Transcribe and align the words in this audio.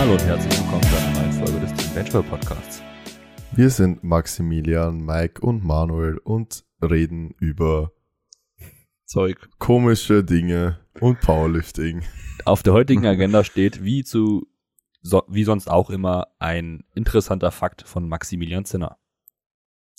Hallo 0.00 0.12
und 0.12 0.24
herzlich 0.24 0.58
willkommen 0.58 0.82
zu 0.84 0.96
einer 0.96 1.20
neuen 1.20 1.32
Folge 1.32 1.60
des 1.60 1.74
Team 1.74 1.94
Benchball 1.94 2.22
Podcasts. 2.22 2.82
Wir 3.52 3.68
sind 3.68 4.02
Maximilian, 4.02 5.04
Mike 5.04 5.42
und 5.42 5.62
Manuel 5.62 6.16
und 6.16 6.64
reden 6.82 7.34
über 7.38 7.92
Zeug. 9.04 9.50
komische 9.58 10.24
Dinge 10.24 10.80
und 11.00 11.20
Powerlifting. 11.20 12.02
Auf 12.46 12.62
der 12.62 12.72
heutigen 12.72 13.04
Agenda 13.04 13.44
steht, 13.44 13.84
wie 13.84 14.02
zu 14.02 14.46
so, 15.02 15.22
wie 15.28 15.44
sonst 15.44 15.68
auch 15.68 15.90
immer, 15.90 16.28
ein 16.38 16.82
interessanter 16.94 17.50
Fakt 17.50 17.82
von 17.82 18.08
Maximilian 18.08 18.64
Zinner. 18.64 18.96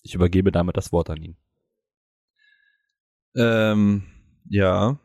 Ich 0.01 0.15
übergebe 0.15 0.51
damit 0.51 0.77
das 0.77 0.91
Wort 0.91 1.11
an 1.11 1.21
ihn. 1.21 1.37
Ähm, 3.35 4.01
ja, 4.49 4.99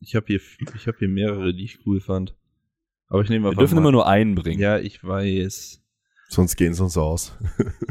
ich 0.00 0.14
habe 0.14 0.26
hier, 0.26 0.40
ich 0.74 0.86
habe 0.86 0.98
hier 0.98 1.08
mehrere, 1.08 1.54
die 1.54 1.64
ich 1.64 1.86
cool 1.86 2.02
fand. 2.02 2.36
Aber 3.12 3.20
ich 3.22 3.28
nehme 3.28 3.50
Wir 3.50 3.56
dürfen 3.56 3.74
mal. 3.74 3.80
immer 3.82 3.92
nur 3.92 4.06
einen 4.06 4.34
bringen. 4.34 4.58
Ja, 4.58 4.78
ich 4.78 5.04
weiß. 5.04 5.82
Sonst 6.30 6.56
gehen 6.56 6.72
sie 6.72 6.82
uns 6.82 6.96
aus. 6.96 7.36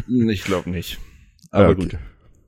Ich 0.07 0.43
glaube 0.43 0.69
nicht. 0.71 0.97
Aber 1.51 1.65
Ja, 1.65 1.69
okay. 1.69 1.81
gut. 1.81 1.97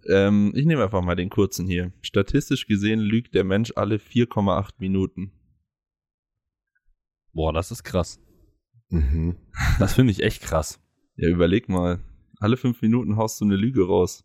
Ähm, 0.10 0.52
ich 0.56 0.66
nehme 0.66 0.84
einfach 0.84 1.04
mal 1.04 1.16
den 1.16 1.30
kurzen 1.30 1.68
hier. 1.68 1.94
Statistisch 2.02 2.66
gesehen 2.66 3.00
lügt 3.00 3.36
der 3.36 3.44
Mensch 3.44 3.74
alle 3.76 3.98
4,8 3.98 4.72
Minuten. 4.80 5.32
Boah, 7.32 7.54
das 7.54 7.70
ist 7.70 7.84
krass. 7.84 8.20
Mhm. 8.90 9.38
Das 9.78 9.94
finde 9.94 10.12
ich 10.12 10.24
echt 10.24 10.42
krass. 10.42 10.80
Ja, 11.16 11.30
überleg 11.30 11.70
mal. 11.70 12.00
Alle 12.40 12.58
fünf 12.58 12.82
Minuten 12.82 13.16
haust 13.18 13.40
du 13.40 13.46
eine 13.46 13.56
Lüge 13.56 13.86
raus. 13.86 14.24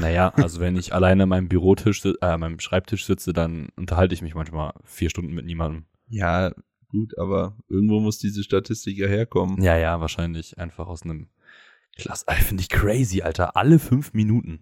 Naja, 0.00 0.30
also 0.30 0.58
wenn 0.60 0.74
ich 0.76 0.92
alleine 0.92 1.22
an 1.22 1.28
meinem 1.28 1.48
Bürotisch, 1.48 2.04
äh, 2.04 2.14
an 2.20 2.40
meinem 2.40 2.58
Schreibtisch 2.58 3.06
sitze, 3.06 3.32
dann 3.32 3.68
unterhalte 3.76 4.14
ich 4.14 4.22
mich 4.22 4.34
manchmal 4.34 4.74
vier 4.84 5.08
Stunden 5.10 5.32
mit 5.34 5.46
niemandem. 5.46 5.86
Ja, 6.08 6.52
gut, 6.88 7.18
aber 7.18 7.56
irgendwo 7.68 8.00
muss 8.00 8.18
diese 8.18 8.42
Statistik 8.42 8.98
ja 8.98 9.06
herkommen. 9.06 9.62
Ja, 9.62 9.76
ja, 9.76 10.00
wahrscheinlich 10.00 10.58
einfach 10.58 10.86
aus 10.86 11.02
einem 11.02 11.28
Klass. 11.96 12.24
Finde 12.44 12.60
ich 12.62 12.68
crazy, 12.68 13.22
Alter. 13.22 13.56
Alle 13.56 13.78
fünf 13.78 14.12
Minuten. 14.12 14.60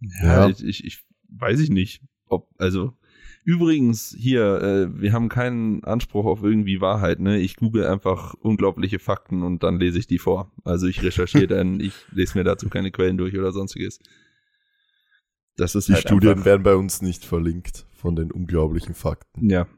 Ja, 0.00 0.46
Ja. 0.46 0.48
Ich, 0.48 0.64
ich, 0.64 0.84
ich 0.84 1.04
weiß 1.28 1.60
ich 1.60 1.70
nicht. 1.70 2.02
Ob, 2.26 2.48
also, 2.58 2.96
übrigens, 3.44 4.14
hier, 4.18 4.62
äh, 4.62 5.00
wir 5.00 5.12
haben 5.12 5.28
keinen 5.28 5.84
Anspruch 5.84 6.24
auf 6.24 6.42
irgendwie 6.42 6.80
Wahrheit, 6.80 7.20
ne? 7.20 7.38
Ich 7.38 7.56
google 7.56 7.86
einfach 7.86 8.34
unglaubliche 8.34 8.98
Fakten 8.98 9.42
und 9.42 9.62
dann 9.62 9.78
lese 9.78 9.98
ich 9.98 10.06
die 10.06 10.18
vor. 10.18 10.52
Also 10.64 10.86
ich 10.86 11.02
recherchiere 11.02 11.46
dann, 11.48 11.80
ich 11.80 11.94
lese 12.12 12.38
mir 12.38 12.44
dazu 12.44 12.68
keine 12.68 12.90
Quellen 12.90 13.18
durch 13.18 13.36
oder 13.36 13.52
sonstiges. 13.52 13.98
Das 15.56 15.74
ist 15.74 15.88
Die 15.88 15.94
halt 15.94 16.06
Studien 16.08 16.30
einfach, 16.30 16.46
werden 16.46 16.62
bei 16.62 16.74
uns 16.74 17.02
nicht 17.02 17.24
verlinkt 17.24 17.86
von 17.92 18.16
den 18.16 18.32
unglaublichen 18.32 18.94
Fakten. 18.94 19.48
Ja, 19.48 19.68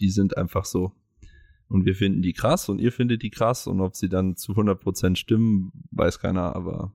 die 0.00 0.10
sind 0.10 0.36
einfach 0.36 0.64
so. 0.64 0.92
Und 1.68 1.84
wir 1.84 1.96
finden 1.96 2.22
die 2.22 2.32
krass 2.32 2.68
und 2.68 2.78
ihr 2.80 2.92
findet 2.92 3.22
die 3.22 3.30
krass 3.30 3.66
und 3.66 3.80
ob 3.80 3.96
sie 3.96 4.08
dann 4.08 4.36
zu 4.36 4.52
100% 4.52 5.16
stimmen, 5.16 5.72
weiß 5.90 6.20
keiner, 6.20 6.54
aber 6.54 6.92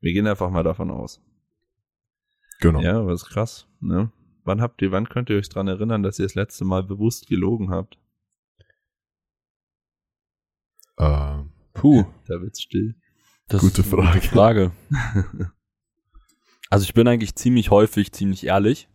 wir 0.00 0.12
gehen 0.12 0.26
einfach 0.26 0.50
mal 0.50 0.62
davon 0.62 0.90
aus. 0.90 1.22
Genau. 2.60 2.80
Ja, 2.80 3.06
was 3.06 3.24
krass, 3.24 3.66
ne? 3.80 4.12
Wann 4.44 4.60
habt 4.60 4.82
ihr, 4.82 4.90
wann 4.92 5.08
könnt 5.08 5.30
ihr 5.30 5.36
euch 5.36 5.48
dran 5.48 5.68
erinnern, 5.68 6.02
dass 6.02 6.18
ihr 6.18 6.26
das 6.26 6.34
letzte 6.34 6.64
Mal 6.64 6.82
bewusst 6.82 7.28
gelogen 7.28 7.70
habt? 7.70 7.98
Äh, 10.98 11.44
Puh, 11.72 12.04
Da 12.26 12.40
wird's 12.40 12.60
still. 12.62 12.94
das 13.48 13.60
Gute 13.62 13.80
ist 13.80 13.94
eine 13.94 14.02
Frage. 14.20 14.20
Frage. 14.20 15.52
Also 16.68 16.84
ich 16.84 16.94
bin 16.94 17.08
eigentlich 17.08 17.34
ziemlich 17.36 17.70
häufig 17.70 18.12
ziemlich 18.12 18.44
ehrlich. 18.46 18.88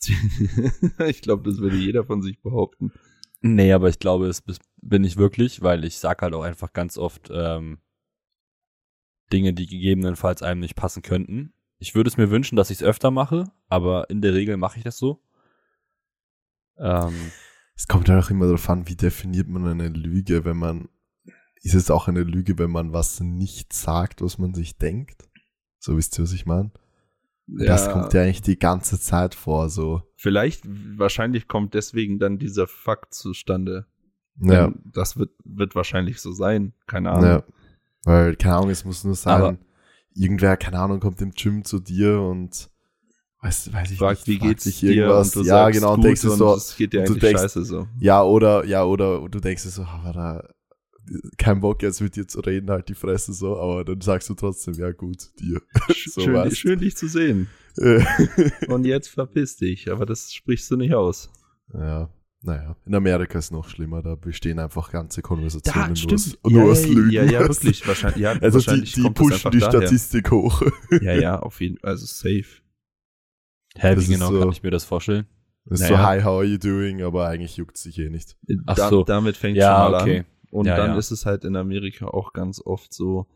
ich 1.06 1.22
glaube, 1.22 1.48
das 1.48 1.58
würde 1.58 1.76
jeder 1.76 2.04
von 2.04 2.22
sich 2.22 2.40
behaupten. 2.40 2.92
Nee, 3.40 3.72
aber 3.72 3.88
ich 3.88 3.98
glaube, 3.98 4.26
es 4.26 4.42
bin 4.82 5.04
ich 5.04 5.16
wirklich, 5.16 5.62
weil 5.62 5.84
ich 5.84 5.98
sag 5.98 6.22
halt 6.22 6.34
auch 6.34 6.42
einfach 6.42 6.72
ganz 6.72 6.98
oft 6.98 7.30
ähm, 7.32 7.78
Dinge, 9.32 9.52
die 9.52 9.66
gegebenenfalls 9.66 10.42
einem 10.42 10.60
nicht 10.60 10.74
passen 10.74 11.02
könnten. 11.02 11.52
Ich 11.78 11.94
würde 11.94 12.08
es 12.08 12.16
mir 12.16 12.30
wünschen, 12.30 12.56
dass 12.56 12.70
ich 12.70 12.78
es 12.78 12.82
öfter 12.82 13.10
mache, 13.10 13.44
aber 13.68 14.10
in 14.10 14.20
der 14.20 14.34
Regel 14.34 14.56
mache 14.56 14.78
ich 14.78 14.84
das 14.84 14.98
so. 14.98 15.22
Ähm, 16.78 17.14
es 17.76 17.86
kommt 17.86 18.08
ja 18.08 18.18
auch 18.18 18.30
immer 18.30 18.46
darauf 18.46 18.68
an, 18.70 18.88
wie 18.88 18.96
definiert 18.96 19.48
man 19.48 19.66
eine 19.66 19.88
Lüge, 19.88 20.44
wenn 20.44 20.56
man, 20.56 20.88
ist 21.62 21.74
es 21.74 21.90
auch 21.90 22.08
eine 22.08 22.24
Lüge, 22.24 22.58
wenn 22.58 22.70
man 22.70 22.92
was 22.92 23.20
nicht 23.20 23.72
sagt, 23.72 24.20
was 24.20 24.38
man 24.38 24.54
sich 24.54 24.78
denkt? 24.78 25.28
So 25.78 25.96
wisst 25.96 26.18
ihr, 26.18 26.24
was 26.24 26.32
ich 26.32 26.46
meine? 26.46 26.72
Das 27.50 27.90
kommt 27.90 28.12
ja 28.12 28.22
eigentlich 28.22 28.42
die 28.42 28.58
ganze 28.58 29.00
Zeit 29.00 29.34
vor, 29.34 29.70
so. 29.70 30.02
Vielleicht, 30.16 30.64
wahrscheinlich 30.98 31.48
kommt 31.48 31.74
deswegen 31.74 32.18
dann 32.18 32.38
dieser 32.38 32.66
Fakt 32.66 33.14
zustande. 33.14 33.86
Ja, 34.40 34.72
Das 34.84 35.16
wird, 35.16 35.30
wird 35.44 35.74
wahrscheinlich 35.74 36.20
so 36.20 36.32
sein. 36.32 36.72
Keine 36.86 37.10
Ahnung. 37.10 37.24
ja. 37.24 37.42
Weil, 38.04 38.36
keine 38.36 38.56
Ahnung, 38.56 38.70
es 38.70 38.84
muss 38.84 39.02
nur 39.04 39.14
sein, 39.14 39.34
Aber- 39.42 39.58
irgendwer, 40.14 40.56
keine 40.56 40.78
Ahnung, 40.78 41.00
kommt 41.00 41.20
im 41.22 41.30
Gym 41.32 41.64
zu 41.64 41.78
dir 41.80 42.20
und 42.20 42.68
weiß, 43.40 43.72
weiß 43.72 43.90
ich 43.92 43.98
Fragt, 43.98 44.26
nicht, 44.26 44.42
wie 44.42 44.46
geht's 44.48 44.64
dich 44.64 44.80
dir? 44.80 44.92
irgendwas. 44.92 45.34
Und 45.36 45.44
du 45.44 45.48
ja, 45.48 45.68
genau, 45.70 45.94
und 45.94 46.04
denkst 46.04 46.22
du 46.22 46.30
so, 46.30 46.54
es 46.54 46.76
geht 46.76 46.92
dir 46.92 47.00
eigentlich 47.02 47.18
denkst- 47.20 47.40
scheiße 47.42 47.64
so. 47.64 47.86
ja, 48.00 48.22
oder, 48.22 48.64
ja, 48.66 48.84
oder 48.84 49.28
du 49.28 49.40
denkst 49.40 49.62
dir 49.64 49.70
so, 49.70 49.82
aber 49.84 50.12
da, 50.12 50.48
kein 51.38 51.60
Bock 51.60 51.82
jetzt 51.82 52.00
mit 52.00 52.16
dir 52.16 52.26
zu 52.26 52.40
reden, 52.40 52.70
halt 52.70 52.88
die 52.88 52.94
Fresse 52.94 53.32
so, 53.32 53.58
aber 53.58 53.84
dann 53.84 54.00
sagst 54.00 54.28
du 54.28 54.34
trotzdem, 54.34 54.74
ja 54.74 54.90
gut, 54.92 55.28
dir. 55.40 55.60
so 56.06 56.20
schön, 56.22 56.34
was. 56.34 56.56
schön, 56.58 56.78
dich 56.78 56.96
zu 56.96 57.08
sehen. 57.08 57.48
Äh, 57.76 58.02
Und 58.68 58.84
jetzt 58.84 59.08
verpiss 59.08 59.56
dich. 59.56 59.90
Aber 59.90 60.06
das 60.06 60.32
sprichst 60.32 60.70
du 60.70 60.76
nicht 60.76 60.94
aus. 60.94 61.30
ja, 61.74 62.10
naja, 62.40 62.76
in 62.86 62.94
Amerika 62.94 63.36
ist 63.38 63.50
noch 63.50 63.68
schlimmer, 63.68 64.00
da 64.00 64.14
bestehen 64.14 64.60
einfach 64.60 64.92
ganze 64.92 65.22
Konversationen 65.22 65.94
Da, 65.94 66.00
nur 66.04 66.14
aus, 66.14 66.38
nur 66.44 66.64
ja, 66.66 66.70
aus 66.70 66.86
Lügen. 66.86 67.10
Ja, 67.10 67.24
ja, 67.24 67.40
wirklich. 67.40 67.86
Wahrscheinlich, 67.86 68.20
ja, 68.22 68.30
Also 68.40 68.60
die, 68.60 68.66
wahrscheinlich 68.66 68.92
die 68.92 69.02
kommt 69.02 69.18
das 69.18 69.26
pushen 69.26 69.50
die 69.50 69.58
daher. 69.58 69.80
Statistik 69.82 70.30
hoch. 70.30 70.62
Ja, 71.02 71.14
ja, 71.14 71.38
auf 71.40 71.60
jeden 71.60 71.78
Fall. 71.78 71.90
Also 71.90 72.06
safe. 72.06 72.44
hä, 73.76 73.96
wie 73.96 74.06
genau 74.06 74.30
so- 74.30 74.38
kann 74.40 74.50
ich 74.52 74.62
mir 74.62 74.70
das 74.70 74.84
vorstellen? 74.84 75.26
Das 75.64 75.80
ist 75.80 75.90
Naja. 75.90 76.00
so, 76.00 76.06
hi, 76.08 76.20
how 76.22 76.38
are 76.38 76.44
you 76.44 76.58
doing? 76.58 77.02
Aber 77.02 77.26
eigentlich 77.28 77.56
juckt 77.56 77.76
sich 77.76 77.98
eh 77.98 78.08
nicht. 78.08 78.36
Ach 78.66 78.74
Da, 78.76 78.88
so. 78.88 79.02
Damit 79.04 79.36
fängt 79.36 79.56
Ja, 79.58 79.82
schon 79.84 79.92
mal 79.92 80.00
okay. 80.02 80.18
an. 80.20 80.24
Und 80.50 80.66
Ja, 80.66 80.76
dann 80.76 80.90
ja. 80.92 80.96
ist 80.98 81.10
es 81.10 81.26
halt 81.26 81.44
in 81.44 81.56
Amerika 81.56 82.06
auch 82.06 82.32
ganz 82.32 82.60
oft 82.64 82.92
so, 82.94 83.26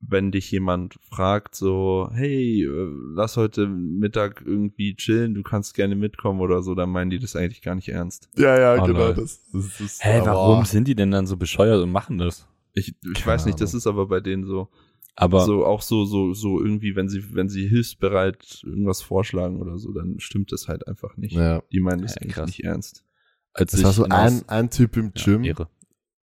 wenn 0.00 0.30
dich 0.30 0.50
jemand 0.50 0.98
fragt, 1.00 1.54
so, 1.54 2.10
hey, 2.12 2.62
äh, 2.64 2.90
lass 3.14 3.36
heute 3.36 3.66
Mittag 3.66 4.42
irgendwie 4.44 4.94
chillen, 4.94 5.34
du 5.34 5.42
kannst 5.42 5.74
gerne 5.74 5.96
mitkommen 5.96 6.40
oder 6.40 6.62
so, 6.62 6.74
dann 6.74 6.90
meinen 6.90 7.10
die 7.10 7.18
das 7.18 7.34
eigentlich 7.34 7.62
gar 7.62 7.74
nicht 7.74 7.88
ernst. 7.88 8.28
Ja, 8.36 8.58
ja, 8.58 8.82
Oh, 8.82 8.86
genau. 8.86 9.12
Das, 9.12 9.50
das, 9.52 9.78
das, 9.78 9.98
Hä, 10.02 10.18
aber- 10.20 10.26
warum 10.26 10.64
sind 10.64 10.86
die 10.86 10.94
denn 10.94 11.10
dann 11.10 11.26
so 11.26 11.36
bescheuert 11.36 11.82
und 11.82 11.90
machen 11.92 12.18
das? 12.18 12.46
Ich, 12.74 12.94
ich 13.14 13.26
weiß 13.26 13.46
nicht, 13.46 13.60
das 13.60 13.72
ist 13.72 13.86
aber 13.86 14.06
bei 14.06 14.20
denen 14.20 14.44
so. 14.44 14.68
Aber 15.18 15.46
so 15.46 15.64
auch 15.64 15.80
so 15.80 16.04
so 16.04 16.34
so 16.34 16.60
irgendwie 16.60 16.94
wenn 16.94 17.08
sie 17.08 17.34
wenn 17.34 17.48
sie 17.48 17.66
hilfsbereit 17.68 18.60
irgendwas 18.64 19.00
vorschlagen 19.00 19.62
oder 19.62 19.78
so 19.78 19.94
dann 19.94 20.20
stimmt 20.20 20.52
das 20.52 20.68
halt 20.68 20.86
einfach 20.86 21.16
nicht 21.16 21.32
Ja. 21.34 21.62
die 21.72 21.80
meinen 21.80 22.02
das 22.02 22.16
Ja, 22.16 22.20
eigentlich 22.20 22.34
krass. 22.34 22.46
nicht 22.48 22.64
ernst 22.64 23.02
als 23.54 23.72
Es 23.72 23.78
ich 23.78 23.84
war 23.86 23.92
so 23.94 24.04
in 24.04 24.12
ein, 24.12 24.46
ein 24.48 24.68
Typ 24.68 24.94
im 24.98 25.12
Ja, 25.16 25.24
Gym. 25.24 25.44
Ehre. 25.44 25.70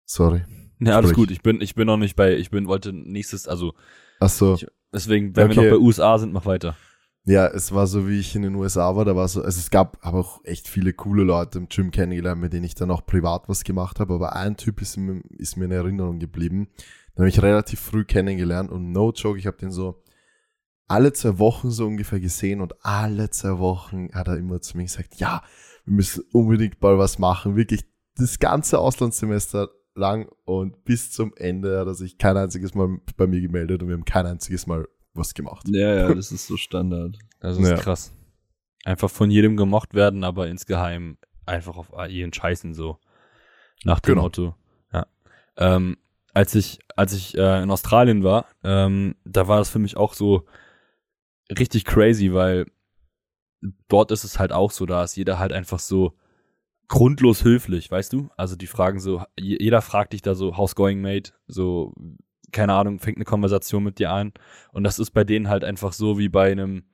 Sorry. 0.06 0.42
Ja, 0.78 0.96
alles 0.96 1.10
Sprich. 1.10 1.16
gut. 1.26 1.30
Ich 1.30 1.42
bin, 1.42 1.60
ich 1.60 1.74
bin 1.74 1.86
noch 1.86 1.96
nicht 1.96 2.16
bei, 2.16 2.36
ich 2.36 2.50
bin, 2.50 2.66
wollte 2.68 2.92
nächstes, 2.92 3.46
also, 3.48 3.74
Achso. 4.20 4.54
Ich- 4.54 4.66
deswegen, 4.92 5.34
wenn 5.36 5.48
wir 5.50 5.58
Okay. 5.58 5.70
noch 5.70 5.76
bei 5.78 5.82
USA 5.84 6.18
sind, 6.18 6.32
mach 6.32 6.46
weiter. 6.46 6.76
Ja, 7.24 7.48
es 7.48 7.72
war 7.72 7.88
so, 7.88 8.08
wie 8.08 8.20
ich 8.20 8.36
in 8.36 8.42
den 8.42 8.54
USA 8.54 8.94
war, 8.94 9.04
da 9.04 9.16
war 9.16 9.26
so, 9.26 9.42
also 9.42 9.58
es 9.58 9.70
gab 9.70 9.98
aber 10.06 10.20
auch 10.20 10.44
echt 10.44 10.68
viele 10.68 10.92
coole 10.92 11.24
Leute 11.24 11.58
im 11.58 11.68
Gym 11.68 11.90
kennengelernt, 11.90 12.40
mit 12.40 12.52
denen 12.52 12.64
ich 12.64 12.76
dann 12.76 12.90
auch 12.92 13.04
privat 13.04 13.48
was 13.48 13.64
gemacht 13.64 13.98
habe, 13.98 14.14
aber 14.14 14.36
ein 14.36 14.56
Typ 14.56 14.80
ist 14.80 14.96
mir, 14.96 15.20
ist 15.30 15.56
mir 15.56 15.64
in 15.64 15.72
Erinnerung 15.72 16.20
geblieben. 16.20 16.68
Den 17.14 17.18
habe 17.22 17.28
ich 17.28 17.42
relativ 17.42 17.80
früh 17.80 18.04
kennengelernt 18.04 18.70
und 18.70 18.92
no 18.92 19.10
joke, 19.10 19.38
ich 19.40 19.46
habe 19.48 19.56
den 19.56 19.72
so 19.72 20.04
alle 20.86 21.12
zwei 21.14 21.40
Wochen 21.40 21.70
so 21.72 21.84
ungefähr 21.86 22.20
gesehen 22.20 22.60
und 22.60 22.74
alle 22.84 23.28
zwei 23.30 23.58
Wochen 23.58 24.08
hat 24.14 24.28
er 24.28 24.36
immer 24.36 24.60
zu 24.60 24.76
mir 24.76 24.84
gesagt, 24.84 25.16
ja, 25.16 25.42
wir 25.84 25.94
müssen 25.94 26.22
unbedingt 26.32 26.80
mal 26.80 26.96
was 26.96 27.18
machen, 27.18 27.56
wirklich 27.56 27.84
das 28.16 28.38
ganze 28.38 28.78
Auslandssemester 28.78 29.68
lang 29.96 30.28
und 30.44 30.84
bis 30.84 31.10
zum 31.10 31.34
Ende 31.36 31.78
hat 31.80 31.86
er 31.86 31.94
sich 31.94 32.18
kein 32.18 32.36
einziges 32.36 32.74
Mal 32.74 32.98
bei 33.16 33.26
mir 33.26 33.40
gemeldet 33.40 33.82
und 33.82 33.88
wir 33.88 33.94
haben 33.96 34.04
kein 34.04 34.26
einziges 34.26 34.66
Mal 34.66 34.86
was 35.14 35.34
gemacht. 35.34 35.66
ja 35.70 35.94
ja 35.94 36.14
das 36.14 36.30
ist 36.32 36.46
so 36.46 36.56
Standard 36.56 37.18
Das 37.40 37.58
ist 37.58 37.68
Ja. 37.68 37.76
krass. 37.76 38.12
Einfach 38.84 39.10
von 39.10 39.30
jedem 39.30 39.56
gemocht 39.56 39.94
werden, 39.94 40.22
aber 40.24 40.46
insgeheim 40.48 41.16
einfach 41.46 41.76
auf 41.76 41.90
jeden 42.08 42.32
Scheißen 42.32 42.74
so. 42.74 42.98
Nach 43.84 43.98
dem 44.00 44.10
Genau. 44.14 44.22
Motto. 44.22 44.54
Ja. 44.92 45.06
Ähm, 45.56 45.96
als 46.34 46.54
ich, 46.54 46.78
als 46.96 47.12
ich 47.12 47.36
äh, 47.36 47.62
in 47.62 47.70
Australien 47.70 48.22
war, 48.22 48.46
ähm, 48.62 49.16
da 49.24 49.48
war 49.48 49.58
das 49.58 49.70
für 49.70 49.78
mich 49.78 49.96
auch 49.96 50.12
so 50.14 50.44
richtig 51.58 51.84
crazy, 51.84 52.32
weil 52.34 52.66
dort 53.88 54.10
ist 54.10 54.24
es 54.24 54.38
halt 54.38 54.52
auch 54.52 54.70
so, 54.70 54.86
da 54.86 55.02
ist 55.02 55.16
jeder 55.16 55.38
halt 55.38 55.52
einfach 55.52 55.78
so 55.78 56.12
grundlos 56.88 57.44
höflich, 57.44 57.90
weißt 57.90 58.12
du? 58.12 58.28
Also 58.36 58.56
die 58.56 58.66
fragen 58.66 59.00
so, 59.00 59.22
je- 59.38 59.58
jeder 59.60 59.82
fragt 59.82 60.12
dich 60.12 60.22
da 60.22 60.34
so, 60.34 60.56
how's 60.56 60.74
going, 60.74 61.00
mate? 61.00 61.32
So, 61.46 61.94
keine 62.52 62.74
Ahnung, 62.74 62.98
fängt 63.00 63.18
eine 63.18 63.24
Konversation 63.24 63.82
mit 63.84 63.98
dir 63.98 64.10
an. 64.10 64.32
Und 64.72 64.84
das 64.84 64.98
ist 64.98 65.10
bei 65.10 65.24
denen 65.24 65.48
halt 65.48 65.64
einfach 65.64 65.92
so 65.92 66.18
wie 66.18 66.28
bei 66.28 66.50
einem 66.50 66.84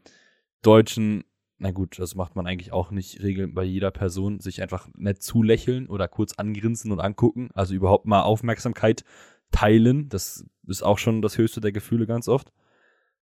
Deutschen 0.62 1.24
na 1.58 1.70
gut, 1.70 2.00
das 2.00 2.16
macht 2.16 2.34
man 2.34 2.48
eigentlich 2.48 2.72
auch 2.72 2.90
nicht 2.90 3.22
regeln 3.22 3.54
bei 3.54 3.62
jeder 3.62 3.92
Person, 3.92 4.40
sich 4.40 4.62
einfach 4.62 4.88
nett 4.96 5.22
zulächeln 5.22 5.86
oder 5.86 6.08
kurz 6.08 6.32
angrinsen 6.32 6.90
und 6.90 6.98
angucken. 6.98 7.50
Also 7.54 7.72
überhaupt 7.72 8.04
mal 8.04 8.22
Aufmerksamkeit 8.22 9.04
teilen. 9.52 10.08
Das 10.08 10.44
ist 10.66 10.82
auch 10.82 10.98
schon 10.98 11.22
das 11.22 11.38
höchste 11.38 11.60
der 11.60 11.70
Gefühle 11.70 12.08
ganz 12.08 12.26
oft. 12.26 12.52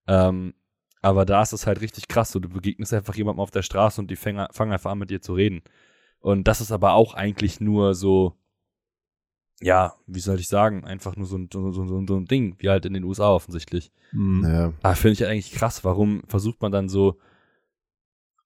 Ähm, 0.08 0.54
aber 1.02 1.26
da 1.26 1.42
ist 1.42 1.52
es 1.52 1.68
halt 1.68 1.82
richtig 1.82 2.08
krass. 2.08 2.32
So, 2.32 2.40
du 2.40 2.48
begegnest 2.48 2.94
einfach 2.94 3.16
jemandem 3.16 3.42
auf 3.42 3.52
der 3.52 3.62
Straße 3.62 4.00
und 4.00 4.10
die 4.10 4.16
fangen 4.16 4.40
einfach 4.40 4.92
an 4.92 5.00
mit 5.00 5.10
dir 5.10 5.22
zu 5.22 5.34
reden. 5.34 5.62
Und 6.20 6.48
das 6.48 6.62
ist 6.62 6.72
aber 6.72 6.94
auch 6.94 7.14
eigentlich 7.14 7.62
nur 7.62 7.96
so, 7.96 8.36
ja, 9.62 9.94
wie 10.08 10.20
soll 10.20 10.40
ich 10.40 10.48
sagen, 10.48 10.86
einfach 10.86 11.16
nur 11.16 11.26
so 11.26 11.38
ein, 11.38 11.50
so, 11.52 11.72
so, 11.72 11.86
so, 11.86 12.18
ein 12.18 12.26
Ding, 12.26 12.56
wie 12.60 12.70
halt 12.70 12.86
in 12.86 12.94
den 12.94 13.04
USA 13.04 13.30
offensichtlich. 13.30 13.92
Mhm. 14.12 14.44
Ja. 14.44 14.74
Aber 14.82 14.96
finde 14.96 15.14
ich 15.14 15.26
eigentlich 15.26 15.52
krass, 15.52 15.84
warum 15.84 16.24
versucht 16.28 16.62
man 16.62 16.72
dann 16.72 16.90
so 16.90 17.20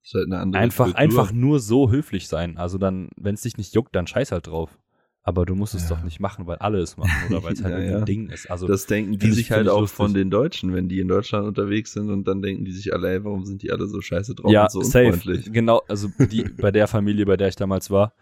halt 0.03 0.55
einfach, 0.55 0.85
Kultur. 0.85 0.99
einfach 0.99 1.31
nur 1.31 1.59
so 1.59 1.89
höflich 1.89 2.27
sein? 2.27 2.57
Also 2.57 2.77
dann, 2.77 3.09
wenn 3.15 3.35
es 3.35 3.41
dich 3.41 3.57
nicht 3.57 3.73
juckt, 3.73 3.95
dann 3.95 4.07
scheiß 4.07 4.31
halt 4.31 4.47
drauf. 4.47 4.77
Aber 5.25 5.45
du 5.45 5.55
musst 5.55 5.73
es 5.73 5.83
Ja. 5.89 5.95
doch 5.95 6.03
nicht 6.03 6.19
machen, 6.19 6.47
weil 6.47 6.57
alle 6.57 6.79
es 6.79 6.97
machen 6.97 7.11
oder 7.29 7.43
weil 7.43 7.53
es 7.53 7.63
halt 7.63 7.71
Ja, 7.73 7.77
irgendein 7.79 7.99
ja. 7.99 8.05
Ding 8.05 8.29
ist. 8.29 8.51
Also 8.51 8.67
Das 8.67 8.85
denken 8.87 9.17
die 9.17 9.31
sich 9.31 9.51
halt 9.51 9.69
auch 9.69 9.79
lustig. 9.81 9.95
von 9.95 10.13
den 10.13 10.29
Deutschen, 10.29 10.73
wenn 10.73 10.89
die 10.89 10.99
in 10.99 11.07
Deutschland 11.07 11.47
unterwegs 11.47 11.93
sind 11.93 12.09
und 12.09 12.27
dann 12.27 12.41
denken 12.41 12.65
die 12.65 12.73
sich 12.73 12.93
alle, 12.93 13.09
ey, 13.09 13.23
warum 13.23 13.45
sind 13.45 13.63
die 13.63 13.71
alle 13.71 13.87
so 13.87 14.01
scheiße 14.01 14.35
drauf 14.35 14.51
ja, 14.51 14.63
und 14.63 14.71
so 14.71 14.81
safe. 14.81 15.07
unfreundlich. 15.13 15.51
Genau, 15.53 15.81
also 15.87 16.09
die 16.19 16.43
bei 16.43 16.71
der 16.71 16.87
Familie, 16.87 17.25
bei 17.25 17.37
der 17.37 17.47
ich 17.47 17.55
damals 17.55 17.89
war, 17.89 18.13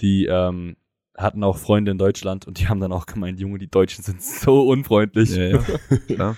die 0.00 0.26
ähm, 0.26 0.76
hatten 1.16 1.42
auch 1.42 1.58
Freunde 1.58 1.90
in 1.90 1.98
Deutschland 1.98 2.46
und 2.46 2.60
die 2.60 2.68
haben 2.68 2.78
dann 2.80 2.92
auch 2.92 3.06
gemeint, 3.06 3.40
Junge, 3.40 3.58
die 3.58 3.68
Deutschen 3.70 4.04
sind 4.04 4.22
so 4.22 4.68
unfreundlich. 4.68 5.34
Ja, 5.34 5.44
ja, 5.44 5.58
klar. 6.06 6.36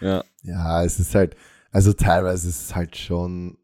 ja. 0.00 0.24
Ja, 0.42 0.84
es 0.84 1.00
ist 1.00 1.14
halt, 1.14 1.36
also 1.70 1.94
teilweise 1.94 2.48
ist 2.50 2.64
es 2.66 2.76
halt 2.76 2.96
schon 2.98 3.56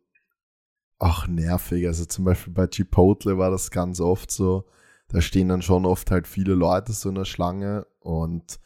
auch 0.98 1.26
nervig. 1.26 1.86
Also 1.86 2.06
zum 2.06 2.24
Beispiel 2.24 2.54
bei 2.54 2.66
Chipotle 2.66 3.36
war 3.36 3.50
das 3.50 3.70
ganz 3.70 4.00
oft 4.00 4.30
so. 4.30 4.64
Da 5.10 5.20
stehen 5.20 5.48
dann 5.48 5.62
schon 5.62 5.86
oft 5.86 6.10
halt 6.10 6.26
viele 6.26 6.54
Leute 6.54 6.92
so 6.92 7.08
in 7.08 7.16
der 7.16 7.24
Schlange 7.24 7.86
und 8.00 8.60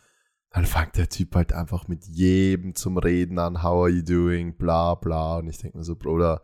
dann 0.51 0.67
fängt 0.67 0.97
der 0.97 1.09
Typ 1.09 1.35
halt 1.35 1.53
einfach 1.53 1.89
mit 1.89 2.07
jedem 2.07 2.75
zum 2.75 2.97
Reden 2.97 3.39
an, 3.39 3.63
how 3.63 3.85
are 3.85 3.91
you 3.91 4.03
doing, 4.03 4.57
bla 4.57 4.95
bla. 4.95 5.39
Und 5.39 5.49
ich 5.49 5.59
denke 5.59 5.79
mir 5.79 5.85
so, 5.85 5.97
Bruder, 5.97 6.43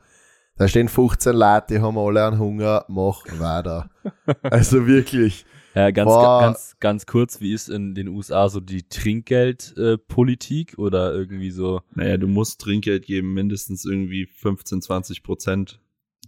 da 0.56 0.66
stehen 0.66 0.88
15 0.88 1.34
Leute, 1.34 1.66
die 1.70 1.80
haben 1.80 1.96
alle 1.96 2.26
einen 2.26 2.38
Hunger, 2.38 2.84
mach 2.88 3.24
weiter. 3.38 3.88
also 4.42 4.86
wirklich. 4.86 5.46
Ja, 5.74 5.92
ganz, 5.92 6.08
Boah. 6.08 6.40
ganz, 6.40 6.76
ganz 6.80 7.06
kurz, 7.06 7.40
wie 7.40 7.52
ist 7.52 7.68
in 7.68 7.94
den 7.94 8.08
USA 8.08 8.48
so 8.48 8.58
die 8.58 8.88
Trinkgeldpolitik 8.88 10.72
äh, 10.72 10.76
oder 10.76 11.14
irgendwie 11.14 11.50
so, 11.50 11.82
Naja, 11.94 12.16
du 12.16 12.26
musst 12.26 12.60
Trinkgeld 12.60 13.04
geben, 13.04 13.32
mindestens 13.32 13.84
irgendwie 13.84 14.26
15, 14.26 14.82
20 14.82 15.22
Prozent. 15.22 15.80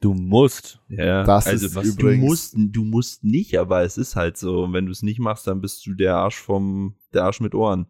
Du 0.02 0.12
musst. 0.12 0.80
Ja, 0.88 1.24
Das 1.24 1.46
also 1.46 1.66
ist 1.66 1.74
was, 1.74 1.84
du 1.84 1.92
übrigens- 2.02 2.24
musst, 2.24 2.54
du 2.58 2.84
musst 2.84 3.24
nicht, 3.24 3.56
aber 3.58 3.82
es 3.82 3.96
ist 3.96 4.16
halt 4.16 4.36
so. 4.36 4.64
Und 4.64 4.74
wenn 4.74 4.84
du 4.86 4.92
es 4.92 5.02
nicht 5.02 5.18
machst, 5.20 5.46
dann 5.46 5.60
bist 5.62 5.86
du 5.86 5.94
der 5.94 6.16
Arsch 6.16 6.38
vom, 6.38 6.94
der 7.14 7.24
Arsch 7.24 7.40
mit 7.40 7.54
Ohren. 7.54 7.86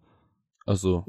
Also, 0.64 1.04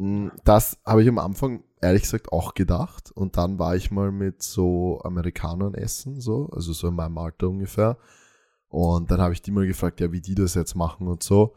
Das 0.45 0.79
habe 0.83 1.03
ich 1.03 1.09
am 1.09 1.19
Anfang 1.19 1.63
ehrlich 1.81 2.01
gesagt 2.03 2.31
auch 2.31 2.55
gedacht. 2.55 3.11
Und 3.11 3.37
dann 3.37 3.59
war 3.59 3.75
ich 3.75 3.91
mal 3.91 4.11
mit 4.11 4.41
so 4.41 4.99
Amerikanern 5.03 5.75
essen, 5.75 6.19
so, 6.21 6.49
also 6.51 6.73
so 6.73 6.87
in 6.87 6.95
meinem 6.95 7.17
Alter 7.19 7.49
ungefähr. 7.49 7.97
Und 8.69 9.11
dann 9.11 9.21
habe 9.21 9.33
ich 9.33 9.41
die 9.43 9.51
mal 9.51 9.67
gefragt, 9.67 9.99
ja, 9.99 10.11
wie 10.11 10.21
die 10.21 10.33
das 10.33 10.55
jetzt 10.55 10.73
machen 10.73 11.07
und 11.07 11.21
so. 11.21 11.53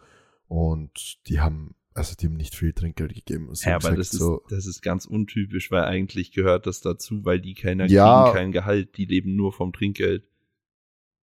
Und 0.49 1.27
die 1.29 1.41
haben, 1.41 1.76
also 1.97 2.15
die 2.15 2.27
haben 2.27 2.37
nicht 2.37 2.55
viel 2.55 2.73
Trinkgeld 2.73 3.15
gegeben. 3.15 3.49
Sie 3.55 3.67
Ja, 3.69 3.75
haben 3.75 3.85
aber 3.85 3.97
gesagt, 3.97 3.99
das 4.01 4.13
ist, 4.13 4.19
so, 4.21 4.43
das 4.49 4.67
ist 4.67 4.83
ganz 4.83 5.07
untypisch, 5.07 5.71
weil 5.71 5.85
eigentlich 5.85 6.33
gehört 6.33 6.67
das 6.67 6.81
dazu, 6.81 7.25
weil 7.25 7.41
die 7.41 7.55
keiner 7.55 7.87
Ja. 7.87 8.25
kriegen 8.25 8.37
kein 8.37 8.53
Gehalt, 8.53 8.97
die 8.97 9.05
leben 9.07 9.35
nur 9.37 9.53
vom 9.53 9.73
Trinkgeld. 9.73 10.25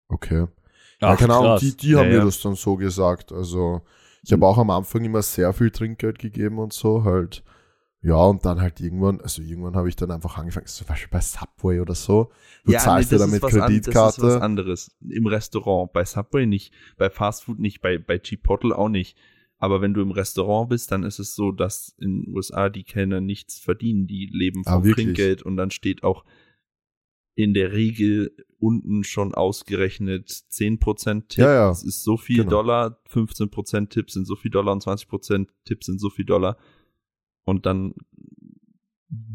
okay. 0.09 0.47
ach, 1.01 1.09
ja, 1.11 1.17
keine 1.17 1.35
Ahnung, 1.35 1.59
die, 1.61 1.77
die 1.77 1.97
haben 1.97 2.11
Ja, 2.11 2.19
mir 2.19 2.25
das 2.25 2.41
dann 2.43 2.55
so 2.55 2.77
gesagt. 2.77 3.33
Also 3.33 3.83
ich 4.23 4.33
habe 4.33 4.47
auch 4.47 4.59
am 4.59 4.71
Anfang 4.71 5.05
immer 5.05 5.23
sehr 5.23 5.53
viel 5.53 5.71
Trinkgeld 5.71 6.19
gegeben 6.19 6.59
und 6.59 6.73
so 6.73 7.05
halt. 7.05 7.43
Ja, 8.03 8.17
und 8.17 8.47
dann 8.47 8.61
halt 8.63 8.81
irgendwann, 8.81 9.21
also 9.21 9.43
irgendwann 9.43 9.77
habe 9.77 9.89
ich 9.91 9.95
dann 9.97 10.11
einfach 10.11 10.39
angefangen, 10.39 10.67
zum 10.67 10.87
Beispiel 10.87 11.09
bei 11.11 11.21
Subway 11.21 11.81
oder 11.81 11.95
so. 11.95 12.31
Du 12.65 12.73
zahlst 12.73 13.13
ja 13.13 13.19
das 13.19 13.27
dann 13.27 13.29
ist 13.29 13.33
mit 13.35 13.43
was 13.43 13.55
an- 13.55 13.61
Das 13.61 13.71
ist 13.71 13.87
was 13.95 14.17
Kreditkarte. 14.17 14.43
anderes. 14.43 14.97
Im 15.07 15.27
Restaurant, 15.27 15.93
bei 15.93 16.05
Subway 16.07 16.47
nicht, 16.47 16.73
bei 16.97 17.11
Fastfood 17.11 17.59
nicht, 17.59 17.83
bei, 17.83 17.99
bei 17.99 18.19
Chipotle 18.19 18.77
auch 18.77 18.89
nicht. 18.89 19.19
Aber 19.63 19.81
wenn 19.83 19.93
du 19.95 20.01
im 20.01 20.11
Restaurant 20.11 20.71
bist, 20.71 20.91
dann 20.91 21.05
ist 21.05 21.19
es 21.19 21.35
so, 21.35 21.53
dass 21.53 21.95
in 22.01 22.23
den 22.23 22.35
USA 22.35 22.71
die 22.71 22.83
Kellner 22.83 23.21
nichts 23.21 23.59
verdienen. 23.59 24.07
Die 24.07 24.27
leben 24.33 24.63
Ah, 24.65 24.77
vom 24.77 24.85
wirklich? 24.85 25.05
Trinkgeld 25.07 25.43
und 25.43 25.57
dann 25.59 25.71
steht 25.71 26.03
auch 26.03 26.25
in 27.37 27.53
der 27.55 27.73
Regel 27.73 28.35
unten 28.59 29.05
schon 29.05 29.35
ausgerechnet 29.35 30.29
10% 30.51 31.29
Tipp. 31.29 31.45
Ja, 31.45 31.53
ja. 31.55 31.69
Das 31.69 31.83
ist 31.85 32.03
so 32.03 32.17
viel 32.17 32.39
Genau. 32.39 32.51
Dollar, 32.51 33.01
15% 33.09 33.91
Tipps 33.91 34.15
sind 34.15 34.27
so 34.27 34.35
viel 34.35 34.51
Dollar 34.51 34.73
und 34.73 34.83
20% 34.83 35.49
Tipps 35.65 35.87
sind 35.87 36.01
so 36.01 36.09
viel 36.11 36.25
Dollar. 36.25 36.57
Und 37.45 37.67
dann 37.67 37.95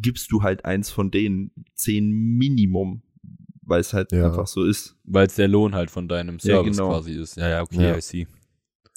gibst 0.02 0.32
du 0.32 0.42
halt 0.42 0.66
eins 0.66 0.90
von 0.90 1.12
denen, 1.12 1.52
10 1.76 2.10
Minimum, 2.12 3.02
weil 3.62 3.82
es 3.82 3.94
halt 3.94 4.12
Ja. 4.12 4.28
einfach 4.28 4.48
so 4.48 4.64
ist. 4.64 4.96
Weil 5.04 5.28
es 5.28 5.36
der 5.36 5.48
Lohn 5.48 5.76
halt 5.76 5.92
von 5.92 6.08
deinem 6.08 6.36
Ja, 6.38 6.56
Service 6.56 6.78
genau. 6.78 6.90
quasi 6.90 7.14
ist. 7.14 7.36
Ja, 7.38 7.50
ja, 7.50 7.62
okay, 7.62 7.90
Ja. 7.90 7.98
I 7.98 8.02
see. 8.02 8.28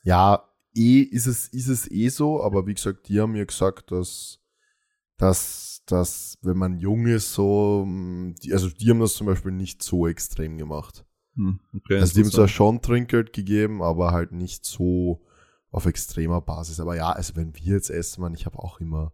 Ja, 0.04 0.44
eh 0.74 1.00
ist 1.00 1.26
es, 1.26 1.48
ist 1.48 1.68
es 1.68 1.90
eh 1.90 2.08
so, 2.08 2.42
aber 2.42 2.66
wie 2.66 2.74
gesagt, 2.74 3.08
die 3.08 3.20
haben 3.20 3.32
mir 3.32 3.46
gesagt, 3.46 3.90
dass, 3.90 4.40
dass, 5.16 5.82
dass 5.86 6.38
wenn 6.42 6.56
man 6.56 6.78
jung 6.78 7.06
ist, 7.06 7.32
so, 7.34 7.84
mh, 7.86 8.34
die, 8.42 8.52
also 8.52 8.68
die 8.68 8.90
haben 8.90 9.00
das 9.00 9.14
zum 9.14 9.26
Beispiel 9.26 9.52
nicht 9.52 9.82
so 9.82 10.06
extrem 10.06 10.58
gemacht. 10.58 11.04
Hm, 11.34 11.60
okay, 11.74 11.98
also 11.98 12.14
die 12.14 12.24
haben 12.24 12.30
zwar 12.30 12.48
schon 12.48 12.82
Trinkgeld 12.82 13.32
gegeben, 13.32 13.82
aber 13.82 14.12
halt 14.12 14.32
nicht 14.32 14.64
so 14.64 15.24
auf 15.70 15.86
extremer 15.86 16.40
Basis. 16.40 16.80
Aber 16.80 16.96
ja, 16.96 17.10
also 17.10 17.36
wenn 17.36 17.54
wir 17.54 17.74
jetzt 17.74 17.90
essen, 17.90 18.20
man, 18.20 18.34
ich 18.34 18.46
habe 18.46 18.58
auch 18.58 18.80
immer 18.80 19.12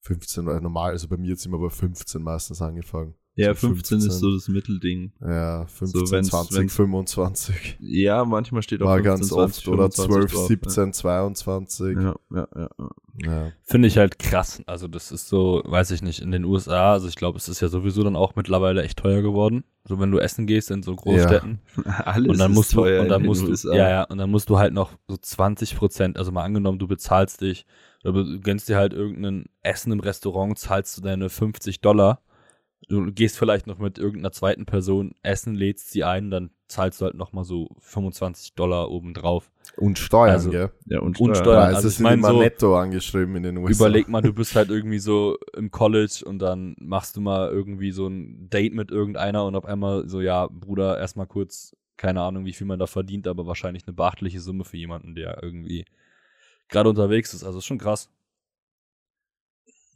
15 0.00 0.46
oder 0.46 0.60
normal, 0.60 0.92
also 0.92 1.08
bei 1.08 1.16
mir 1.16 1.30
jetzt 1.30 1.46
immer 1.46 1.58
bei 1.58 1.70
15 1.70 2.22
meistens 2.22 2.60
angefangen. 2.62 3.14
Ja, 3.36 3.54
so 3.54 3.68
15, 3.68 3.98
ist 3.98 4.18
so 4.20 4.32
das 4.32 4.48
Mittelding. 4.48 5.12
Ja, 5.20 5.66
15, 5.66 6.10
wenn's- 6.10 6.28
20, 6.28 6.56
wenn's- 6.58 6.74
25. 6.76 7.76
Ja, 7.80 8.24
manchmal 8.24 8.62
steht 8.62 8.82
auch 8.82 8.86
War 8.86 8.96
15, 8.96 9.10
ganz 9.12 9.28
20, 9.28 9.68
oft. 9.68 9.68
Oder 9.68 9.90
25 9.90 10.06
12, 10.30 10.32
drauf, 10.32 10.46
17, 10.46 10.92
22. 10.92 11.96
Ja, 11.96 12.14
ja, 12.34 12.48
ja. 12.56 12.68
ja. 12.78 12.88
Ja. 13.24 13.52
Finde 13.62 13.86
ich 13.86 13.96
halt 13.96 14.18
krass. 14.18 14.60
Also 14.66 14.88
das 14.88 15.12
ist 15.12 15.28
so, 15.28 15.62
weiß 15.64 15.92
ich 15.92 16.02
nicht, 16.02 16.20
in 16.20 16.32
den 16.32 16.44
USA, 16.44 16.92
also 16.94 17.06
ich 17.06 17.14
glaube, 17.14 17.38
es 17.38 17.48
ist 17.48 17.60
ja 17.60 17.68
sowieso 17.68 18.02
dann 18.02 18.16
auch 18.16 18.34
mittlerweile 18.34 18.82
echt 18.82 18.98
teuer 18.98 19.22
geworden. 19.22 19.62
So 19.84 20.00
wenn 20.00 20.10
du 20.10 20.18
essen 20.18 20.48
gehst 20.48 20.72
in 20.72 20.82
so 20.82 20.96
Großstädten. 20.96 21.60
Alles 22.04 22.28
und 22.28 22.38
dann 22.38 22.50
ist 22.50 22.56
musst 22.56 22.72
du, 22.72 22.76
teuer 22.78 23.02
und 23.02 23.08
dann 23.10 23.18
in 23.20 23.22
den 23.22 23.28
musst 23.28 23.42
du, 23.42 23.50
USA. 23.50 23.72
ja, 23.72 23.88
ja, 23.88 24.02
und 24.02 24.18
dann 24.18 24.30
musst 24.30 24.50
du 24.50 24.58
halt 24.58 24.74
noch 24.74 24.90
so 25.06 25.16
20 25.16 25.76
Prozent, 25.76 26.18
also 26.18 26.32
mal 26.32 26.42
angenommen, 26.42 26.80
du 26.80 26.88
bezahlst 26.88 27.40
dich, 27.40 27.66
oder 28.02 28.24
du 28.24 28.40
gönnst 28.40 28.68
dir 28.68 28.76
halt 28.76 28.92
irgendein 28.92 29.44
Essen 29.62 29.92
im 29.92 30.00
Restaurant, 30.00 30.58
zahlst 30.58 30.98
du 30.98 31.02
deine 31.02 31.28
50 31.30 31.80
Dollar. 31.82 32.20
Du 32.88 33.10
gehst 33.12 33.38
vielleicht 33.38 33.66
noch 33.66 33.78
mit 33.78 33.98
irgendeiner 33.98 34.32
zweiten 34.32 34.66
Person 34.66 35.14
essen, 35.22 35.54
lädst 35.54 35.90
sie 35.90 36.04
ein, 36.04 36.30
dann 36.30 36.50
zahlst 36.68 37.00
du 37.00 37.06
halt 37.06 37.14
noch 37.14 37.32
mal 37.32 37.44
so 37.44 37.68
25 37.80 38.54
Dollar 38.54 38.90
obendrauf. 38.90 39.50
Und 39.76 39.98
Steuern, 39.98 40.30
Also, 40.30 40.50
gell? 40.50 40.70
Ja, 40.86 41.00
und 41.00 41.18
Und 41.20 41.34
Steuern. 41.36 41.44
Steuern. 41.44 41.70
Ja, 41.70 41.76
also 41.76 41.88
es 41.88 41.94
ich 41.94 42.00
ist 42.00 42.02
mein 42.02 42.18
immer 42.18 42.28
so- 42.28 42.38
netto 42.40 42.76
angeschrieben 42.78 43.36
in 43.36 43.42
den 43.42 43.56
USA. 43.58 43.84
Überleg 43.86 44.08
mal, 44.08 44.20
du 44.22 44.32
bist 44.34 44.54
halt 44.54 44.70
irgendwie 44.70 44.98
so 44.98 45.36
im 45.56 45.70
College 45.70 46.22
und 46.26 46.38
dann 46.40 46.76
machst 46.78 47.16
du 47.16 47.20
mal 47.20 47.50
irgendwie 47.50 47.90
so 47.92 48.06
ein 48.06 48.48
Date 48.50 48.74
mit 48.74 48.90
irgendeiner 48.90 49.44
und 49.46 49.54
auf 49.56 49.64
einmal 49.64 50.08
so, 50.08 50.20
ja, 50.20 50.46
Bruder, 50.48 50.98
erstmal 50.98 51.26
kurz, 51.26 51.74
keine 51.96 52.20
Ahnung, 52.22 52.44
wie 52.44 52.52
viel 52.52 52.66
man 52.66 52.78
da 52.78 52.86
verdient, 52.86 53.26
aber 53.28 53.46
wahrscheinlich 53.46 53.86
eine 53.86 53.94
beachtliche 53.94 54.40
Summe 54.40 54.64
für 54.64 54.76
jemanden, 54.76 55.14
der 55.14 55.42
irgendwie 55.42 55.84
gerade 56.68 56.88
unterwegs 56.90 57.32
ist. 57.34 57.44
Also 57.44 57.58
ist 57.58 57.66
schon 57.66 57.78
krass. 57.78 58.10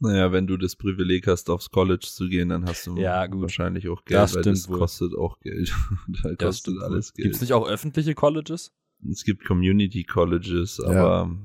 Naja, 0.01 0.31
wenn 0.31 0.47
du 0.47 0.55
das 0.57 0.75
Privileg 0.77 1.27
hast, 1.27 1.49
aufs 1.49 1.69
College 1.71 2.05
zu 2.09 2.29
gehen, 2.29 2.49
dann 2.49 2.65
hast 2.65 2.87
du 2.87 2.95
Ja, 2.97 3.25
gut. 3.27 3.41
wahrscheinlich 3.41 3.89
auch 3.89 4.05
Geld, 4.05 4.19
Das 4.19 4.35
weil 4.35 4.43
das 4.43 4.69
wohl. 4.69 4.77
kostet 4.79 5.13
auch 5.15 5.39
Geld. 5.41 5.73
da 6.23 6.35
kostet 6.35 6.81
alles 6.81 7.13
Geld. 7.13 7.23
Gibt 7.25 7.35
es 7.35 7.41
nicht 7.41 7.53
auch 7.53 7.67
öffentliche 7.67 8.15
Colleges? 8.15 8.73
Es 9.09 9.23
gibt 9.23 9.45
Community 9.45 10.03
Colleges, 10.03 10.79
aber 10.79 11.37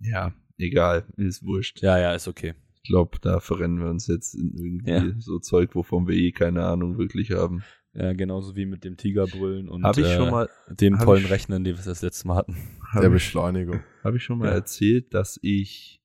ja, 0.00 0.32
egal, 0.58 1.04
ist 1.16 1.42
wurscht. 1.44 1.80
Ja, 1.82 1.98
ja, 1.98 2.14
ist 2.14 2.28
okay. 2.28 2.54
Ich 2.82 2.90
glaube, 2.90 3.18
da 3.20 3.40
verrennen 3.40 3.78
wir 3.80 3.90
uns 3.90 4.06
jetzt 4.06 4.34
in 4.34 4.54
irgendwie 4.56 4.90
Ja. 4.90 5.12
so 5.18 5.38
Zeug, 5.38 5.74
wovon 5.74 6.06
wir 6.08 6.14
eh 6.16 6.32
keine 6.32 6.64
Ahnung 6.64 6.96
wirklich 6.98 7.32
haben. 7.32 7.62
Ja, 7.94 8.12
genauso 8.12 8.54
wie 8.56 8.64
mit 8.66 8.84
dem 8.84 8.96
Tigerbrüllen 8.96 9.68
und 9.68 9.82
Habe 9.84 10.00
ich 10.00 10.06
äh, 10.06 10.16
schon 10.16 10.30
mal, 10.30 10.48
dem 10.70 10.98
hab 10.98 11.04
tollen 11.04 11.24
ich- 11.24 11.30
Rechnen, 11.30 11.64
den 11.64 11.76
wir 11.76 11.84
das 11.84 12.00
letzte 12.02 12.28
Mal 12.28 12.36
hatten. 12.36 12.56
Der 12.94 13.04
hab 13.04 13.12
Beschleunigung. 13.12 13.80
hab 14.04 14.14
ich 14.14 14.22
schon 14.22 14.38
mal 14.38 14.46
Ja. 14.48 14.52
erzählt, 14.52 15.12
dass 15.12 15.38
ich 15.42 15.97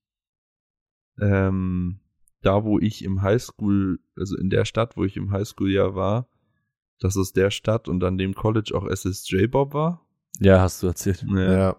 ähm, 1.20 2.00
da, 2.41 2.63
wo 2.63 2.79
ich 2.79 3.03
im 3.03 3.22
Highschool, 3.22 4.00
also 4.17 4.38
in 4.38 4.50
der 4.50 4.65
Stadt, 4.65 4.98
wo 4.98 5.05
ich 5.05 5.15
im 5.17 5.32
Highschool-Jahr 5.32 5.96
war, 5.96 6.27
dass 7.00 7.17
aus 7.17 7.34
der 7.34 7.51
Stadt 7.51 7.88
und 7.88 8.03
an 8.03 8.17
dem 8.17 8.34
College 8.36 8.74
auch 8.75 8.88
SSJ 8.88 9.48
Bob 9.48 9.74
war. 9.74 10.05
Ja, 10.39 10.62
hast 10.62 10.82
du 10.84 10.88
erzählt. 10.88 11.24
Ja, 11.27 11.53
Ja. 11.53 11.75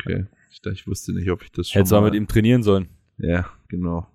okay. 0.00 0.26
Ich, 0.50 0.60
dachte, 0.60 0.74
ich 0.74 0.86
wusste 0.86 1.12
nicht, 1.12 1.30
ob 1.30 1.42
ich 1.42 1.50
das 1.52 1.68
schon 1.68 1.80
Hättest 1.80 1.92
du 1.92 1.96
mal 1.96 2.02
mit 2.04 2.14
ihm 2.14 2.26
trainieren 2.26 2.62
sollen. 2.62 2.88
Ja, 3.18 3.48
genau. 3.68 4.06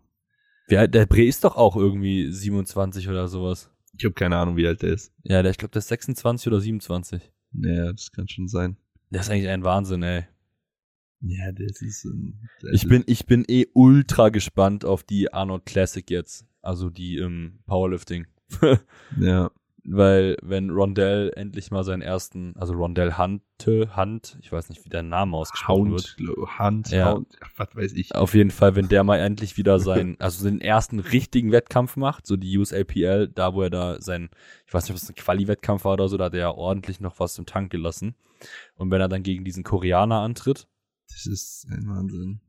Wie 0.68 0.78
alt- 0.78 0.94
Der 0.94 1.06
Bre 1.06 1.24
ist 1.26 1.44
doch 1.44 1.56
auch 1.56 1.76
irgendwie 1.76 2.32
27 2.32 3.08
oder 3.10 3.28
sowas. 3.28 3.72
Ich 3.98 4.06
habe 4.06 4.14
keine 4.14 4.38
Ahnung, 4.38 4.56
wie 4.58 4.68
alt 4.68 4.82
der 4.84 4.94
ist. 4.94 5.12
Ja, 5.24 5.42
der, 5.42 5.52
ich 5.52 5.58
glaube, 5.58 5.72
der 5.72 5.80
ist 5.80 5.88
26 5.88 6.48
oder 6.48 6.60
27. 6.62 7.32
Ja, 7.54 7.92
das 7.92 8.12
kann 8.12 8.28
schon 8.28 8.48
sein. 8.48 8.78
Der 9.10 9.22
ist 9.22 9.30
eigentlich 9.32 9.48
ein 9.50 9.64
Wahnsinn, 9.64 10.04
ey. 10.04 10.26
Ja, 11.22 11.52
das 11.52 11.82
ist 11.82 12.06
ein. 12.06 12.50
Das 12.62 12.72
Ich 12.74 12.88
bin, 12.88 13.04
ich 13.08 13.26
bin 13.26 13.44
eh 13.48 13.66
ultra 13.74 14.30
gespannt 14.30 14.86
auf 14.86 15.04
die 15.04 15.34
Arnold 15.34 15.66
Classic 15.66 16.08
jetzt. 16.10 16.46
Also 16.62 16.90
die 16.90 17.18
im 17.18 17.60
Powerlifting. 17.66 18.28
Ja. 19.20 19.52
Weil, 19.90 20.36
wenn 20.44 20.70
Rondell 20.70 21.32
endlich 21.38 21.72
mal 21.72 21.86
seinen 21.86 22.02
ersten, 22.02 22.54
also 22.58 22.74
Rondell 22.74 23.14
Hunte, 23.18 23.96
Hunt, 23.96 24.38
ich 24.42 24.52
weiß 24.52 24.68
nicht, 24.68 24.84
wie 24.84 24.90
der 24.90 25.02
Name 25.02 25.38
ausgesprochen 25.38 25.92
wird. 25.92 26.18
Hound, 26.20 26.36
glo- 26.36 26.60
Hunt, 26.60 26.90
Ja. 26.92 27.22
Ach, 27.42 27.50
was 27.56 27.74
weiß 27.74 27.94
ich. 27.94 28.14
Auf 28.14 28.34
jeden 28.34 28.52
Fall, 28.52 28.76
wenn 28.76 28.90
der 28.90 29.06
mal 29.06 29.18
endlich 29.18 29.56
wieder 29.56 29.80
seinen, 29.80 30.16
also 30.20 30.44
den 30.44 30.60
ersten 30.60 31.00
richtigen 31.00 31.54
Wettkampf 31.54 31.96
macht, 31.96 32.28
so 32.28 32.36
die 32.36 32.58
USAPL, 32.58 33.30
da 33.30 33.54
wo 33.54 33.62
er 33.62 33.70
da 33.70 34.02
sein, 34.02 34.30
ich 34.66 34.74
weiß 34.74 34.84
nicht, 34.84 34.92
ob 34.92 34.98
es 34.98 35.10
ein 35.10 35.16
Quali-Wettkampf 35.16 35.86
war 35.86 35.94
oder 35.94 36.10
so, 36.10 36.18
da 36.18 36.26
hat 36.26 36.34
er 36.34 36.40
ja 36.42 36.52
ordentlich 36.52 37.00
noch 37.00 37.18
was 37.22 37.38
im 37.40 37.46
Tank 37.46 37.72
gelassen. 37.72 38.16
Und 38.76 38.92
wenn 38.92 39.00
er 39.00 39.08
dann 39.08 39.24
gegen 39.24 39.46
diesen 39.46 39.64
Koreaner 39.64 40.20
antritt, 40.20 40.68
Das 41.10 41.26
ist 41.26 41.68
ein 41.72 41.88
Wahnsinn. 41.88 42.40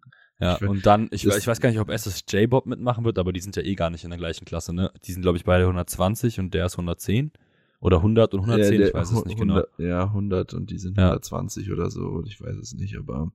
ja, 0.41 0.57
Ich 0.57 0.69
und 0.69 0.85
dann, 0.87 1.09
ich, 1.11 1.25
ich 1.27 1.47
weiß 1.47 1.61
gar 1.61 1.71
nicht, 1.71 1.79
ob 1.81 1.91
SSJ 1.91 2.47
Bob 2.47 2.67
mitmachen 2.67 3.05
wird, 3.05 3.19
aber 3.19 3.33
die 3.33 3.41
sind 3.41 3.57
ja 3.57 3.62
eh 3.62 3.75
gar 3.75 3.91
nicht 3.91 4.05
in 4.05 4.11
der 4.11 4.19
gleichen 4.19 4.45
Klasse, 4.45 4.73
ne? 4.73 4.91
Die 5.05 5.12
sind, 5.12 5.23
glaube 5.23 5.38
ich, 5.38 5.45
beide 5.45 5.65
120 5.65 6.41
und 6.41 6.55
der 6.55 6.67
ist 6.67 6.75
110. 6.75 7.33
Oder 7.81 7.99
100 7.99 8.35
und 8.35 8.41
110, 8.41 8.73
Ja, 8.73 8.79
der 8.79 8.88
ich 8.88 8.95
weiß 8.95 9.11
es 9.12 9.25
nicht 9.25 9.38
genau. 9.38 9.55
100, 9.55 9.79
Ja, 9.79 10.03
100 10.05 10.55
und 10.55 10.71
die 10.71 10.79
sind 10.79 10.97
Ja. 10.99 11.05
120 11.11 11.71
oder 11.71 11.91
so, 11.91 12.25
ich 12.27 12.41
weiß 12.41 12.57
es 12.57 12.75
nicht, 12.75 12.97
aber 12.99 13.33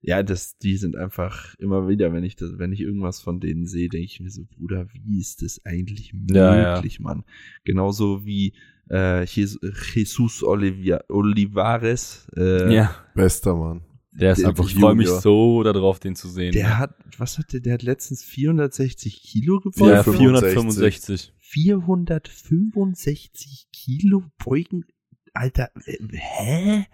ja, 0.00 0.22
das, 0.22 0.56
die 0.58 0.76
sind 0.76 0.96
einfach 0.96 1.54
immer 1.58 1.86
wieder, 1.88 2.12
wenn 2.12 2.24
ich 2.24 2.36
das, 2.36 2.58
wenn 2.58 2.72
ich 2.72 2.80
irgendwas 2.80 3.20
von 3.20 3.40
denen 3.40 3.66
sehe, 3.66 3.88
denke 3.90 4.04
ich 4.06 4.20
mir 4.20 4.30
so, 4.30 4.44
Bruder, 4.44 4.86
wie 4.92 5.18
ist 5.20 5.42
das 5.42 5.64
eigentlich 5.66 6.14
Ja, 6.30 6.56
ja. 6.56 6.74
möglich, 6.74 6.98
Mann? 7.00 7.24
Genauso 7.64 8.24
wie 8.24 8.54
äh, 8.90 9.24
Jesus, 9.24 9.58
Jesus 9.94 10.42
Olivia, 10.42 11.02
Olivares, 11.08 12.26
äh, 12.36 12.74
Ja, 12.74 12.94
Bester 13.14 13.54
Mann. 13.54 13.82
Der 14.14 14.32
ist 14.32 14.40
Der- 14.42 14.48
einfach, 14.48 14.66
ich 14.66 14.74
freue 14.74 14.94
mich 14.94 15.08
so 15.08 15.62
darauf, 15.62 15.98
den 15.98 16.16
zu 16.16 16.28
sehen. 16.28 16.52
der 16.52 16.78
hat, 16.78 16.94
was 17.18 17.38
hat 17.38 17.52
der, 17.52 17.60
der 17.60 17.74
hat 17.74 17.82
letztens 17.82 18.22
460 18.24 19.22
Kilo 19.22 19.56
ja, 19.56 19.60
gebeugt. 20.02 20.16
465. 20.16 21.32
465 21.40 23.68
Kilo 23.72 24.22
beugen, 24.44 24.84
Alter, 25.32 25.70
hä? 26.12 26.86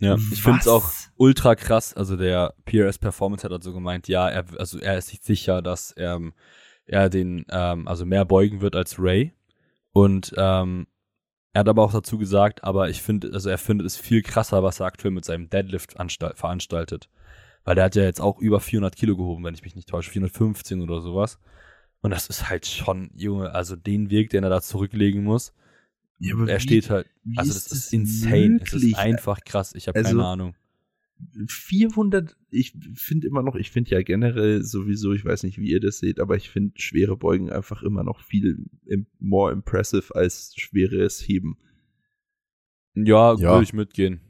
Ja, 0.00 0.16
ich 0.16 0.42
finde 0.42 0.58
es 0.60 0.68
auch 0.68 0.90
ultra 1.16 1.54
krass. 1.54 1.94
Also 1.94 2.16
der 2.16 2.54
PRS 2.64 2.98
Performance 2.98 3.44
hat 3.44 3.52
also 3.52 3.72
gemeint, 3.72 4.08
ja, 4.08 4.28
er, 4.28 4.44
also 4.58 4.78
er 4.80 4.98
ist 4.98 5.08
sich 5.08 5.20
sicher, 5.22 5.62
dass 5.62 5.92
er, 5.92 6.16
ähm, 6.16 6.32
er 6.86 7.08
den, 7.08 7.44
ähm, 7.50 7.86
also 7.86 8.04
mehr 8.04 8.24
beugen 8.24 8.60
wird 8.60 8.74
als 8.74 8.98
Ray. 8.98 9.32
Und 9.92 10.34
ähm, 10.36 10.88
er 11.54 11.60
hat 11.60 11.68
aber 11.68 11.82
auch 11.82 11.92
dazu 11.92 12.18
gesagt, 12.18 12.62
aber 12.64 12.90
ich 12.90 13.00
finde, 13.00 13.30
also 13.32 13.48
er 13.48 13.56
findet 13.58 13.86
es 13.86 13.96
viel 13.96 14.20
krasser, 14.22 14.62
was 14.62 14.80
er 14.80 14.86
aktuell 14.86 15.12
mit 15.12 15.24
seinem 15.24 15.48
Deadlift 15.48 15.98
anstalt, 15.98 16.36
veranstaltet. 16.36 17.08
Weil 17.64 17.76
der 17.76 17.84
hat 17.84 17.94
ja 17.96 18.02
jetzt 18.02 18.20
auch 18.20 18.38
über 18.40 18.60
400 18.60 18.94
Kilo 18.94 19.16
gehoben, 19.16 19.42
wenn 19.44 19.54
ich 19.54 19.62
mich 19.62 19.74
nicht 19.74 19.88
täusche, 19.88 20.10
415 20.10 20.82
oder 20.82 21.00
sowas. 21.00 21.38
Und 22.02 22.10
das 22.10 22.26
ist 22.26 22.50
halt 22.50 22.66
schon, 22.66 23.10
Junge, 23.14 23.52
also 23.54 23.76
den 23.76 24.10
Weg, 24.10 24.28
den 24.28 24.44
er 24.44 24.50
da 24.50 24.60
zurücklegen 24.60 25.24
muss. 25.24 25.54
Ja, 26.18 26.34
er 26.46 26.58
wie- 26.58 26.60
steht 26.60 26.90
halt, 26.90 27.06
also 27.36 27.52
das 27.54 27.72
ist 27.72 27.92
insane. 27.94 28.58
Es 28.62 28.72
ist 28.72 28.82
möglich? 28.82 28.96
einfach 28.98 29.40
krass. 29.44 29.74
Ich 29.74 29.88
habe 29.88 29.98
Also- 29.98 30.10
keine 30.10 30.26
Ahnung. 30.26 30.54
400, 31.48 32.36
ich 32.50 32.74
finde 32.94 33.26
immer 33.26 33.42
noch, 33.42 33.54
ich 33.56 33.70
finde 33.70 33.90
ja 33.90 34.02
generell 34.02 34.62
sowieso, 34.62 35.12
ich 35.12 35.24
weiß 35.24 35.42
nicht, 35.44 35.58
wie 35.58 35.70
ihr 35.70 35.80
das 35.80 35.98
seht, 35.98 36.20
aber 36.20 36.36
ich 36.36 36.50
finde 36.50 36.80
schwere 36.80 37.16
Beugen 37.16 37.50
einfach 37.50 37.82
immer 37.82 38.02
noch 38.04 38.20
viel 38.22 38.64
im, 38.86 39.06
more 39.18 39.52
impressive 39.52 40.14
als 40.14 40.54
schweres 40.56 41.20
Heben. 41.26 41.56
Ja, 42.94 43.34
Ja. 43.34 43.52
würde 43.52 43.64
ich 43.64 43.72
mitgehen. 43.72 44.20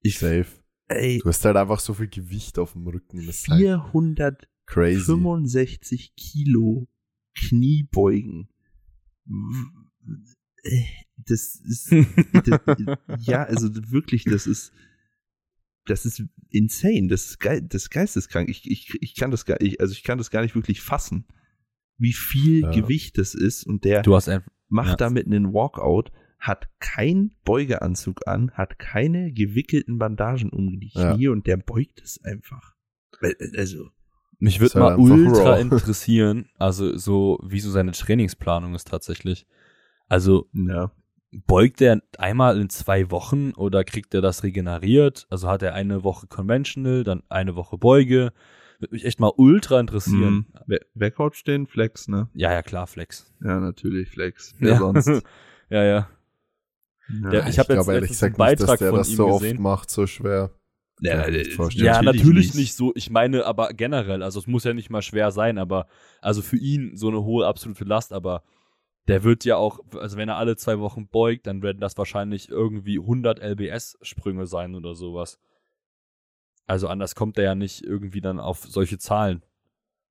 Ich, 0.00 0.18
Safe. 0.18 0.46
ey, 0.88 1.18
Du 1.22 1.28
hast 1.28 1.44
halt 1.44 1.56
einfach 1.56 1.78
so 1.80 1.94
viel 1.94 2.08
Gewicht 2.08 2.58
auf 2.58 2.72
dem 2.72 2.86
Rücken. 2.86 3.24
Das 3.26 3.40
ist 3.40 3.48
halt 3.48 3.60
465 3.60 4.52
crazy. 4.66 6.10
Kilo 6.16 6.88
Kniebeugen. 7.34 8.48
Äh, 10.64 10.82
Das 11.24 11.54
ist, 11.56 11.92
das, 12.46 12.60
ja, 13.20 13.44
also 13.44 13.68
wirklich, 13.92 14.24
das 14.24 14.46
ist, 14.46 14.72
das 15.86 16.04
ist 16.04 16.22
insane, 16.50 17.08
das 17.08 17.26
ist, 17.26 17.40
geil, 17.40 17.62
das 17.62 17.82
ist 17.82 17.90
geisteskrank. 17.90 18.48
Ich, 18.48 18.70
ich, 18.70 18.90
ich 19.00 19.14
kann 19.14 19.30
das 19.30 19.44
gar 19.44 19.60
ich, 19.60 19.80
also 19.80 19.92
ich 19.92 20.04
kann 20.04 20.18
das 20.18 20.30
gar 20.30 20.42
nicht 20.42 20.54
wirklich 20.54 20.80
fassen, 20.80 21.26
wie 21.98 22.12
viel 22.12 22.60
Ja. 22.62 22.70
Gewicht 22.70 23.18
das 23.18 23.34
ist 23.34 23.64
und 23.66 23.84
der 23.84 24.02
Du 24.02 24.14
hast 24.14 24.28
ein, 24.28 24.42
macht 24.68 24.90
ja. 24.90 24.96
damit 24.96 25.26
einen 25.26 25.52
Walkout, 25.52 26.10
hat 26.38 26.68
keinen 26.80 27.36
Beugeanzug 27.44 28.26
an, 28.26 28.50
hat 28.52 28.78
keine 28.78 29.32
gewickelten 29.32 29.98
Bandagen 29.98 30.50
um 30.50 30.78
die 30.80 30.90
Ja. 30.94 31.14
Knie 31.14 31.28
und 31.28 31.46
der 31.46 31.56
beugt 31.56 32.00
es 32.02 32.22
einfach. 32.24 32.74
Weil, 33.20 33.36
Also, 33.56 33.88
mich 34.38 34.58
würde 34.60 34.78
mal 34.78 34.96
ultra 34.98 35.52
raw. 35.52 35.60
interessieren, 35.60 36.48
also 36.58 36.96
so, 36.98 37.38
wie 37.44 37.60
so 37.60 37.70
seine 37.70 37.92
Trainingsplanung 37.92 38.74
ist 38.74 38.88
tatsächlich. 38.88 39.46
Also 40.08 40.48
ja. 40.52 40.90
Beugt 41.32 41.80
er 41.80 42.00
einmal 42.18 42.60
in 42.60 42.68
zwei 42.68 43.10
Wochen 43.10 43.52
oder 43.52 43.84
kriegt 43.84 44.14
er 44.14 44.20
das 44.20 44.42
regeneriert? 44.42 45.26
Also 45.30 45.48
hat 45.48 45.62
er 45.62 45.74
eine 45.74 46.04
Woche 46.04 46.26
Conventional, 46.26 47.04
dann 47.04 47.22
eine 47.28 47.56
Woche 47.56 47.78
Beuge? 47.78 48.32
Würde 48.78 48.94
mich 48.94 49.04
echt 49.04 49.20
mal 49.20 49.32
ultra 49.36 49.80
interessieren. 49.80 50.34
Mhm. 50.34 50.46
Wer, 50.66 50.80
wer 50.94 51.10
coucht 51.10 51.46
den? 51.46 51.66
Flex, 51.66 52.08
ne? 52.08 52.28
Ja, 52.34 52.52
ja, 52.52 52.62
klar, 52.62 52.86
Flex. 52.86 53.32
Ja, 53.42 53.60
natürlich, 53.60 54.10
Flex. 54.10 54.54
Wer 54.58 54.72
ja. 54.72 54.78
sonst? 54.78 55.06
ja, 55.70 55.84
ja. 55.84 56.08
Ja, 57.22 57.30
Der- 57.30 57.46
ich 57.48 57.58
hab 57.58 57.68
jetzt 57.68 57.76
glaube 57.76 57.94
ehrlich 57.94 58.10
letztens 58.10 58.22
einen 58.22 58.32
gesagt 58.34 58.50
nicht, 58.50 58.60
dass 58.60 58.66
Beitrag 58.66 58.78
der 58.78 58.90
von 58.90 58.98
das 58.98 59.10
ihm 59.10 59.16
so 59.16 59.26
oft 59.28 59.58
macht, 59.58 59.90
so 59.90 60.06
schwer. 60.06 60.50
ja. 61.00 61.22
Ja, 61.74 62.02
natürlich, 62.02 62.54
nicht. 62.54 62.74
so. 62.74 62.92
Ich 62.94 63.10
meine, 63.10 63.44
aber 63.46 63.68
generell, 63.72 64.22
also 64.22 64.38
es 64.38 64.46
muss 64.46 64.64
ja 64.64 64.74
nicht 64.74 64.90
mal 64.90 65.02
schwer 65.02 65.30
sein, 65.30 65.58
aber 65.58 65.86
also 66.20 66.42
für 66.42 66.56
ihn 66.56 66.96
so 66.96 67.08
eine 67.08 67.22
hohe 67.22 67.46
absolute 67.46 67.84
Last, 67.84 68.12
aber 68.12 68.42
der 69.08 69.24
wird 69.24 69.44
ja 69.44 69.56
auch, 69.56 69.80
also 69.96 70.16
wenn 70.16 70.28
er 70.28 70.36
alle 70.36 70.56
zwei 70.56 70.78
Wochen 70.78 71.08
beugt, 71.08 71.46
dann 71.46 71.62
werden 71.62 71.80
das 71.80 71.98
wahrscheinlich 71.98 72.48
irgendwie 72.48 72.98
100 72.98 73.40
LBS-Sprünge 73.40 74.46
sein 74.46 74.74
oder 74.74 74.94
sowas. 74.94 75.40
Also 76.66 76.86
anders 76.88 77.14
kommt 77.14 77.36
er 77.38 77.44
ja 77.44 77.54
nicht 77.54 77.82
irgendwie 77.82 78.20
dann 78.20 78.38
auf 78.38 78.60
solche 78.64 78.98
Zahlen. 78.98 79.42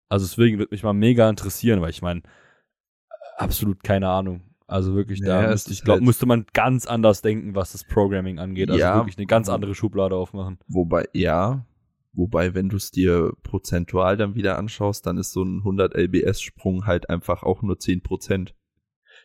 Also 0.10 0.25
deswegen 0.25 0.57
würde 0.60 0.74
mich 0.74 0.83
mal 0.83 0.93
mega 0.93 1.29
interessieren, 1.29 1.79
weil 1.81 1.91
ich 1.91 2.01
meine, 2.01 2.21
absolut 3.38 3.83
keine 3.83 4.10
Ahnung. 4.10 4.41
Also 4.67 4.95
wirklich, 4.95 5.21
da 5.21 5.43
Ja, 5.43 5.50
müsste 5.50 5.71
ich 5.71 5.83
glaube, 5.83 6.00
halt- 6.00 6.05
müsste 6.05 6.25
man 6.25 6.45
ganz 6.53 6.86
anders 6.86 7.21
denken, 7.21 7.55
was 7.55 7.71
das 7.74 7.83
Programming 7.86 8.39
angeht. 8.39 8.69
Also 8.69 8.81
Ja. 8.81 8.95
wirklich 8.95 9.17
eine 9.17 9.25
ganz 9.27 9.50
andere 9.50 9.75
Schublade 9.75 10.15
aufmachen. 10.15 10.60
Wobei, 10.67 11.07
ja, 11.13 11.65
wobei, 12.13 12.53
wenn 12.53 12.69
du 12.69 12.77
es 12.77 12.91
dir 12.91 13.33
prozentual 13.43 14.15
dann 14.17 14.36
wieder 14.36 14.57
anschaust, 14.57 15.05
dann 15.05 15.17
ist 15.17 15.31
so 15.33 15.43
ein 15.43 15.63
100 15.63 15.95
LBS-Sprung 15.95 16.86
halt 16.86 17.10
einfach 17.10 17.43
auch 17.43 17.62
nur 17.62 17.79
10%. 17.79 18.53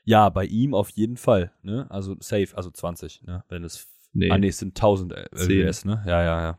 Ja, 0.09 0.29
bei 0.31 0.45
ihm 0.45 0.73
auf 0.73 0.89
jeden 0.91 1.17
Fall, 1.17 1.53
ne? 1.63 1.87
Also 1.91 2.17
safe, 2.21 2.49
also 2.57 2.71
20, 2.71 3.23
ne? 3.23 3.45
Wenn 3.49 3.65
es 3.65 3.89
Nee, 4.13 4.31
Ah, 4.31 4.39
nee, 4.39 4.49
es 4.49 4.59
sind 4.59 4.75
1000 4.75 5.13
LBS, 5.33 5.85
ne? 5.85 6.03
Ja, 6.07 6.23
ja, 6.23 6.41
ja. 6.41 6.47
Ja, 6.49 6.59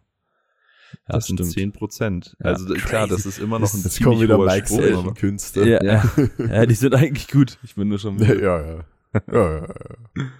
das 1.07 1.25
sind 1.25 1.41
10%. 1.41 2.35
Ja, 2.39 2.45
Also 2.45 2.65
klar, 2.75 3.07
crazy. 3.07 3.09
das 3.15 3.25
ist 3.25 3.39
immer 3.39 3.57
noch 3.57 3.73
ein 3.73 3.81
Jetzt 3.81 4.03
kommen 4.03 4.17
ziemlich 4.17 4.21
wieder 4.21 4.37
hoher 4.37 4.45
Mike 4.45 4.67
Sprung. 4.67 4.79
Selden 4.81 4.97
aber- 4.99 5.13
Künste. 5.15 5.67
Ja, 5.67 5.83
ja. 5.83 6.03
ja, 6.37 6.65
die 6.67 6.75
sind 6.75 6.93
eigentlich 6.93 7.27
gut. 7.29 7.57
Ich 7.63 7.73
bin 7.75 7.87
nur 7.87 7.97
schon 7.97 8.19
ja, 8.19 8.33
ja. 8.35 8.61
ja. 8.67 8.85
ja, 9.13 9.23
ja, 9.33 9.57
ja. 9.65 9.73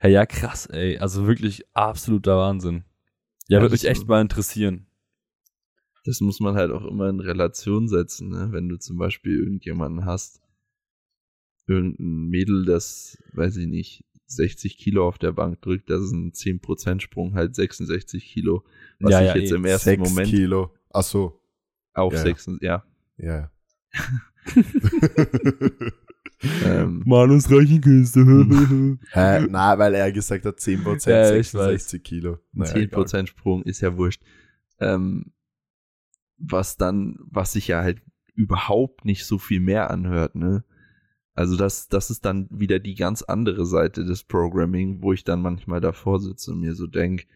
Ja, 0.00 0.08
ja, 0.08 0.26
krass, 0.26 0.66
ey. 0.66 0.96
Also 0.98 1.26
wirklich 1.26 1.64
absoluter 1.74 2.38
Wahnsinn. 2.38 2.84
Ja, 3.48 3.58
Ja, 3.58 3.62
würde 3.62 3.72
mich 3.72 3.84
echt 3.84 4.06
mal 4.06 4.20
interessieren. 4.22 4.86
Das 6.04 6.20
muss 6.20 6.38
man 6.40 6.54
halt 6.54 6.70
auch 6.70 6.84
immer 6.86 7.08
in 7.08 7.18
Relation 7.20 7.88
setzen, 7.88 8.28
ne? 8.30 8.48
Wenn 8.52 8.68
du 8.68 8.78
zum 8.78 8.96
Beispiel 8.96 9.36
irgendjemanden 9.40 10.04
hast, 10.06 10.40
irgendein 11.68 12.28
Mädel, 12.28 12.64
das, 12.64 13.18
weiß 13.32 13.56
ich 13.58 13.66
nicht, 13.66 14.04
60 14.26 14.76
Kilo 14.76 15.06
auf 15.06 15.18
der 15.18 15.32
Bank 15.32 15.62
drückt, 15.62 15.90
das 15.90 16.02
ist 16.02 16.12
ein 16.12 16.32
10% 16.32 17.00
Sprung, 17.00 17.34
halt 17.34 17.54
66 17.54 18.24
Kilo. 18.24 18.64
Was 19.00 19.12
Ja, 19.12 19.20
ich 19.20 19.28
ja, 19.28 19.36
jetzt 19.36 19.52
eh. 19.52 19.54
im 19.54 19.64
ersten 19.64 19.84
Sechs 19.90 20.08
Moment 20.08 20.28
Kilo. 20.28 20.74
Ach 20.90 21.02
so. 21.02 21.40
auf 21.94 22.12
Ja, 22.12 22.18
ja. 22.18 22.24
6, 22.24 22.50
ja. 22.60 22.84
Ja. 23.18 23.50
Ähm, 26.64 27.02
Manus 27.04 27.50
Reichenkünste. 27.50 28.20
Hä? 29.10 29.46
Na, 29.50 29.78
weil 29.78 29.94
er 29.94 30.12
gesagt 30.12 30.44
hat 30.44 30.58
10%, 30.58 31.10
Ja, 31.10 31.34
ich 31.34 31.48
66 31.48 32.02
Kilo. 32.02 32.38
Naja, 32.52 32.74
10% 32.74 33.26
Sprung 33.26 33.62
ist 33.64 33.80
ja 33.80 33.96
wurscht. 33.96 34.22
Ähm, 34.78 35.32
was 36.36 36.76
dann, 36.76 37.16
was 37.18 37.52
sich 37.52 37.68
ja 37.68 37.82
halt 37.82 38.02
überhaupt 38.34 39.04
nicht 39.04 39.24
so 39.24 39.38
viel 39.38 39.58
mehr 39.60 39.90
anhört, 39.90 40.36
ne? 40.36 40.64
Also 41.38 41.56
das, 41.56 41.86
das 41.88 42.10
ist 42.10 42.24
dann 42.24 42.48
wieder 42.50 42.80
die 42.80 42.96
ganz 42.96 43.22
andere 43.22 43.64
Seite 43.64 44.04
des 44.04 44.24
Programming, 44.24 45.02
wo 45.02 45.12
ich 45.12 45.22
dann 45.22 45.40
manchmal 45.40 45.80
davor 45.80 46.18
sitze 46.18 46.50
und 46.50 46.60
mir 46.60 46.74
so 46.74 46.88
denk, 46.88 47.26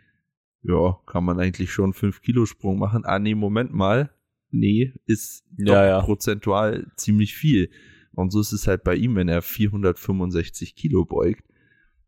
ja, 0.63 0.99
kann 1.07 1.25
man 1.25 1.39
eigentlich 1.39 1.71
schon 1.73 1.93
5 1.93 2.21
Kilo 2.21 2.45
Sprung 2.45 2.81
machen? 2.81 3.05
Ah, 3.05 3.21
nee, 3.21 3.37
Moment 3.37 3.73
mal. 3.73 4.11
Nee, 4.51 4.93
ist 5.07 5.45
Ja, 5.57 5.65
doch 5.67 5.73
ja. 5.89 6.01
prozentual 6.03 6.91
ziemlich 6.97 7.35
viel. 7.37 7.71
Und 8.13 8.33
so 8.33 8.41
ist 8.41 8.51
es 8.53 8.67
halt 8.67 8.83
bei 8.83 8.97
ihm, 8.97 9.15
wenn 9.15 9.29
er 9.29 9.41
465 9.41 10.75
Kilo 10.75 11.05
beugt, 11.05 11.45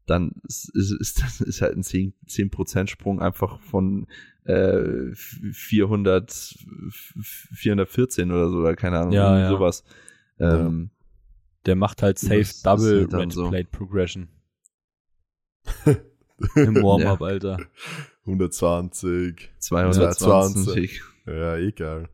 dann 0.06 0.32
ist, 0.48 0.70
ist, 0.74 0.90
ist 1.00 1.22
das 1.22 1.40
ist 1.40 1.62
halt 1.62 1.76
ein 1.76 1.82
10%, 1.82 2.12
10 2.66 2.86
Sprung 2.88 3.20
einfach 3.20 3.60
von 3.60 4.08
äh, 4.46 5.12
400, 5.14 6.56
414 7.52 8.32
oder 8.32 8.50
so, 8.50 8.58
oder 8.58 8.74
keine 8.74 8.98
Ahnung, 8.98 9.12
Ja, 9.12 9.38
ja. 9.38 9.48
sowas. 9.48 9.84
Ähm, 10.40 10.90
Der 11.66 11.76
macht 11.76 12.02
halt 12.02 12.18
safe 12.18 12.38
Das 12.40 12.50
ist 12.50 12.66
Double 12.66 13.00
halt 13.10 13.14
Red 13.14 13.32
so. 13.32 13.48
Plate 13.48 13.68
Progression. 13.70 14.28
Im 16.56 16.74
Warm-up, 16.76 17.22
Alter. 17.22 17.58
120. 18.26 19.50
220. 19.58 21.02
Ja, 21.26 21.56
egal. 21.56 22.08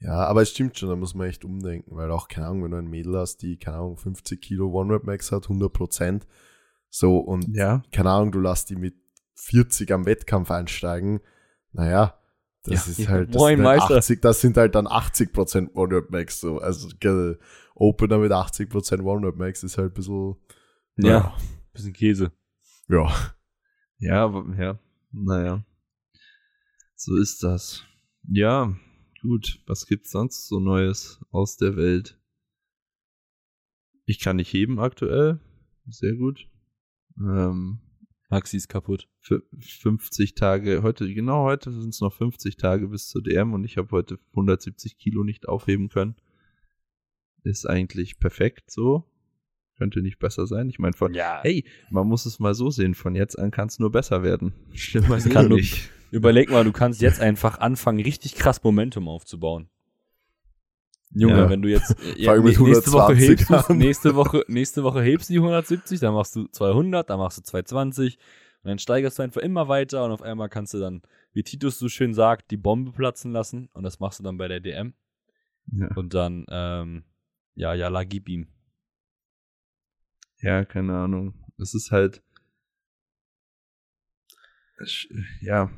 Ja, 0.00 0.26
aber 0.26 0.42
es 0.42 0.50
stimmt 0.50 0.78
schon, 0.78 0.90
da 0.90 0.96
muss 0.96 1.14
man 1.14 1.28
echt 1.28 1.44
umdenken, 1.46 1.96
weil 1.96 2.10
auch, 2.10 2.28
keine 2.28 2.48
Ahnung, 2.48 2.64
wenn 2.64 2.70
du 2.72 2.76
ein 2.78 2.88
Mädel 2.90 3.16
hast, 3.16 3.38
die, 3.38 3.56
keine 3.58 3.78
Ahnung, 3.78 3.96
50 3.96 4.40
Kilo 4.42 4.68
One-Rep-Max 4.70 5.32
hat, 5.32 5.44
100 5.44 5.72
Prozent, 5.72 6.26
so, 6.90 7.18
und, 7.18 7.48
Ja. 7.56 7.82
keine 7.90 8.10
Ahnung, 8.10 8.30
du 8.32 8.40
lässt 8.40 8.68
die 8.68 8.76
mit 8.76 8.94
40 9.36 9.92
am 9.92 10.04
Wettkampf 10.04 10.50
einsteigen, 10.50 11.20
naja, 11.72 12.18
das 12.64 12.86
Ja, 12.86 12.92
ist 12.92 12.98
ja, 12.98 13.08
halt, 13.08 13.28
das 13.34 13.36
moin, 13.40 13.56
sind 13.56 13.66
halt 13.66 13.78
Meister. 13.80 13.96
80, 13.96 14.20
das 14.20 14.40
sind 14.42 14.56
halt 14.58 14.74
dann 14.74 14.86
80 14.86 15.32
Prozent 15.32 15.74
One-Rep-Max, 15.74 16.38
so, 16.40 16.58
also, 16.58 16.88
gell, 17.00 17.38
Opener 17.74 18.18
mit 18.18 18.32
80 18.32 18.70
Prozent 18.70 19.02
One-Rep-Max 19.02 19.62
ist 19.64 19.78
halt 19.78 19.92
ein 19.92 19.94
bisschen, 19.94 20.36
Ja. 20.96 21.36
Bisschen 21.72 21.92
Käse. 21.92 22.32
ja, 22.88 23.12
Ja, 23.98 24.24
aber- 24.24 24.54
ja, 24.56 24.78
naja. 25.12 25.64
So 26.96 27.16
ist 27.16 27.42
das. 27.42 27.84
Ja, 28.28 28.74
gut. 29.22 29.60
Was 29.66 29.86
gibt's 29.86 30.10
sonst 30.12 30.46
so 30.48 30.60
Neues 30.60 31.20
aus 31.30 31.56
der 31.56 31.76
Welt? 31.76 32.20
Ich 34.06 34.20
kann 34.20 34.36
nicht 34.36 34.52
heben 34.52 34.78
aktuell. 34.78 35.40
Sehr 35.86 36.14
gut. 36.14 36.48
Ähm, 37.18 37.80
Maxi 38.30 38.56
ist 38.56 38.68
kaputt. 38.68 39.08
für 39.20 39.42
50 39.60 40.34
Tage, 40.34 40.82
heute, 40.82 41.12
genau 41.12 41.44
heute 41.44 41.72
sind 41.72 41.90
es 41.94 42.00
noch 42.00 42.12
50 42.12 42.56
Tage 42.56 42.88
bis 42.88 43.08
zur 43.08 43.22
DM 43.22 43.52
und 43.54 43.64
ich 43.64 43.76
habe 43.78 43.90
heute 43.90 44.18
170 44.32 44.98
Kilo 44.98 45.24
nicht 45.24 45.48
aufheben 45.48 45.88
können. 45.88 46.16
Ist 47.44 47.66
eigentlich 47.68 48.18
perfekt 48.18 48.70
so. 48.70 49.04
Könnte 49.76 50.02
nicht 50.02 50.18
besser 50.18 50.46
sein. 50.46 50.68
Ich 50.68 50.78
meine, 50.78 50.94
von, 50.94 51.14
Ja. 51.14 51.40
hey, 51.42 51.64
man 51.90 52.06
muss 52.06 52.26
es 52.26 52.38
mal 52.38 52.54
so 52.54 52.70
sehen, 52.70 52.94
von 52.94 53.14
jetzt 53.14 53.38
an 53.38 53.50
kann 53.50 53.68
es 53.68 53.78
nur 53.78 53.92
besser 53.92 54.22
werden. 54.22 54.52
Schlimmer 54.74 55.18
kann 55.20 55.48
nicht. 55.48 55.90
Überleg 56.10 56.50
mal, 56.50 56.64
du 56.64 56.72
kannst 56.72 57.00
jetzt 57.00 57.20
einfach 57.20 57.58
anfangen, 57.58 58.00
richtig 58.00 58.34
krass 58.36 58.62
Momentum 58.62 59.08
aufzubauen. 59.08 59.68
Junge, 61.10 61.34
Ja. 61.38 61.50
wenn 61.50 61.62
du 61.62 61.68
jetzt 61.68 61.96
mit 62.16 62.18
nächste 62.18 62.92
Woche 62.92 63.12
120 63.12 63.28
hebst 63.28 63.50
du, 63.68 63.74
nächste 63.74 64.14
Woche 64.14 64.44
nächste 64.48 64.82
Woche 64.84 65.02
hebst 65.02 65.28
du 65.28 65.34
die 65.34 65.38
170, 65.38 66.00
dann 66.00 66.14
machst 66.14 66.34
du 66.36 66.46
200, 66.48 67.08
dann 67.08 67.18
machst 67.18 67.38
du 67.38 67.42
220 67.42 68.16
und 68.62 68.68
dann 68.68 68.78
steigerst 68.78 69.18
du 69.18 69.22
einfach 69.22 69.40
immer 69.42 69.68
weiter 69.68 70.04
und 70.04 70.10
auf 70.12 70.22
einmal 70.22 70.48
kannst 70.48 70.74
du 70.74 70.78
dann, 70.80 71.02
wie 71.32 71.42
Titus 71.44 71.78
so 71.78 71.88
schön 71.88 72.14
sagt, 72.14 72.50
die 72.50 72.56
Bombe 72.56 72.90
platzen 72.92 73.32
lassen 73.32 73.68
und 73.74 73.82
das 73.84 74.00
machst 74.00 74.18
du 74.18 74.22
dann 74.24 74.38
bei 74.38 74.48
der 74.48 74.60
DM 74.60 74.94
Ja. 75.72 75.88
und 75.94 76.14
dann 76.14 76.46
ähm, 76.48 77.04
ja, 77.54 77.74
ja, 77.74 77.88
la 77.88 78.04
gib 78.04 78.28
ihm. 78.28 78.48
Ja, 80.40 80.64
keine 80.64 80.96
Ahnung. 80.96 81.34
Es 81.58 81.74
ist 81.74 81.90
halt. 81.90 82.22
Ja. 85.40 85.70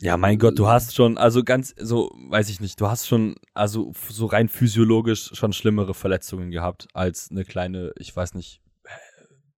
Ja, 0.00 0.16
mein 0.16 0.38
Gott, 0.38 0.58
du 0.58 0.68
hast 0.68 0.94
schon, 0.94 1.18
also 1.18 1.42
ganz, 1.42 1.74
so, 1.76 2.12
weiß 2.28 2.50
ich 2.50 2.60
nicht, 2.60 2.80
du 2.80 2.86
hast 2.86 3.08
schon, 3.08 3.34
also 3.52 3.92
so 4.08 4.26
rein 4.26 4.48
physiologisch 4.48 5.30
schon 5.34 5.52
schlimmere 5.52 5.92
Verletzungen 5.92 6.52
gehabt 6.52 6.86
als 6.92 7.30
eine 7.30 7.44
kleine, 7.44 7.92
ich 7.96 8.14
weiß 8.14 8.34
nicht, 8.34 8.62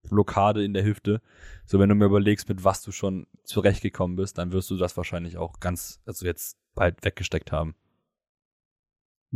Blockade 0.09 0.63
in 0.63 0.73
der 0.73 0.85
Hüfte. 0.85 1.21
So, 1.65 1.79
wenn 1.79 1.89
du 1.89 1.95
mir 1.95 2.05
überlegst, 2.05 2.47
mit 2.47 2.63
was 2.63 2.81
du 2.83 2.91
schon 2.91 3.27
zurechtgekommen 3.43 4.15
bist, 4.15 4.37
dann 4.37 4.51
wirst 4.51 4.69
du 4.69 4.77
das 4.77 4.95
wahrscheinlich 4.95 5.37
auch 5.37 5.59
ganz, 5.59 6.01
also 6.05 6.25
jetzt 6.25 6.57
bald 6.75 7.03
weggesteckt 7.03 7.51
haben. 7.51 7.75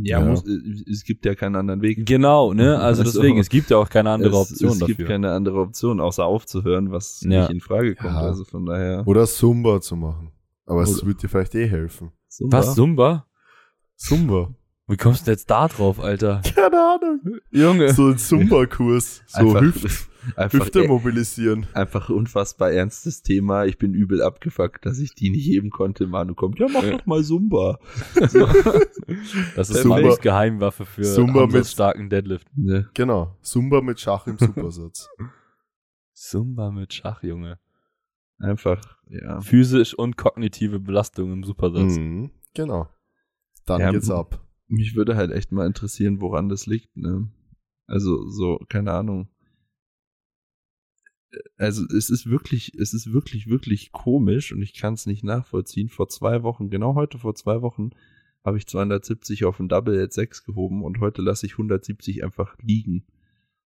Ja, 0.00 0.20
Ja. 0.20 0.24
Muss, 0.24 0.46
äh, 0.46 0.90
es 0.90 1.02
gibt 1.04 1.24
ja 1.24 1.34
keinen 1.34 1.56
anderen 1.56 1.82
Weg. 1.82 2.06
Genau, 2.06 2.52
ne? 2.52 2.78
Also 2.78 3.02
Also, 3.02 3.18
deswegen, 3.20 3.38
es 3.38 3.48
gibt 3.48 3.68
ja 3.70 3.76
auch 3.78 3.88
keine 3.88 4.10
andere 4.10 4.30
es, 4.30 4.50
Option 4.52 4.70
es 4.70 4.78
dafür. 4.78 4.94
gibt 4.94 5.08
keine 5.08 5.32
andere 5.32 5.60
Option, 5.60 6.00
außer 6.00 6.24
aufzuhören, 6.24 6.90
was 6.92 7.20
Ja. 7.22 7.40
nicht 7.42 7.50
in 7.50 7.60
Frage 7.60 7.94
kommt. 7.96 8.14
Ja. 8.14 8.20
Also 8.20 8.44
von 8.44 8.64
daher. 8.66 9.02
oder 9.06 9.26
Zumba 9.26 9.80
zu 9.80 9.96
machen. 9.96 10.30
Aber 10.66 10.82
es 10.82 11.04
wird 11.04 11.22
dir 11.22 11.28
vielleicht 11.28 11.54
eh 11.54 11.66
helfen. 11.66 12.12
Zumba. 12.28 12.58
was, 12.58 12.74
Zumba? 12.74 13.26
Zumba. 13.96 14.54
Wie 14.86 14.96
kommst 14.96 15.22
du 15.22 15.24
denn 15.26 15.32
jetzt 15.34 15.50
da 15.50 15.68
drauf, 15.68 16.00
Alter? 16.00 16.40
Keine 16.54 16.76
Ahnung. 16.80 17.20
Junge. 17.50 17.92
So 17.92 18.08
ein 18.08 18.18
Zumba-Kurs. 18.18 19.22
So 19.26 19.38
Einfach, 19.40 19.60
Hüft, 19.60 20.08
einfach, 20.36 20.60
Hüfte 20.66 20.84
äh, 20.84 20.88
mobilisieren. 20.88 21.66
einfach 21.74 22.10
unfassbar 22.10 22.70
ernstes 22.72 23.22
Thema. 23.22 23.64
Ich 23.66 23.78
bin 23.78 23.94
übel 23.94 24.22
abgefuckt, 24.22 24.84
dass 24.86 24.98
ich 24.98 25.14
die 25.14 25.30
nicht 25.30 25.46
heben 25.46 25.70
konnte. 25.70 26.06
Manu 26.06 26.34
kommt, 26.34 26.58
ja, 26.58 26.66
mach 26.72 26.82
Ja. 26.84 26.96
doch 26.98 27.06
mal 27.06 27.22
Zumba. 27.24 27.78
Das 29.56 29.70
ist 29.70 29.82
Zumba- 29.82 30.20
Geheimwaffe 30.20 30.84
für 30.84 31.02
Zumba 31.02 31.46
mit- 31.46 31.66
starken 31.66 32.10
Deadlift. 32.10 32.46
Ne? 32.56 32.88
Genau. 32.94 33.36
Zumba 33.40 33.80
mit 33.80 33.98
Schach 34.00 34.26
im 34.26 34.36
Supersatz. 34.38 35.08
Zumba 36.12 36.70
mit 36.70 36.92
Schach, 36.92 37.22
Junge. 37.22 37.58
Einfach, 38.38 38.98
ja. 39.08 39.40
Physisch 39.40 39.94
und 39.94 40.16
kognitive 40.16 40.78
Belastung 40.78 41.32
im 41.32 41.42
Supersatz. 41.44 41.96
mhm. 41.96 42.30
Genau. 42.54 42.88
Dann 43.66 43.80
Ja, 43.80 43.90
geht's 43.90 44.10
ab. 44.10 44.44
Mich 44.68 44.94
würde 44.94 45.16
halt 45.16 45.30
echt 45.30 45.52
mal 45.52 45.66
interessieren, 45.66 46.20
woran 46.20 46.48
das 46.48 46.66
liegt, 46.66 46.96
ne? 46.96 47.30
Also, 47.86 48.28
so, 48.28 48.58
keine 48.68 48.92
Ahnung. 48.92 49.28
Also, 51.56 51.84
es 51.86 52.10
ist 52.10 52.26
wirklich, 52.30 52.74
es 52.74 52.94
ist 52.94 53.12
wirklich, 53.12 53.48
wirklich 53.48 53.92
komisch 53.92 54.52
und 54.52 54.62
ich 54.62 54.74
kann 54.74 54.94
es 54.94 55.06
nicht 55.06 55.24
nachvollziehen. 55.24 55.88
Vor 55.88 56.08
zwei 56.08 56.42
Wochen, 56.42 56.70
genau 56.70 56.94
heute 56.94 57.18
vor 57.18 57.34
zwei 57.34 57.60
Wochen, 57.62 57.90
habe 58.44 58.58
ich 58.58 58.66
270 58.66 59.44
auf 59.44 59.60
ein 59.60 59.68
Double 59.68 59.98
jetzt 59.98 60.14
6 60.14 60.44
gehoben 60.44 60.82
und 60.82 61.00
heute 61.00 61.22
lasse 61.22 61.46
ich 61.46 61.52
170 61.52 62.24
einfach 62.24 62.56
liegen. 62.62 63.06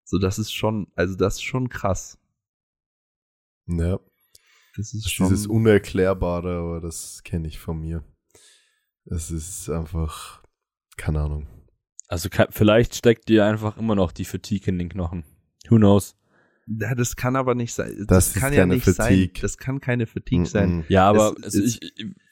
So, 0.04 0.18
das 0.18 0.38
ist 0.38 0.52
schon, 0.52 0.88
also 0.94 1.14
das 1.14 1.36
ist 1.36 1.42
schon 1.42 1.68
krass. 1.68 2.18
Ja. 3.68 4.00
Das 4.76 4.92
ist 4.92 4.94
Das 4.94 5.06
ist 5.06 5.12
schon. 5.12 5.28
dieses 5.28 5.46
Unerklärbare, 5.46 6.56
aber 6.58 6.80
das 6.80 7.22
kenne 7.22 7.46
ich 7.46 7.58
von 7.58 7.80
mir. 7.80 8.02
Es 9.04 9.30
ist 9.30 9.68
einfach, 9.68 10.42
keine 10.96 11.20
Ahnung. 11.20 11.46
Also 12.08 12.28
vielleicht 12.50 12.94
steckt 12.94 13.28
dir 13.28 13.46
einfach 13.46 13.76
immer 13.76 13.94
noch 13.94 14.12
die 14.12 14.24
Fatigue 14.24 14.68
in 14.68 14.78
den 14.78 14.88
Knochen. 14.88 15.24
Who 15.68 15.76
knows? 15.76 16.16
Ja, 16.66 16.94
das 16.94 17.16
kann 17.16 17.36
aber 17.36 17.54
nicht 17.54 17.74
sein. 17.74 17.94
Das, 17.98 18.06
Das 18.06 18.26
ist 18.28 18.40
kann 18.40 18.52
ja 18.52 18.66
nicht 18.66 18.84
Fatigue. 18.84 19.30
sein. 19.34 19.42
Das 19.42 19.58
kann 19.58 19.80
keine 19.80 20.06
Fatigue 20.06 20.46
sein. 20.46 20.76
Mhm. 20.76 20.84
Ja, 20.88 21.08
aber 21.08 21.34
Es- 21.38 21.44
also 21.44 21.62
ich, 21.62 21.80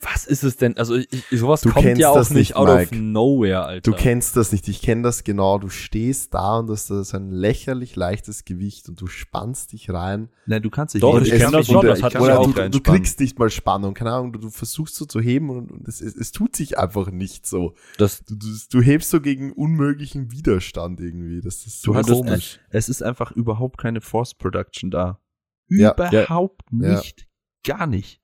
was 0.02 0.24
ist 0.26 0.44
es 0.44 0.56
denn? 0.56 0.78
Also 0.78 0.96
ich, 0.96 1.08
ich, 1.30 1.38
sowas 1.40 1.60
Du 1.60 1.70
kommt 1.70 1.84
kennst 1.84 2.00
ja 2.00 2.08
auch 2.08 2.14
das 2.16 2.30
nicht 2.30 2.38
nicht, 2.50 2.56
out 2.56 2.68
of 2.70 2.76
Mike. 2.90 2.96
nowhere, 2.96 3.64
Alter. 3.66 3.90
Du 3.90 3.94
kennst 3.96 4.34
das 4.34 4.50
nicht, 4.50 4.66
ich 4.68 4.80
kenne 4.80 5.02
das 5.02 5.24
genau. 5.24 5.58
Du 5.58 5.68
stehst 5.68 6.32
da 6.32 6.58
und 6.58 6.68
das 6.68 6.88
ist 6.88 7.14
ein 7.14 7.30
lächerlich 7.30 7.96
leichtes 7.96 8.46
Gewicht 8.46 8.88
und 8.88 8.98
du 9.00 9.06
spannst 9.08 9.72
dich 9.72 9.90
rein. 9.90 10.30
Nein, 10.46 10.62
du 10.62 10.70
kannst 10.70 10.94
dich 10.94 11.02
Doch, 11.02 11.18
nicht- 11.18 11.28
ich 11.28 11.34
Es- 11.34 11.42
kenn 11.42 11.52
das 11.52 11.66
schon, 11.66 11.84
das 11.84 12.02
hat 12.02 12.16
oder 12.18 12.38
auch 12.40 12.50
du, 12.50 12.70
du 12.70 12.80
kriegst 12.80 13.20
nicht 13.20 13.38
mal 13.38 13.50
Spannung, 13.50 13.92
keine 13.92 14.12
Ahnung, 14.12 14.32
du, 14.32 14.38
du 14.38 14.50
versuchst 14.50 14.94
so 14.94 15.04
zu 15.04 15.20
heben 15.20 15.50
und, 15.50 15.70
und 15.70 15.86
es, 15.86 16.00
es, 16.00 16.16
es 16.16 16.32
tut 16.32 16.56
sich 16.56 16.78
einfach 16.78 17.10
nicht 17.10 17.46
so. 17.46 17.74
das, 17.98 18.24
Du, 18.24 18.36
du, 18.36 18.46
du 18.70 18.80
hebst 18.80 19.10
so 19.10 19.20
gegen 19.20 19.52
unmöglichen 19.52 20.32
Widerstand 20.32 21.00
irgendwie. 21.00 21.42
Das 21.42 21.66
ist 21.66 21.82
so 21.82 21.92
Du 21.92 21.98
hast 21.98 22.08
komisch. 22.08 22.58
Es 22.70 22.88
ist 22.88 23.02
einfach 23.02 23.32
überhaupt 23.32 23.76
keine 23.78 24.00
Force 24.00 24.32
Production 24.34 24.90
da. 24.90 25.20
Ja. 25.68 25.92
Überhaupt 25.92 26.62
Ja. 26.72 26.94
nicht. 26.94 27.26
Gar 27.64 27.86
nicht. 27.86 28.20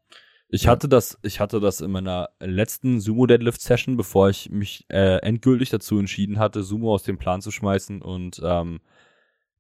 Ich 0.57 0.69
hatte 0.69 0.88
das, 0.88 1.19
ich 1.23 1.38
hatte 1.38 1.61
das 1.61 1.83
in 1.83 1.90
meiner 1.90 2.31
letzten 2.40 2.99
Sumo 2.99 3.27
Deadlift 3.27 3.61
Session, 3.61 3.99
bevor 3.99 4.31
ich 4.31 4.49
mich 4.49 4.87
äh, 4.88 5.19
endgültig 5.19 5.69
dazu 5.69 5.99
entschieden 5.99 6.38
hatte, 6.38 6.62
Sumo 6.62 6.95
aus 6.95 7.03
dem 7.03 7.19
Plan 7.19 7.42
zu 7.42 7.51
schmeißen 7.51 8.01
und 8.01 8.40
ähm, 8.42 8.81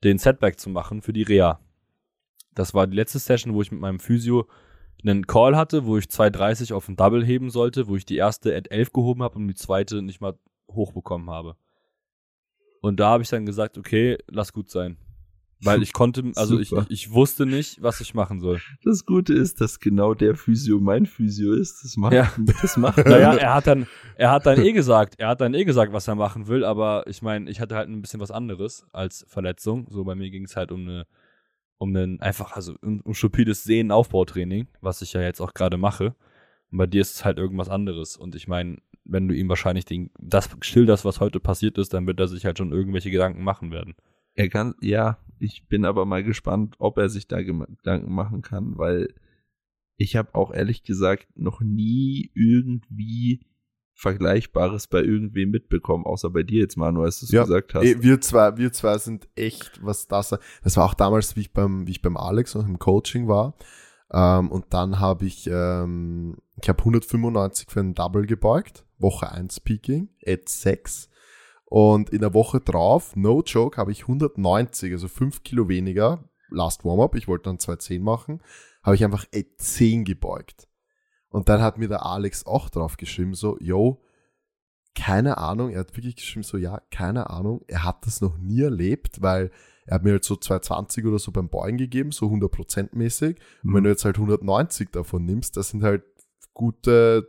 den 0.04 0.16
Setback 0.16 0.58
zu 0.58 0.70
machen 0.70 1.02
für 1.02 1.12
die 1.12 1.22
Reha. 1.22 1.60
Das 2.54 2.72
war 2.72 2.86
die 2.86 2.96
letzte 2.96 3.18
Session, 3.18 3.52
wo 3.52 3.60
ich 3.60 3.70
mit 3.70 3.80
meinem 3.80 4.00
Physio 4.00 4.48
einen 5.02 5.26
Call 5.26 5.54
hatte, 5.54 5.84
wo 5.84 5.98
ich 5.98 6.08
230 6.08 6.72
auf 6.72 6.88
ein 6.88 6.96
Double 6.96 7.22
heben 7.22 7.50
sollte, 7.50 7.88
wo 7.88 7.96
ich 7.96 8.06
die 8.06 8.16
erste 8.16 8.56
at 8.56 8.70
11 8.70 8.94
gehoben 8.94 9.22
habe 9.22 9.36
und 9.36 9.48
die 9.48 9.54
zweite 9.54 10.00
nicht 10.00 10.22
mal 10.22 10.38
hochbekommen 10.70 11.28
habe. 11.28 11.56
Und 12.80 13.00
da 13.00 13.10
habe 13.10 13.22
ich 13.22 13.28
dann 13.28 13.44
gesagt, 13.44 13.76
okay, 13.76 14.16
lass 14.28 14.54
gut 14.54 14.70
sein. 14.70 14.96
Weil 15.62 15.82
ich 15.82 15.92
konnte, 15.94 16.32
also 16.36 16.58
ich, 16.60 16.70
ich 16.88 17.10
wusste 17.12 17.46
nicht, 17.46 17.82
was 17.82 18.00
ich 18.02 18.12
machen 18.12 18.40
soll. 18.40 18.60
Das 18.84 19.06
Gute 19.06 19.32
ist, 19.32 19.60
dass 19.60 19.80
genau 19.80 20.12
der 20.12 20.34
Physio 20.34 20.78
mein 20.80 21.06
Physio 21.06 21.54
ist. 21.54 21.82
Das 21.82 21.96
macht, 21.96 22.12
Ja. 22.12 22.30
das 22.62 22.76
macht 22.76 22.98
Naja, 23.06 23.34
er 23.34 23.54
hat 23.54 23.66
dann, 23.66 23.86
er 24.16 24.30
hat 24.32 24.44
dann 24.44 24.60
eh 24.60 24.72
gesagt, 24.72 25.14
er 25.18 25.28
hat 25.28 25.40
dann 25.40 25.54
eh 25.54 25.64
gesagt, 25.64 25.92
was 25.94 26.08
er 26.08 26.14
machen 26.14 26.46
will, 26.46 26.62
aber 26.64 27.04
ich 27.06 27.22
meine, 27.22 27.50
ich 27.50 27.60
hatte 27.60 27.74
halt 27.74 27.88
ein 27.88 28.02
bisschen 28.02 28.20
was 28.20 28.30
anderes 28.30 28.86
als 28.92 29.24
Verletzung. 29.28 29.86
So 29.90 30.04
bei 30.04 30.14
mir 30.14 30.30
ging 30.30 30.44
es 30.44 30.56
halt 30.56 30.72
um 30.72 30.80
eine, 30.82 31.06
um 31.78 31.88
einen 31.96 32.20
einfach, 32.20 32.52
also 32.52 32.74
um, 32.82 33.00
um 33.00 33.14
stupides 33.14 33.64
Sehnenaufbautraining, 33.64 34.68
was 34.82 35.00
ich 35.02 35.14
ja 35.14 35.22
jetzt 35.22 35.40
auch 35.40 35.54
gerade 35.54 35.78
mache. 35.78 36.14
Und 36.70 36.78
bei 36.78 36.86
dir 36.86 37.00
ist 37.00 37.14
es 37.14 37.24
halt 37.24 37.38
irgendwas 37.38 37.68
anderes. 37.70 38.16
Und 38.16 38.34
ich 38.34 38.46
meine, 38.46 38.76
wenn 39.04 39.28
du 39.28 39.34
ihm 39.34 39.48
wahrscheinlich 39.48 39.84
den, 39.86 40.10
das 40.18 40.50
schilderst, 40.60 41.04
was 41.04 41.20
heute 41.20 41.40
passiert 41.40 41.78
ist, 41.78 41.94
dann 41.94 42.06
wird 42.06 42.20
er 42.20 42.28
sich 42.28 42.44
halt 42.44 42.58
schon 42.58 42.72
irgendwelche 42.72 43.10
Gedanken 43.10 43.42
machen 43.42 43.70
werden. 43.70 43.94
Er 44.34 44.48
kann, 44.50 44.74
ja, 44.82 45.16
ich 45.38 45.68
bin 45.68 45.84
aber 45.84 46.04
mal 46.04 46.24
gespannt, 46.24 46.76
ob 46.78 46.98
er 46.98 47.08
sich 47.08 47.28
da 47.28 47.42
Gedanken 47.42 48.12
machen 48.12 48.42
kann, 48.42 48.78
weil 48.78 49.14
ich 49.96 50.16
habe 50.16 50.34
auch 50.34 50.52
ehrlich 50.52 50.82
gesagt 50.82 51.26
noch 51.36 51.60
nie 51.60 52.30
irgendwie 52.34 53.46
Vergleichbares 53.94 54.88
bei 54.88 55.02
irgendwem 55.02 55.50
mitbekommen, 55.50 56.04
außer 56.04 56.28
bei 56.28 56.42
dir 56.42 56.60
jetzt, 56.60 56.76
Manu, 56.76 57.02
als 57.02 57.20
du 57.20 57.26
es 57.26 57.32
Ja, 57.32 57.44
gesagt 57.44 57.72
hast. 57.74 57.84
Eh, 57.84 58.02
Wir 58.02 58.20
zwei, 58.20 58.58
wir 58.58 58.70
zwei 58.72 58.98
sind 58.98 59.26
echt, 59.36 59.82
was 59.82 60.06
das, 60.06 60.38
das 60.62 60.76
war 60.76 60.84
auch 60.84 60.94
damals, 60.94 61.34
wie 61.34 61.40
ich 61.40 61.52
beim, 61.54 61.86
wie 61.86 61.92
ich 61.92 62.02
beim 62.02 62.18
Alex 62.18 62.54
noch 62.54 62.66
im 62.66 62.78
Coaching 62.78 63.26
war. 63.26 63.56
Ähm, 64.12 64.50
und 64.50 64.66
dann 64.74 65.00
habe 65.00 65.24
ich, 65.24 65.48
ähm, 65.50 66.36
ich 66.60 66.68
habe 66.68 66.80
195 66.80 67.70
für 67.70 67.80
einen 67.80 67.94
Double 67.94 68.26
gebeugt, 68.26 68.84
Woche 68.98 69.30
1 69.32 69.60
Peaking, 69.60 70.10
at 70.26 70.46
6. 70.48 71.08
Und 71.78 72.08
in 72.08 72.20
der 72.20 72.32
Woche 72.32 72.58
drauf, 72.58 73.14
no 73.16 73.42
joke, 73.42 73.76
habe 73.76 73.92
ich 73.92 74.04
190, 74.04 74.94
also 74.94 75.08
5 75.08 75.42
Kilo 75.42 75.68
weniger, 75.68 76.26
last 76.48 76.86
Warm-up, 76.86 77.14
ich 77.16 77.28
wollte 77.28 77.50
dann 77.50 77.58
210 77.58 78.02
machen, 78.02 78.40
habe 78.82 78.96
ich 78.96 79.04
einfach 79.04 79.26
at 79.34 79.44
10 79.58 80.06
gebeugt. 80.06 80.68
Und 81.28 81.50
dann 81.50 81.60
hat 81.60 81.76
mir 81.76 81.88
der 81.88 82.06
Alex 82.06 82.46
auch 82.46 82.70
drauf 82.70 82.96
geschrieben, 82.96 83.34
so, 83.34 83.58
yo, 83.60 84.02
keine 84.94 85.36
Ahnung, 85.36 85.68
er 85.68 85.80
hat 85.80 85.94
wirklich 85.94 86.16
geschrieben, 86.16 86.44
so, 86.44 86.56
ja, 86.56 86.80
keine 86.90 87.28
Ahnung, 87.28 87.62
er 87.68 87.84
hat 87.84 88.06
das 88.06 88.22
noch 88.22 88.38
nie 88.38 88.62
erlebt, 88.62 89.20
weil 89.20 89.50
er 89.84 89.96
hat 89.96 90.02
mir 90.02 90.12
halt 90.12 90.24
so 90.24 90.34
220 90.34 91.04
oder 91.04 91.18
so 91.18 91.30
beim 91.30 91.50
Beugen 91.50 91.76
gegeben, 91.76 92.10
so 92.10 92.28
100% 92.28 92.96
mäßig. 92.96 93.36
Und 93.62 93.74
wenn 93.74 93.84
du 93.84 93.90
jetzt 93.90 94.06
halt 94.06 94.16
190 94.16 94.92
davon 94.92 95.26
nimmst, 95.26 95.58
das 95.58 95.68
sind 95.68 95.82
halt 95.82 96.04
gute 96.54 97.28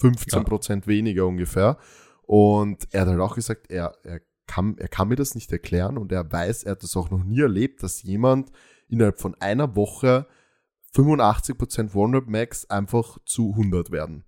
15% 0.00 0.88
weniger 0.88 1.28
ungefähr. 1.28 1.78
Und 2.26 2.86
er 2.92 3.02
hat 3.02 3.08
halt 3.08 3.20
auch 3.20 3.34
gesagt, 3.34 3.70
er, 3.70 3.94
er, 4.02 4.20
kann, 4.46 4.76
er 4.78 4.88
kann 4.88 5.08
mir 5.08 5.16
das 5.16 5.34
nicht 5.34 5.50
erklären 5.52 5.96
und 5.98 6.12
er 6.12 6.30
weiß, 6.30 6.64
er 6.64 6.72
hat 6.72 6.82
das 6.82 6.96
auch 6.96 7.10
noch 7.10 7.22
nie 7.24 7.40
erlebt, 7.40 7.82
dass 7.82 8.02
jemand 8.02 8.50
innerhalb 8.88 9.18
von 9.20 9.34
einer 9.40 9.74
Woche 9.76 10.26
85% 10.94 11.94
One-Rep 11.94 12.28
Max 12.28 12.68
einfach 12.70 13.18
zu 13.24 13.50
100 13.52 13.90
werden. 13.90 14.24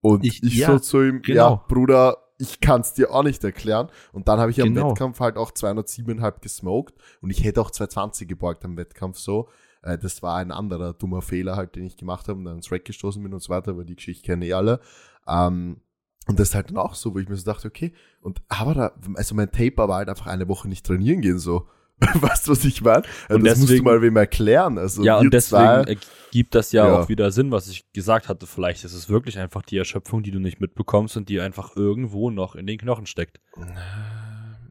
Und 0.00 0.24
ich, 0.24 0.42
Ich- 0.42 0.56
ja, 0.58 0.68
so 0.72 0.78
zu 0.78 1.02
ihm, 1.02 1.22
genau. 1.22 1.50
ja, 1.50 1.54
Bruder, 1.68 2.18
ich 2.38 2.60
kann 2.60 2.82
es 2.82 2.92
dir 2.94 3.12
auch 3.12 3.24
nicht 3.24 3.42
erklären. 3.42 3.88
Und 4.12 4.28
dann 4.28 4.38
habe 4.38 4.50
ich 4.50 4.60
am 4.62 4.72
Genau. 4.72 4.90
Wettkampf 4.90 5.18
halt 5.20 5.36
auch 5.36 5.50
207,5 5.50 6.40
gesmoked 6.40 6.94
und 7.20 7.30
ich 7.30 7.42
hätte 7.42 7.60
auch 7.60 7.70
220 7.70 8.28
gebeugt 8.28 8.64
am 8.64 8.76
Wettkampf 8.76 9.18
so. 9.18 9.48
Äh, 9.82 9.98
Das 9.98 10.22
war 10.22 10.36
ein 10.36 10.52
anderer 10.52 10.92
dummer 10.92 11.22
Fehler 11.22 11.56
halt, 11.56 11.74
den 11.74 11.84
ich 11.84 11.96
gemacht 11.96 12.28
habe 12.28 12.38
und 12.38 12.44
dann 12.44 12.56
ins 12.56 12.70
Rack 12.70 12.84
gestoßen 12.84 13.20
bin 13.22 13.32
und 13.34 13.40
so 13.42 13.48
weiter, 13.52 13.72
aber 13.72 13.84
die 13.84 13.96
Geschichte 13.96 14.24
kennen 14.24 14.42
eh 14.42 14.52
alle. 14.52 14.80
Ähm, 15.26 15.80
und 16.28 16.38
das 16.38 16.50
ist 16.50 16.54
halt 16.54 16.70
dann 16.70 16.76
auch 16.76 16.94
so, 16.94 17.14
wo 17.14 17.18
ich 17.18 17.28
mir 17.28 17.36
so 17.36 17.44
dachte, 17.44 17.66
okay, 17.66 17.92
und 18.20 18.40
aber 18.48 18.74
da, 18.74 18.92
also 19.14 19.34
mein 19.34 19.50
Taper 19.50 19.88
war 19.88 19.96
halt 19.98 20.08
einfach 20.08 20.26
eine 20.28 20.46
Woche 20.48 20.68
nicht 20.68 20.86
trainieren 20.86 21.20
gehen, 21.20 21.38
so. 21.40 21.66
weißt 22.14 22.46
du, 22.46 22.52
was 22.52 22.64
ich 22.64 22.80
meine? 22.80 23.02
Also 23.28 23.34
Und 23.40 23.44
das 23.44 23.58
musst 23.58 23.70
du 23.70 23.72
deswegen- 23.72 23.84
mal 23.84 24.00
wem 24.00 24.16
erklären. 24.16 24.78
Also 24.78 25.02
ja, 25.02 25.18
und 25.18 25.34
deswegen 25.34 25.60
zwei- 25.62 25.96
ergibt 26.30 26.54
das 26.54 26.70
ja, 26.70 26.86
Ja. 26.86 27.00
auch 27.00 27.08
wieder 27.08 27.32
Sinn, 27.32 27.50
was 27.50 27.66
ich 27.66 27.90
gesagt 27.92 28.28
hatte. 28.28 28.46
Vielleicht 28.46 28.84
ist 28.84 28.92
es 28.92 29.08
wirklich 29.08 29.36
einfach 29.40 29.62
die 29.62 29.78
Erschöpfung, 29.78 30.22
die 30.22 30.30
du 30.30 30.38
nicht 30.38 30.60
mitbekommst 30.60 31.16
und 31.16 31.28
die 31.28 31.40
einfach 31.40 31.74
irgendwo 31.74 32.30
noch 32.30 32.54
in 32.54 32.68
den 32.68 32.78
Knochen 32.78 33.06
steckt. 33.06 33.40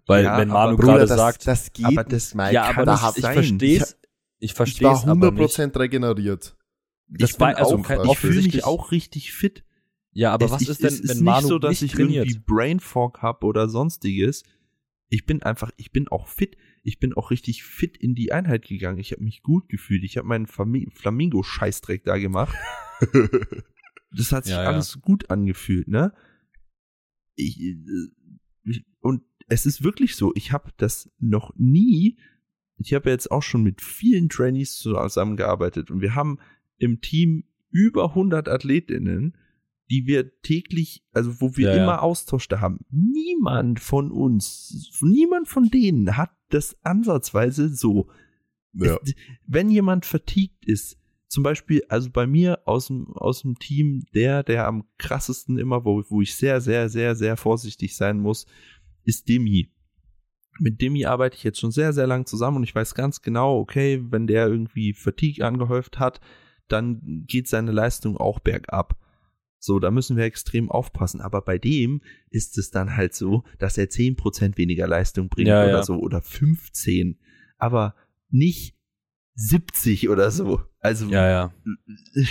Weil 0.06 0.24
Ja, 0.24 0.38
wenn 0.38 0.48
Manu 0.48 0.78
Bruder, 0.78 0.93
gerade 1.00 1.08
sagt, 1.08 1.46
das 1.48 1.74
geht 1.74 1.86
aber 1.86 2.06
das- 2.06 2.34
Mike. 2.34 2.54
ja, 2.54 2.63
aber 2.63 2.86
da 2.86 2.93
das, 2.96 3.17
ich 3.17 3.26
verstehe 3.26 3.82
es, 3.82 3.91
ich 3.91 3.98
ich 4.39 4.54
verstehe 4.54 4.88
war 4.88 4.96
es 4.96 5.06
aber 5.06 5.32
nicht. 5.32 5.54
100% 5.54 5.78
regeneriert. 5.80 6.56
Das 7.10 7.32
ich 7.32 7.39
war- 7.41 7.50
bin 7.50 7.58
also 7.58 7.76
auch, 7.78 7.84
kein- 7.84 8.06
ich 8.06 8.17
fühle 8.17 8.41
mich 8.41 8.63
auch 8.63 8.91
richtig 8.91 9.34
fit. 9.34 9.65
Ja, 10.17 10.34
aber 10.34 10.45
Es- 10.47 10.51
was 10.51 10.62
ich, 10.63 10.69
ist 10.69 10.82
denn, 10.82 10.88
es 10.88 10.99
ist 10.99 11.10
wenn 11.10 11.17
nicht 11.17 11.25
Manu 11.25 11.47
so, 11.47 11.60
dass 11.60 11.69
nicht 11.69 11.84
ich 11.84 11.91
trainiert? 11.91 12.25
irgendwie 12.25 12.43
Brain 12.45 12.80
Fog 12.80 13.21
habe 13.21 13.45
oder 13.45 13.69
sonstiges. 13.69 14.43
Ich 15.10 15.25
bin 15.25 15.43
einfach, 15.43 15.71
ich 15.77 15.91
bin 15.91 16.08
auch 16.08 16.27
fit. 16.27 16.58
Ich 16.84 16.99
bin 16.99 17.13
auch 17.13 17.30
richtig 17.32 17.63
fit 17.63 17.95
in 17.97 18.15
die 18.15 18.32
Einheit 18.32 18.65
gegangen. 18.65 18.97
Ich 18.97 19.12
habe 19.12 19.23
mich 19.23 19.43
gut 19.43 19.69
gefühlt. 19.69 20.03
Ich 20.03 20.17
habe 20.17 20.27
meinen 20.27 20.47
Flamingo-Scheißdreck 20.47 22.03
da 22.03 22.17
gemacht. 22.17 22.56
Das 24.15 24.32
hat 24.32 24.45
sich 24.45 24.53
Ja, 24.56 24.63
ja. 24.63 24.69
alles 24.69 25.01
gut 25.01 25.30
angefühlt, 25.30 25.89
ne? 25.89 26.13
Ich, 27.36 27.60
äh, 27.60 27.75
ich, 28.63 28.86
und 29.01 29.21
es 29.49 29.65
ist 29.65 29.84
wirklich 29.84 30.15
so, 30.15 30.32
ich 30.34 30.53
habe 30.53 30.71
das 30.77 31.12
noch 31.19 31.53
nie, 31.58 32.17
ich 32.77 32.93
habe 32.93 33.10
jetzt 33.10 33.30
auch 33.30 33.43
schon 33.43 33.63
mit 33.63 33.82
vielen 33.82 34.30
Trainees 34.30 34.77
zusammengearbeitet 34.77 35.91
und 35.91 35.99
wir 36.01 36.15
haben 36.15 36.39
im 36.77 37.01
Team 37.01 37.43
über 37.69 38.10
100 38.15 38.47
Athletinnen, 38.47 39.36
die 39.89 40.06
wir 40.06 40.39
täglich, 40.41 41.04
also 41.12 41.39
wo 41.39 41.56
wir 41.56 41.69
Ja, 41.69 41.76
ja. 41.76 41.84
immer 41.84 42.02
Austausch 42.02 42.47
da 42.47 42.60
haben. 42.60 42.86
Niemand 42.89 43.80
von 43.80 44.12
uns, 44.12 45.00
niemand 45.02 45.47
von 45.47 45.69
denen 45.69 46.17
hat 46.17 46.32
das 46.50 46.78
ansatzweise 46.84 47.69
so. 47.69 48.10
ja. 48.73 48.97
Es, 49.04 49.15
wenn 49.45 49.69
jemand 49.69 50.06
fatigued 50.06 50.65
ist, 50.65 50.97
zum 51.30 51.43
Beispiel, 51.43 51.84
also 51.89 52.10
bei 52.10 52.26
mir 52.26 52.62
aus 52.65 52.88
dem, 52.88 53.13
aus 53.13 53.41
dem 53.41 53.60
Team, 53.60 54.06
der, 54.13 54.43
der 54.43 54.67
am 54.67 54.86
krassesten 54.97 55.58
immer, 55.58 55.84
wo, 55.84 56.04
wo 56.10 56.21
ich 56.21 56.36
sehr, 56.36 56.62
sehr, 56.62 56.89
sehr, 56.89 57.15
sehr 57.15 57.36
vorsichtig 57.36 57.95
sein 57.95 58.19
muss, 58.19 58.45
ist 59.04 59.28
Demi. 59.28 59.69
Mit 60.60 60.82
Demi 60.82 61.06
arbeite 61.06 61.36
ich 61.36 61.43
jetzt 61.43 61.60
schon 61.60 61.71
sehr, 61.71 61.93
sehr 61.93 62.08
lang 62.08 62.26
zusammen 62.26 62.58
und 62.58 62.63
ich 62.63 62.73
weiß 62.73 62.95
ganz 62.95 63.21
genau, 63.21 63.60
okay, 63.60 64.04
wenn 64.10 64.26
der 64.26 64.47
irgendwie 64.47 64.93
Fatigue 64.93 65.45
angehäuft 65.45 66.00
hat, 66.00 66.21
dann 66.67 67.23
geht 67.28 67.47
seine 67.47 67.71
Leistung 67.71 68.17
auch 68.17 68.39
bergab. 68.39 68.97
So, 69.67 69.80
da 69.80 69.91
müssen 69.91 70.17
wir 70.17 70.23
extrem 70.23 70.71
aufpassen. 70.71 71.21
Aber 71.21 71.41
bei 71.43 71.60
dem 71.60 72.01
ist 72.32 72.58
es 72.58 72.71
dann 72.71 72.95
halt 72.97 73.13
so, 73.13 73.43
dass 73.60 73.77
er 73.77 73.89
10% 73.89 74.58
weniger 74.58 74.88
Leistung 74.88 75.30
bringt 75.30 75.49
Ja, 75.49 75.63
oder 75.63 75.69
ja. 75.77 75.84
so 75.84 75.97
oder 75.99 76.21
15. 76.23 77.19
Aber 77.60 77.93
nicht 78.32 78.75
70 79.36 80.10
oder 80.10 80.32
so. 80.32 80.62
Also, 80.80 81.08
Ja, 81.10 81.30
ja. 81.30 81.53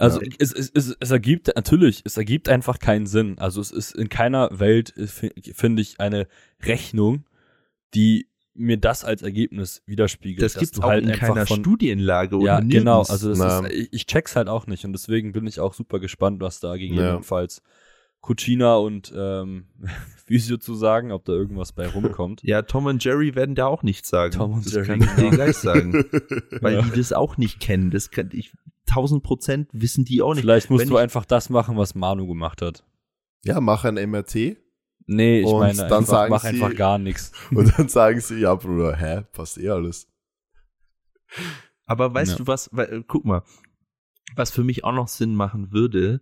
Also 0.00 0.22
Ja. 0.22 0.28
es, 0.38 0.52
es, 0.52 0.70
es, 0.70 0.96
es 1.00 1.10
ergibt 1.10 1.48
natürlich, 1.56 2.02
es 2.04 2.16
ergibt 2.16 2.48
einfach 2.48 2.78
keinen 2.78 3.06
Sinn. 3.06 3.36
Also 3.38 3.60
es 3.60 3.72
ist 3.72 3.96
in 3.96 4.08
keiner 4.08 4.60
Welt, 4.60 4.96
äh, 4.96 5.08
fi- 5.08 5.32
finde 5.54 5.82
ich, 5.82 5.98
eine 5.98 6.28
Rechnung, 6.62 7.24
die 7.94 8.28
mir 8.58 8.76
das 8.76 9.04
als 9.04 9.22
Ergebnis 9.22 9.82
widerspiegelt. 9.86 10.42
das 10.42 10.54
du 10.72 10.82
auch 10.82 10.88
halt 10.88 11.04
in 11.04 11.12
keiner 11.12 11.46
von, 11.46 11.60
Studienlage 11.60 12.36
oder 12.36 12.44
Ja, 12.46 12.60
nirgends. 12.60 12.74
genau. 12.76 12.98
Also 13.00 13.30
ist, 13.30 13.72
ich, 13.72 13.92
ich 13.92 14.06
check's 14.06 14.36
halt 14.36 14.48
auch 14.48 14.66
nicht 14.66 14.84
und 14.84 14.92
deswegen 14.92 15.32
bin 15.32 15.46
ich 15.46 15.60
auch 15.60 15.72
super 15.74 16.00
gespannt, 16.00 16.40
was 16.40 16.60
da 16.60 16.72
Ja. 16.74 16.76
gegebenenfalls 16.76 17.62
Cucina 18.20 18.74
und 18.76 19.12
ähm, 19.16 19.66
Physio 20.26 20.56
zu 20.56 20.74
sagen, 20.74 21.12
ob 21.12 21.24
da 21.24 21.32
irgendwas 21.32 21.72
bei 21.72 21.86
rumkommt. 21.86 22.42
Ja, 22.42 22.62
Tom 22.62 22.86
und 22.86 23.02
Jerry 23.04 23.34
werden 23.36 23.54
da 23.54 23.66
auch 23.66 23.82
nichts 23.84 24.08
sagen. 24.08 24.32
Tom 24.34 24.54
und 24.54 24.66
das 24.66 24.72
Jerry, 24.74 24.86
kann 24.86 25.00
ich 25.02 25.06
dir 25.10 25.14
genau. 25.16 25.30
gleich 25.30 25.56
sagen. 25.56 25.92
Weil 26.60 26.74
Ja. 26.74 26.82
die 26.82 26.90
das 26.96 27.12
auch 27.12 27.36
nicht 27.36 27.60
kennen. 27.60 27.90
Das 27.90 28.10
kann 28.10 28.30
ich, 28.32 28.52
1000 28.88 29.22
Prozent 29.22 29.68
wissen 29.72 30.04
die 30.04 30.20
auch 30.20 30.34
nicht. 30.34 30.42
Vielleicht 30.42 30.68
musst 30.68 30.82
Wenn 30.82 30.88
du 30.90 30.96
ich- 30.96 31.02
einfach 31.02 31.24
das 31.24 31.48
machen, 31.48 31.76
was 31.76 31.94
Manu 31.94 32.26
gemacht 32.26 32.60
hat. 32.60 32.82
ja, 33.44 33.60
mach 33.60 33.84
ein 33.84 33.94
MRT 33.94 34.56
Nee, 35.10 35.40
ich 35.40 35.46
Und 35.46 35.60
meine, 35.60 35.74
dann 35.78 35.92
einfach, 35.92 36.06
sagen 36.06 36.30
mach 36.30 36.42
sie- 36.42 36.48
einfach 36.48 36.74
gar 36.76 36.98
nichts. 36.98 37.32
und 37.50 37.76
dann 37.78 37.88
sagen 37.88 38.20
sie, 38.20 38.40
ja, 38.40 38.54
Bruder, 38.54 38.94
hä, 38.94 39.22
passt 39.32 39.56
eh 39.56 39.70
alles. 39.70 40.06
Aber 41.86 42.12
weißt 42.12 42.32
Ja. 42.32 42.36
du 42.38 42.46
was, 42.46 42.68
weil, 42.72 42.92
äh, 42.92 43.04
guck 43.06 43.24
mal, 43.24 43.42
was 44.36 44.50
für 44.50 44.62
mich 44.64 44.84
auch 44.84 44.92
noch 44.92 45.08
Sinn 45.08 45.34
machen 45.34 45.72
würde, 45.72 46.20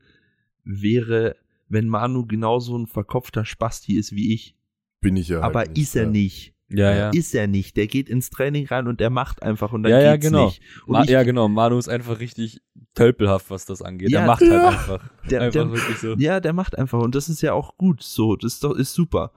wäre, 0.63 1.37
wenn 1.69 1.89
Manu 1.89 2.27
genauso 2.27 2.79
ein 2.79 2.87
verkopfter 2.87 3.45
Spasti 3.45 3.97
ist 3.97 4.13
wie 4.13 4.33
ich. 4.33 4.57
Bin 5.01 5.17
ich 5.17 5.29
ja. 5.29 5.41
aber 5.41 5.61
halt 5.61 5.71
nicht, 5.71 5.83
ist 5.83 5.97
er 5.97 6.05
ja. 6.05 6.11
nicht. 6.11 6.55
Ja, 6.69 6.95
ja. 6.95 7.11
Ist 7.11 7.35
er 7.35 7.47
nicht. 7.47 7.77
Der 7.77 7.87
geht 7.87 8.09
ins 8.09 8.29
Training 8.31 8.67
rein 8.67 8.89
und 8.89 8.99
der 8.99 9.11
macht 9.11 9.43
einfach 9.43 9.73
und 9.73 9.85
dann 9.85 9.93
Ja, 9.93 10.01
ja, 10.01 10.13
geht's 10.17 10.27
genau. 10.27 10.47
nicht. 10.47 10.61
Und 10.87 10.93
Ma 10.95 11.05
ich, 11.05 11.11
ja, 11.11 11.23
genau. 11.23 11.49
Manu 11.49 11.79
ist 11.79 11.89
einfach 11.89 12.19
richtig 12.19 12.61
tölpelhaft, 12.95 13.51
was 13.51 13.67
das 13.67 13.83
angeht. 13.83 14.11
Ja, 14.11 14.21
er 14.23 14.27
macht 14.27 14.41
halt 14.41 14.51
ja. 14.53 14.69
einfach. 14.69 15.11
Der- 15.31 15.41
einfach 15.43 15.53
der- 15.61 15.73
wirklich 15.73 15.99
so. 15.99 16.15
Ja, 16.19 16.41
der 16.41 16.53
macht 16.53 16.77
einfach 16.77 16.99
und 17.01 17.15
das 17.15 17.29
ist 17.29 17.41
ja 17.43 17.53
auch 17.53 17.77
gut. 17.77 18.03
So, 18.03 18.35
das 18.37 18.55
ist 18.55 18.65
doch 18.65 18.75
ist 18.75 18.95
super. 18.95 19.33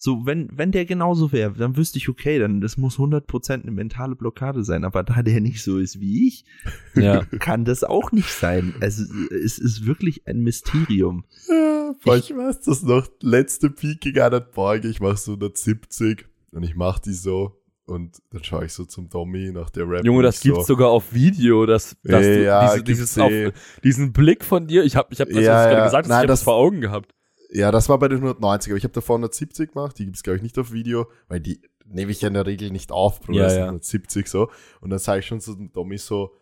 So, 0.00 0.24
wenn 0.26 0.48
wenn 0.52 0.70
der 0.70 0.84
genauso 0.84 1.32
wäre, 1.32 1.54
dann 1.54 1.76
wüsste 1.76 1.98
ich 1.98 2.08
okay, 2.08 2.38
dann 2.38 2.60
das 2.60 2.76
muss 2.76 2.98
100% 2.98 3.62
eine 3.62 3.72
mentale 3.72 4.14
Blockade 4.14 4.62
sein, 4.62 4.84
aber 4.84 5.02
da 5.02 5.22
der 5.24 5.40
nicht 5.40 5.60
so 5.64 5.78
ist 5.78 5.98
wie 5.98 6.28
ich, 6.28 6.44
Ja. 6.94 7.24
kann 7.40 7.64
das 7.64 7.82
auch 7.82 8.12
nicht 8.12 8.30
sein. 8.30 8.74
Also 8.80 9.02
es 9.34 9.58
ist 9.58 9.84
wirklich 9.86 10.28
ein 10.28 10.38
Mysterium. 10.38 11.24
Ja, 11.48 11.92
boah, 12.04 12.16
ich 12.16 12.30
weiß 12.30 12.60
das 12.60 12.84
noch. 12.84 13.08
Letzte 13.20 13.70
Peak 13.70 14.00
gegen 14.02 14.20
einen 14.20 14.44
Borg, 14.54 14.84
ich 14.84 15.00
mach 15.00 15.16
so 15.16 15.32
170 15.32 16.24
und 16.52 16.62
ich 16.62 16.74
mach 16.76 16.98
die 16.98 17.12
so 17.12 17.60
und 17.86 18.18
dann 18.30 18.44
schaue 18.44 18.66
ich 18.66 18.72
so 18.72 18.84
zum 18.84 19.08
Tommy 19.08 19.50
nach 19.52 19.70
der 19.70 19.88
Rap. 19.88 20.04
Junge, 20.04 20.22
das 20.22 20.36
ich 20.36 20.42
so, 20.42 20.52
gibt's 20.52 20.66
sogar 20.66 20.88
auf 20.90 21.12
Video, 21.14 21.64
dass, 21.66 21.96
dass 22.02 22.22
du 22.22 22.44
Ja, 22.44 22.72
diese, 22.72 22.84
dieses 22.84 23.14
gibt's 23.14 23.32
eh. 23.32 23.46
auf, 23.48 23.52
diesen 23.82 24.12
Blick 24.12 24.44
von 24.44 24.66
dir, 24.66 24.84
ich 24.84 24.96
habe 24.96 25.08
ich 25.12 25.20
hab 25.20 25.28
das, 25.28 25.36
Ja, 25.42 25.52
was 25.54 25.62
du 25.64 25.68
gerade 25.68 25.78
ja. 25.78 25.84
gesagt 25.84 26.04
hast, 26.04 26.08
Nein, 26.08 26.18
ich 26.18 26.22
hab 26.22 26.26
das 26.28 26.40
das- 26.40 26.44
vor 26.44 26.54
Augen 26.54 26.80
gehabt. 26.80 27.14
Ja, 27.50 27.70
das 27.70 27.88
war 27.88 27.98
bei 27.98 28.08
den 28.08 28.18
190, 28.18 28.70
aber 28.72 28.76
ich 28.76 28.84
habe 28.84 28.92
davor 28.92 29.16
170 29.16 29.72
gemacht, 29.72 29.98
die 29.98 30.04
gibt's 30.04 30.22
glaube 30.22 30.36
ich 30.36 30.42
nicht 30.42 30.58
auf 30.58 30.70
Video, 30.72 31.06
weil 31.28 31.40
die 31.40 31.62
nehme 31.86 32.10
ich 32.12 32.20
ja 32.20 32.28
in 32.28 32.34
der 32.34 32.44
Regel 32.44 32.70
nicht 32.70 32.92
auf, 32.92 33.20
Bruder, 33.22 33.48
Ja, 33.48 33.54
ja. 33.54 33.64
170 33.64 34.26
so. 34.28 34.50
Und 34.82 34.90
dann 34.90 34.98
sage 34.98 35.20
ich 35.20 35.26
schon 35.26 35.40
zu 35.40 35.54
dem 35.54 35.72
Tommy 35.72 35.96
so, 35.96 36.34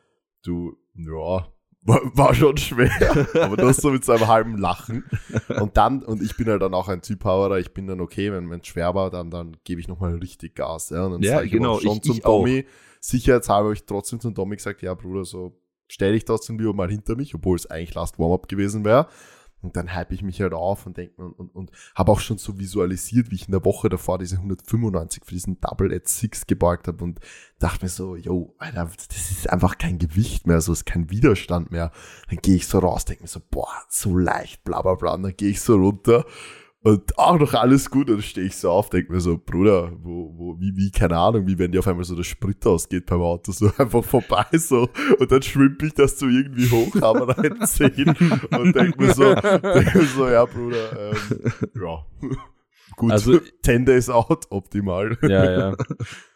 du, 0.42 0.76
ja, 0.96 1.46
war, 1.87 2.01
war 2.16 2.35
schon 2.35 2.57
schwer, 2.57 2.90
aber 3.42 3.57
das 3.57 3.79
so 3.79 3.90
mit 3.90 4.05
so 4.05 4.12
einem 4.12 4.27
halben 4.27 4.59
Lachen. 4.59 5.05
Und 5.61 5.77
dann, 5.77 6.03
und 6.03 6.22
ich 6.22 6.37
bin 6.37 6.46
halt 6.49 6.62
dann 6.62 6.75
auch 6.75 6.88
ein 6.88 7.03
Typhauerer, 7.03 7.59
ich 7.59 7.72
bin 7.72 7.87
dann 7.87 8.01
okay, 8.01 8.33
wenn 8.33 8.51
es 8.61 8.66
schwer 8.66 8.94
war, 8.94 9.11
dann, 9.11 9.31
dann 9.31 9.57
gebe 9.64 9.81
ich 9.81 9.88
nochmal 9.88 10.14
richtig 10.16 10.55
Gas. 10.55 10.90
Ja, 10.90 11.05
und 11.07 11.12
dann 11.12 11.22
Ja, 11.22 11.37
sag 11.37 11.46
ich 11.46 11.53
genau, 11.53 11.79
schon 11.81 11.96
ich- 11.99 12.03
zum 12.03 12.16
ich 12.16 12.25
auch. 12.25 12.40
Tommy, 12.40 12.66
sicherheitshalber 13.01 13.64
habe 13.66 13.75
ich 13.75 13.85
trotzdem 13.85 14.20
zum 14.20 14.35
Tommy 14.35 14.57
gesagt, 14.57 14.83
ja 14.83 14.94
Bruder, 14.94 15.25
so 15.25 15.59
stell 15.88 16.12
dich 16.12 16.25
trotzdem 16.25 16.59
lieber 16.59 16.75
mal 16.75 16.90
hinter 16.90 17.14
mich, 17.16 17.35
obwohl 17.35 17.57
es 17.57 17.66
eigentlich 17.70 17.94
Last 17.94 18.18
Warm-Up 18.18 18.49
gewesen 18.49 18.85
wäre. 18.85 19.07
Und 19.62 19.76
dann 19.76 19.94
hype 19.94 20.12
ich 20.12 20.22
mich 20.22 20.40
halt 20.40 20.52
auf 20.52 20.86
und 20.86 20.96
denke 20.96 21.20
und, 21.22 21.32
und, 21.32 21.54
und 21.54 21.70
habe 21.94 22.12
auch 22.12 22.20
schon 22.20 22.38
so 22.38 22.58
visualisiert, 22.58 23.30
wie 23.30 23.36
ich 23.36 23.46
in 23.46 23.52
der 23.52 23.64
Woche 23.64 23.88
davor 23.88 24.18
diese 24.18 24.36
195 24.36 25.24
für 25.24 25.34
diesen 25.34 25.60
Double 25.60 25.94
at 25.94 26.08
Six 26.08 26.46
gebeugt 26.46 26.88
habe 26.88 27.02
und 27.02 27.20
dachte 27.58 27.84
mir 27.84 27.88
so, 27.88 28.16
yo, 28.16 28.54
Alter, 28.58 28.90
das 29.08 29.30
ist 29.30 29.50
einfach 29.50 29.78
kein 29.78 29.98
Gewicht 29.98 30.46
mehr, 30.46 30.60
so 30.60 30.72
ist 30.72 30.86
kein 30.86 31.10
Widerstand 31.10 31.70
mehr. 31.70 31.90
Dann 32.28 32.38
gehe 32.38 32.56
ich 32.56 32.66
so 32.66 32.78
raus, 32.78 33.06
denke 33.06 33.24
mir 33.24 33.28
so, 33.28 33.40
boah, 33.50 33.72
so 33.88 34.16
leicht, 34.16 34.62
bla 34.62 34.82
bla 34.82 34.94
bla. 34.94 35.14
Und 35.14 35.22
dann 35.22 35.36
gehe 35.36 35.50
ich 35.50 35.60
so 35.60 35.74
runter 35.76 36.26
und 36.82 37.18
auch 37.18 37.38
noch 37.38 37.54
alles 37.54 37.90
gut. 37.90 38.08
Und 38.08 38.16
dann 38.16 38.22
stehe 38.22 38.46
ich 38.46 38.56
so 38.56 38.70
auf, 38.70 38.90
denke 38.90 39.12
mir 39.12 39.20
so, 39.20 39.38
Bruder, 39.38 39.92
wo, 40.02 40.32
wo, 40.36 40.60
wie, 40.60 40.76
wie, 40.76 40.90
keine 40.90 41.16
Ahnung, 41.16 41.46
wie 41.46 41.58
wenn 41.58 41.72
dir 41.72 41.80
auf 41.80 41.88
einmal 41.88 42.04
so 42.04 42.14
der 42.14 42.22
Sprit 42.22 42.64
ausgeht 42.66 43.06
beim 43.06 43.20
Auto, 43.22 43.50
so 43.52 43.70
einfach 43.78 44.04
vorbei 44.04 44.46
so. 44.52 44.88
Und 45.18 45.32
dann 45.32 45.42
schwimme 45.42 45.76
ich 45.82 45.94
das 45.94 46.18
so 46.18 46.28
irgendwie 46.28 46.70
hoch, 46.70 46.94
aber 47.02 47.34
dann 47.34 47.66
10 47.66 48.14
und 48.58 48.76
denke 48.76 49.02
mir 49.02 49.14
so, 49.14 49.34
denk 49.34 49.94
mir 49.94 50.06
so, 50.06 50.28
ja, 50.28 50.44
Bruder, 50.44 51.12
ähm, 51.12 51.16
ja. 51.80 52.06
Gut, 52.96 53.12
Also- 53.12 53.40
10 53.62 53.84
days 53.84 54.08
out, 54.08 54.46
optimal. 54.50 55.18
Ja, 55.22 55.50
ja. 55.50 55.76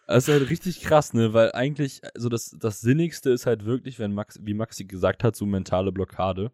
Das 0.07 0.29
ist 0.29 0.35
halt 0.35 0.51
richtig 0.51 0.81
krass, 0.83 1.15
ne? 1.15 1.33
Weil 1.33 1.53
eigentlich, 1.53 2.03
also 2.15 2.29
das, 2.29 2.55
das 2.59 2.81
Sinnigste 2.81 3.31
ist 3.31 3.47
halt 3.47 3.65
wirklich, 3.65 3.99
wenn 3.99 4.13
Max, 4.13 4.39
wie 4.43 4.53
Maxi 4.55 4.85
gesagt 4.85 5.23
hat, 5.25 5.37
so 5.37 5.47
mentale 5.47 5.93
Blockade. 5.93 6.51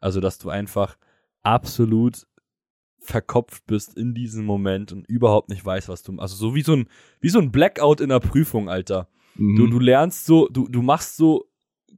Also, 0.00 0.20
dass 0.20 0.38
du 0.38 0.48
einfach 0.48 0.96
absolut 1.42 2.26
verkopft 3.00 3.66
bist 3.66 3.96
in 3.96 4.14
diesem 4.14 4.44
Moment 4.44 4.92
und 4.92 5.08
überhaupt 5.08 5.48
nicht 5.48 5.64
weißt, 5.64 5.88
was 5.88 6.02
du, 6.02 6.16
also 6.18 6.36
so 6.36 6.54
wie 6.54 6.62
so 6.62 6.74
ein, 6.74 6.88
wie 7.20 7.28
so 7.30 7.38
ein 7.38 7.50
Blackout 7.52 8.00
in 8.00 8.08
der 8.08 8.20
Prüfung, 8.20 8.68
Alter. 8.68 9.08
Du, 9.36 9.42
Mhm. 9.42 9.70
du 9.70 9.78
lernst 9.78 10.26
so, 10.26 10.48
du, 10.48 10.68
du 10.68 10.82
machst 10.82 11.16
so, 11.16 11.46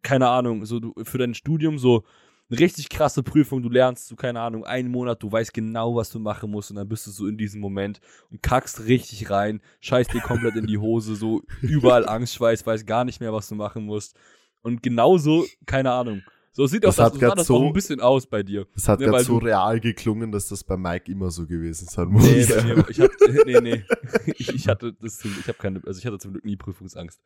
keine 0.02 0.28
Ahnung, 0.28 0.64
so 0.66 0.78
du, 0.78 0.92
für 1.02 1.18
dein 1.18 1.34
Studium 1.34 1.78
so 1.78 2.04
eine 2.50 2.58
richtig 2.58 2.88
krasse 2.90 3.22
Prüfung, 3.22 3.62
du 3.62 3.68
lernst 3.68 4.08
so, 4.08 4.16
keine 4.16 4.40
Ahnung, 4.40 4.64
einen 4.64 4.90
Monat, 4.90 5.22
du 5.22 5.30
weißt 5.32 5.54
genau, 5.54 5.94
was 5.96 6.10
du 6.10 6.18
machen 6.18 6.50
musst 6.50 6.70
und 6.70 6.76
dann 6.76 6.88
bist 6.88 7.06
du 7.06 7.10
so 7.12 7.26
in 7.26 7.38
diesem 7.38 7.60
Moment 7.60 8.00
und 8.30 8.42
kackst 8.42 8.86
richtig 8.86 9.30
rein, 9.30 9.60
scheißt 9.80 10.12
dir 10.12 10.20
komplett 10.20 10.56
in 10.56 10.66
die 10.66 10.78
Hose, 10.78 11.14
so 11.16 11.42
überall 11.62 12.06
Angstschweiß, 12.08 12.66
weiß 12.66 12.84
gar 12.86 13.04
nicht 13.04 13.20
mehr, 13.20 13.32
was 13.32 13.48
du 13.48 13.54
machen 13.54 13.84
musst. 13.86 14.16
Und 14.62 14.82
genauso, 14.82 15.46
keine 15.64 15.92
Ahnung. 15.92 16.22
So 16.52 16.66
sieht 16.66 16.82
Das 16.82 16.98
auch 16.98 17.04
hat 17.04 17.12
das, 17.14 17.20
sah 17.20 17.34
das 17.34 17.46
so- 17.46 17.56
auch 17.56 17.66
ein 17.68 17.72
bisschen 17.72 18.00
aus 18.00 18.26
bei 18.26 18.42
dir. 18.42 18.66
Das 18.74 18.88
hat 18.88 19.00
Ja, 19.00 19.06
gerade 19.08 19.24
so 19.24 19.38
real 19.38 19.78
geklungen, 19.80 20.32
dass 20.32 20.48
das 20.48 20.64
bei 20.64 20.76
Mike 20.76 21.10
immer 21.10 21.30
so 21.30 21.46
gewesen 21.46 21.86
sein 21.88 22.08
muss. 22.08 22.24
Nee, 22.24 22.44
bei 22.44 22.62
mir, 22.74 22.88
ich 22.88 23.00
hatte, 23.00 23.14
nee, 23.46 23.60
nee. 23.60 23.84
Ich, 24.36 24.48
ich 24.54 24.68
hatte 24.68 24.92
das, 24.94 25.24
ich 25.24 25.46
habe 25.48 25.58
keine, 25.58 25.80
also 25.86 25.98
ich 25.98 26.06
hatte 26.06 26.18
zum 26.18 26.32
Glück 26.32 26.44
nie 26.44 26.56
Prüfungsangst. 26.56 27.20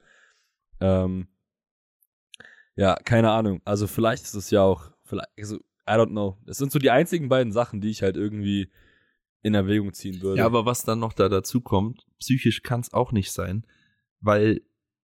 Ähm, 0.80 1.28
ja, 2.76 2.96
keine 2.96 3.30
Ahnung. 3.30 3.60
Also 3.64 3.86
vielleicht 3.86 4.24
ist 4.24 4.34
es 4.34 4.50
ja 4.50 4.62
auch, 4.62 4.90
vielleicht, 5.04 5.28
also, 5.38 5.56
I 5.56 5.92
don't 5.92 6.08
know. 6.10 6.38
Das 6.44 6.56
sind 6.58 6.72
so 6.72 6.78
die 6.78 6.90
einzigen 6.90 7.28
beiden 7.28 7.52
Sachen, 7.52 7.80
die 7.80 7.90
ich 7.90 8.02
halt 8.02 8.16
irgendwie 8.16 8.70
in 9.42 9.54
Erwägung 9.54 9.92
ziehen 9.92 10.20
würde. 10.22 10.38
Ja, 10.38 10.46
aber 10.46 10.64
was 10.66 10.84
dann 10.84 10.98
noch 10.98 11.12
da 11.12 11.28
dazu 11.28 11.60
kommt, 11.60 12.06
psychisch 12.18 12.62
kann 12.62 12.80
es 12.80 12.92
auch 12.92 13.12
nicht 13.12 13.30
sein, 13.32 13.66
weil 14.20 14.62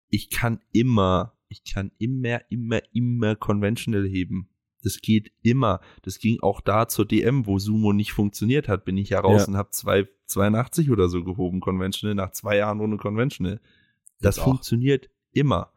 ich 0.10 0.30
kann 0.30 0.60
immer, 0.72 1.37
ich 1.50 1.64
kann 1.64 1.92
immer, 1.98 2.42
immer, 2.50 2.80
immer 2.94 3.36
conventional 3.36 4.06
heben. 4.08 4.50
Das 4.84 5.02
geht 5.02 5.32
immer. 5.42 5.82
Das 6.04 6.20
ging 6.20 6.40
auch 6.42 6.62
da 6.62 6.88
zur 6.88 7.06
DM, 7.06 7.46
wo 7.46 7.58
Sumo 7.60 7.94
nicht 7.94 8.14
funktioniert 8.14 8.68
hat, 8.68 8.86
bin 8.86 8.96
ich 8.98 9.10
ja 9.10 9.20
raus 9.20 9.42
Ja. 9.44 9.48
und 9.48 9.58
habe 9.58 9.72
zwei, 9.72 10.08
82 10.28 10.92
oder 10.92 11.10
so 11.10 11.24
gehoben, 11.24 11.60
conventional, 11.60 12.16
nach 12.16 12.32
zwei 12.32 12.58
Jahren 12.58 12.80
ohne 12.80 12.98
conventional. 12.98 13.60
Das 14.22 14.36
Jetzt 14.36 14.40
auch. 14.44 14.50
funktioniert 14.50 15.10
immer. 15.32 15.72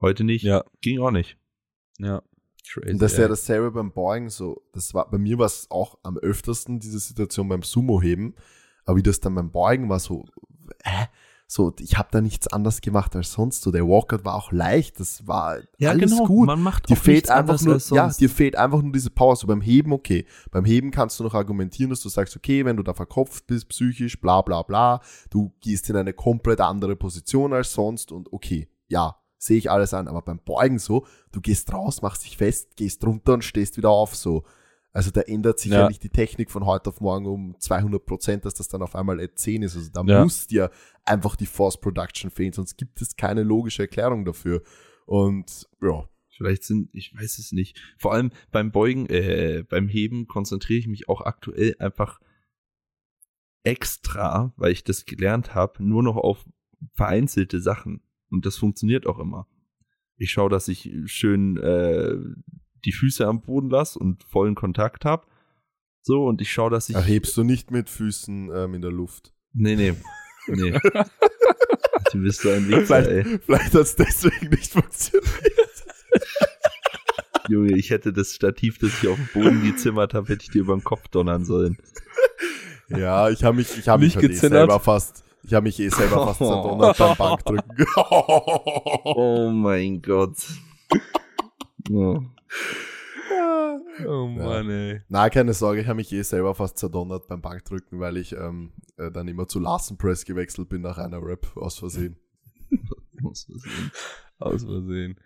Heute 0.00 0.24
nicht. 0.24 0.42
ja, 0.42 0.64
Ging 0.80 1.00
auch 1.00 1.10
nicht. 1.10 1.38
ja. 1.98 2.22
Crazy. 2.68 2.90
Und 2.94 2.98
das 3.00 3.12
ist 3.12 3.18
ja 3.18 3.28
dasselbe 3.28 3.70
beim 3.70 3.92
Beugen 3.92 4.28
so. 4.28 4.60
Das 4.72 4.92
war, 4.92 5.08
bei 5.08 5.18
mir 5.18 5.38
war 5.38 5.46
es 5.46 5.70
auch 5.70 5.98
am 6.02 6.18
öftersten, 6.18 6.80
diese 6.80 6.98
Situation 6.98 7.48
beim 7.48 7.62
Sumo-Heben. 7.62 8.34
Aber 8.84 8.96
wie 8.98 9.04
das 9.04 9.20
dann 9.20 9.36
beim 9.36 9.52
Beugen 9.52 9.88
war, 9.88 10.00
so, 10.00 10.24
äh, 10.82 11.06
so, 11.48 11.72
ich 11.78 11.96
habe 11.96 12.08
da 12.10 12.20
nichts 12.20 12.48
anderes 12.48 12.80
gemacht 12.80 13.14
als 13.14 13.32
sonst. 13.32 13.62
So, 13.62 13.70
der 13.70 13.86
Walkout 13.86 14.24
war 14.24 14.34
auch 14.34 14.50
leicht, 14.50 14.98
das 14.98 15.28
war 15.28 15.58
alles 15.80 16.16
gut. 16.18 16.28
genau. 16.28 16.44
Man 16.44 16.60
macht 16.60 16.88
Dir 16.88 16.96
fehlt 16.96 17.30
einfach 17.30 17.60
nur, 17.60 17.78
ja, 17.92 18.08
dir 18.08 18.28
fehlt 18.28 18.56
einfach 18.56 18.82
nur 18.82 18.92
diese 18.92 19.10
Power. 19.10 19.36
So 19.36 19.46
beim 19.46 19.60
Heben, 19.60 19.92
okay. 19.92 20.26
Beim 20.50 20.64
Heben 20.64 20.90
kannst 20.90 21.20
du 21.20 21.24
noch 21.24 21.34
argumentieren, 21.34 21.90
dass 21.90 22.00
du 22.00 22.08
sagst, 22.08 22.36
okay, 22.36 22.64
wenn 22.64 22.76
du 22.76 22.82
da 22.82 22.94
verkopft 22.94 23.46
bist, 23.46 23.68
psychisch, 23.68 24.20
bla, 24.20 24.42
bla, 24.42 24.62
bla, 24.62 25.00
du 25.30 25.52
gehst 25.60 25.88
in 25.88 25.96
eine 25.96 26.12
komplett 26.12 26.60
andere 26.60 26.96
Position 26.96 27.52
als 27.52 27.72
sonst 27.72 28.10
und 28.10 28.32
okay, 28.32 28.68
ja, 28.88 29.16
sehe 29.38 29.58
ich 29.58 29.70
alles 29.70 29.94
an. 29.94 30.08
Aber 30.08 30.22
beim 30.22 30.40
Beugen 30.44 30.80
so, 30.80 31.06
du 31.30 31.40
gehst 31.40 31.72
raus, 31.72 32.02
machst 32.02 32.24
dich 32.24 32.36
fest, 32.36 32.76
gehst 32.76 33.06
runter 33.06 33.34
und 33.34 33.44
stehst 33.44 33.76
wieder 33.76 33.90
auf, 33.90 34.16
so. 34.16 34.42
Also 34.96 35.10
da 35.10 35.20
ändert 35.20 35.58
sich 35.60 35.72
ja, 35.72 35.80
Ja. 35.80 35.88
nicht 35.88 36.02
die 36.02 36.08
Technik 36.08 36.50
von 36.50 36.64
heute 36.64 36.88
auf 36.88 37.02
morgen 37.02 37.26
um 37.26 37.54
200 37.60 38.06
Prozent, 38.06 38.44
dass 38.46 38.54
das 38.54 38.68
dann 38.68 38.80
auf 38.80 38.96
einmal 38.96 39.20
at 39.20 39.38
10 39.38 39.62
ist. 39.62 39.76
Also 39.76 39.90
da 39.92 40.02
Ja. 40.04 40.22
muss 40.22 40.46
dir 40.46 40.70
einfach 41.04 41.36
die 41.36 41.44
Force 41.44 41.78
Production 41.78 42.30
fehlen, 42.30 42.54
sonst 42.54 42.78
gibt 42.78 43.02
es 43.02 43.14
keine 43.14 43.42
logische 43.42 43.82
Erklärung 43.82 44.24
dafür. 44.24 44.62
Und 45.04 45.68
ja, 45.82 46.08
Vielleicht 46.38 46.64
sind, 46.64 46.90
ich 46.92 47.14
weiß 47.14 47.38
es 47.38 47.52
nicht. 47.52 47.78
Vor 47.98 48.12
allem 48.12 48.30
beim 48.52 48.70
Beugen, 48.70 49.06
äh, 49.06 49.64
beim 49.66 49.88
Heben 49.88 50.26
konzentriere 50.26 50.78
ich 50.78 50.86
mich 50.86 51.08
auch 51.08 51.22
aktuell 51.22 51.74
einfach 51.78 52.20
extra, 53.62 54.52
weil 54.56 54.72
ich 54.72 54.84
das 54.84 55.06
gelernt 55.06 55.54
habe, 55.54 55.82
nur 55.82 56.02
noch 56.02 56.16
auf 56.16 56.44
vereinzelte 56.92 57.60
Sachen. 57.60 58.02
Und 58.30 58.44
das 58.46 58.56
funktioniert 58.58 59.06
auch 59.06 59.18
immer. 59.18 59.46
Ich 60.18 60.30
schaue, 60.30 60.50
dass 60.50 60.68
ich 60.68 60.90
schön 61.06 61.56
äh, 61.56 62.16
die 62.86 62.92
Füße 62.92 63.26
am 63.26 63.42
Boden 63.42 63.68
lasse 63.68 63.98
und 63.98 64.22
vollen 64.24 64.54
Kontakt 64.54 65.04
habe. 65.04 65.26
So, 66.02 66.24
und 66.24 66.40
ich 66.40 66.52
schaue, 66.52 66.70
dass 66.70 66.88
ich. 66.88 66.94
Erhebst 66.94 67.36
du 67.36 67.42
nicht 67.42 67.70
mit 67.70 67.90
Füßen 67.90 68.50
ähm, 68.54 68.74
in 68.74 68.80
der 68.80 68.92
Luft? 68.92 69.34
Nee, 69.52 69.74
nee. 69.74 69.94
Nee. 70.46 70.70
du 72.12 72.22
bist 72.22 72.40
so 72.40 72.50
ein 72.50 72.68
Wichser, 72.68 73.08
ey. 73.08 73.24
Vielleicht, 73.24 73.44
vielleicht 73.44 73.74
hat 73.74 73.80
es 73.80 73.96
deswegen 73.96 74.50
nicht 74.50 74.72
funktioniert. 74.72 75.32
Junge, 77.48 77.76
ich 77.76 77.90
hätte 77.90 78.12
das 78.12 78.34
Stativ, 78.34 78.78
das 78.78 79.02
ich 79.02 79.08
auf 79.08 79.16
dem 79.16 79.28
Boden 79.32 79.64
gezimmert 79.64 80.14
habe, 80.14 80.28
hätte 80.28 80.44
ich 80.44 80.50
dir 80.50 80.60
über 80.60 80.76
den 80.76 80.84
Kopf 80.84 81.08
donnern 81.08 81.44
sollen. 81.44 81.78
Ja, 82.88 83.30
ich 83.30 83.42
habe 83.42 83.56
mich, 83.56 83.76
ich 83.76 83.88
habe 83.88 84.04
mich 84.04 84.14
halt 84.14 84.24
eh 84.24 84.28
gezinnert? 84.28 84.60
selber 84.60 84.80
fast, 84.80 85.24
ich 85.42 85.54
habe 85.54 85.64
mich 85.64 85.78
eh 85.80 85.88
selber 85.88 86.26
fast 86.26 86.38
zerdonnert 86.38 86.98
beim 86.98 87.16
Bankdrücken. 87.16 87.86
Oh 89.04 89.50
mein 89.52 90.02
Gott. 90.02 90.36
Oh. 91.90 92.20
Oh 94.06 94.26
Mann, 94.26 94.68
ey. 94.70 95.00
Na, 95.08 95.28
keine 95.30 95.54
Sorge, 95.54 95.80
ich 95.80 95.86
habe 95.86 95.96
mich 95.96 96.12
eh 96.12 96.22
selber 96.22 96.54
fast 96.54 96.78
zerdonnert 96.78 97.28
beim 97.28 97.40
Bankdrücken, 97.40 97.98
weil 97.98 98.16
ich 98.18 98.32
ähm, 98.32 98.72
äh, 98.98 99.10
dann 99.10 99.26
immer 99.28 99.48
zu 99.48 99.58
Larsen 99.58 99.96
Press 99.96 100.24
gewechselt 100.24 100.68
bin 100.68 100.82
nach 100.82 100.98
einer 100.98 101.22
Rap 101.22 101.56
aus 101.56 101.78
Versehen. 101.78 102.16
Muss 103.20 103.48
man 103.48 103.58
sehen. 103.58 103.90
Aus 104.38 104.64
Versehen. 104.64 105.16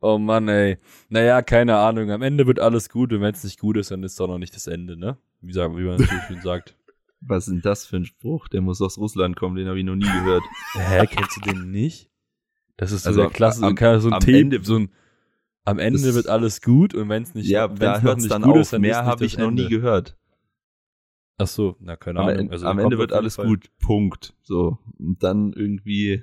Oh 0.00 0.18
Mann, 0.18 0.48
ey. 0.48 0.78
Naja, 1.08 1.42
keine 1.42 1.76
Ahnung. 1.76 2.10
Am 2.10 2.22
Ende 2.22 2.46
wird 2.46 2.58
alles 2.60 2.88
gut 2.88 3.12
und 3.12 3.20
wenn 3.20 3.34
es 3.34 3.44
nicht 3.44 3.60
gut 3.60 3.76
ist, 3.76 3.90
dann 3.90 4.02
ist 4.02 4.12
es 4.12 4.16
doch 4.18 4.26
noch 4.28 4.38
nicht 4.38 4.54
das 4.56 4.66
Ende, 4.66 4.96
ne? 4.96 5.18
Wie, 5.40 5.52
sagen, 5.52 5.76
wie 5.76 5.84
man 5.84 5.98
so 5.98 6.04
schön 6.28 6.40
sagt. 6.42 6.76
Was 7.20 7.46
ist 7.46 7.52
denn 7.54 7.62
das 7.62 7.86
für 7.86 7.96
ein 7.96 8.04
Spruch? 8.06 8.48
Der 8.48 8.60
muss 8.60 8.82
aus 8.82 8.98
Russland 8.98 9.36
kommen, 9.36 9.56
den 9.56 9.68
habe 9.68 9.78
ich 9.78 9.84
noch 9.84 9.94
nie 9.96 10.04
gehört. 10.04 10.42
Hä, 10.74 11.06
kennst 11.06 11.36
du 11.36 11.40
den 11.52 11.70
nicht? 11.70 12.10
Das 12.76 12.90
ist 12.92 13.04
so 13.04 13.08
Also 13.10 13.20
der 13.22 13.30
Klasse, 13.30 13.64
am- 13.64 13.76
so 13.76 14.08
ein 14.08 14.12
am 14.14 14.20
Tape, 14.20 14.36
Ende- 14.38 14.64
so 14.64 14.76
ein 14.76 14.90
am 15.64 15.78
Ende 15.78 16.00
Das- 16.02 16.14
wird 16.14 16.28
alles 16.28 16.60
gut 16.60 16.94
und 16.94 17.08
wenn 17.08 17.22
es 17.22 17.34
nicht, 17.34 17.48
ja, 17.48 17.68
da 17.68 18.00
hört 18.00 18.18
es 18.18 18.24
nicht 18.24 18.32
dann 18.32 18.42
gut 18.42 18.52
auf. 18.54 18.60
ist, 18.60 18.72
dann 18.72 18.80
Mehr 18.82 19.04
habe 19.04 19.24
ich 19.24 19.36
noch 19.38 19.50
nie 19.50 19.62
Ende. 19.64 19.68
gehört. 19.76 20.16
Ach 21.36 21.46
so, 21.48 21.76
na 21.80 21.96
keine 21.96 22.20
Am, 22.20 22.28
Ahnung. 22.28 22.50
Also, 22.52 22.66
am 22.66 22.78
Ende 22.78 22.96
wird 22.98 23.12
alles 23.12 23.36
Fall. 23.36 23.46
gut. 23.46 23.70
Punkt. 23.80 24.34
So. 24.42 24.78
Und 24.98 25.22
dann 25.22 25.52
irgendwie. 25.52 26.22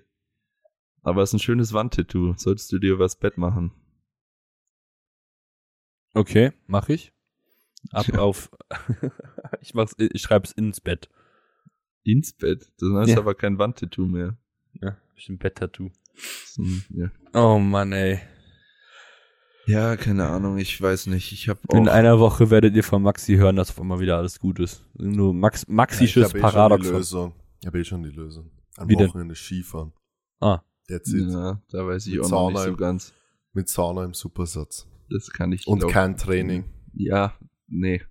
Aber 1.04 1.22
es 1.24 1.32
ist 1.32 1.34
ein 1.34 1.40
schönes 1.40 1.74
Wandtattoo. 1.74 2.34
Solltest 2.38 2.72
du 2.72 2.80
dir 2.80 2.94
übers 2.94 3.18
Bett 3.18 3.38
machen. 3.38 3.74
Okay, 6.14 6.52
mach 6.68 6.90
ich. 6.90 7.14
Ab 7.92 8.08
Ja. 8.08 8.20
auf. 8.20 8.52
ich 9.62 9.74
mach's, 9.74 9.96
ich 9.98 10.22
schreib's 10.22 10.52
ins 10.52 10.82
Bett. 10.82 11.10
Ins 12.04 12.34
Bett. 12.34 12.72
Das 12.80 13.08
ist 13.08 13.14
Ja. 13.14 13.18
aber 13.18 13.34
kein 13.36 13.58
Wandtattoo 13.58 14.06
mehr. 14.06 14.38
Ja, 14.82 14.98
bestimmt 15.16 15.40
Bett-Tattoo. 15.40 15.90
So, 16.46 16.64
ja. 16.90 17.12
Oh 17.34 17.58
Mann, 17.60 17.92
ey. 17.94 18.20
Ja, 19.72 19.96
keine 19.98 20.28
Ahnung. 20.28 20.58
Ich 20.58 20.80
weiß 20.82 21.08
nicht. 21.08 21.32
Ich 21.32 21.50
habe 21.50 21.60
In 21.74 21.88
einer 21.88 22.20
Woche 22.20 22.50
werdet 22.50 22.76
ihr 22.76 22.84
von 22.84 23.02
Maxi 23.02 23.36
hören, 23.36 23.56
dass 23.56 23.70
auf 23.70 23.80
einmal 23.82 24.00
wieder 24.00 24.18
alles 24.18 24.40
gut 24.40 24.60
ist. 24.60 24.84
Nur 24.94 25.34
Max, 25.34 25.64
ich 25.64 25.70
Maxisches 25.70 26.24
habe 26.30 26.38
eh 26.38 26.42
schon 26.42 26.50
die 26.50 26.54
Paradoxon. 26.54 26.94
Lösung. 26.94 27.34
Ich 27.62 27.68
habe 27.68 27.80
eh 27.80 27.84
schon 27.84 28.04
die 28.04 28.10
Lösung. 28.10 28.52
Am 28.78 28.88
Wie 28.90 28.96
denn? 28.96 29.10
Wochenende 29.10 29.36
Skifahren. 29.36 29.92
Ah, 30.40 30.62
That's 30.88 31.14
it. 31.14 31.30
Ja, 31.30 31.62
da 31.70 31.86
weiß 31.88 32.08
ich 32.08 32.16
Mit 32.16 32.26
auch 32.26 32.30
noch 32.30 32.48
nicht 32.50 32.58
Sauna 32.58 32.64
so 32.64 32.70
im- 32.70 32.78
ganz. 32.78 33.14
Mit 33.54 33.70
Sauna 33.70 34.06
im 34.06 34.14
Supersatz. 34.14 34.88
Das 35.10 35.30
kann 35.30 35.52
ich 35.52 35.68
Und 35.68 35.80
glaub- 35.80 35.92
kein 35.92 36.18
Training. 36.18 36.64
Ja, 36.94 37.34
nee. 37.68 38.02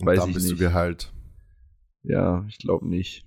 Und 0.00 0.06
Weiß 0.06 0.18
dann 0.20 0.28
ich 0.30 0.34
bist 0.34 0.46
nicht. 0.48 0.60
du 0.60 0.64
geheilt. 0.64 1.12
Ja, 2.02 2.44
ich 2.48 2.58
glaube 2.58 2.86
nicht. 2.88 3.24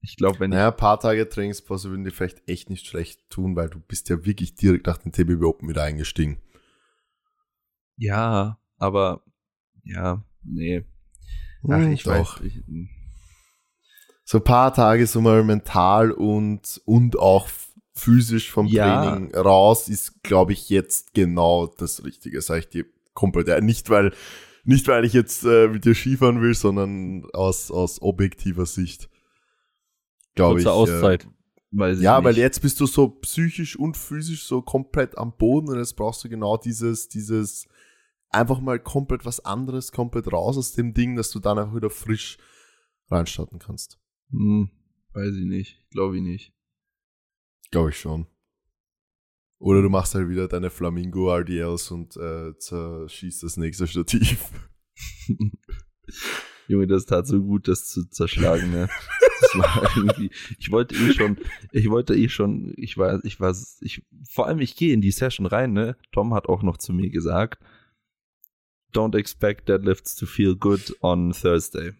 Ich 0.00 0.16
glaube, 0.16 0.38
wenn 0.40 0.50
Naja, 0.50 0.68
ein 0.70 0.76
paar 0.76 1.00
Tage 1.00 1.28
Trainingspause 1.28 1.90
würden 1.90 2.04
dir 2.04 2.12
vielleicht 2.12 2.48
echt 2.48 2.70
nicht 2.70 2.86
schlecht 2.86 3.28
tun, 3.28 3.56
weil 3.56 3.68
du 3.68 3.80
bist 3.80 4.08
ja 4.08 4.24
wirklich 4.24 4.54
direkt 4.54 4.86
nach 4.86 4.98
dem 4.98 5.10
TBB 5.12 5.42
Open 5.44 5.68
wieder 5.68 5.82
eingestiegen. 5.82 6.38
Ja, 7.96 8.58
aber. 8.78 9.22
Ja, 9.84 10.24
nee. 10.42 10.84
Ach, 11.68 11.68
Hm, 11.78 11.92
ich 11.92 12.02
doch. 12.04 12.40
weiß. 12.40 12.46
Ich, 12.46 12.62
So 14.24 14.38
ein 14.38 14.44
paar 14.44 14.74
Tage 14.74 15.06
so 15.06 15.20
mal 15.20 15.44
mental 15.44 16.10
und, 16.10 16.80
und 16.84 17.18
auch 17.18 17.48
physisch 17.94 18.50
vom 18.50 18.66
Ja. 18.66 19.02
Training 19.04 19.34
raus 19.34 19.88
ist, 19.88 20.22
glaube 20.22 20.52
ich, 20.52 20.68
jetzt 20.68 21.14
genau 21.14 21.66
das 21.66 22.04
Richtige, 22.04 22.40
sag 22.42 22.58
ich 22.58 22.68
dir 22.68 22.84
komplett. 23.14 23.48
Ja, 23.48 23.60
nicht 23.60 23.88
weil, 23.88 24.12
nicht 24.64 24.86
weil 24.88 25.04
ich 25.04 25.12
jetzt 25.12 25.44
äh, 25.44 25.68
mit 25.68 25.84
dir 25.84 25.94
Skifahren 25.94 26.42
will, 26.42 26.54
sondern 26.54 27.24
aus, 27.32 27.70
aus 27.70 28.02
objektiver 28.02 28.66
Sicht. 28.66 29.08
Glaube 30.34 30.58
ich. 30.60 30.66
Kurze 30.66 30.76
Auszeit. 30.76 31.28
weiß 31.70 31.98
ich 31.98 32.04
Ja, 32.04 32.22
weil 32.22 32.32
nicht. 32.32 32.40
jetzt 32.40 32.60
bist 32.60 32.80
du 32.80 32.86
so 32.86 33.08
psychisch 33.08 33.76
und 33.78 33.96
physisch 33.96 34.44
so 34.44 34.60
komplett 34.60 35.16
am 35.16 35.36
Boden 35.36 35.68
und 35.70 35.78
jetzt 35.78 35.94
brauchst 35.96 36.22
du 36.24 36.28
genau 36.28 36.56
dieses, 36.58 37.08
dieses, 37.08 37.66
einfach 38.30 38.60
mal 38.60 38.78
komplett 38.78 39.24
was 39.24 39.40
anderes, 39.40 39.92
komplett 39.92 40.32
raus 40.32 40.56
aus 40.56 40.72
dem 40.72 40.94
Ding, 40.94 41.16
dass 41.16 41.30
du 41.30 41.38
dann 41.40 41.58
auch 41.58 41.74
wieder 41.74 41.90
frisch 41.90 42.38
reinstarten 43.08 43.58
kannst. 43.58 43.98
Hm, 44.30 44.70
weiß 45.12 45.34
ich 45.34 45.46
nicht. 45.46 45.80
Glaube 45.90 46.16
ich 46.16 46.22
nicht. 46.22 46.52
Glaube 47.70 47.90
ich 47.90 47.98
schon. 47.98 48.26
Oder 49.58 49.82
du 49.82 49.88
machst 49.88 50.14
halt 50.14 50.28
wieder 50.28 50.48
deine 50.48 50.70
Flamingo 50.70 51.34
RDLs 51.34 51.90
und 51.90 52.16
äh, 52.16 52.56
zerschießt 52.58 53.42
das 53.42 53.56
nächste 53.56 53.86
Stativ. 53.86 54.50
Junge, 56.68 56.86
das 56.86 57.06
tat 57.06 57.26
so 57.26 57.40
gut, 57.42 57.68
das 57.68 57.86
zu 57.86 58.08
zerschlagen, 58.08 58.70
ne? 58.70 58.88
Das 59.40 59.54
war 59.58 59.90
irgendwie, 59.96 60.30
ich 60.58 60.70
wollte 60.70 60.94
eh 60.94 61.12
schon, 61.12 61.38
ich 61.72 61.88
wollte 61.88 62.14
eh 62.14 62.28
schon, 62.28 62.74
ich 62.76 62.98
war, 62.98 63.24
ich 63.24 63.40
war, 63.40 63.54
ich, 63.80 64.04
vor 64.28 64.46
allem 64.46 64.58
ich 64.60 64.76
gehe 64.76 64.92
in 64.92 65.00
die 65.00 65.10
Session 65.12 65.46
rein, 65.46 65.72
ne? 65.72 65.96
Tom 66.12 66.34
hat 66.34 66.48
auch 66.48 66.62
noch 66.62 66.76
zu 66.76 66.92
mir 66.92 67.10
gesagt, 67.10 67.62
don't 68.96 69.14
expect 69.14 69.68
deadlifts 69.68 70.16
to 70.16 70.26
feel 70.26 70.54
good 70.56 70.96
on 71.02 71.32
Thursday. 71.32 71.92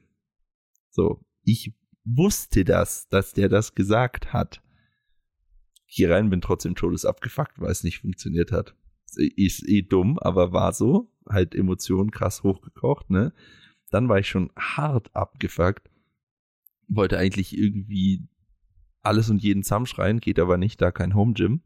So, 0.91 1.21
ich 1.43 1.75
wusste 2.05 2.65
das, 2.65 3.09
dass 3.09 3.33
der 3.33 3.49
das 3.49 3.75
gesagt 3.75 4.33
hat. 4.33 4.63
Hier 5.85 6.11
rein 6.11 6.31
bin 6.31 6.41
trotzdem 6.41 6.75
todes 6.75 7.05
abgefuckt, 7.05 7.61
weil 7.61 7.71
es 7.71 7.85
nicht 7.85 8.01
funktioniert 8.01 8.51
hat. 8.51 8.75
Ist 9.15 9.69
eh 9.69 9.83
dumm, 9.83 10.19
aber 10.19 10.53
war 10.53 10.73
so. 10.73 11.13
Halt 11.29 11.55
Emotionen 11.55 12.11
krass 12.11 12.43
hochgekocht, 12.43 13.11
ne? 13.11 13.33
Dann 13.91 14.09
war 14.09 14.19
ich 14.19 14.29
schon 14.29 14.51
hart 14.57 15.15
abgefuckt. 15.15 15.91
Wollte 16.89 17.19
eigentlich 17.19 17.57
irgendwie 17.57 18.29
alles 19.03 19.31
und 19.31 19.43
jeden 19.43 19.63
zusammenschreien, 19.63 20.21
geht 20.21 20.39
aber 20.39 20.57
nicht, 20.57 20.81
da 20.81 20.91
kein 20.91 21.15
Home 21.15 21.35
Gym. 21.35 21.63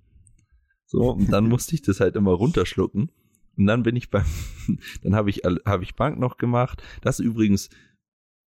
So, 0.87 1.13
und 1.13 1.33
dann 1.33 1.49
musste 1.49 1.75
ich 1.75 1.83
das 1.83 2.01
halt 2.01 2.17
immer 2.17 2.33
runterschlucken. 2.33 3.11
Und 3.57 3.67
dann 3.67 3.83
bin 3.83 3.97
ich 3.97 4.11
beim, 4.11 4.25
dann 5.03 5.15
habe 5.15 5.31
ich, 5.31 5.45
all- 5.45 5.61
habe 5.67 5.83
ich 5.83 5.95
Bank 5.95 6.19
noch 6.19 6.39
gemacht. 6.39 6.83
Das 7.03 7.21
übrigens, 7.21 7.69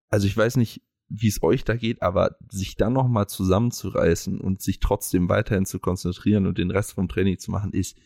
also 0.09 0.27
ich 0.27 0.35
weiß 0.37 0.57
nicht, 0.57 0.81
wie 1.09 1.27
es 1.27 1.43
euch 1.43 1.63
da 1.63 1.75
geht, 1.75 2.01
aber 2.01 2.37
sich 2.49 2.75
dann 2.75 2.93
nochmal 2.93 3.27
zusammenzureißen 3.27 4.39
und 4.39 4.61
sich 4.61 4.79
trotzdem 4.79 5.29
weiterhin 5.29 5.65
zu 5.65 5.79
konzentrieren 5.79 6.47
und 6.47 6.57
den 6.57 6.71
Rest 6.71 6.93
vom 6.93 7.07
Training 7.09 7.37
zu 7.37 7.51
machen, 7.51 7.71
ist 7.73 7.97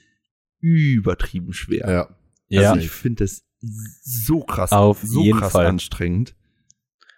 übertrieben 0.59 1.53
schwer. 1.53 1.89
Ja. 1.89 2.17
Ja, 2.49 2.71
Also 2.71 2.81
ich 2.81 2.89
finde 2.91 3.25
das 3.25 3.43
so 3.61 4.41
krass, 4.41 4.71
Auf 4.71 5.01
so 5.03 5.21
jeden 5.23 5.39
krass 5.39 5.51
Fall. 5.53 5.65
anstrengend. 5.67 6.35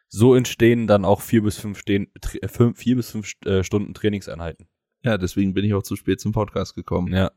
so 0.07 0.33
entstehen 0.35 0.87
dann 0.87 1.05
auch 1.05 1.21
vier 1.21 1.43
bis 1.43 1.57
fünf, 1.57 1.77
stehen, 1.79 2.07
äh, 2.41 2.47
fünf, 2.47 2.77
vier 2.79 2.95
bis 2.95 3.11
fünf 3.11 3.31
äh, 3.45 3.63
Stunden 3.63 3.93
Trainingseinheiten. 3.93 4.67
Ja, 5.03 5.17
deswegen 5.17 5.53
bin 5.53 5.63
ich 5.65 5.73
auch 5.75 5.83
zu 5.83 5.95
spät 5.95 6.19
zum 6.19 6.31
Podcast 6.31 6.75
gekommen. 6.75 7.13
Ja. 7.13 7.31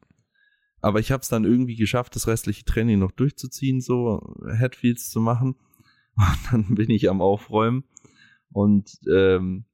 Aber 0.83 1.01
ich 1.01 1.11
habe 1.12 1.23
es 1.23 1.29
dann 1.29 1.45
irgendwie 1.45 1.77
geschafft, 1.77 2.14
das 2.16 2.27
restliche 2.27 2.64
Training 2.64 2.99
noch 2.99 3.12
durchzuziehen, 3.12 3.81
so 3.81 4.37
Headfields 4.47 5.11
zu 5.11 5.21
machen. 5.21 5.57
Und 6.16 6.38
dann 6.51 6.75
bin 6.75 6.90
ich 6.90 7.09
am 7.09 7.23
Aufräumen 7.23 7.85
und 8.53 8.99
ähm, 9.11 9.64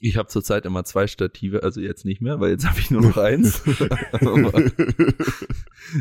ich 0.00 0.18
habe 0.18 0.28
zurzeit 0.28 0.66
immer 0.66 0.84
zwei 0.84 1.06
Stative, 1.06 1.62
also 1.62 1.80
jetzt 1.80 2.04
nicht 2.04 2.20
mehr, 2.20 2.38
weil 2.40 2.50
jetzt 2.50 2.68
habe 2.68 2.78
ich 2.78 2.90
nur 2.90 3.00
noch 3.00 3.16
eins. 3.16 3.62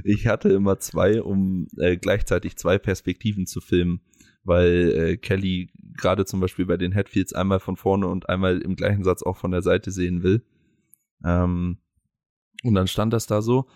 Ich 0.04 0.28
hatte 0.28 0.50
immer 0.50 0.80
zwei, 0.80 1.22
um 1.22 1.68
äh, 1.78 1.98
gleichzeitig 1.98 2.56
zwei 2.56 2.78
Perspektiven 2.78 3.46
zu 3.46 3.60
filmen, 3.62 4.02
weil 4.44 4.92
äh, 4.92 5.18
Kelly 5.18 5.72
gerade 5.98 6.26
zum 6.26 6.40
Beispiel 6.40 6.66
bei 6.66 6.78
den 6.78 6.94
Headfields 6.94 7.34
einmal 7.34 7.60
von 7.60 7.76
vorne 7.76 8.08
und 8.08 8.30
einmal 8.30 8.62
im 8.62 8.76
gleichen 8.76 9.04
Satz 9.04 9.24
auch 9.24 9.38
von 9.38 9.52
der 9.52 9.62
Seite 9.62 9.92
sehen 9.92 10.24
will. 10.24 10.44
Ähm, 11.24 11.78
und 12.64 12.74
dann 12.74 12.88
stand 12.88 13.14
das 13.14 13.28
da 13.28 13.42
so 13.42 13.68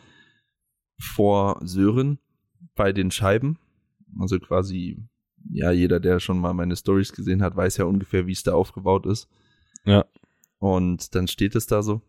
vor 0.98 1.60
Sören 1.64 2.20
bei 2.76 2.94
den 2.94 3.12
Scheiben. 3.12 3.58
Also 4.20 4.40
quasi, 4.40 4.98
ja, 5.52 5.72
jeder, 5.72 6.00
der 6.00 6.20
schon 6.20 6.40
mal 6.40 6.54
meine 6.54 6.76
Stories 6.76 7.14
gesehen 7.14 7.42
hat, 7.42 7.56
weiß 7.56 7.78
ja 7.78 7.86
ungefähr, 7.86 8.28
wie 8.28 8.32
es 8.32 8.44
da 8.44 8.54
aufgebaut 8.54 9.06
ist. 9.06 9.28
Ja. 9.86 10.06
Und 10.60 11.16
dann 11.16 11.28
steht 11.28 11.56
es 11.56 11.68
da 11.68 11.84
so. 11.84 12.02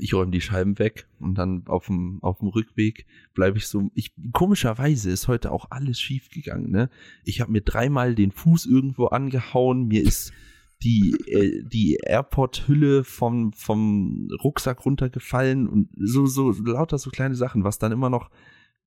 Ich 0.00 0.12
räume 0.12 0.30
die 0.30 0.40
Scheiben 0.40 0.78
weg 0.78 1.08
und 1.18 1.36
dann 1.36 1.66
auf 1.66 1.86
dem, 1.86 2.18
auf 2.22 2.38
dem 2.38 2.48
Rückweg 2.48 3.06
bleibe 3.34 3.56
ich 3.58 3.66
so. 3.66 3.90
Ich, 3.94 4.12
komischerweise 4.32 5.10
ist 5.10 5.28
heute 5.28 5.50
auch 5.50 5.70
alles 5.70 5.98
schief 5.98 6.28
gegangen, 6.28 6.70
ne? 6.70 6.90
Ich 7.24 7.40
habe 7.40 7.52
mir 7.52 7.62
dreimal 7.62 8.14
den 8.14 8.30
Fuß 8.30 8.66
irgendwo 8.66 9.06
angehauen, 9.06 9.88
mir 9.88 10.02
ist 10.02 10.32
die, 10.82 11.14
äh, 11.26 11.62
die 11.64 11.98
AirPod-Hülle 12.04 13.04
vom, 13.04 13.52
vom 13.52 14.28
Rucksack 14.42 14.84
runtergefallen 14.84 15.68
und 15.68 15.88
so, 15.96 16.26
so 16.26 16.50
lauter 16.52 16.98
so 16.98 17.10
kleine 17.10 17.34
Sachen, 17.34 17.64
was 17.64 17.78
dann 17.78 17.92
immer 17.92 18.10
noch 18.10 18.30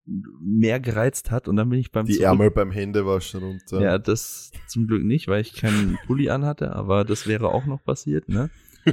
mehr 0.05 0.79
gereizt 0.79 1.29
hat 1.31 1.47
und 1.47 1.55
dann 1.57 1.69
bin 1.69 1.79
ich 1.79 1.91
beim 1.91 2.05
Die 2.05 2.13
Zurück- 2.13 2.25
Ärmel 2.25 2.51
beim 2.51 2.71
Händewaschen 2.71 3.43
runter. 3.43 3.81
ja, 3.81 3.97
das 3.99 4.51
zum 4.67 4.87
Glück 4.87 5.03
nicht, 5.03 5.27
weil 5.27 5.41
ich 5.41 5.53
keinen 5.53 5.97
Pulli 6.07 6.29
anhatte, 6.29 6.73
aber 6.75 7.05
das 7.05 7.27
wäre 7.27 7.49
auch 7.49 7.65
noch 7.65 7.83
passiert, 7.83 8.27
ne? 8.29 8.49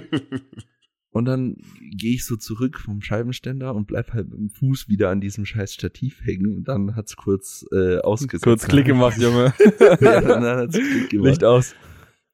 Und 1.11 1.25
dann 1.25 1.57
gehe 1.97 2.15
ich 2.15 2.27
so 2.27 2.37
zurück 2.37 2.79
vom 2.79 3.01
Scheibenständer 3.01 3.75
und 3.75 3.87
bleib 3.87 4.13
halt 4.13 4.29
mit 4.29 4.39
dem 4.39 4.51
Fuß 4.51 4.89
wieder 4.89 5.09
an 5.09 5.21
diesem 5.23 5.47
scheiß 5.47 5.73
Stativ 5.73 6.21
hängen 6.23 6.55
und 6.59 6.69
dann 6.69 6.95
hat's 6.95 7.17
kurz 7.17 7.65
äh, 7.73 7.99
ausgesetzt. 8.01 8.45
Kurz 8.45 8.69
Klick 8.69 8.85
gemacht, 8.85 9.17
Junge. 9.19 9.55
ja, 10.01 10.21
dann 10.21 10.45
hat's 10.45 10.77
Klick 10.77 11.09
gemacht. 11.11 11.27
Licht 11.31 11.45
aus. 11.45 11.75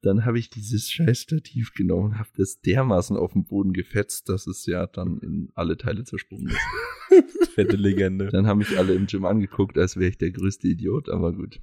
Dann 0.04 0.26
habe 0.26 0.38
ich 0.38 0.50
dieses 0.50 0.90
scheiß 0.90 1.18
Stativ 1.18 1.72
genommen 1.72 2.12
und 2.12 2.18
habe 2.18 2.28
das 2.36 2.60
dermaßen 2.60 3.16
auf 3.16 3.32
den 3.32 3.46
Boden 3.46 3.72
gefetzt, 3.72 4.28
dass 4.28 4.46
es 4.46 4.66
ja 4.66 4.86
dann 4.86 5.18
in 5.20 5.50
alle 5.54 5.78
Teile 5.78 6.04
zersprungen 6.04 6.48
ist. 6.48 7.48
Fette 7.54 7.76
Legende. 7.76 8.28
Dann 8.28 8.46
haben 8.46 8.58
mich 8.58 8.76
alle 8.78 8.92
im 8.92 9.06
Gym 9.06 9.24
angeguckt, 9.24 9.78
als 9.78 9.96
wäre 9.96 10.10
ich 10.10 10.18
der 10.18 10.30
größte 10.30 10.68
Idiot, 10.68 11.08
aber 11.08 11.32
gut. 11.32 11.58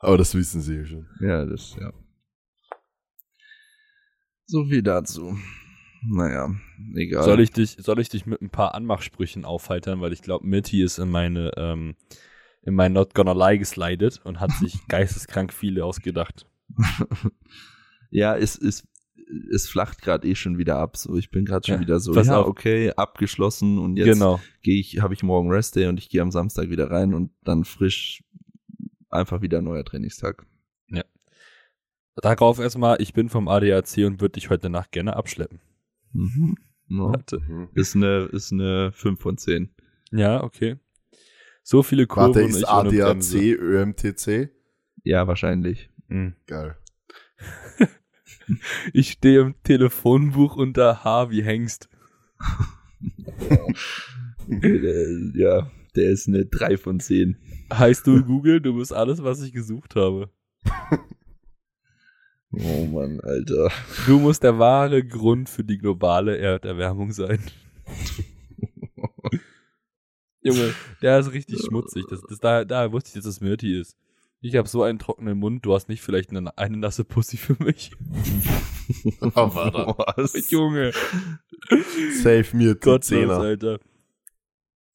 Aber 0.00 0.18
das 0.18 0.34
wissen 0.34 0.60
sie 0.60 0.78
ja 0.78 0.84
schon. 0.84 1.06
Ja, 1.20 1.44
das, 1.44 1.76
ja. 1.80 1.92
So 4.46 4.64
viel 4.64 4.82
dazu. 4.82 5.38
Naja, 6.02 6.52
egal. 6.96 7.22
Soll 7.22 7.38
ich 7.38 7.52
dich, 7.52 7.76
soll 7.78 8.00
ich 8.00 8.08
dich 8.08 8.26
mit 8.26 8.42
ein 8.42 8.50
paar 8.50 8.74
Anmachsprüchen 8.74 9.44
aufhaltern, 9.44 10.00
weil 10.00 10.12
ich 10.12 10.22
glaube, 10.22 10.48
Mitty 10.48 10.82
ist 10.82 10.98
in 10.98 11.10
meine, 11.10 11.52
ähm, 11.56 11.94
in 12.62 12.74
mein 12.74 12.92
Not 12.92 13.14
Gonna 13.14 13.34
Lie 13.34 13.58
geslidet 13.58 14.20
und 14.24 14.40
hat 14.40 14.50
sich 14.52 14.74
geisteskrank 14.88 15.52
viele 15.52 15.84
ausgedacht. 15.84 16.49
ja, 18.10 18.36
es, 18.36 18.56
es, 18.58 18.86
es 19.52 19.68
flacht 19.68 20.02
gerade 20.02 20.26
eh 20.28 20.34
schon 20.34 20.58
wieder 20.58 20.76
ab. 20.76 20.96
So, 20.96 21.16
ich 21.16 21.30
bin 21.30 21.44
gerade 21.44 21.66
schon 21.66 21.76
Ja, 21.76 21.80
wieder 21.80 22.00
so, 22.00 22.14
ja, 22.14 22.38
auf. 22.38 22.46
okay, 22.46 22.92
abgeschlossen 22.92 23.78
und 23.78 23.96
jetzt 23.96 24.06
genau. 24.14 24.40
gehe 24.62 24.78
ich, 24.78 25.00
habe 25.00 25.14
ich 25.14 25.22
morgen 25.22 25.50
Rest 25.50 25.76
Day 25.76 25.86
und 25.86 25.98
ich 25.98 26.08
gehe 26.08 26.22
am 26.22 26.30
Samstag 26.30 26.70
wieder 26.70 26.90
rein 26.90 27.14
und 27.14 27.30
dann 27.44 27.64
frisch 27.64 28.24
einfach 29.08 29.42
wieder 29.42 29.58
ein 29.58 29.64
neuer 29.64 29.84
Trainingstag. 29.84 30.46
Darauf 32.16 32.58
erstmal, 32.58 33.00
ich 33.00 33.12
bin 33.14 33.28
vom 33.28 33.48
ADAC 33.48 33.98
und 33.98 34.20
würde 34.20 34.32
dich 34.32 34.50
heute 34.50 34.68
Nacht 34.68 34.92
gerne 34.92 35.16
abschleppen. 35.16 35.60
Mhm. 36.12 36.56
Ja. 36.88 36.98
Warte. 36.98 37.40
Ist 37.74 37.94
eine, 37.94 38.28
ist 38.32 38.52
eine 38.52 38.90
5 38.92 39.20
von 39.20 39.38
10. 39.38 39.70
Ja, 40.10 40.42
okay. 40.42 40.76
So 41.62 41.82
viele 41.82 42.06
Kurven 42.06 42.34
Warte, 42.34 42.48
ist 42.48 42.64
ADAC. 42.64 43.34
ÖMTC? 43.34 44.50
Ja, 45.04 45.26
wahrscheinlich. 45.28 45.89
Mhm. 46.10 46.34
Geil. 46.46 46.76
Ich 48.92 49.12
stehe 49.12 49.40
im 49.42 49.54
Telefonbuch 49.62 50.56
unter 50.56 51.04
H 51.04 51.30
wie 51.30 51.42
Hengst. 51.42 51.88
Ja, 55.34 55.70
der 55.94 56.10
ist 56.10 56.26
eine 56.26 56.44
3 56.44 56.76
von 56.76 56.98
10. 56.98 57.36
Heißt 57.72 58.04
du 58.04 58.24
Google, 58.24 58.60
du 58.60 58.76
bist 58.76 58.92
alles, 58.92 59.22
was 59.22 59.40
ich 59.42 59.52
gesucht 59.52 59.94
habe. 59.94 60.30
Oh 62.52 62.84
Mann, 62.86 63.20
Alter. 63.20 63.70
Du 64.06 64.18
musst 64.18 64.42
der 64.42 64.58
wahre 64.58 65.04
Grund 65.06 65.48
für 65.48 65.62
die 65.62 65.78
globale 65.78 66.36
Erderwärmung 66.36 67.12
sein. 67.12 67.38
Junge, 70.42 70.74
der 71.00 71.20
ist 71.20 71.30
richtig 71.32 71.60
schmutzig. 71.60 72.06
Das, 72.10 72.20
das, 72.28 72.40
da, 72.40 72.64
da 72.64 72.90
wusste 72.90 73.10
ich, 73.10 73.14
dass 73.14 73.24
das 73.24 73.40
Myrti 73.40 73.78
ist. 73.78 73.96
Ich 74.42 74.56
habe 74.56 74.68
so 74.68 74.82
einen 74.82 74.98
trockenen 74.98 75.38
Mund, 75.38 75.66
du 75.66 75.74
hast 75.74 75.88
nicht 75.88 76.00
vielleicht 76.00 76.30
eine, 76.30 76.56
eine 76.56 76.76
nasse 76.78 77.04
Pussy 77.04 77.36
für 77.36 77.62
mich. 77.62 77.92
Aber 79.34 79.96
Was? 80.16 80.50
Junge. 80.50 80.92
Save 82.22 82.46
mir 82.56 82.74
Gottlos, 82.74 83.06
Zehner. 83.06 83.38
Alter. 83.38 83.80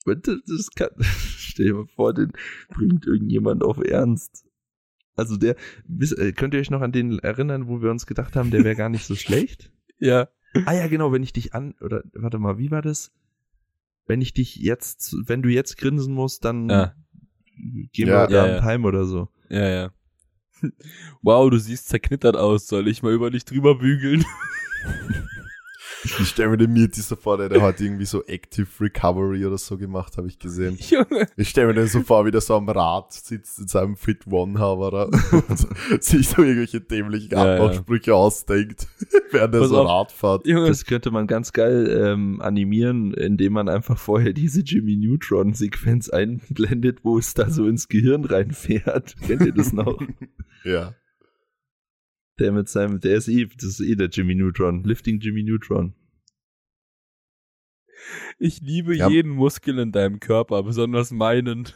Das, 0.05 0.69
kann, 0.75 0.89
stell 1.01 1.65
dir 1.67 1.73
mal 1.75 1.87
vor, 1.87 2.13
den 2.13 2.31
bringt 2.69 3.05
irgendjemand 3.05 3.63
auf 3.63 3.77
Ernst. 3.77 4.45
Also 5.15 5.37
der, 5.37 5.55
äh, 6.17 6.31
könnt 6.33 6.53
ihr 6.53 6.59
euch 6.59 6.69
noch 6.71 6.81
an 6.81 6.91
den 6.91 7.19
erinnern, 7.19 7.67
wo 7.67 7.81
wir 7.81 7.89
uns 7.91 8.05
gedacht 8.05 8.35
haben, 8.35 8.51
der 8.51 8.63
wäre 8.63 8.75
gar 8.75 8.89
nicht 8.89 9.05
so 9.05 9.15
schlecht? 9.15 9.71
Ja. 9.99 10.27
Ah 10.65 10.73
ja, 10.73 10.87
genau, 10.87 11.11
wenn 11.11 11.23
ich 11.23 11.33
dich 11.33 11.53
an, 11.53 11.73
oder, 11.81 12.03
warte 12.13 12.37
mal, 12.39 12.57
wie 12.57 12.71
war 12.71 12.81
das? 12.81 13.11
Wenn 14.07 14.21
ich 14.21 14.33
dich 14.33 14.55
jetzt, 14.57 15.15
wenn 15.25 15.41
du 15.41 15.49
jetzt 15.49 15.77
grinsen 15.77 16.13
musst, 16.13 16.45
dann 16.45 16.69
Ja. 16.69 16.95
gehen 17.93 18.07
Ja, 18.09 18.27
wir 18.29 18.35
ja, 18.35 18.43
Abend 18.43 18.55
ja. 18.57 18.63
heim 18.63 18.85
oder 18.85 19.05
so. 19.05 19.29
Ja, 19.49 19.67
ja. 19.67 19.89
Wow, 21.21 21.49
du 21.49 21.57
siehst 21.57 21.89
zerknittert 21.89 22.35
aus. 22.37 22.67
Soll 22.67 22.87
ich 22.87 23.03
mal 23.03 23.13
über 23.13 23.29
dich 23.29 23.45
drüber 23.45 23.75
bügeln? 23.75 24.25
Ich 26.19 26.29
stelle 26.29 26.49
mir 26.49 26.57
den 26.57 26.73
Mirti 26.73 27.01
so 27.01 27.15
vor, 27.15 27.37
der, 27.37 27.49
der 27.49 27.61
hat 27.61 27.79
irgendwie 27.81 28.05
so 28.05 28.23
Active 28.25 28.67
Recovery 28.79 29.45
oder 29.45 29.57
so 29.57 29.77
gemacht, 29.77 30.17
habe 30.17 30.27
ich 30.27 30.39
gesehen. 30.39 30.77
Junge. 30.79 31.27
Ich 31.37 31.49
stelle 31.49 31.67
mir 31.67 31.73
den 31.73 31.87
so 31.87 32.01
vor, 32.01 32.25
wie 32.25 32.31
der 32.31 32.41
so 32.41 32.55
am 32.55 32.69
Rad 32.69 33.13
sitzt 33.13 33.59
in 33.59 33.67
seinem 33.67 33.95
Fit 33.95 34.27
One 34.27 34.59
Hover 34.59 35.09
und 35.91 36.03
sich 36.03 36.29
so 36.29 36.41
irgendwelche 36.41 36.81
dämlichen 36.81 37.31
Ja, 37.31 37.45
ja. 37.45 37.55
Abmachsprüche 37.55 38.15
ausdenkt, 38.15 38.87
während 39.31 39.53
er 39.53 39.61
Pass 39.61 39.69
so 39.69 39.81
auf. 39.81 39.89
Rad 39.89 40.11
fährt. 40.11 40.47
Junge. 40.47 40.67
Das 40.67 40.85
könnte 40.85 41.11
man 41.11 41.27
ganz 41.27 41.53
geil 41.53 41.87
ähm, 42.05 42.41
animieren, 42.41 43.13
indem 43.13 43.53
man 43.53 43.69
einfach 43.69 43.97
vorher 43.97 44.33
diese 44.33 44.61
Jimmy 44.61 44.95
Neutron-Sequenz 44.95 46.09
einblendet, 46.09 46.99
wo 47.03 47.17
es 47.17 47.33
da 47.33 47.49
so 47.49 47.67
ins 47.67 47.87
Gehirn 47.87 48.25
reinfährt. 48.25 49.15
Kennt 49.25 49.41
ihr 49.41 49.53
das 49.53 49.73
noch? 49.73 50.01
Ja. 50.63 50.93
Der 52.39 52.51
mit 52.51 52.67
seinem, 52.67 52.99
der 52.99 53.15
ist 53.15 53.27
eh, 53.29 53.45
das 53.45 53.79
ist 53.79 53.81
eh 53.81 53.95
der 53.95 54.09
Jimmy 54.09 54.35
Neutron, 54.35 54.83
Lifting 54.83 55.19
Jimmy 55.19 55.43
Neutron. 55.43 55.95
Ich 58.37 58.59
liebe 58.61 58.95
Ja. 58.95 59.09
jeden 59.09 59.31
Muskel 59.31 59.79
in 59.79 59.91
deinem 59.91 60.19
Körper, 60.19 60.61
besonders 60.63 61.11
meinen. 61.11 61.69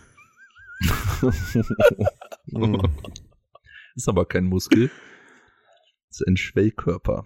Mhm. 2.47 2.81
Ist 3.95 4.07
aber 4.07 4.25
kein 4.25 4.45
Muskel. 4.45 4.89
Ist 6.09 6.25
ein 6.27 6.37
Schwellkörper. 6.37 7.25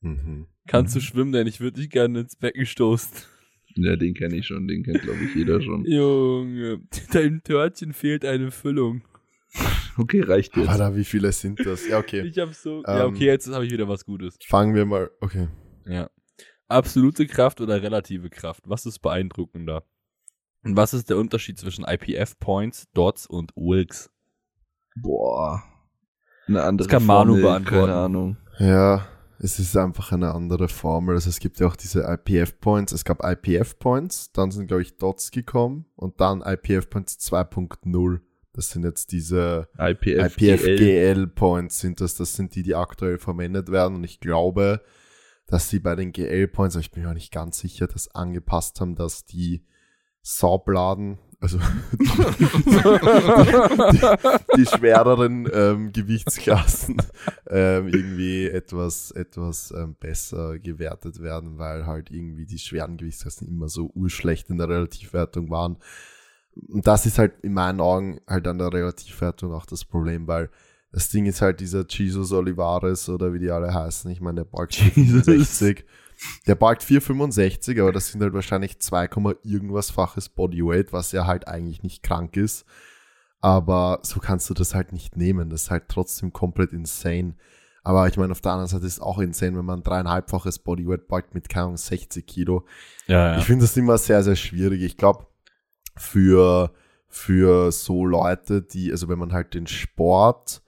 Mhm. 0.00 0.46
Kannst 0.66 0.96
du 0.96 1.00
schwimmen, 1.00 1.32
denn 1.32 1.46
ich 1.46 1.60
würde 1.60 1.80
dich 1.80 1.90
gerne 1.90 2.20
ins 2.20 2.36
Becken 2.36 2.66
stoßen. 2.66 3.12
Ja, 3.76 3.94
den 3.96 4.14
kenne 4.14 4.36
ich 4.36 4.46
schon, 4.46 4.66
den 4.66 4.82
kennt 4.82 5.02
glaube 5.02 5.22
ich 5.24 5.34
jeder 5.34 5.60
schon. 5.60 5.84
Junge, 5.88 6.80
deinem 7.12 7.42
Törtchen 7.42 7.92
fehlt 7.92 8.24
eine 8.24 8.50
Füllung. 8.50 9.02
Okay, 9.98 10.20
reicht 10.20 10.54
jetzt. 10.56 10.68
Alter, 10.68 10.94
wie 10.94 11.04
viele 11.04 11.32
sind 11.32 11.64
das? 11.64 11.88
Ja, 11.88 11.98
okay. 11.98 12.20
Ich 12.26 12.38
hab 12.38 12.52
so. 12.54 12.82
ja, 12.86 13.04
Ähm. 13.04 13.14
okay, 13.14 13.24
jetzt 13.24 13.48
habe 13.50 13.64
ich 13.64 13.72
wieder 13.72 13.88
was 13.88 14.04
Gutes. 14.04 14.36
Fangen 14.46 14.74
wir 14.74 14.84
mal. 14.84 15.10
Okay. 15.20 15.48
Ja. 15.86 16.10
Absolute 16.68 17.26
Kraft 17.26 17.60
oder 17.60 17.80
relative 17.82 18.28
Kraft? 18.28 18.64
Was 18.66 18.84
ist 18.84 18.98
beeindruckender? 18.98 19.84
Und 20.64 20.76
was 20.76 20.92
ist 20.92 21.08
der 21.08 21.16
Unterschied 21.16 21.58
zwischen 21.58 21.84
IPF-Points, 21.84 22.88
Dots 22.92 23.26
und 23.26 23.52
Wilks? 23.56 24.10
Boah. 24.96 25.62
Eine 26.48 26.62
andere 26.64 26.88
Das 26.88 26.98
kann 26.98 27.06
Manu 27.06 27.34
Formel, 27.34 27.42
beantworten. 27.42 27.86
Keine 27.86 27.94
Ahnung. 27.94 28.36
Ja, 28.58 29.06
es 29.38 29.58
ist 29.58 29.76
einfach 29.76 30.12
eine 30.12 30.34
andere 30.34 30.68
Formel. 30.68 31.14
Also 31.14 31.30
es 31.30 31.38
gibt 31.38 31.60
ja 31.60 31.66
auch 31.68 31.76
diese 31.76 32.02
IPF-Points. 32.02 32.92
Es 32.92 33.04
gab 33.04 33.22
IPF-Points, 33.24 34.32
dann 34.32 34.50
sind, 34.50 34.66
glaube 34.66 34.82
ich, 34.82 34.96
Dots 34.96 35.30
gekommen 35.30 35.86
und 35.94 36.20
dann 36.20 36.42
IPF-Points 36.42 37.18
2.0. 37.20 38.20
Das 38.56 38.70
sind 38.70 38.84
jetzt 38.84 39.12
diese 39.12 39.68
IPF, 39.78 40.36
IPF-GL-Points 40.38 41.78
sind 41.78 42.00
das. 42.00 42.14
Das 42.14 42.34
sind 42.34 42.54
die, 42.54 42.62
die 42.62 42.74
aktuell 42.74 43.18
verwendet 43.18 43.70
werden. 43.70 43.96
Und 43.96 44.04
ich 44.04 44.18
glaube, 44.18 44.80
dass 45.46 45.68
sie 45.68 45.78
bei 45.78 45.94
den 45.94 46.12
GL-Points, 46.12 46.74
aber 46.74 46.80
ich 46.80 46.90
bin 46.90 47.02
mir 47.02 47.10
auch 47.10 47.14
nicht 47.14 47.32
ganz 47.32 47.58
sicher, 47.58 47.86
das 47.86 48.08
angepasst 48.14 48.80
haben, 48.80 48.94
dass 48.94 49.26
die 49.26 49.62
Saubladen, 50.22 51.18
also 51.38 51.58
die, 51.92 52.06
die 54.56 54.66
schwereren 54.66 55.48
ähm, 55.52 55.92
Gewichtsklassen 55.92 56.96
ähm, 57.48 57.88
irgendwie 57.88 58.46
etwas, 58.46 59.12
etwas 59.12 59.70
ähm, 59.70 59.94
besser 60.00 60.58
gewertet 60.58 61.20
werden, 61.20 61.58
weil 61.58 61.86
halt 61.86 62.10
irgendwie 62.10 62.46
die 62.46 62.58
schweren 62.58 62.96
Gewichtsklassen 62.96 63.46
immer 63.46 63.68
so 63.68 63.90
urschlecht 63.94 64.50
in 64.50 64.56
der 64.58 64.68
Relativwertung 64.68 65.50
waren. 65.50 65.76
Und 66.68 66.86
das 66.86 67.06
ist 67.06 67.18
halt 67.18 67.34
in 67.42 67.52
meinen 67.52 67.80
Augen 67.80 68.20
halt 68.26 68.46
an 68.48 68.58
der 68.58 68.72
Relativwertung 68.72 69.52
auch 69.52 69.66
das 69.66 69.84
Problem, 69.84 70.26
weil 70.26 70.50
das 70.92 71.10
Ding 71.10 71.26
ist 71.26 71.42
halt 71.42 71.60
dieser 71.60 71.84
Jesus 71.86 72.32
Olivares 72.32 73.08
oder 73.08 73.34
wie 73.34 73.38
die 73.38 73.50
alle 73.50 73.74
heißen. 73.74 74.10
Ich 74.10 74.20
meine, 74.20 74.36
der 74.36 74.44
beugt 74.44 74.74
465. 74.94 75.84
Der 76.46 76.54
beugt 76.54 76.82
465, 76.82 77.78
aber 77.78 77.92
das 77.92 78.08
sind 78.08 78.22
halt 78.22 78.32
wahrscheinlich 78.32 78.78
2, 78.78 79.10
irgendwas-faches 79.42 80.30
Bodyweight, 80.30 80.92
was 80.94 81.12
ja 81.12 81.26
halt 81.26 81.46
eigentlich 81.46 81.82
nicht 81.82 82.02
krank 82.02 82.38
ist. 82.38 82.64
Aber 83.40 84.00
so 84.02 84.18
kannst 84.18 84.48
du 84.48 84.54
das 84.54 84.74
halt 84.74 84.92
nicht 84.92 85.16
nehmen. 85.16 85.50
Das 85.50 85.64
ist 85.64 85.70
halt 85.70 85.88
trotzdem 85.88 86.32
komplett 86.32 86.72
insane. 86.72 87.34
Aber 87.82 88.08
ich 88.08 88.16
meine, 88.16 88.32
auf 88.32 88.40
der 88.40 88.52
anderen 88.52 88.68
Seite 88.68 88.86
ist 88.86 88.94
es 88.94 89.00
auch 89.00 89.18
insane, 89.18 89.56
wenn 89.58 89.64
man 89.64 89.82
dreieinhalbfaches 89.82 90.60
Bodyweight 90.60 91.06
beugt 91.06 91.34
mit, 91.34 91.48
keine 91.48 91.66
Ahnung, 91.66 91.76
60 91.76 92.26
Kilo. 92.26 92.64
Ja, 93.06 93.32
ja. 93.32 93.38
Ich 93.38 93.44
finde 93.44 93.64
das 93.64 93.76
immer 93.76 93.98
sehr, 93.98 94.24
sehr 94.24 94.36
schwierig. 94.36 94.82
Ich 94.82 94.96
glaube, 94.96 95.26
für, 95.96 96.72
für 97.08 97.72
so 97.72 98.06
Leute, 98.06 98.62
die, 98.62 98.90
also 98.90 99.08
wenn 99.08 99.18
man 99.18 99.32
halt 99.32 99.54
den 99.54 99.66
Sport 99.66 100.62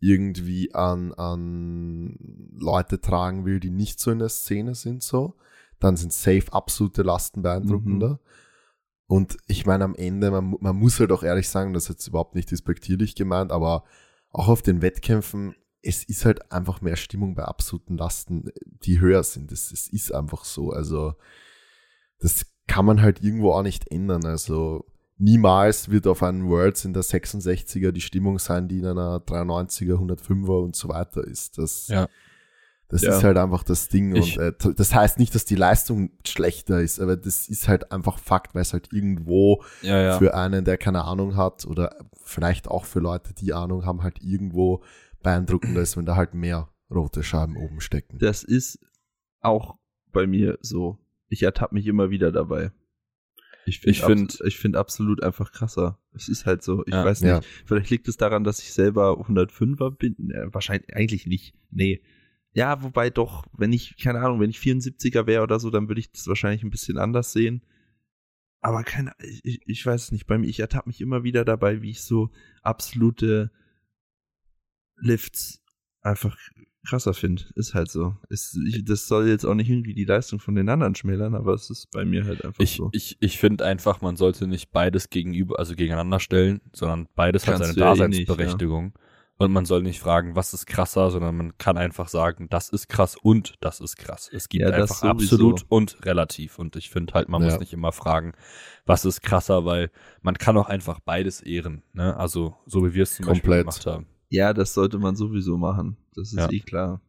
irgendwie 0.00 0.74
an, 0.74 1.12
an 1.14 2.16
Leute 2.56 3.00
tragen 3.00 3.44
will, 3.44 3.60
die 3.60 3.70
nicht 3.70 4.00
so 4.00 4.10
in 4.10 4.18
der 4.18 4.28
Szene 4.28 4.74
sind, 4.74 5.02
so, 5.02 5.34
dann 5.78 5.96
sind 5.96 6.12
safe 6.12 6.52
absolute 6.52 7.02
Lasten 7.02 7.42
beeindruckender. 7.42 8.18
Und 9.06 9.36
ich 9.46 9.66
meine, 9.66 9.84
am 9.84 9.94
Ende, 9.94 10.30
man, 10.30 10.56
man 10.60 10.76
muss 10.76 10.98
halt 10.98 11.12
auch 11.12 11.22
ehrlich 11.22 11.48
sagen, 11.48 11.72
das 11.72 11.84
ist 11.84 11.88
jetzt 11.90 12.08
überhaupt 12.08 12.34
nicht 12.34 12.50
despektierlich 12.50 13.14
gemeint, 13.14 13.52
aber 13.52 13.84
auch 14.30 14.48
auf 14.48 14.62
den 14.62 14.82
Wettkämpfen, 14.82 15.54
es 15.82 16.04
ist 16.04 16.24
halt 16.24 16.50
einfach 16.50 16.80
mehr 16.80 16.96
Stimmung 16.96 17.34
bei 17.34 17.44
absoluten 17.44 17.96
Lasten, 17.96 18.50
die 18.64 19.00
höher 19.00 19.22
sind. 19.22 19.52
Es, 19.52 19.70
es 19.72 19.88
ist 19.88 20.14
einfach 20.14 20.44
so. 20.44 20.70
Also, 20.70 21.14
das 22.20 22.46
kann 22.66 22.84
man 22.84 23.02
halt 23.02 23.22
irgendwo 23.22 23.52
auch 23.52 23.62
nicht 23.62 23.90
ändern. 23.90 24.24
Also, 24.24 24.84
niemals 25.18 25.90
wird 25.90 26.06
auf 26.06 26.22
einen 26.22 26.48
Worlds 26.48 26.84
in 26.84 26.92
der 26.94 27.02
66er 27.02 27.92
die 27.92 28.00
Stimmung 28.00 28.38
sein, 28.38 28.68
die 28.68 28.78
in 28.78 28.86
einer 28.86 29.20
93er, 29.20 29.94
105er 29.98 30.62
und 30.62 30.76
so 30.76 30.88
weiter 30.88 31.24
ist. 31.24 31.58
Das, 31.58 31.88
Ja. 31.88 32.08
das 32.88 33.02
Ja. 33.02 33.16
ist 33.16 33.24
halt 33.24 33.36
einfach 33.36 33.62
das 33.62 33.88
Ding. 33.88 34.14
Ich- 34.16 34.38
und 34.38 34.64
äh, 34.64 34.74
das 34.74 34.94
heißt 34.94 35.18
nicht, 35.18 35.34
dass 35.34 35.44
die 35.44 35.54
Leistung 35.54 36.10
schlechter 36.26 36.80
ist, 36.80 36.98
aber 37.00 37.16
das 37.16 37.48
ist 37.48 37.68
halt 37.68 37.92
einfach 37.92 38.18
Fakt, 38.18 38.54
weil 38.54 38.62
es 38.62 38.72
halt 38.72 38.92
irgendwo 38.92 39.62
ja, 39.82 40.00
ja. 40.02 40.18
für 40.18 40.34
einen, 40.34 40.64
der 40.64 40.76
keine 40.78 41.04
Ahnung 41.04 41.36
hat 41.36 41.66
oder 41.66 41.96
vielleicht 42.22 42.68
auch 42.68 42.84
für 42.84 43.00
Leute, 43.00 43.34
die 43.34 43.52
Ahnung 43.52 43.84
haben, 43.84 44.02
halt 44.02 44.22
irgendwo 44.22 44.82
beeindruckender 45.22 45.82
ist, 45.82 45.96
wenn 45.96 46.06
da 46.06 46.16
halt 46.16 46.34
mehr 46.34 46.68
rote 46.90 47.22
Scheiben 47.22 47.56
oben 47.56 47.80
stecken. 47.80 48.18
Das 48.18 48.42
ist 48.42 48.78
auch 49.40 49.76
bei 50.12 50.26
mir 50.26 50.58
so. 50.62 50.98
Ich 51.32 51.42
ertappe 51.42 51.74
mich 51.74 51.86
immer 51.86 52.10
wieder 52.10 52.30
dabei. 52.30 52.72
Ich 53.64 53.78
finde 53.80 53.90
Ich 53.90 54.02
find- 54.02 54.42
ich 54.44 54.58
find 54.58 54.76
absolut 54.76 55.22
einfach 55.22 55.52
krasser. 55.52 55.98
Es 56.12 56.28
ist 56.28 56.46
halt 56.46 56.62
so. 56.62 56.84
Ich 56.84 56.92
Ja. 56.92 57.04
weiß 57.04 57.20
nicht. 57.22 57.30
Ja. 57.30 57.40
Vielleicht 57.64 57.90
liegt 57.90 58.08
es 58.08 58.16
daran, 58.16 58.44
dass 58.44 58.58
ich 58.60 58.72
selber 58.72 59.18
105er 59.18 59.90
bin. 59.92 60.30
Äh, 60.30 60.52
wahrscheinlich 60.52 60.94
eigentlich 60.94 61.26
nicht. 61.26 61.54
Nee. 61.70 62.02
Ja, 62.52 62.82
wobei 62.82 63.08
doch, 63.08 63.46
wenn 63.56 63.72
ich, 63.72 63.96
keine 63.96 64.20
Ahnung, 64.20 64.40
wenn 64.40 64.50
ich 64.50 64.58
74er 64.58 65.26
wäre 65.26 65.42
oder 65.42 65.58
so, 65.58 65.70
dann 65.70 65.88
würde 65.88 66.00
ich 66.00 66.12
das 66.12 66.26
wahrscheinlich 66.26 66.62
ein 66.64 66.70
bisschen 66.70 66.98
anders 66.98 67.32
sehen. 67.32 67.62
Aber 68.60 68.82
keine, 68.84 69.12
ich, 69.42 69.60
ich 69.64 69.86
weiß 69.86 70.04
es 70.04 70.12
nicht. 70.12 70.26
Bei 70.26 70.36
mir, 70.38 70.48
ich 70.48 70.60
ertappe 70.60 70.88
mich 70.88 71.00
immer 71.00 71.22
wieder 71.24 71.44
dabei, 71.46 71.80
wie 71.82 71.90
ich 71.90 72.02
so 72.02 72.30
absolute 72.62 73.50
Lifts 74.96 75.61
einfach 76.02 76.36
krasser 76.86 77.14
finde. 77.14 77.44
Ist 77.54 77.74
halt 77.74 77.90
so. 77.90 78.16
Ist, 78.28 78.58
ich, 78.66 78.84
das 78.84 79.06
soll 79.06 79.28
jetzt 79.28 79.44
auch 79.44 79.54
nicht 79.54 79.70
irgendwie 79.70 79.94
die 79.94 80.04
Leistung 80.04 80.40
von 80.40 80.54
den 80.54 80.68
anderen 80.68 80.94
schmälern, 80.94 81.34
aber 81.34 81.54
es 81.54 81.70
ist 81.70 81.90
bei 81.92 82.04
mir 82.04 82.24
halt 82.24 82.44
einfach 82.44 82.60
Ich, 82.60 82.76
so. 82.76 82.88
ich, 82.92 83.16
ich 83.20 83.38
finde 83.38 83.64
einfach, 83.64 84.00
man 84.00 84.16
sollte 84.16 84.46
nicht 84.46 84.72
beides 84.72 85.08
gegenüber, 85.10 85.58
also 85.58 85.74
gegeneinander 85.76 86.18
stellen, 86.18 86.60
sondern 86.72 87.08
beides 87.14 87.46
hat 87.46 87.54
Kannst 87.58 87.62
seine 87.64 87.74
du 87.74 87.80
ja 87.80 87.86
eh 88.04 88.08
nicht, 88.08 88.28
Daseinsberechtigung. 88.28 88.94
Und 89.38 89.50
man 89.50 89.64
soll 89.64 89.82
nicht 89.82 89.98
fragen, 89.98 90.36
was 90.36 90.54
ist 90.54 90.66
krasser, 90.66 91.10
sondern 91.10 91.36
man 91.36 91.58
kann 91.58 91.76
einfach 91.76 92.06
sagen, 92.06 92.48
das 92.50 92.68
ist 92.68 92.88
krass 92.88 93.16
und 93.20 93.54
das 93.60 93.80
ist 93.80 93.96
krass. 93.96 94.28
Es 94.32 94.48
gibt 94.48 94.62
Ja, 94.62 94.70
einfach 94.70 95.02
absolut 95.02 95.64
und 95.68 96.04
relativ. 96.04 96.58
Und 96.60 96.76
ich 96.76 96.90
finde 96.90 97.14
halt, 97.14 97.28
man 97.28 97.42
Ja. 97.42 97.48
muss 97.50 97.58
nicht 97.58 97.72
immer 97.72 97.90
fragen, 97.92 98.34
was 98.86 99.04
ist 99.04 99.22
krasser, 99.22 99.64
weil 99.64 99.90
man 100.20 100.36
kann 100.38 100.56
auch 100.56 100.68
einfach 100.68 101.00
beides 101.00 101.40
ehren. 101.40 101.82
Ne? 101.92 102.16
Also 102.16 102.54
so 102.66 102.84
wie 102.84 102.94
wir 102.94 103.02
es 103.04 103.16
zum 103.16 103.26
Beispiel 103.26 103.40
Komplett. 103.42 103.60
gemacht 103.62 103.86
haben. 103.86 104.06
Ja, 104.32 104.54
das 104.54 104.72
sollte 104.72 104.98
man 104.98 105.14
sowieso 105.14 105.58
machen. 105.58 105.96
Das 106.14 106.32
ist 106.32 106.38
Ja. 106.38 106.50
eh 106.50 106.60
klar. 106.60 107.00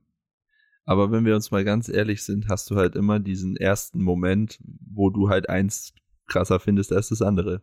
Aber 0.85 1.09
wenn 1.11 1.23
wir 1.25 1.35
uns 1.35 1.51
mal 1.51 1.63
ganz 1.63 1.87
ehrlich 1.87 2.21
sind, 2.23 2.49
hast 2.49 2.69
du 2.69 2.75
halt 2.75 2.95
immer 2.95 3.19
diesen 3.21 3.55
ersten 3.55 4.01
Moment, 4.03 4.59
wo 4.93 5.09
du 5.09 5.29
halt 5.29 5.47
eins 5.49 5.93
krasser 6.27 6.59
findest 6.59 6.91
als 6.91 7.09
das 7.09 7.21
andere. 7.21 7.61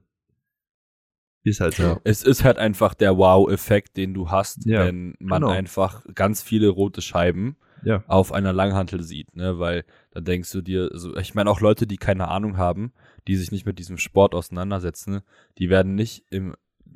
Ist 1.42 1.61
halt 1.61 1.74
so. 1.74 1.82
Ja. 1.82 2.00
Es 2.04 2.22
ist 2.22 2.44
halt 2.44 2.58
einfach 2.58 2.94
der 2.94 3.16
Wow-Effekt, 3.16 3.96
den 3.96 4.14
du 4.14 4.30
hast, 4.30 4.64
Ja, 4.66 4.86
wenn 4.86 5.14
man 5.18 5.42
genau. 5.42 5.52
einfach 5.52 6.04
ganz 6.14 6.42
viele 6.42 6.68
rote 6.68 7.00
Scheiben 7.02 7.56
Ja. 7.82 8.02
auf 8.06 8.32
einer 8.32 8.52
Langhantel 8.52 9.02
sieht, 9.02 9.34
ne? 9.36 9.58
Weil 9.58 9.84
da 10.11 10.20
denkst 10.20 10.50
du 10.52 10.61
dir, 10.62 10.90
also 10.92 11.16
ich 11.16 11.34
meine 11.34 11.50
auch 11.50 11.61
Leute, 11.61 11.86
die 11.86 11.96
keine 11.98 12.28
Ahnung 12.28 12.56
haben, 12.58 12.92
die 13.26 13.36
sich 13.36 13.52
nicht 13.52 13.64
mit 13.66 13.78
diesem 13.78 13.96
Sport 13.98 14.34
auseinandersetzen, 14.34 15.20
die 15.58 15.68
werden 15.70 15.94
nicht 15.94 16.24
im, 16.30 16.54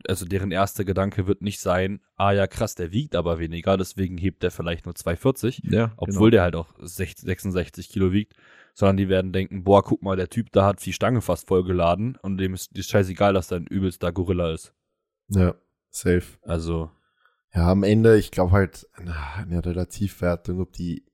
also 0.09 0.25
deren 0.27 0.51
erster 0.51 0.85
Gedanke 0.85 1.27
wird 1.27 1.43
nicht 1.43 1.61
sein, 1.61 2.01
ah 2.17 2.33
ja 2.33 2.47
krass, 2.47 2.75
der 2.75 2.93
wiegt 2.93 3.15
aber 3.17 3.39
weniger, 3.39 3.77
deswegen 3.77 4.17
hebt 4.19 4.43
der 4.43 4.51
vielleicht 4.51 4.87
nur 4.87 4.95
240, 4.95 5.63
Ja, 5.65 5.93
obwohl 5.97 6.31
der 6.31 6.43
halt 6.43 6.57
auch 6.57 6.75
60, 6.79 7.25
66 7.25 7.89
Kilo 7.89 8.13
wiegt, 8.13 8.35
sondern 8.75 8.97
die 8.97 9.09
werden 9.09 9.33
denken, 9.33 9.65
boah, 9.65 9.83
guck 9.85 10.03
mal, 10.03 10.17
der 10.17 10.29
Typ 10.31 10.51
da 10.53 10.67
hat 10.67 10.85
die 10.85 10.93
Stange 10.93 11.21
fast 11.21 11.47
vollgeladen 11.49 12.17
und 12.23 12.39
dem 12.39 12.55
ist, 12.55 12.77
ist 12.77 12.91
scheißegal, 12.91 13.33
dass 13.35 13.49
da 13.49 13.57
ein 13.57 13.67
übelster 13.67 14.13
Gorilla 14.13 14.53
ist. 14.53 14.75
Ja, 15.29 15.55
safe. 15.91 16.39
Also, 16.43 16.91
Ja, 17.55 17.71
am 17.71 17.83
Ende, 17.85 18.19
ich 18.19 18.31
glaube 18.31 18.53
halt, 18.53 18.87
eine 18.95 19.65
Relativwertung, 19.65 20.61
ob 20.61 20.73
die, 20.73 21.05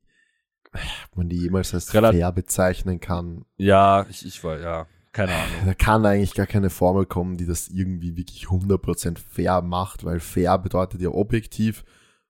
ob 0.73 1.17
man 1.17 1.29
die 1.29 1.37
jemals 1.39 1.75
als 1.75 1.93
Rela- 1.95 2.13
fair 2.13 2.33
bezeichnen 2.33 2.99
kann. 3.01 3.45
ja, 3.57 4.07
ich, 4.09 4.25
ich 4.25 4.43
war, 4.43 4.59
ja, 4.59 4.87
keine 5.13 5.33
Ahnung. 5.35 5.67
Da 5.67 5.75
kann 5.75 6.07
eigentlich 6.07 6.35
gar 6.35 6.47
keine 6.47 6.71
Formel 6.71 7.07
kommen, 7.07 7.37
die 7.37 7.47
das 7.47 7.69
irgendwie 7.69 8.17
wirklich 8.17 8.45
100% 8.47 9.19
fair 9.19 9.63
macht, 9.63 10.05
weil 10.05 10.21
fair 10.21 10.59
bedeutet 10.59 11.01
ja 11.01 11.11
objektiv 11.11 11.85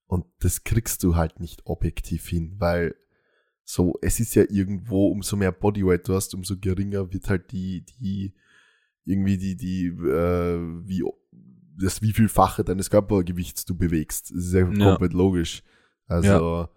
und 0.07 0.24
das 0.41 0.64
kriegst 0.64 1.03
du 1.03 1.14
halt 1.16 1.41
nicht 1.41 1.66
objektiv 1.66 2.26
hin, 2.28 2.55
weil 2.59 2.95
so, 3.64 3.95
es 4.03 4.18
ist 4.18 4.35
ja 4.35 4.45
irgendwo, 4.49 5.09
umso 5.09 5.37
mehr 5.37 5.53
Bodyweight 5.53 6.09
du 6.09 6.14
hast, 6.14 6.35
umso 6.35 6.57
geringer 6.59 7.12
wird 7.12 7.28
halt 7.28 7.53
die, 7.53 7.85
die, 8.01 8.35
irgendwie 9.05 9.39
die, 9.39 9.57
die, 9.57 9.87
äh, 9.87 10.59
wie, 10.87 11.05
das 11.78 12.03
wie 12.03 12.12
vielfache 12.12 12.64
deines 12.64 12.91
Körpergewichts 12.91 13.64
du 13.64 13.76
bewegst. 13.76 14.31
Das 14.31 14.47
ist 14.47 14.53
ja, 14.55 14.66
Ja. 14.68 14.91
komplett 14.91 15.12
logisch. 15.12 15.62
Also, 16.07 16.68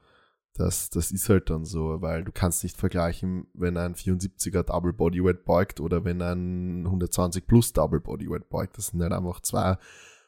das, 0.55 0.91
das 0.91 1.11
ist 1.11 1.29
halt 1.29 1.49
dann 1.49 1.65
so, 1.65 2.01
weil 2.01 2.23
du 2.23 2.31
kannst 2.31 2.63
nicht 2.63 2.77
vergleichen, 2.77 3.47
wenn 3.53 3.75
ein 3.75 3.95
74er 3.95 4.63
Double 4.63 4.93
Bodyweight 4.93 5.45
beugt 5.45 5.79
oder 5.79 6.05
wenn 6.05 6.21
ein 6.21 6.85
120 6.85 7.47
plus 7.47 7.73
Double 7.73 7.99
Bodyweight 7.99 8.49
beugt. 8.49 8.77
Das 8.77 8.87
sind 8.87 9.01
halt 9.01 9.13
einfach 9.13 9.41
zwei 9.41 9.77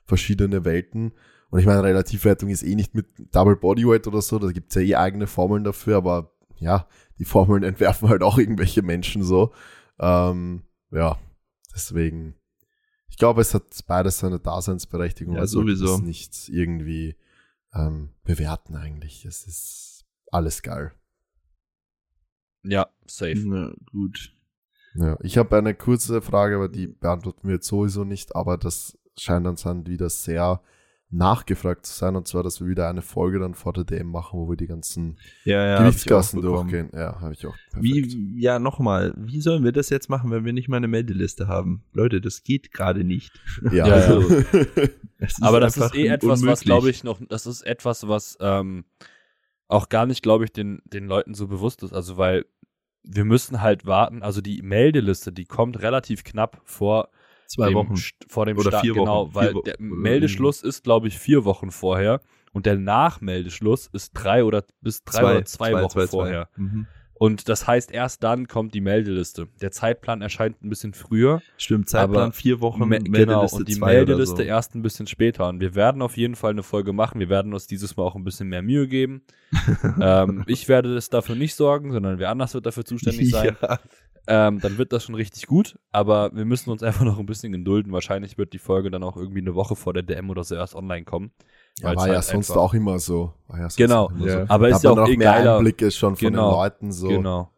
verschiedene 0.03 0.65
Welten. 0.65 1.13
Und 1.51 1.59
ich 1.59 1.67
meine, 1.67 1.83
Relativwertung 1.83 2.49
ist 2.49 2.63
eh 2.63 2.73
nicht 2.73 2.95
mit 2.95 3.05
Double 3.35 3.55
Bodyweight 3.55 4.07
oder 4.07 4.21
so, 4.21 4.39
da 4.39 4.51
gibt's 4.51 4.73
ja 4.75 4.81
eh 4.81 4.95
eigene 4.95 5.27
Formeln 5.27 5.63
dafür, 5.63 5.97
aber 5.97 6.31
ja, 6.57 6.87
die 7.19 7.25
Formeln 7.25 7.63
entwerfen 7.63 8.09
halt 8.09 8.23
auch 8.23 8.39
irgendwelche 8.39 8.81
Menschen 8.81 9.23
so. 9.23 9.53
Ähm, 9.99 10.63
ja, 10.91 11.19
deswegen. 11.73 12.35
Ich 13.09 13.17
glaube, 13.17 13.41
es 13.41 13.53
hat 13.53 13.63
beides 13.87 14.17
seine 14.17 14.39
Daseinsberechtigung. 14.39 15.35
Ja, 15.35 15.45
sollte 15.45 15.75
sowieso. 15.75 15.97
das 15.97 16.05
nicht 16.05 16.49
irgendwie 16.49 17.15
ähm, 17.73 18.09
bewerten 18.23 18.75
eigentlich. 18.75 19.23
Es 19.23 19.45
ist 19.45 19.94
alles 20.31 20.61
geil. 20.61 20.91
Ja, 22.63 22.87
safe. 23.05 23.43
Na, 23.45 23.73
gut. 23.91 24.33
Ja, 24.95 25.17
ich 25.21 25.37
habe 25.37 25.57
eine 25.57 25.75
kurze 25.75 26.21
Frage, 26.21 26.55
aber 26.55 26.69
die 26.69 26.87
beantworten 26.87 27.47
wir 27.47 27.55
jetzt 27.55 27.67
sowieso 27.67 28.03
nicht, 28.03 28.35
aber 28.35 28.57
das 28.57 28.97
scheint 29.17 29.45
dann 29.45 29.87
wieder 29.87 30.09
sehr 30.09 30.61
nachgefragt 31.11 31.85
zu 31.85 31.93
sein, 31.93 32.15
und 32.15 32.27
zwar, 32.27 32.43
dass 32.43 32.59
wir 32.59 32.67
wieder 32.67 32.89
eine 32.89 33.01
Folge 33.01 33.39
dann 33.39 33.53
vor 33.53 33.73
der 33.73 33.83
DM 33.83 34.07
machen, 34.07 34.39
wo 34.39 34.49
wir 34.49 34.57
die 34.57 34.67
ganzen 34.67 35.17
Ja, 35.43 35.65
ja. 35.65 35.79
Gewichtsklassen 35.79 36.41
durchgehen. 36.41 36.89
Ja, 36.93 37.21
habe 37.21 37.33
ich 37.33 37.45
auch. 37.45 37.55
Perfekt. 37.71 37.83
Wie, 37.83 38.41
ja, 38.41 38.57
nochmal, 38.59 39.13
wie 39.15 39.39
sollen 39.39 39.63
wir 39.63 39.71
das 39.71 39.89
jetzt 39.89 40.09
machen, 40.09 40.31
wenn 40.31 40.45
wir 40.45 40.51
nicht 40.53 40.67
mal 40.67 40.77
eine 40.77 40.87
Meldeliste 40.87 41.47
haben? 41.47 41.83
Leute, 41.93 42.21
das 42.21 42.43
geht 42.43 42.71
gerade 42.71 43.03
nicht. 43.03 43.31
Ja, 43.71 43.87
Ja, 43.87 43.93
also, 43.93 44.21
Es 45.19 45.33
ist 45.33 45.43
Aber 45.43 45.59
das 45.59 45.77
ist 45.77 45.95
eh 45.95 46.07
etwas, 46.07 46.41
was 46.41 46.41
unmöglich. 46.41 46.65
glaube 46.65 46.89
ich 46.89 47.03
noch, 47.03 47.21
das 47.29 47.45
ist 47.45 47.61
etwas, 47.61 48.07
was 48.07 48.37
ähm, 48.41 48.85
auch 49.67 49.89
gar 49.89 50.05
nicht, 50.05 50.21
glaube 50.23 50.43
ich, 50.45 50.51
den, 50.51 50.81
den 50.85 51.07
Leuten 51.07 51.33
so 51.33 51.47
bewusst 51.47 51.83
ist. 51.83 51.93
Also, 51.93 52.17
weil 52.17 52.45
wir 53.03 53.25
müssen 53.25 53.61
halt 53.61 53.85
warten, 53.85 54.23
also 54.23 54.41
die 54.41 54.61
Meldeliste, 54.61 55.31
die 55.31 55.45
kommt 55.45 55.81
relativ 55.81 56.23
knapp 56.23 56.61
vor 56.63 57.09
zwei 57.47 57.67
dem, 57.69 57.75
Wochen. 57.75 57.95
Vor 58.27 58.45
dem 58.45 58.57
Oder 58.57 58.69
Start, 58.71 58.83
vier 58.83 58.95
Wochen. 58.95 59.05
genau, 59.05 59.25
Vier 59.27 59.35
weil 59.35 59.53
Wo- 59.55 59.61
der 59.61 59.75
Meldeschluss 59.79 60.61
ist, 60.63 60.83
glaube 60.83 61.07
ich, 61.07 61.19
vier 61.19 61.45
Wochen 61.45 61.71
vorher 61.71 62.21
und 62.53 62.65
der 62.65 62.77
Nachmeldeschluss 62.77 63.87
ist 63.87 64.11
drei 64.13 64.43
oder 64.43 64.63
bis 64.81 65.03
drei 65.03 65.23
oder 65.37 65.45
zwei, 65.45 65.73
Wochen 65.73 66.07
vorher. 66.07 66.49
Mhm. 66.55 66.87
Und 67.17 67.47
das 67.47 67.65
heißt, 67.65 67.91
erst 67.91 68.23
dann 68.23 68.47
kommt 68.47 68.73
die 68.73 68.81
Meldeliste. 68.81 69.47
Der 69.61 69.71
Zeitplan 69.71 70.21
erscheint 70.21 70.61
ein 70.61 70.69
bisschen 70.69 70.93
früher. 70.93 71.41
Stimmt, 71.57 71.87
Zeitplan 71.89 72.33
vier 72.33 72.59
Wochen, 72.59 72.81
Me- 72.81 72.99
Meldeliste 72.99 73.25
genau, 73.25 73.55
und 73.55 73.67
die 73.69 73.79
Meldeliste 73.79 74.37
so. 74.37 74.41
erst 74.43 74.75
ein 74.75 74.81
bisschen 74.81 75.07
später. 75.07 75.47
Und 75.47 75.61
wir 75.61 75.75
werden 75.75 76.01
auf 76.01 76.17
jeden 76.17 76.35
Fall 76.35 76.51
eine 76.51 76.63
Folge 76.63 76.91
machen. 76.91 77.19
Wir 77.21 77.29
werden 77.29 77.53
uns 77.53 77.67
dieses 77.67 77.95
Mal 77.95 78.03
auch 78.03 78.15
ein 78.15 78.25
bisschen 78.25 78.49
mehr 78.49 78.61
Mühe 78.61 78.87
geben. 78.89 79.21
ähm, 80.01 80.43
ich 80.47 80.67
werde 80.67 80.93
das 80.93 81.09
dafür 81.09 81.35
nicht 81.35 81.55
sorgen, 81.55 81.93
sondern 81.93 82.19
wer 82.19 82.29
anders 82.29 82.53
wird 82.53 82.65
dafür 82.65 82.85
zuständig 82.85 83.31
sein. 83.31 83.55
Ja. 84.27 84.47
Ähm, 84.47 84.59
dann 84.59 84.79
wird 84.79 84.91
das 84.91 85.03
schon 85.03 85.13
richtig 85.13 85.45
gut. 85.45 85.77
Aber 85.91 86.31
wir 86.33 86.45
müssen 86.45 86.71
uns 86.71 86.81
einfach 86.81 87.05
noch 87.05 87.19
ein 87.19 87.27
bisschen 87.27 87.51
gedulden. 87.51 87.91
Wahrscheinlich 87.93 88.39
wird 88.39 88.53
die 88.53 88.57
Folge 88.57 88.89
dann 88.89 89.03
auch 89.03 89.17
irgendwie 89.17 89.39
eine 89.41 89.53
Woche 89.53 89.75
vor 89.75 89.93
der 89.93 90.01
DM 90.01 90.31
oder 90.31 90.43
so 90.43 90.55
erst 90.55 90.73
online 90.73 91.05
kommen. 91.05 91.31
Ja, 91.79 91.95
war 91.95 92.07
ja 92.07 92.13
halt 92.15 92.23
sonst 92.23 92.49
einfach- 92.51 92.61
auch 92.61 92.73
immer 92.73 92.99
so. 92.99 93.33
War 93.47 93.57
ja 93.57 93.63
sonst 93.63 93.77
Genau. 93.77 94.05
auch 94.05 94.11
immer 94.11 94.27
Ja. 94.27 94.45
so. 94.45 94.53
Aber 94.53 94.69
Da 94.69 94.75
ist 94.75 94.83
ja 94.83 94.89
auch 94.91 94.95
noch 94.95 95.07
eh 95.09 95.17
mehr 95.17 95.31
geiler. 95.33 95.57
Einblicke 95.57 95.91
schon 95.91 96.15
von 96.15 96.27
Genau. 96.29 96.49
den 96.51 96.55
Leuten 96.57 96.91
so. 96.91 97.07
Genau. 97.07 97.51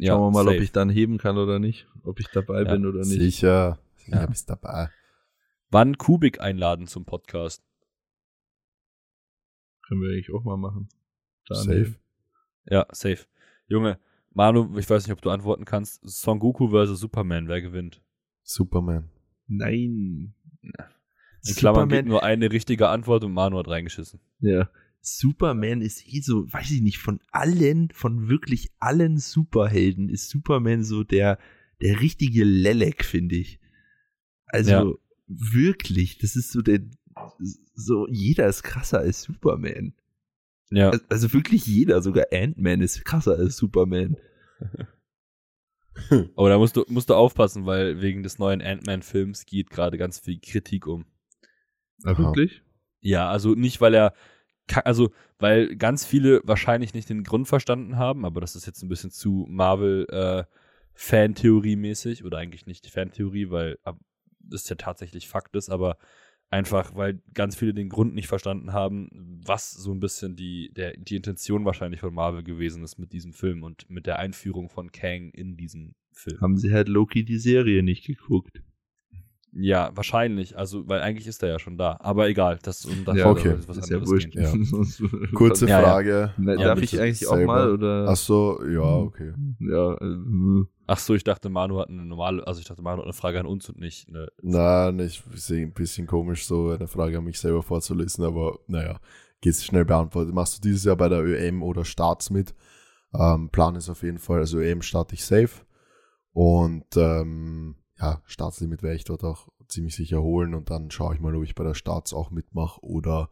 Schauen 0.00 0.20
wir 0.20 0.30
mal, 0.30 0.44
safe. 0.44 0.56
ob 0.56 0.62
ich 0.62 0.72
dann 0.72 0.90
heben 0.90 1.18
kann 1.18 1.38
oder 1.38 1.58
nicht. 1.58 1.88
Ob 2.04 2.20
ich 2.20 2.28
dabei 2.28 2.62
Ja, 2.62 2.72
bin 2.72 2.86
oder 2.86 3.00
nicht. 3.00 3.08
Sicher, 3.10 3.78
sicher 3.96 4.20
Ja. 4.20 4.26
bist 4.26 4.48
dabei. 4.48 4.90
Wann 5.70 5.98
Kubik 5.98 6.40
einladen 6.40 6.86
zum 6.86 7.04
Podcast? 7.04 7.62
Können 9.86 10.02
wir 10.02 10.10
eigentlich 10.10 10.32
auch 10.32 10.44
mal 10.44 10.56
machen. 10.56 10.88
Dann 11.48 11.58
Safe. 11.58 11.94
Ja, 12.66 12.86
safe. 12.92 13.26
Junge, 13.66 13.98
Manu, 14.32 14.78
ich 14.78 14.88
weiß 14.88 15.04
nicht, 15.06 15.12
ob 15.12 15.20
du 15.22 15.30
antworten 15.30 15.64
kannst. 15.64 16.00
Son 16.08 16.38
Goku 16.38 16.68
versus 16.68 17.00
Superman, 17.00 17.48
wer 17.48 17.60
gewinnt? 17.60 18.00
Superman. 18.44 19.10
Nein. 19.46 20.34
In 21.46 21.54
Klammern 21.54 21.88
Superman, 21.88 22.08
nur 22.08 22.22
eine 22.22 22.50
richtige 22.52 22.88
Antwort 22.88 23.24
und 23.24 23.32
Manu 23.32 23.58
hat 23.58 23.68
reingeschissen. 23.68 24.20
ja. 24.40 24.68
Superman 25.00 25.80
ist 25.80 26.06
eh 26.06 26.20
so, 26.20 26.52
weiß 26.52 26.72
ich 26.72 26.82
nicht, 26.82 26.98
von 26.98 27.20
allen, 27.30 27.88
von 27.92 28.28
wirklich 28.28 28.72
allen 28.80 29.18
Superhelden 29.18 30.08
ist 30.08 30.28
Superman 30.28 30.82
so 30.82 31.04
der, 31.04 31.38
der 31.80 32.00
richtige 32.00 32.42
Lelek, 32.44 33.04
finde 33.04 33.36
ich. 33.36 33.60
Also 34.46 34.70
Ja. 34.70 34.84
wirklich, 35.28 36.18
das 36.18 36.34
ist 36.34 36.50
so 36.50 36.62
der, 36.62 36.80
so 37.74 38.08
jeder 38.10 38.48
ist 38.48 38.64
krasser 38.64 38.98
als 38.98 39.22
Superman. 39.22 39.94
Ja. 40.70 40.90
Also 41.08 41.32
wirklich 41.32 41.66
jeder, 41.66 42.02
sogar 42.02 42.26
Ant-Man 42.32 42.80
ist 42.82 43.04
krasser 43.04 43.36
als 43.36 43.56
Superman. 43.56 44.16
Aber 46.36 46.48
da 46.48 46.58
musst 46.58 46.76
du, 46.76 46.84
musst 46.88 47.08
du 47.08 47.14
aufpassen, 47.14 47.66
weil 47.66 48.00
wegen 48.02 48.22
des 48.22 48.38
neuen 48.38 48.60
Ant-Man-Films 48.60 49.46
geht 49.46 49.70
gerade 49.70 49.96
ganz 49.96 50.18
viel 50.20 50.38
Kritik 50.40 50.86
um. 50.86 51.04
Aha. 52.04 52.18
wirklich? 52.18 52.62
Ja, 53.00 53.30
also 53.30 53.54
nicht, 53.54 53.80
weil 53.80 53.94
er, 53.94 54.12
also, 54.84 55.10
weil 55.38 55.76
ganz 55.76 56.04
viele 56.04 56.40
wahrscheinlich 56.44 56.94
nicht 56.94 57.08
den 57.08 57.24
Grund 57.24 57.48
verstanden 57.48 57.96
haben, 57.96 58.24
aber 58.24 58.40
das 58.40 58.56
ist 58.56 58.66
jetzt 58.66 58.82
ein 58.82 58.88
bisschen 58.88 59.10
zu 59.10 59.46
Marvel, 59.48 60.06
äh, 60.10 60.44
Fantheorie-mäßig 60.94 62.24
oder 62.24 62.38
eigentlich 62.38 62.66
nicht 62.66 62.88
Fantheorie, 62.88 63.50
weil 63.50 63.78
das 64.40 64.68
ja 64.68 64.74
tatsächlich 64.74 65.28
Fakt 65.28 65.54
ist, 65.54 65.70
aber 65.70 65.96
einfach, 66.50 66.94
weil 66.96 67.22
ganz 67.34 67.56
viele 67.56 67.74
den 67.74 67.88
Grund 67.88 68.14
nicht 68.14 68.26
verstanden 68.26 68.72
haben, 68.72 69.40
was 69.46 69.70
so 69.70 69.92
ein 69.92 70.00
bisschen 70.00 70.34
die, 70.34 70.72
der, 70.74 70.96
die 70.96 71.16
Intention 71.16 71.64
wahrscheinlich 71.64 72.00
von 72.00 72.14
Marvel 72.14 72.42
gewesen 72.42 72.82
ist 72.82 72.98
mit 72.98 73.12
diesem 73.12 73.32
Film 73.32 73.62
und 73.62 73.88
mit 73.88 74.06
der 74.06 74.18
Einführung 74.18 74.70
von 74.70 74.90
Kang 74.90 75.30
in 75.30 75.56
diesen 75.56 75.94
Film. 76.12 76.40
Haben 76.40 76.56
sie 76.56 76.72
halt 76.72 76.88
Loki 76.88 77.24
die 77.24 77.38
Serie 77.38 77.82
nicht 77.82 78.04
geguckt. 78.06 78.62
Ja, 79.60 79.90
wahrscheinlich, 79.94 80.56
also, 80.56 80.88
weil 80.88 81.00
eigentlich 81.00 81.26
ist 81.26 81.42
er 81.42 81.48
ja 81.48 81.58
schon 81.58 81.76
da, 81.76 81.96
aber 82.00 82.28
egal, 82.28 82.58
das, 82.62 82.84
um 82.84 83.04
das 83.04 83.16
Ja, 83.16 83.26
okay. 83.28 83.56
was 83.66 83.76
ist 83.76 83.90
ja 83.90 83.96
anderes 83.96 84.10
wurscht. 84.10 84.30
gehen. 84.30 85.30
Kurze 85.34 85.66
Ja, 85.66 85.80
ja. 85.80 85.84
Frage. 85.84 86.32
Na, 86.36 86.54
Ja, 86.54 86.64
Darf 86.68 86.82
ich 86.82 87.00
eigentlich 87.00 87.26
auch 87.26 87.34
Selber. 87.34 87.52
mal 87.54 87.72
oder? 87.72 88.06
Ach 88.08 88.16
so, 88.16 88.60
ja, 88.64 88.80
okay. 88.82 89.32
Ja, 89.58 89.94
äh, 89.94 90.64
Ach 90.86 90.98
so, 90.98 91.14
ich 91.14 91.24
dachte, 91.24 91.48
Manu 91.48 91.78
hat 91.80 91.88
eine 91.88 92.04
normale, 92.04 92.46
also 92.46 92.60
ich 92.60 92.66
dachte, 92.66 92.82
Manu 92.82 92.98
hat 92.98 93.04
eine 93.06 93.12
Frage 93.12 93.40
an 93.40 93.46
uns 93.46 93.68
und 93.68 93.78
nicht 93.80 94.08
eine. 94.08 94.28
Nein, 94.42 95.00
ich 95.00 95.22
sehe 95.34 95.66
ein 95.66 95.72
bisschen 95.72 96.06
komisch, 96.06 96.46
so 96.46 96.70
eine 96.70 96.86
Frage 96.86 97.18
an 97.18 97.24
mich 97.24 97.38
selber 97.40 97.62
vorzulesen, 97.62 98.24
aber 98.24 98.58
naja, 98.68 99.00
geht's 99.40 99.64
schnell 99.64 99.84
beantwortet. 99.84 100.32
Machst 100.34 100.56
du 100.56 100.60
dieses 100.68 100.84
Jahr 100.84 100.96
bei 100.96 101.08
der 101.08 101.22
ÖM 101.24 101.62
oder 101.62 101.84
Starts 101.84 102.30
mit? 102.30 102.54
Ähm, 103.12 103.48
Plan 103.50 103.74
ist 103.74 103.88
auf 103.90 104.02
jeden 104.02 104.18
Fall, 104.18 104.38
also 104.38 104.58
ÖM 104.60 104.82
starte 104.82 105.14
ich 105.14 105.24
safe. 105.24 105.62
Und 106.32 106.84
ähm, 106.96 107.74
ja, 108.00 108.22
Startslimit 108.24 108.82
werde 108.82 108.96
ich 108.96 109.04
dort 109.04 109.24
auch 109.24 109.48
ziemlich 109.68 109.96
sicher 109.96 110.22
holen 110.22 110.54
und 110.54 110.70
dann 110.70 110.90
schaue 110.90 111.14
ich 111.14 111.20
mal, 111.20 111.34
ob 111.34 111.44
ich 111.44 111.54
bei 111.54 111.64
der 111.64 111.74
Starts 111.74 112.12
auch 112.12 112.30
mitmache 112.30 112.80
oder 112.82 113.28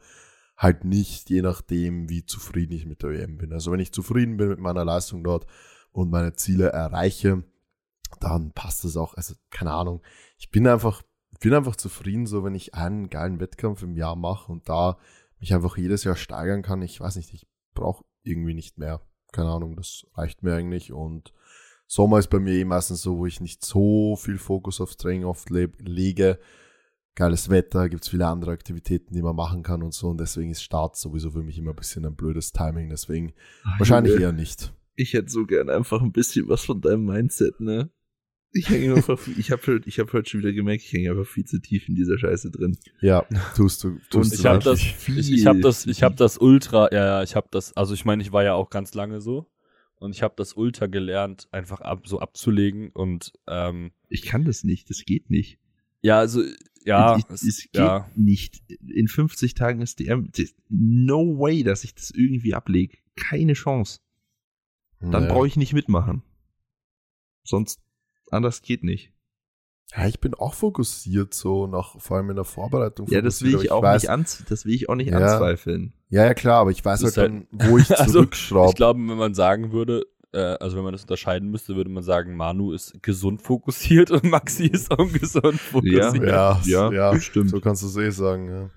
halt 0.57 0.85
nicht, 0.85 1.31
je 1.31 1.43
nachdem, 1.43 2.09
wie 2.09 2.25
zufrieden 2.25 2.73
ich 2.73 2.87
mit 2.87 3.03
der 3.03 3.11
ÖM 3.11 3.39
bin. 3.39 3.53
Also 3.53 3.73
wenn 3.73 3.81
ich 3.81 3.93
zufrieden 3.93 4.37
bin 4.37 4.49
mit 4.49 4.59
meiner 4.59 4.85
Leistung 4.85 5.23
dort 5.23 5.47
und 5.93 6.11
meine 6.11 6.35
Ziele 6.35 6.69
erreiche, 6.69 7.45
dann 8.21 8.53
passt 8.53 8.85
das 8.85 8.97
auch. 8.97 9.15
Also, 9.15 9.35
keine 9.51 9.73
Ahnung. 9.73 10.03
Ich 10.39 10.51
bin 10.51 10.67
einfach, 10.67 11.03
bin 11.41 11.55
einfach 11.55 11.77
zufrieden, 11.77 12.27
so 12.27 12.45
wenn 12.45 12.55
ich 12.55 12.75
einen 12.75 13.11
geilen 13.11 13.41
Wettkampf 13.41 13.83
im 13.83 13.97
Jahr 13.97 14.17
mache 14.17 14.51
und 14.51 14.69
da 14.69 14.99
mich 15.39 15.55
einfach 15.55 15.77
jedes 15.77 16.05
Jahr 16.05 16.17
steigern 16.17 16.63
kann. 16.63 16.83
Ich 16.83 17.01
weiß 17.01 17.17
nicht, 17.17 17.33
ich 17.35 17.47
brauche 17.75 18.05
irgendwie 18.23 18.55
nicht 18.55 18.79
mehr. 18.79 19.03
Keine 19.33 19.51
Ahnung, 19.51 19.77
das 19.77 20.07
reicht 20.15 20.43
mir 20.43 20.55
eigentlich. 20.55 20.93
Und 20.93 21.33
Sommer 21.87 22.19
ist 22.19 22.29
bei 22.29 22.39
mir 22.41 22.55
eh 22.55 22.65
meistens 22.65 23.03
so, 23.03 23.19
wo 23.19 23.27
ich 23.27 23.41
nicht 23.41 23.65
so 23.65 24.17
viel 24.17 24.39
Fokus 24.39 24.81
aufs 24.81 24.97
Training 24.97 25.25
oft 25.25 25.51
le 25.51 25.71
lege. 25.79 26.39
Geiles 27.15 27.49
Wetter, 27.49 27.89
gibt's 27.89 28.09
viele 28.11 28.27
andere 28.27 28.51
Aktivitäten, 28.51 29.15
die 29.15 29.23
man 29.23 29.35
machen 29.37 29.63
kann 29.63 29.83
und 29.83 29.95
so. 29.95 30.09
Und 30.09 30.19
deswegen 30.21 30.51
ist 30.51 30.63
Start 30.63 30.97
sowieso 30.97 31.31
für 31.31 31.43
mich 31.43 31.57
immer 31.57 31.71
ein 31.71 31.77
bisschen 31.77 32.05
ein 32.05 32.15
blödes 32.15 32.53
Timing. 32.53 32.91
Deswegen 32.91 33.33
wahrscheinlich 33.79 34.13
Junge, 34.13 34.25
eher 34.25 34.33
nicht. 34.33 34.75
Ich 34.97 35.15
hätte 35.15 35.31
so 35.31 35.47
gern 35.47 35.71
einfach 35.71 36.03
ein 36.03 36.13
bisschen 36.13 36.49
was 36.49 36.65
von 36.65 36.81
deinem 36.81 37.07
Mindset, 37.07 37.59
ne? 37.61 37.91
Ich 38.53 38.69
hänge 38.69 38.95
einfach, 38.95 39.19
viel- 39.19 39.39
ich 39.39 39.51
habe 39.51 39.81
ich 39.87 39.99
hab 39.99 40.13
heute 40.13 40.29
schon 40.29 40.41
wieder 40.41 40.53
gemerkt, 40.53 40.83
ich 40.85 40.93
hänge 40.93 41.11
einfach 41.11 41.27
viel 41.27 41.45
zu 41.45 41.61
tief 41.61 41.89
in 41.89 41.95
dieser 41.95 42.19
Scheiße 42.19 42.51
drin. 42.51 42.77
Ja, 43.01 43.23
tust 43.55 43.85
du. 43.85 43.99
Tust 44.11 44.15
Und 44.15 44.33
du 44.33 44.35
ich 44.39 44.47
habe 44.47 44.63
das, 44.63 44.81
ich, 44.81 45.33
ich 45.33 45.47
habe 45.47 45.61
das, 45.61 45.87
ich 45.87 46.03
habe 46.03 46.17
das 46.17 46.39
Ultra, 46.39 46.91
ja, 46.93 47.05
ja, 47.05 47.23
ich 47.23 47.35
habe 47.37 47.49
das, 47.51 47.75
also 47.77 47.95
ich 47.95 48.05
meine, 48.05 48.23
ich 48.23 48.33
war 48.33 48.45
ja 48.45 48.55
auch 48.55 48.71
ganz 48.71 48.95
lange 48.95 49.21
so 49.21 49.47
und 49.99 50.13
ich 50.15 50.23
habe 50.23 50.35
das 50.37 50.55
Ultra 50.55 50.87
gelernt, 50.87 51.49
einfach 51.53 51.81
ab, 51.81 52.07
so 52.07 52.21
abzulegen 52.21 52.91
und 52.91 53.33
ähm, 53.47 53.93
Ich 54.09 54.23
kann 54.23 54.45
das 54.45 54.65
nicht, 54.65 54.89
das 54.91 55.05
geht 55.05 55.31
nicht. 55.31 55.59
ja, 56.03 56.19
also 56.19 56.43
ja, 56.85 57.17
es, 57.17 57.25
es, 57.31 57.43
es 57.43 57.63
geht 57.65 57.75
ja, 57.75 58.09
nicht. 58.15 58.63
In 58.69 59.09
50 59.09 59.55
Tagen 59.55 59.81
ist 59.81 59.99
DM, 59.99 60.31
no 60.69 61.39
way, 61.39 61.65
dass 61.65 61.83
ich 61.83 61.95
das 61.97 62.11
irgendwie 62.13 62.55
ablege. 62.55 62.99
Keine 63.17 63.55
Chance. 63.55 63.99
Dann 65.01 65.25
Ja. 65.25 65.33
brauche 65.33 65.49
ich 65.49 65.57
nicht 65.57 65.73
mitmachen. 65.73 66.23
Sonst, 67.45 67.81
anders 68.31 68.63
geht 68.63 68.85
nicht. 68.85 69.13
Ja, 69.97 70.07
ich 70.07 70.21
bin 70.21 70.35
auch 70.35 70.55
fokussiert 70.55 71.35
so, 71.35 71.67
nach, 71.67 72.01
vor 72.01 72.17
allem 72.19 72.31
in 72.31 72.37
der 72.37 72.45
Vorbereitung. 72.45 73.09
Ja, 73.09 73.21
das 73.21 73.43
will 73.43 73.55
aber 73.55 73.65
ich 73.65 73.71
auch 73.73 73.83
weiß, 73.83 74.03
nicht 74.03 74.11
anz 74.11 74.45
das 74.49 74.65
will 74.65 74.75
ich 74.75 74.89
auch 74.89 74.95
nicht 74.97 75.11
Ja. 75.11 75.19
anzweifeln. 75.19 75.93
Ja, 76.09 76.25
ja, 76.25 76.35
klar, 76.35 76.61
aber 76.61 76.71
ich 76.71 76.85
weiß 76.85 77.01
halt 77.01 77.09
ist 77.09 77.17
dann, 77.17 77.47
wo 77.51 77.79
ich 77.79 77.91
Also, 77.99 78.13
zurückschraube. 78.21 78.71
ich 78.71 78.77
glaube, 78.77 79.01
wenn 79.01 79.19
man 79.19 79.35
sagen 79.35 79.73
würde, 79.73 80.05
äh, 80.33 80.39
also 80.39 80.77
wenn 80.77 80.85
man 80.85 80.93
das 80.93 81.03
unterscheiden 81.03 81.51
müsste, 81.51 81.75
würde 81.77 81.91
man 81.91 82.03
sagen, 82.03 82.37
Manu 82.37 82.73
ist 82.73 83.03
gesund 83.03 83.43
fokussiert 83.43 84.11
und 84.11 84.25
Maxi 84.31 84.67
ist 84.67 84.93
ungesund 84.97 85.61
fokussiert. 85.61 86.23
ja, 86.23 86.61
Ja, 86.65 86.93
ja, 86.93 87.21
stimmt. 87.21 87.51
So 87.51 87.61
kannst 87.61 87.83
du 87.83 87.87
es 87.89 87.97
eh 87.97 88.11
sagen, 88.11 88.49
ja. 88.49 88.71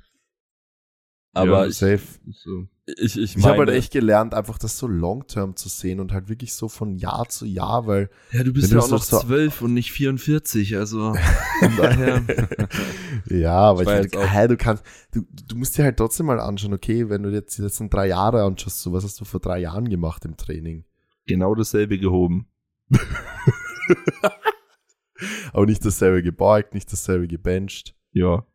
Aber 1.34 1.61
Ja, 1.63 1.67
ich, 1.67 1.75
Safe. 1.77 2.01
So. 2.32 2.67
ich, 2.88 3.17
ich 3.17 3.36
Ich 3.38 3.45
habe 3.45 3.59
halt 3.59 3.69
echt 3.69 3.91
gelernt, 3.93 4.34
einfach 4.34 4.57
das 4.57 4.77
so 4.80 4.88
long-term 4.88 5.55
zu 5.55 5.69
sehen 5.69 5.99
und 5.99 6.11
halt 6.11 6.27
wirklich 6.27 6.53
so 6.53 6.67
von 6.69 6.95
Jahr 6.95 7.30
zu 7.30 7.45
Jahr, 7.45 7.86
weil 7.86 8.09
Ja, 8.32 8.43
du 8.43 8.51
bist 8.51 8.71
ja 8.71 8.80
auch 8.80 8.89
noch 8.89 8.97
das 8.99 9.09
so- 9.09 9.19
zwölf 9.19 9.61
und 9.61 9.73
nicht 9.75 9.91
44, 9.91 10.75
also 10.77 11.13
von 11.59 11.77
daher. 11.77 12.23
ja, 13.30 13.53
aber 13.53 13.84
Ich 13.84 13.88
ich 14.07 14.11
meine, 14.15 14.27
hey, 14.27 14.47
du 14.47 14.57
kannst, 14.57 14.84
du, 15.13 15.21
du 15.47 15.55
musst 15.55 15.77
dir 15.77 15.84
halt 15.84 15.97
trotzdem 15.97 16.25
mal 16.25 16.39
anschauen, 16.39 16.73
okay, 16.73 17.09
wenn 17.09 17.21
du 17.23 17.30
jetzt 17.30 17.57
die 17.57 17.61
letzten 17.61 17.89
drei 17.91 18.07
Jahre 18.07 18.43
anschaust, 18.43 18.82
so 18.82 18.91
was 18.91 19.03
hast 19.03 19.21
du 19.21 19.25
vor 19.25 19.39
drei 19.39 19.59
Jahren 19.59 19.88
gemacht 19.89 20.25
im 20.25 20.36
Training? 20.36 20.84
genau 21.27 21.53
dasselbe 21.53 21.99
gehoben. 21.99 22.47
Aber 25.53 25.65
nicht 25.65 25.84
dasselbe 25.86 26.23
gebeugt, 26.23 26.73
nicht 26.73 26.91
dasselbe 26.91 27.27
gebencht. 27.27 27.95
Ja. 28.13 28.45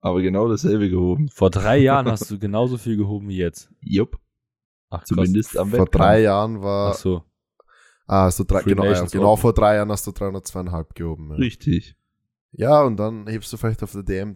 Aber 0.00 0.22
genau 0.22 0.48
dasselbe 0.48 0.88
gehoben. 0.88 1.28
vor 1.28 1.50
drei 1.50 1.78
Jahren 1.78 2.06
hast 2.06 2.30
du 2.30 2.38
genauso 2.38 2.78
viel 2.78 2.96
gehoben 2.96 3.28
wie 3.28 3.36
jetzt. 3.36 3.70
Jupp. 3.82 4.18
Ach, 4.88 4.98
krass. 5.00 5.08
Zumindest 5.08 5.56
am 5.58 5.70
Vor 5.70 5.80
Wettkampf. 5.80 5.90
drei 6.04 6.20
Jahren 6.22 6.62
war, 6.62 6.92
Ach 6.92 6.94
so. 6.94 7.22
ah, 8.06 8.30
so 8.30 8.44
drei, 8.44 8.62
Free 8.62 8.70
genau, 8.70 8.84
ja, 8.86 9.04
genau 9.04 9.36
vor 9.36 9.52
drei 9.52 9.76
Jahren 9.76 9.90
hast 9.90 10.06
du 10.06 10.10
302,5 10.10 10.94
gehoben. 10.94 11.30
Ja. 11.30 11.36
Richtig. 11.36 11.96
ja, 12.52 12.82
und 12.82 12.96
dann 12.96 13.26
hebst 13.28 13.52
du 13.52 13.56
vielleicht 13.56 13.82
auf 13.82 13.92
der 13.92 14.02
DM 14.02 14.34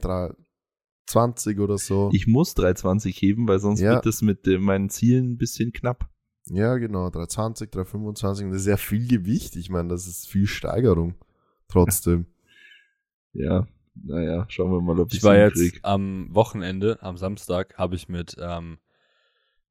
320 1.07 1.59
oder 1.59 1.79
so. 1.79 2.11
Ich 2.13 2.27
muss 2.27 2.55
320 2.55 3.21
heben, 3.21 3.49
weil 3.49 3.59
sonst 3.59 3.81
Ja. 3.81 3.95
wird 3.95 4.07
das 4.07 4.23
mit 4.23 4.47
äh, 4.47 4.59
meinen 4.59 4.91
Zielen 4.91 5.33
ein 5.33 5.37
bisschen 5.39 5.73
knapp. 5.73 6.09
Ja, 6.51 6.77
genau, 6.77 7.09
320, 7.09 7.71
325, 7.71 8.45
und 8.47 8.53
das 8.53 8.61
ist 8.63 8.67
ja 8.69 8.77
viel 8.77 9.09
Gewicht. 9.09 9.57
Ich 9.57 9.71
meine, 9.71 9.89
das 9.89 10.07
ist 10.07 10.29
viel 10.29 10.47
Steigerung. 10.47 11.15
Trotzdem. 11.69 12.27
Ja. 13.37 13.67
Naja, 13.95 14.45
schauen 14.49 14.73
wir 14.73 14.81
mal, 14.81 14.99
ob 15.01 15.09
Ich 15.09 15.15
ich's 15.17 15.25
war 15.25 15.37
jetzt 15.37 15.61
hinkrieg. 15.61 15.81
am 15.85 16.29
Wochenende, 16.35 16.99
am 17.01 17.17
Samstag, 17.17 17.77
habe 17.79 17.95
ich 17.97 18.09
mit 18.09 18.37
ähm, 18.41 18.79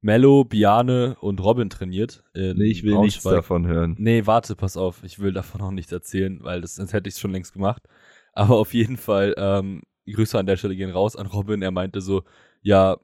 Mello, 0.02 0.44
Biane 0.44 1.16
und 1.22 1.42
Robin 1.42 1.70
trainiert. 1.70 2.24
in 2.34 2.58
Nee, 2.58 2.66
ich 2.66 2.84
will 2.84 3.00
nichts 3.00 3.24
davon 3.24 3.68
hören. 3.68 3.96
Nee, 4.00 4.26
warte, 4.26 4.56
pass 4.56 4.76
auf. 4.78 5.04
Ich 5.04 5.20
will 5.20 5.32
davon 5.34 5.62
noch 5.62 5.72
nichts 5.72 5.92
erzählen, 5.92 6.40
weil 6.42 6.62
das, 6.62 6.76
sonst 6.76 6.94
hätte 6.94 7.08
ich 7.08 7.16
es 7.16 7.22
schon 7.22 7.32
längst 7.32 7.54
gemacht. 7.54 7.84
Aber 8.34 8.58
auf 8.58 8.74
jeden 8.74 8.98
Fall, 8.98 9.34
ähm, 9.38 9.82
Grüße 10.12 10.38
an 10.38 10.46
der 10.46 10.58
Stelle 10.58 10.76
gehen 10.76 10.90
raus 10.92 11.16
an 11.16 11.28
Robin. 11.28 11.62
Er 11.62 11.72
meinte 11.72 12.02
so, 12.02 12.24
ja, 12.62 12.98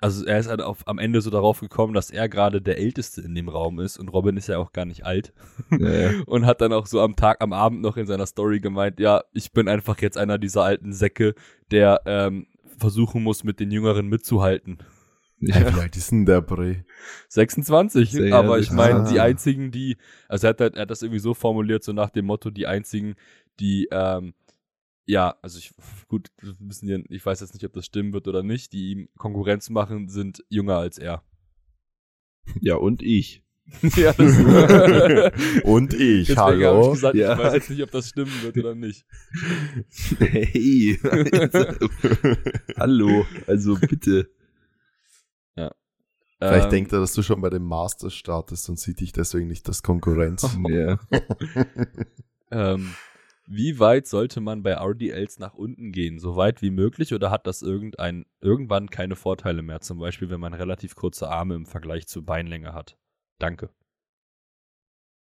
also 0.00 0.24
er 0.24 0.38
ist 0.38 0.48
halt 0.48 0.62
auf, 0.62 0.86
am 0.86 0.98
Ende 0.98 1.20
so 1.20 1.30
darauf 1.30 1.60
gekommen, 1.60 1.92
dass 1.92 2.10
er 2.10 2.28
gerade 2.28 2.62
der 2.62 2.78
Älteste 2.78 3.20
in 3.20 3.34
dem 3.34 3.48
Raum 3.48 3.80
ist 3.80 3.98
und 3.98 4.08
Robin 4.08 4.36
ist 4.36 4.48
ja 4.48 4.58
auch 4.58 4.72
gar 4.72 4.84
nicht 4.84 5.04
alt. 5.04 5.32
Ja, 5.70 5.90
ja. 5.90 6.10
Und 6.26 6.46
hat 6.46 6.60
dann 6.60 6.72
auch 6.72 6.86
so 6.86 7.00
am 7.00 7.16
Tag, 7.16 7.38
am 7.40 7.52
Abend 7.52 7.82
noch 7.82 7.96
in 7.96 8.06
seiner 8.06 8.26
Story 8.26 8.60
gemeint, 8.60 9.00
ja, 9.00 9.24
ich 9.32 9.52
bin 9.52 9.68
einfach 9.68 10.00
jetzt 10.00 10.16
einer 10.16 10.38
dieser 10.38 10.62
alten 10.62 10.92
Säcke, 10.92 11.34
der 11.70 12.02
ähm, 12.06 12.46
versuchen 12.78 13.22
muss, 13.22 13.42
mit 13.42 13.58
den 13.60 13.70
Jüngeren 13.70 14.06
mitzuhalten. 14.06 14.78
Hey, 15.40 15.72
wie 15.72 15.80
alt 15.80 15.96
ist 15.96 16.10
denn 16.10 16.26
der 16.26 16.40
Bre? 16.40 16.84
26, 17.28 18.10
Sehr 18.10 18.34
aber 18.34 18.58
ich 18.58 18.70
meine, 18.72 19.00
ah. 19.00 19.10
die 19.10 19.20
einzigen, 19.20 19.70
die, 19.70 19.96
also 20.28 20.46
er 20.46 20.50
hat, 20.50 20.60
halt- 20.60 20.76
er 20.76 20.82
hat 20.82 20.90
das 20.90 21.02
irgendwie 21.02 21.20
so 21.20 21.34
formuliert, 21.34 21.84
so 21.84 21.92
nach 21.92 22.10
dem 22.10 22.26
Motto, 22.26 22.50
die 22.50 22.66
einzigen, 22.66 23.14
die, 23.60 23.88
ähm, 23.90 24.34
ja, 25.08 25.36
also 25.42 25.58
ich, 25.58 25.72
gut, 26.06 26.28
wir 26.40 26.54
wissen 26.60 26.88
ja, 26.88 26.98
ich 27.08 27.24
weiß 27.24 27.40
jetzt 27.40 27.54
nicht, 27.54 27.64
ob 27.64 27.72
das 27.72 27.86
stimmen 27.86 28.12
wird 28.12 28.28
oder 28.28 28.42
nicht, 28.42 28.72
die 28.72 28.90
ihm 28.92 29.08
Konkurrenz 29.16 29.70
machen, 29.70 30.08
sind 30.08 30.44
jünger 30.48 30.76
als 30.76 30.98
er. 30.98 31.22
ja, 32.60 32.76
und 32.76 33.02
ich. 33.02 33.42
ja, 33.96 34.12
das, 34.14 34.38
Und 35.64 35.92
ich, 35.92 36.28
Deswegen 36.28 36.38
habe 36.40 36.56
ich 36.56 36.64
hallo? 36.64 36.90
gesagt, 36.92 37.14
Ja. 37.16 37.32
ich 37.34 37.38
weiß 37.38 37.52
jetzt 37.54 37.70
nicht, 37.70 37.82
ob 37.82 37.90
das 37.90 38.08
stimmen 38.08 38.32
wird 38.42 38.56
oder 38.56 38.74
nicht. 38.74 39.04
Hey. 40.18 40.98
Hallo. 42.78 43.26
Also 43.46 43.74
bitte. 43.76 44.30
Vielleicht 46.40 46.66
Ähm, 46.66 46.70
denkt 46.70 46.92
er, 46.92 47.00
dass 47.00 47.14
du 47.14 47.22
schon 47.22 47.40
bei 47.40 47.50
dem 47.50 47.64
Master 47.64 48.10
startest 48.10 48.68
und 48.68 48.78
sieht 48.78 49.00
dich 49.00 49.10
deswegen 49.10 49.48
nicht 49.48 49.66
als 49.66 49.82
Konkurrenz. 49.82 50.56
Ja. 50.68 51.00
Ähm, 52.52 52.94
wie 53.50 53.78
weit 53.78 54.06
sollte 54.06 54.40
man 54.40 54.62
bei 54.62 54.72
RDLs 54.74 55.38
nach 55.38 55.54
unten 55.54 55.90
gehen? 55.90 56.18
So 56.18 56.36
weit 56.36 56.60
wie 56.60 56.70
möglich 56.70 57.14
oder 57.14 57.30
hat 57.30 57.46
das 57.46 57.62
irgendein, 57.62 58.26
irgendwann 58.40 58.90
keine 58.90 59.16
Vorteile 59.16 59.62
mehr? 59.62 59.80
Zum 59.80 59.98
Beispiel, 59.98 60.28
wenn 60.28 60.40
man 60.40 60.52
relativ 60.52 60.94
kurze 60.94 61.28
Arme 61.28 61.54
im 61.54 61.64
Vergleich 61.64 62.06
zur 62.06 62.24
Beinlänge 62.24 62.74
hat. 62.74 62.98
Danke. 63.38 63.70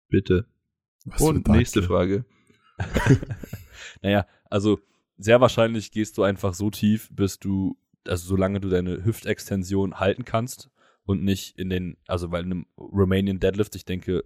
Bitte. 0.09 0.45
Was 1.05 1.21
Und 1.21 1.47
nächste 1.47 1.81
Frage. 1.83 2.25
Naja, 4.01 4.27
also 4.49 4.79
sehr 5.17 5.41
wahrscheinlich 5.41 5.91
gehst 5.91 6.17
du 6.17 6.23
einfach 6.23 6.53
so 6.53 6.69
tief, 6.69 7.09
bis 7.11 7.39
du, 7.39 7.77
also 8.05 8.27
solange 8.27 8.59
du 8.59 8.69
deine 8.69 9.03
Hüftextension 9.05 9.99
halten 9.99 10.25
kannst 10.25 10.69
und 11.05 11.23
nicht 11.23 11.57
in 11.57 11.69
den, 11.69 11.97
also 12.07 12.29
bei 12.29 12.39
einem 12.39 12.65
Romanian 12.77 13.39
Deadlift, 13.39 13.75
ich 13.75 13.85
denke, 13.85 14.25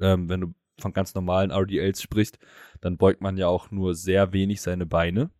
ähm, 0.00 0.28
wenn 0.28 0.40
du 0.40 0.54
von 0.78 0.92
ganz 0.92 1.14
normalen 1.14 1.50
RDLs 1.50 2.02
sprichst, 2.02 2.38
dann 2.80 2.96
beugt 2.96 3.20
man 3.20 3.36
ja 3.36 3.48
auch 3.48 3.70
nur 3.70 3.94
sehr 3.94 4.32
wenig 4.32 4.60
seine 4.60 4.86
Beine. 4.86 5.30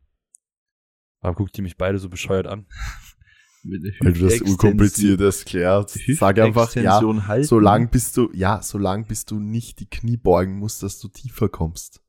Warum 1.21 1.37
guckt 1.37 1.57
ihr 1.59 1.63
mich 1.63 1.77
beide 1.77 1.99
so 1.99 2.09
bescheuert 2.09 2.47
an? 2.47 2.67
Weil 3.65 4.13
du 4.13 4.29
das 4.29 4.43
unkompliziert 4.43 5.23
erklärt. 5.23 5.91
Sag 5.91 6.39
einfach, 6.39 6.75
ja, 6.75 7.01
halten. 7.27 7.45
solange 7.45 7.89
bis 7.89 8.13
du, 8.13 8.31
ja, 8.35 8.61
solange 8.61 9.07
bis 9.07 9.25
du 9.25 9.41
nicht 9.41 9.81
die 9.81 9.89
Knie 9.89 10.19
beugen 10.19 10.59
musst, 10.59 10.83
dass 10.83 10.99
du 10.99 11.09
tiefer 11.09 11.49
kommst. 11.49 12.03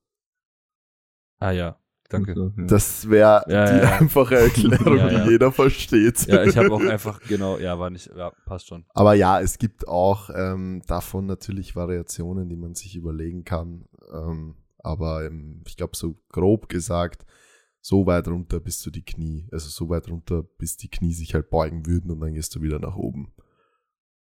Ah 1.40 1.52
ja, 1.52 1.80
danke. 2.10 2.54
Das 2.58 3.10
wäre 3.10 3.44
Ja, 3.48 3.72
die 3.72 3.84
ja, 3.84 3.98
einfache 3.98 4.36
Erklärung, 4.36 4.98
Ja, 4.98 5.12
ja. 5.12 5.24
die 5.24 5.32
jeder 5.32 5.52
versteht. 5.52 6.26
Ja, 6.28 6.44
ich 6.44 6.58
habe 6.58 6.72
auch 6.72 6.80
einfach, 6.86 7.22
genau, 7.22 7.58
ja, 7.58 7.78
war 7.80 7.90
nicht, 7.90 8.12
ja, 8.16 8.32
passt 8.46 8.68
schon. 8.68 8.86
Aber 8.94 9.14
ja, 9.14 9.40
es 9.42 9.58
gibt 9.58 9.88
auch 9.88 10.30
ähm, 10.34 10.82
davon 10.88 11.26
natürlich 11.26 11.76
Variationen, 11.76 12.50
die 12.50 12.56
man 12.56 12.76
sich 12.76 12.96
überlegen 12.96 13.44
kann. 13.44 13.86
Ähm, 14.14 14.56
aber 14.80 15.26
ähm, 15.26 15.64
ich 15.68 15.78
glaube, 15.78 15.96
so 15.96 16.16
grob 16.30 16.70
gesagt, 16.70 17.26
so 17.82 18.06
weit 18.08 18.28
runter 18.28 18.60
bis 18.60 18.82
du 18.82 18.90
die 18.90 19.06
Knie, 19.06 19.48
also 19.52 19.70
so 19.70 19.90
weit 19.90 20.10
runter, 20.10 20.44
bis 20.58 20.76
die 20.78 20.90
Knie 20.90 21.14
sich 21.14 21.36
halt 21.36 21.50
beugen 21.50 21.86
würden 21.86 22.10
und 22.12 22.20
dann 22.20 22.34
gehst 22.34 22.56
du 22.56 22.62
wieder 22.62 22.80
nach 22.80 22.96
oben. 22.96 23.32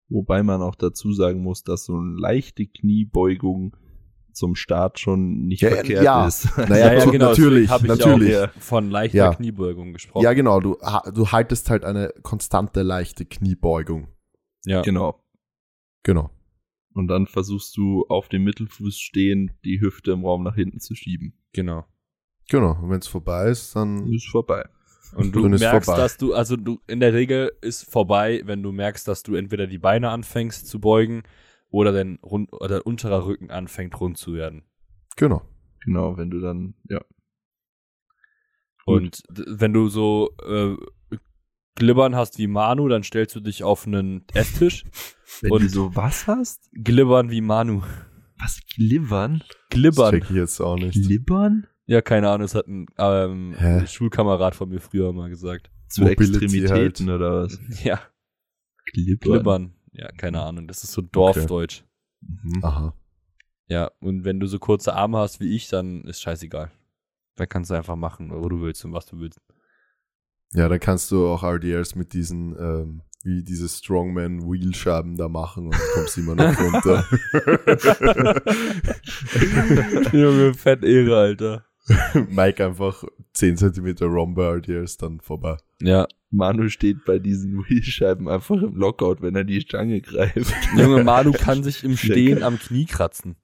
Wobei 0.08 0.44
man 0.44 0.62
auch 0.62 0.76
dazu 0.76 1.14
sagen 1.14 1.42
muss, 1.42 1.64
dass 1.64 1.86
so 1.86 1.96
eine 1.96 2.20
leichte 2.20 2.66
Kniebeugung 2.68 3.76
zum 4.40 4.56
Start 4.56 4.98
schon 5.00 5.46
nicht 5.46 5.62
Ja, 5.62 5.70
verkehrt 5.70 6.04
ja. 6.04 6.26
ist. 6.28 6.48
Naja, 6.58 7.00
so- 7.06 7.12
natürlich, 7.12 7.70
habe 7.70 7.86
ich 7.86 7.90
natürlich. 8.00 8.36
auch 8.38 8.50
von 8.60 8.90
leichter 8.90 9.18
Ja. 9.18 9.34
Kniebeugung 9.36 9.94
gesprochen. 9.94 10.24
Ja, 10.24 10.34
genau, 10.34 10.60
du, 10.60 10.78
du 11.14 11.32
haltest 11.32 11.70
halt 11.70 11.84
eine 11.86 12.12
konstante, 12.24 12.82
leichte 12.82 13.26
Kniebeugung. 13.26 14.08
ja. 14.66 14.82
Genau. 14.82 15.24
Genau. 16.04 16.32
Und 16.94 17.08
dann 17.08 17.28
versuchst 17.28 17.78
du 17.78 18.06
auf 18.10 18.30
dem 18.30 18.44
Mittelfuß 18.46 18.98
stehend 18.98 19.52
die 19.64 19.80
Hüfte 19.80 20.12
im 20.12 20.26
Raum 20.26 20.44
nach 20.44 20.56
hinten 20.56 20.80
zu 20.80 20.96
schieben. 20.96 21.38
Genau. 21.54 21.86
Genau, 22.50 22.72
und 22.82 22.90
wenn 22.90 23.00
es 23.00 23.08
vorbei 23.08 23.50
ist, 23.50 23.76
dann 23.76 24.12
Ist 24.12 24.28
vorbei. 24.30 24.64
Und 25.16 25.36
du 25.36 25.48
merkst, 25.50 25.86
vorbei. 25.86 26.02
dass 26.02 26.18
du, 26.18 26.34
also 26.34 26.56
du, 26.56 26.80
in 26.88 27.00
der 27.00 27.14
Regel 27.14 27.52
ist 27.62 27.84
vorbei, 27.92 28.42
wenn 28.46 28.64
du 28.64 28.72
merkst, 28.72 29.08
dass 29.08 29.24
du 29.24 29.36
entweder 29.36 29.68
die 29.68 29.78
Beine 29.80 30.10
anfängst 30.10 30.68
zu 30.68 30.80
beugen 30.80 31.24
oder 31.70 31.92
dein 31.92 32.20
rund, 32.24 32.52
oder 32.54 32.68
dein 32.68 32.82
unterer 32.82 33.26
Rücken 33.26 33.52
anfängt 33.52 34.00
rund 34.00 34.18
zu 34.18 34.34
werden. 34.34 34.64
genau. 35.16 35.42
Genau, 35.86 36.18
wenn 36.18 36.30
du 36.30 36.42
dann, 36.42 36.76
ja. 36.90 37.00
Und 38.86 39.24
wenn 39.30 39.72
du 39.72 39.88
so 39.88 40.30
äh, 40.46 40.76
Glibbern 41.76 42.16
hast 42.16 42.38
wie 42.38 42.48
Manu, 42.48 42.88
dann 42.90 43.04
stellst 43.04 43.36
du 43.36 43.40
dich 43.40 43.64
auf 43.64 43.88
einen 43.88 44.26
Esstisch. 44.34 44.84
Wenn 45.42 45.52
Und- 45.52 45.62
du 45.64 45.70
so 45.70 45.96
was 45.96 46.28
hast? 46.28 46.70
Glibbern 46.74 47.30
wie 47.32 47.40
Manu. 47.42 47.82
Was, 48.40 48.60
Glibbern? 48.76 49.40
Das 49.48 49.58
Glibbern. 49.70 50.12
check 50.12 50.24
ich 50.30 50.36
jetzt 50.36 50.60
auch 50.60 50.76
nicht. 50.76 50.94
Glibbern? 51.02 51.68
Ja, 51.86 52.02
keine 52.02 52.30
Ahnung, 52.30 52.42
das 52.42 52.56
hat 52.56 52.68
ein 52.68 52.88
ähm? 52.98 53.56
Schulkamerad 53.88 54.56
von 54.56 54.68
mir 54.70 54.82
früher 54.82 55.14
mal 55.14 55.30
gesagt. 55.30 55.72
Zu 55.88 56.02
Mobility 56.02 56.46
Extremitäten 56.46 57.10
oder 57.10 57.44
was? 57.44 57.58
Ja, 57.84 58.02
Glibbern. 58.92 59.20
Glibbern. 59.32 59.74
Ja, 59.92 60.12
keine 60.12 60.42
Ahnung, 60.42 60.68
das 60.68 60.84
ist 60.84 60.92
so 60.92 61.02
Dorfdeutsch. 61.02 61.84
Mhm. 62.22 62.64
Aha. 62.64 62.94
Ja, 63.68 63.92
und 64.00 64.24
wenn 64.26 64.40
du 64.40 64.48
so 64.48 64.60
kurze 64.60 64.94
Arme 64.94 65.20
hast 65.20 65.40
wie 65.40 65.56
ich, 65.56 65.70
dann 65.70 66.04
ist 66.06 66.22
scheißegal. 66.22 66.72
Da 67.36 67.46
kannst 67.46 67.70
du 67.70 67.76
einfach 67.76 67.96
machen, 67.96 68.32
wo 68.32 68.50
du 68.50 68.62
willst 68.62 68.84
und 68.84 68.94
was 68.94 69.06
du 69.06 69.20
willst. 69.20 69.40
Ja, 70.54 70.68
dann 70.68 70.80
kannst 70.80 71.12
du 71.12 71.28
auch 71.28 71.44
RDRs 71.44 71.94
mit 71.96 72.14
diesen, 72.14 72.56
ähm, 72.60 73.02
wie 73.24 73.44
diese 73.44 73.70
Strongman 73.70 74.42
Wheelscheiben 74.42 75.16
da 75.16 75.30
machen 75.30 75.68
und 75.68 75.76
kommst 75.94 76.18
immer 76.18 76.34
noch 76.34 76.60
runter. 76.60 77.06
Junge, 80.12 80.54
fett 80.56 80.84
Ehre, 80.84 81.18
Alter. 81.18 81.66
Mike 82.30 82.66
einfach 82.66 83.04
10 83.34 83.58
cm 83.58 83.96
Rom 84.02 84.34
bei 84.34 84.56
RDRs 84.56 84.98
dann 84.98 85.20
vorbei. 85.22 85.58
Ja, 85.82 86.08
Manu 86.32 86.70
steht 86.70 87.06
bei 87.06 87.20
diesen 87.20 87.64
Wheelscheiben 87.68 88.28
einfach 88.28 88.62
im 88.62 88.76
Lockout, 88.76 89.22
wenn 89.22 89.36
er 89.36 89.44
die 89.44 89.62
Stange 89.62 90.02
greift. 90.02 90.54
Junge, 90.78 91.04
Manu 91.04 91.32
kann 91.38 91.64
sich 91.64 91.84
im 91.84 91.98
Stehen 91.98 92.44
am 92.44 92.60
Knie 92.60 92.86
kratzen. 92.86 93.36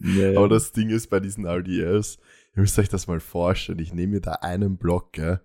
Ja, 0.00 0.30
ja. 0.30 0.38
Aber 0.38 0.48
das 0.48 0.72
Ding 0.72 0.90
ist 0.90 1.08
bei 1.10 1.20
diesen 1.20 1.44
RDRs, 1.44 2.18
ihr 2.56 2.60
müsst 2.62 2.78
euch 2.78 2.88
das 2.88 3.06
mal 3.06 3.20
vorstellen, 3.20 3.78
ich 3.80 3.92
nehme 3.92 4.14
mir 4.14 4.20
da 4.20 4.32
einen 4.32 4.78
Block 4.78 5.12
gell, 5.12 5.40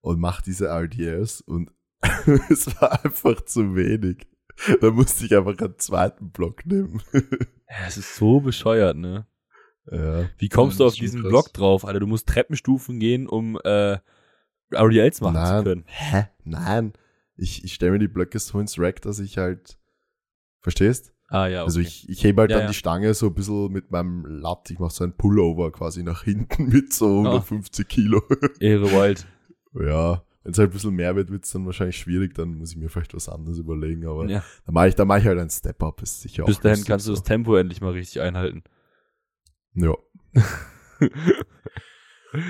und 0.00 0.18
mache 0.18 0.42
diese 0.44 0.66
RDRs 0.68 1.40
und 1.42 1.70
es 2.50 2.66
war 2.80 3.04
einfach 3.04 3.40
zu 3.44 3.74
wenig. 3.74 4.26
Da 4.80 4.90
musste 4.90 5.24
ich 5.26 5.36
einfach 5.36 5.56
einen 5.58 5.78
zweiten 5.78 6.30
Block 6.30 6.66
nehmen. 6.66 7.00
Es 7.86 7.96
ist 7.96 8.16
so 8.16 8.40
bescheuert, 8.40 8.96
ne? 8.96 9.26
ja. 9.90 10.28
Wie 10.38 10.48
kommst 10.48 10.78
Ja, 10.78 10.84
du 10.84 10.88
auf 10.88 10.94
diesen 10.94 11.20
krass. 11.20 11.30
Block 11.30 11.52
drauf, 11.52 11.84
Alter? 11.84 12.00
Du 12.00 12.06
musst 12.06 12.28
Treppenstufen 12.28 12.98
gehen, 12.98 13.28
um 13.28 13.58
äh, 13.64 13.98
RDLs 14.72 15.20
machen 15.20 15.34
Nein. 15.34 15.58
zu 15.58 15.64
können. 15.64 15.84
Hä? 15.86 16.24
Nein. 16.44 16.92
Ich, 17.36 17.64
ich 17.64 17.74
stelle 17.74 17.92
mir 17.92 17.98
die 17.98 18.08
Blöcke 18.08 18.38
so 18.38 18.58
ins 18.60 18.78
Rack, 18.78 19.00
dass 19.02 19.18
ich 19.20 19.38
halt. 19.38 19.78
Verstehst? 20.60 21.12
Ah 21.28 21.46
ja, 21.46 21.60
okay. 21.60 21.66
Also 21.66 21.80
ich, 21.80 22.08
ich 22.08 22.24
hebe 22.24 22.40
halt 22.40 22.50
Ja, 22.50 22.56
dann 22.56 22.64
ja. 22.66 22.70
die 22.70 22.76
Stange 22.76 23.14
so 23.14 23.26
ein 23.26 23.34
bisschen 23.34 23.70
mit 23.70 23.90
meinem 23.90 24.24
Latt. 24.26 24.70
Ich 24.70 24.78
mache 24.78 24.92
so 24.92 25.04
ein 25.04 25.16
Pullover 25.16 25.70
quasi 25.70 26.02
nach 26.02 26.24
hinten 26.24 26.68
mit 26.68 26.92
so 26.92 27.06
Ah. 27.22 27.26
150 27.26 27.86
Kilo. 27.86 28.22
Ehre 28.60 28.90
Wild. 28.90 29.26
ja. 29.74 30.22
Wenn 30.44 30.52
es 30.52 30.58
halt 30.58 30.70
ein 30.70 30.72
bisschen 30.72 30.94
mehr 30.94 31.14
wird, 31.14 31.30
wird 31.30 31.44
es 31.44 31.50
dann 31.50 31.66
wahrscheinlich 31.66 31.98
schwierig. 31.98 32.34
Dann 32.34 32.54
muss 32.54 32.70
ich 32.70 32.76
mir 32.78 32.88
vielleicht 32.88 33.12
was 33.14 33.28
anderes 33.28 33.58
überlegen. 33.58 34.06
Aber 34.06 34.26
Ja. 34.26 34.42
da 34.64 34.72
mache 34.72 34.88
ich, 34.88 34.94
da 34.94 35.04
mach 35.04 35.18
ich 35.18 35.26
halt 35.26 35.38
ein 35.38 35.50
Step-Up. 35.50 36.00
Ist 36.02 36.22
sicher 36.22 36.44
Bis 36.44 36.56
auch 36.56 36.62
dahin 36.62 36.76
lustig 36.78 36.88
kannst 36.88 37.06
du 37.06 37.10
so. 37.10 37.16
das 37.20 37.24
Tempo 37.24 37.54
endlich 37.56 37.80
mal 37.82 37.92
richtig 37.92 38.20
einhalten. 38.22 38.62
Ja. 39.74 39.94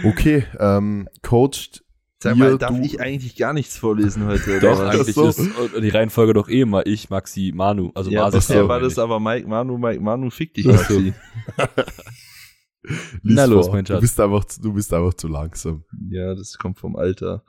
Okay, 0.04 0.44
ähm, 0.58 1.08
coacht 1.22 1.84
Sag 2.20 2.36
mal, 2.36 2.50
ihr, 2.52 2.58
darf 2.58 2.76
du- 2.76 2.82
ich 2.82 3.00
eigentlich 3.00 3.36
gar 3.36 3.52
nichts 3.52 3.76
vorlesen 3.76 4.26
heute? 4.26 4.50
oder 4.58 4.60
Doch, 4.60 4.78
was? 4.80 4.94
eigentlich 5.00 5.14
so. 5.14 5.28
ist 5.28 5.40
die 5.80 5.88
Reihenfolge 5.88 6.32
doch 6.32 6.48
eh 6.48 6.64
mal 6.64 6.82
ich, 6.86 7.10
Maxi, 7.10 7.52
Manu. 7.54 7.92
Also 7.94 8.10
ja, 8.10 8.24
Basis 8.24 8.46
bisher 8.48 8.62
so. 8.62 8.68
war 8.68 8.80
das 8.80 8.98
aber 8.98 9.20
Mike 9.20 9.46
Manu, 9.46 9.78
Mike 9.78 10.00
Manu, 10.00 10.28
fick 10.30 10.54
dich. 10.54 10.66
Maxi. 10.66 11.14
lies 13.22 13.36
Na 13.36 13.44
los, 13.44 13.66
vor. 13.66 13.74
mein 13.76 13.86
Schatz. 13.86 13.96
Du 13.96 14.00
bist 14.00 14.18
einfach, 14.20 14.44
zu- 14.46 14.60
du 14.62 14.72
bist 14.72 14.92
einfach 14.92 15.14
zu 15.14 15.28
langsam. 15.28 15.84
Ja, 16.10 16.34
das 16.34 16.58
kommt 16.58 16.78
vom 16.78 16.96
Alter. 16.96 17.44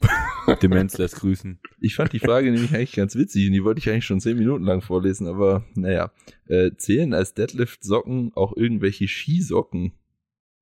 Demenz 0.62 0.96
lässt 0.98 1.16
grüßen. 1.16 1.58
Ich 1.80 1.94
fand 1.96 2.12
die 2.12 2.18
Frage 2.18 2.50
nämlich 2.50 2.74
eigentlich 2.74 2.92
ganz 2.92 3.16
witzig 3.16 3.46
und 3.48 3.52
die 3.52 3.64
wollte 3.64 3.80
ich 3.80 3.90
eigentlich 3.90 4.04
schon 4.04 4.20
zehn 4.20 4.38
Minuten 4.38 4.64
lang 4.64 4.80
vorlesen, 4.82 5.26
aber 5.26 5.64
naja. 5.74 6.10
Äh, 6.46 6.70
zählen 6.76 7.12
als 7.14 7.34
Deadlift-Socken 7.34 8.32
auch 8.34 8.56
irgendwelche 8.56 9.08
Skisocken? 9.08 9.92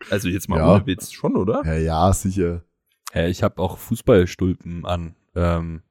Also 0.10 0.30
jetzt 0.30 0.49
mal 0.49 0.58
Ja. 0.60 0.74
ohne 0.76 0.86
Witz 0.86 1.12
schon, 1.12 1.36
oder? 1.36 1.62
ja, 1.66 1.74
ja, 1.76 2.14
sicher. 2.14 2.64
Hä, 3.12 3.30
ich 3.30 3.43
habe 3.43 3.62
auch 3.62 3.78
Fußballstulpen 3.78 4.86
an. 4.86 5.16
Ähm, 5.36 5.84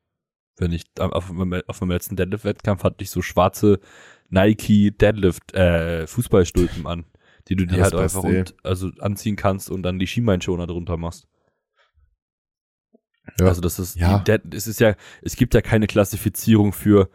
wenn 0.58 0.72
ich 0.72 0.84
auf, 0.98 1.30
meinem- 1.32 1.62
auf 1.66 1.80
meinem 1.80 1.90
letzten 1.90 2.16
Deadlift-Wettkampf 2.16 2.84
hatte 2.84 3.02
ich 3.02 3.10
so 3.10 3.22
schwarze 3.22 3.80
Nike 4.28 4.90
Deadlift 4.92 5.54
äh, 5.54 6.06
Fußballstulpen 6.06 6.86
an, 6.86 7.04
die 7.48 7.56
du 7.56 7.64
Ja, 7.64 7.70
dir 7.70 7.76
das 7.78 7.92
halt 7.92 8.02
einfach 8.02 8.22
und, 8.24 8.54
also 8.64 8.90
anziehen 9.00 9.36
kannst 9.36 9.70
und 9.70 9.82
dann 9.82 9.98
die 9.98 10.06
Schienbeinschoner 10.06 10.66
drunter 10.66 10.96
machst. 10.96 11.26
Ja. 13.38 13.46
Also 13.46 13.60
das 13.60 13.78
ist 13.78 13.96
Ja. 13.96 14.18
die 14.18 14.24
Dead, 14.24 14.54
es 14.54 14.66
ist 14.66 14.80
ja 14.80 14.94
es 15.22 15.36
gibt 15.36 15.54
ja 15.54 15.60
keine 15.60 15.86
Klassifizierung 15.86 16.72
für 16.72 17.08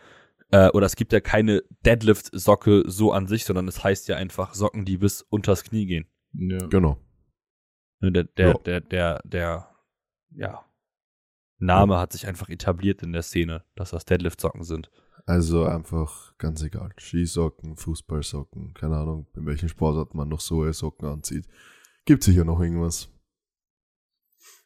äh, 0.51 0.69
oder 0.69 0.85
es 0.85 0.95
gibt 0.95 1.11
ja 1.11 1.19
keine 1.19 1.63
Deadlift 1.85 2.29
Socke 2.31 2.83
so 2.87 3.11
an 3.11 3.27
sich, 3.27 3.43
sondern 3.43 3.67
es 3.67 3.83
heißt 3.83 4.07
ja 4.07 4.15
einfach 4.15 4.53
Socken, 4.53 4.85
die 4.85 4.97
bis 4.97 5.21
unters 5.23 5.63
Knie 5.65 5.85
gehen. 5.85 6.05
Ja. 6.33 6.65
Genau. 6.67 6.97
Ne, 7.99 8.11
Der, 8.11 8.23
der, 8.25 8.47
Ja. 8.47 8.53
der, 8.59 8.81
der, 8.81 9.21
der, 9.25 9.75
ja, 10.31 10.63
Name 11.59 11.97
hat 11.97 12.13
sich 12.13 12.27
einfach 12.27 12.49
etabliert 12.49 13.01
in 13.01 13.13
der 13.13 13.23
Szene, 13.23 13.63
dass 13.75 13.89
das 13.91 14.05
Deadlift-Socken 14.05 14.63
sind. 14.63 14.91
Also 15.25 15.65
einfach 15.65 16.37
ganz 16.37 16.61
egal. 16.61 16.93
Skisocken, 16.99 17.75
Fußballsocken, 17.75 18.73
keine 18.75 18.97
Ahnung, 18.97 19.27
in 19.35 19.45
welchen 19.47 19.67
Sportarten 19.67 20.15
man 20.17 20.29
noch 20.29 20.39
so 20.39 20.71
Socken 20.71 21.07
anzieht. 21.07 21.47
Gibt 22.05 22.23
sicher 22.23 22.45
noch 22.45 22.61
irgendwas. 22.61 23.09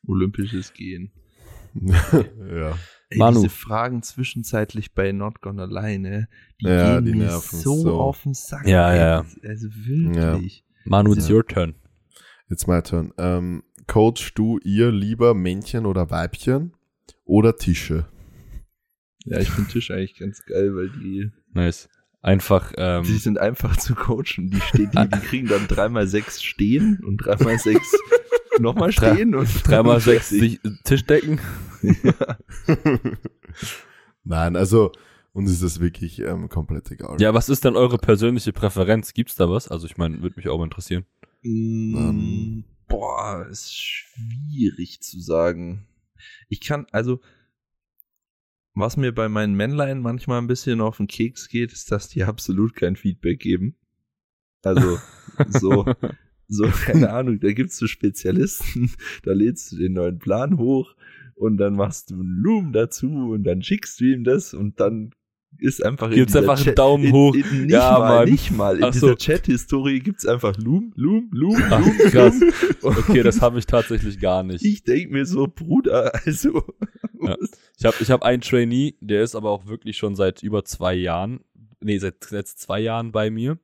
Olympisches 0.05 0.73
Gehen. 0.73 1.11
ja. 1.73 2.77
Ey, 3.09 3.17
Manu. 3.17 3.41
diese 3.41 3.49
Fragen 3.49 4.03
zwischenzeitlich 4.03 4.93
bei 4.93 5.11
Not 5.13 5.41
Gonna 5.41 5.65
Lie, 5.65 5.99
ne? 5.99 6.27
Die 6.61 6.67
Ja, 6.67 6.95
gehen 6.99 7.05
die 7.05 7.11
mir 7.13 7.25
nerven 7.27 7.59
so, 7.59 7.75
so. 7.77 7.99
auf 7.99 8.23
den 8.23 8.33
Sack. 8.33 8.67
Ja, 8.67 8.91
ey. 8.91 8.99
ja. 8.99 9.25
Also 9.47 9.67
wirklich. 9.73 10.65
Manu, 10.85 11.13
it's 11.13 11.27
Ja. 11.29 11.35
your 11.35 11.45
turn. 11.45 11.75
Jetzt 12.49 12.67
my 12.67 12.81
turn. 12.81 13.13
Ähm, 13.17 13.63
coachst 13.87 14.37
du 14.37 14.57
ihr 14.63 14.91
lieber 14.91 15.33
Männchen 15.33 15.85
oder 15.85 16.09
Weibchen 16.09 16.73
oder 17.25 17.55
Tische? 17.55 18.05
Ja, 19.25 19.39
ich 19.39 19.49
finde 19.49 19.71
Tisch 19.71 19.91
eigentlich 19.91 20.17
ganz 20.17 20.43
geil, 20.45 20.75
weil 20.75 20.89
die, 20.89 21.29
Nice. 21.53 21.89
Einfach, 22.23 22.71
ähm, 22.77 23.03
die 23.03 23.17
sind 23.17 23.39
einfach 23.39 23.77
zu 23.77 23.95
coachen. 23.95 24.51
Die, 24.51 24.59
stehen, 24.61 24.91
die, 24.91 25.07
die 25.09 25.19
kriegen 25.21 25.47
dann 25.47 25.67
dreimal 25.67 26.05
sechs 26.07 26.43
stehen 26.43 26.99
und 27.05 27.17
dreimal 27.17 27.57
sechs 27.57 27.91
nochmal 28.59 28.91
Drei- 28.91 29.13
stehen 29.15 29.33
und 29.33 29.49
dreimal 29.67 29.99
sechs 30.01 30.29
sich, 30.29 30.59
Tischdecken. 30.83 31.39
Nein, 34.23 34.55
also 34.55 34.91
uns 35.33 35.51
ist 35.51 35.63
das 35.63 35.79
wirklich 35.79 36.19
ähm, 36.19 36.49
komplett 36.49 36.91
egal. 36.91 37.19
Ja, 37.21 37.33
was 37.33 37.49
ist 37.49 37.63
denn 37.63 37.75
eure 37.75 37.97
persönliche 37.97 38.51
Präferenz? 38.51 39.13
Gibt's 39.13 39.35
da 39.35 39.49
was? 39.49 39.69
Also 39.69 39.85
ich 39.85 39.97
meine, 39.97 40.21
würde 40.21 40.35
mich 40.35 40.49
auch 40.49 40.57
mal 40.57 40.65
interessieren. 40.65 41.05
Mm, 41.43 42.63
boah, 42.87 43.47
ist 43.49 43.73
schwierig 43.75 45.01
zu 45.01 45.19
sagen. 45.21 45.87
Ich 46.49 46.61
kann, 46.61 46.85
also, 46.91 47.21
was 48.73 48.97
mir 48.97 49.13
bei 49.13 49.29
meinen 49.29 49.55
Männlein 49.55 50.01
manchmal 50.01 50.39
ein 50.39 50.47
bisschen 50.47 50.81
auf 50.81 50.97
den 50.97 51.07
Keks 51.07 51.47
geht, 51.47 51.71
ist, 51.71 51.91
dass 51.91 52.09
die 52.09 52.23
absolut 52.23 52.75
kein 52.75 52.95
Feedback 52.95 53.39
geben. 53.39 53.75
Also, 54.63 54.99
so, 55.47 55.85
so, 56.47 56.67
keine 56.67 57.11
Ahnung, 57.11 57.39
da 57.39 57.53
gibt's 57.53 57.77
so 57.77 57.87
Spezialisten, 57.87 58.91
da 59.23 59.31
lädst 59.31 59.71
du 59.71 59.77
den 59.77 59.93
neuen 59.93 60.19
Plan 60.19 60.57
hoch 60.57 60.95
und 61.35 61.57
dann 61.57 61.75
machst 61.75 62.11
du 62.11 62.15
einen 62.15 62.41
Loom 62.43 62.73
dazu 62.73 63.07
und 63.07 63.45
dann 63.45 63.63
schickst 63.63 63.99
du 63.99 64.05
ihm 64.05 64.23
das 64.23 64.53
und 64.53 64.79
dann 64.79 65.11
ist 65.61 65.83
einfach 65.85 66.09
in 66.09 66.15
Gibt's 66.15 66.33
dieser 66.33 66.39
einfach 66.41 66.55
einen 66.57 66.65
Chat- 66.65 66.77
Daumen 66.79 67.03
in, 67.05 67.11
hoch. 67.13 67.35
In, 67.35 67.61
nicht 67.61 67.71
Ja, 67.71 67.99
mal, 67.99 68.19
Mann. 68.19 68.29
nicht 68.29 68.51
mal. 68.51 68.77
In 68.77 68.83
Ach 68.83 68.91
dieser 68.91 69.09
so. 69.09 69.15
Chat-Historie 69.15 69.99
gibt's 69.99 70.25
einfach 70.25 70.57
Loom, 70.57 70.91
Loom, 70.95 71.29
Loom, 71.31 71.55
Ach, 71.69 71.79
Loom, 71.79 71.97
krass. 72.09 72.35
Okay, 72.81 73.21
das 73.23 73.41
habe 73.41 73.59
ich 73.59 73.65
tatsächlich 73.67 74.19
gar 74.19 74.43
nicht. 74.43 74.65
Ich 74.65 74.83
denk 74.83 75.11
mir 75.11 75.25
so, 75.25 75.47
Bruder, 75.47 76.11
also. 76.25 76.63
Ja. 77.21 77.37
Ich 77.77 77.85
habe 77.85 77.95
ich 77.99 78.09
hab 78.09 78.23
einen 78.23 78.41
Trainee, 78.41 78.95
der 78.99 79.21
ist 79.23 79.35
aber 79.35 79.51
auch 79.51 79.67
wirklich 79.67 79.97
schon 79.97 80.15
seit 80.15 80.41
über 80.41 80.65
zwei 80.65 80.95
Jahren, 80.95 81.41
nee, 81.79 81.99
seit 81.99 82.15
jetzt 82.31 82.59
zwei 82.59 82.79
Jahren 82.79 83.11
bei 83.11 83.29
mir. 83.29 83.59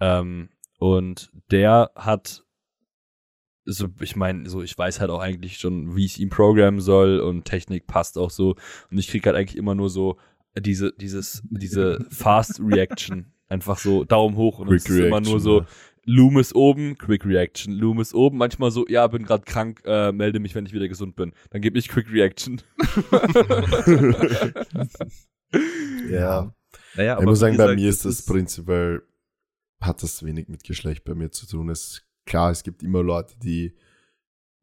Ähm, 0.00 0.50
und 0.78 1.32
der 1.50 1.90
hat, 1.96 2.44
so, 3.64 3.88
ich 4.00 4.14
meine, 4.14 4.48
so, 4.48 4.62
ich 4.62 4.78
weiß 4.78 5.00
halt 5.00 5.10
auch 5.10 5.20
eigentlich 5.20 5.58
schon, 5.58 5.96
wie 5.96 6.04
ich 6.04 6.20
ihn 6.20 6.30
programmen 6.30 6.80
soll 6.80 7.18
und 7.18 7.44
Technik 7.44 7.88
passt 7.88 8.16
auch 8.16 8.30
so. 8.30 8.54
Und 8.90 8.98
ich 8.98 9.08
krieg 9.08 9.26
halt 9.26 9.34
eigentlich 9.34 9.58
immer 9.58 9.74
nur 9.74 9.90
so 9.90 10.16
diese, 10.60 10.92
dieses, 10.92 11.42
diese 11.50 12.06
Fast 12.10 12.60
Reaction. 12.60 13.32
Einfach 13.48 13.78
so 13.78 14.04
Daumen 14.04 14.36
hoch 14.36 14.58
und 14.58 14.70
es 14.72 14.88
ist 14.88 14.98
immer 14.98 15.20
nur 15.20 15.40
so, 15.40 15.60
ja. 15.60 15.66
Loom 16.04 16.38
ist 16.38 16.54
oben, 16.54 16.96
Quick 16.98 17.24
Reaction. 17.24 17.72
Loom 17.72 18.00
ist 18.00 18.14
oben, 18.14 18.38
manchmal 18.38 18.70
so, 18.70 18.86
ja, 18.88 19.06
bin 19.06 19.24
gerade 19.24 19.44
krank, 19.44 19.82
äh, 19.84 20.12
melde 20.12 20.38
mich, 20.38 20.54
wenn 20.54 20.66
ich 20.66 20.72
wieder 20.72 20.88
gesund 20.88 21.16
bin. 21.16 21.32
Dann 21.50 21.62
gebe 21.62 21.78
ich 21.78 21.88
Quick 21.88 22.10
Reaction. 22.10 22.60
Ja. 26.10 26.54
Naja, 26.94 27.18
ich 27.18 27.24
muss 27.24 27.38
sagen, 27.38 27.56
bei 27.56 27.64
gesagt, 27.64 27.80
mir 27.80 27.88
ist 27.88 28.04
das 28.04 28.22
prinzipiell, 28.24 29.02
hat 29.80 30.02
das 30.02 30.22
wenig 30.24 30.48
mit 30.48 30.64
Geschlecht 30.64 31.04
bei 31.04 31.14
mir 31.14 31.30
zu 31.30 31.46
tun. 31.46 31.68
Es, 31.68 32.02
klar, 32.26 32.50
es 32.50 32.62
gibt 32.62 32.82
immer 32.82 33.02
Leute, 33.02 33.34
die, 33.38 33.74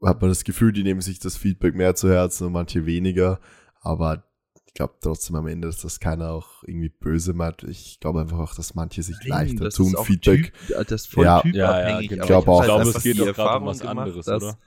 hat 0.03 0.21
man 0.21 0.29
das 0.29 0.43
Gefühl, 0.43 0.73
die 0.73 0.83
nehmen 0.83 1.01
sich 1.01 1.19
das 1.19 1.37
Feedback 1.37 1.75
mehr 1.75 1.95
zu 1.95 2.09
Herzen 2.09 2.47
und 2.47 2.53
manche 2.53 2.85
weniger. 2.85 3.39
Aber 3.81 4.27
glaube 4.75 4.95
trotzdem 5.01 5.35
am 5.37 5.47
Ende, 5.47 5.67
dass 5.67 5.81
das 5.81 5.99
keiner 5.99 6.29
auch 6.31 6.63
irgendwie 6.63 6.89
böse 6.89 7.33
meint. 7.33 7.63
Ich 7.63 7.99
glaube 7.99 8.21
einfach 8.21 8.37
auch, 8.37 8.53
dass 8.53 8.75
manche 8.75 9.01
sich 9.01 9.17
Nein, 9.21 9.29
leichter 9.47 9.65
das 9.65 9.75
tun, 9.75 9.87
ist 9.87 9.95
auch 9.95 10.05
Feedback. 10.05 10.53
Typ, 10.53 10.69
ja, 10.69 10.83
das 10.83 11.01
ist 11.01 11.07
voll 11.07 11.25
Ja. 11.25 11.41
typabhängig. 11.41 11.55
Ja, 11.55 11.79
ja, 11.87 11.93
aber 11.97 12.01
genau. 12.07 12.21
Ich 12.23 12.27
glaube 12.27 12.51
auch, 12.51 12.59
hab 12.59 12.63
Ich 12.63 12.67
glaube, 12.67 12.85
halt 12.85 12.95
es 12.97 13.03
geht 13.03 13.13
die 13.15 13.17
doch 13.19 13.25
gerade 13.25 13.41
um 13.41 13.67
Erfahrung 13.67 13.67
was 13.67 13.79
gemacht, 13.79 13.97
anderes, 13.97 14.25
dass, 14.25 14.43
oder? 14.43 14.59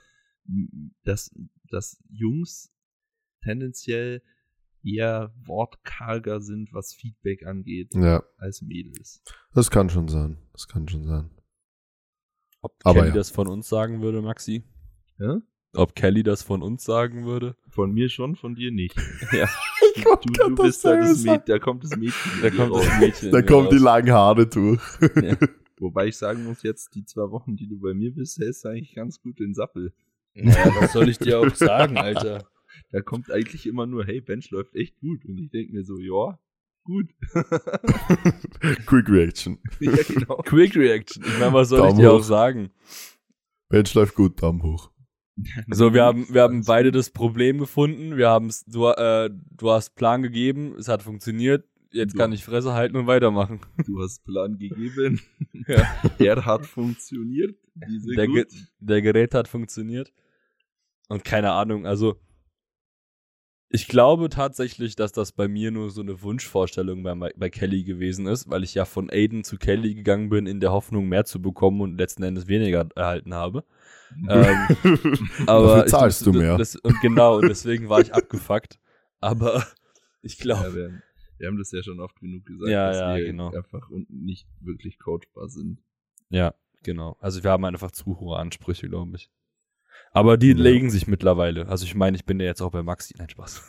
Dass, 1.03 1.31
dass 1.69 2.03
Jungs 2.09 2.71
tendenziell 3.43 4.21
eher 4.83 5.33
wortkarger 5.45 6.41
sind, 6.41 6.73
was 6.73 6.93
Feedback 6.93 7.45
angeht, 7.45 7.93
Ja, 7.93 8.23
als 8.37 8.61
Mädels. 8.61 9.21
das 9.53 9.69
kann 9.69 9.89
schon 9.89 10.07
sein. 10.07 10.37
Das 10.53 10.67
kann 10.67 10.87
schon 10.87 11.05
sein. 11.05 11.29
Ob 12.61 12.75
Aber 12.83 12.95
Kelly 13.01 13.07
ja. 13.09 13.13
das 13.15 13.29
von 13.29 13.47
uns 13.47 13.69
sagen 13.69 14.01
würde, 14.01 14.21
Maxi? 14.21 14.63
Ja? 15.17 15.41
Ob 15.73 15.95
Kelly 15.95 16.23
das 16.23 16.41
von 16.41 16.63
uns 16.63 16.83
sagen 16.83 17.25
würde? 17.25 17.55
Von 17.69 17.91
mir 17.91 18.09
schon, 18.09 18.35
von 18.35 18.55
dir 18.55 18.71
nicht. 18.71 18.95
Ja. 19.31 19.47
Ich 19.95 20.03
Du, 20.03 20.15
du 20.15 20.33
grad 20.33 20.55
bist 20.55 20.85
da 20.85 20.95
das. 20.97 21.23
Mädchen, 21.23 21.41
da 21.45 21.59
kommt 21.59 21.83
das 21.83 21.95
Mädchen. 21.97 22.31
Da 22.41 22.49
kommt 22.49 22.75
das 22.75 22.99
Mädchen. 22.99 23.31
Da 23.31 23.41
kommen 23.41 23.69
die 23.69 23.77
langen 23.77 24.11
Haare 24.11 24.47
durch. 24.47 24.81
Wobei 25.79 26.07
ich 26.07 26.17
sagen 26.17 26.43
muss, 26.43 26.61
jetzt 26.63 26.93
die 26.95 27.05
zwei 27.05 27.29
Wochen, 27.31 27.55
die 27.55 27.67
du 27.67 27.79
bei 27.79 27.93
mir 27.93 28.13
bist, 28.13 28.37
hältst 28.39 28.65
du 28.65 28.69
eigentlich 28.69 28.93
ganz 28.95 29.21
gut 29.21 29.39
den 29.39 29.53
Sappel. 29.53 29.93
Naja, 30.33 30.73
was 30.79 30.93
soll 30.93 31.09
ich 31.09 31.17
dir 31.19 31.39
auch 31.39 31.53
sagen, 31.55 31.97
Alter? 31.97 32.47
Da 32.91 33.01
kommt 33.01 33.31
eigentlich 33.31 33.65
immer 33.65 33.87
nur, 33.87 34.05
hey, 34.05 34.21
Bench 34.21 34.51
läuft 34.51 34.75
echt 34.75 34.99
gut. 34.99 35.25
Und 35.25 35.37
ich 35.39 35.49
denke 35.49 35.73
mir 35.73 35.83
so, 35.83 35.97
ja, 35.97 36.39
gut. 36.83 37.09
Quick 38.85 39.09
Reaction. 39.09 39.57
ja, 39.79 39.91
genau. 40.07 40.37
Quick 40.45 40.75
Reaction. 40.75 41.23
Ich 41.25 41.39
meine, 41.39 41.53
was 41.53 41.69
soll 41.69 41.79
Daumen 41.79 41.91
ich 41.93 41.97
dir 41.97 42.11
hoch. 42.11 42.19
auch 42.19 42.23
sagen? 42.23 42.69
Mensch 43.69 43.93
läuft 43.95 44.15
gut, 44.15 44.41
Daumen 44.41 44.63
hoch. 44.63 44.91
So, 45.67 45.93
wir 45.93 46.03
haben, 46.03 46.27
wir 46.33 46.41
haben 46.43 46.63
beide 46.65 46.91
das 46.91 47.09
Problem 47.11 47.59
gefunden. 47.59 48.17
Wir 48.17 48.29
haben 48.29 48.51
du, 48.67 48.87
äh, 48.87 49.29
du 49.57 49.71
hast 49.71 49.95
Plan 49.95 50.21
gegeben, 50.21 50.75
es 50.77 50.87
hat 50.87 51.01
funktioniert. 51.03 51.65
Jetzt 51.91 52.13
Ja. 52.13 52.19
kann 52.19 52.31
ich 52.33 52.43
Fresse 52.43 52.73
halten 52.73 52.95
und 52.97 53.07
weitermachen. 53.07 53.61
Du 53.85 54.01
hast 54.01 54.23
Plan 54.23 54.57
gegeben. 54.57 55.19
Ja. 55.67 55.87
Er 56.17 56.45
hat 56.45 56.65
funktioniert. 56.65 57.55
Der, 57.75 58.27
Ge 58.27 58.45
der 58.79 59.01
Gerät 59.01 59.33
hat 59.35 59.47
funktioniert. 59.47 60.11
Und 61.09 61.23
keine 61.23 61.51
Ahnung, 61.51 61.85
also 61.85 62.19
ich 63.69 63.87
glaube 63.87 64.29
tatsächlich, 64.29 64.95
dass 64.95 65.11
das 65.11 65.31
bei 65.31 65.47
mir 65.47 65.71
nur 65.71 65.89
so 65.91 66.01
eine 66.01 66.21
Wunschvorstellung 66.21 67.03
bei, 67.03 67.13
bei 67.35 67.49
Kelly 67.49 67.83
gewesen 67.83 68.25
ist, 68.27 68.49
weil 68.49 68.63
ich 68.63 68.73
ja 68.73 68.85
von 68.85 69.09
Aiden 69.11 69.43
zu 69.43 69.57
Kelly 69.57 69.93
gegangen 69.95 70.29
bin, 70.29 70.47
in 70.47 70.59
der 70.59 70.71
Hoffnung, 70.71 71.07
mehr 71.07 71.25
zu 71.25 71.41
bekommen 71.41 71.81
und 71.81 71.97
letzten 71.97 72.23
Endes 72.23 72.47
weniger 72.47 72.89
erhalten 72.95 73.33
habe. 73.33 73.63
ähm, 74.27 74.57
aber 75.45 75.67
Dafür 75.67 75.85
ich- 75.85 75.91
zahlst 75.91 76.25
du 76.25 76.31
das- 76.31 76.41
mehr. 76.41 76.57
Das, 76.57 76.75
und 76.77 76.99
genau, 77.01 77.37
und 77.37 77.47
deswegen 77.47 77.89
war 77.89 77.99
ich 78.01 78.13
abgefuckt. 78.13 78.79
Aber 79.19 79.63
ich 80.23 80.37
Ja, 80.39 80.43
glaube, 80.43 80.73
wir, 80.75 81.01
wir 81.37 81.47
haben 81.47 81.57
das 81.57 81.71
ja 81.71 81.83
schon 81.83 81.99
oft 81.99 82.19
genug 82.19 82.45
gesagt, 82.45 82.71
Ja, 82.71 82.87
dass 82.89 82.97
ja, 82.99 83.15
wir 83.17 83.25
genau. 83.25 83.51
einfach 83.55 83.89
und 83.91 84.09
nicht 84.09 84.47
wirklich 84.61 84.97
coachbar 84.99 85.47
sind. 85.47 85.79
ja, 86.29 86.55
genau. 86.81 87.17
Also 87.19 87.43
wir 87.43 87.51
haben 87.51 87.65
einfach 87.65 87.91
zu 87.91 88.19
hohe 88.19 88.37
Ansprüche, 88.37 88.89
glaube 88.89 89.15
ich. 89.17 89.29
Aber 90.11 90.37
die 90.37 90.49
Ja. 90.51 90.57
legen 90.57 90.89
sich 90.89 91.07
mittlerweile. 91.07 91.67
Also 91.67 91.85
ich 91.85 91.95
meine, 91.95 92.17
ich 92.17 92.25
bin 92.25 92.39
ja 92.39 92.45
jetzt 92.47 92.61
auch 92.61 92.71
bei 92.71 92.83
Maxi. 92.83 93.13
Nein, 93.17 93.29
Spaß. 93.29 93.63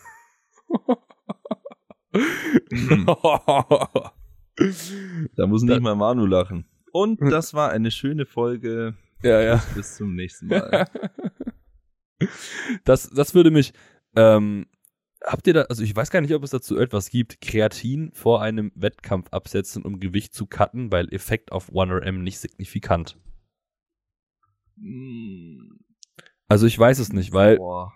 Da 5.36 5.46
muss 5.46 5.62
nicht 5.62 5.80
mal 5.80 5.94
Manu 5.94 6.26
lachen. 6.26 6.66
Und 6.92 7.20
das 7.30 7.54
war 7.54 7.70
eine 7.70 7.90
schöne 7.90 8.26
Folge. 8.26 8.94
ja, 9.22 9.40
ja. 9.40 9.62
Bis 9.74 9.96
zum 9.96 10.14
nächsten 10.14 10.48
Mal. 10.48 10.86
Das, 12.84 13.08
das 13.08 13.34
würde 13.34 13.50
mich. 13.50 13.72
Ähm, 14.14 14.66
habt 15.24 15.46
ihr 15.46 15.54
da, 15.54 15.62
also 15.62 15.82
ich 15.82 15.96
weiß 15.96 16.10
gar 16.10 16.20
nicht, 16.20 16.34
ob 16.34 16.42
es 16.44 16.50
dazu 16.50 16.76
etwas 16.76 17.08
gibt, 17.08 17.40
Kreatin 17.40 18.10
vor 18.12 18.42
einem 18.42 18.72
Wettkampf 18.74 19.28
absetzen, 19.30 19.86
um 19.86 20.00
Gewicht 20.00 20.34
zu 20.34 20.44
cutten, 20.46 20.92
weil 20.92 21.08
Effekt 21.14 21.50
auf 21.50 21.70
1RM 21.72 22.18
nicht 22.18 22.38
signifikant. 22.38 23.16
Hm, 24.76 25.78
Also 26.50 26.66
ich 26.66 26.76
weiß 26.76 26.98
es 26.98 27.12
nicht, 27.12 27.32
weil 27.32 27.58
boah. 27.58 27.92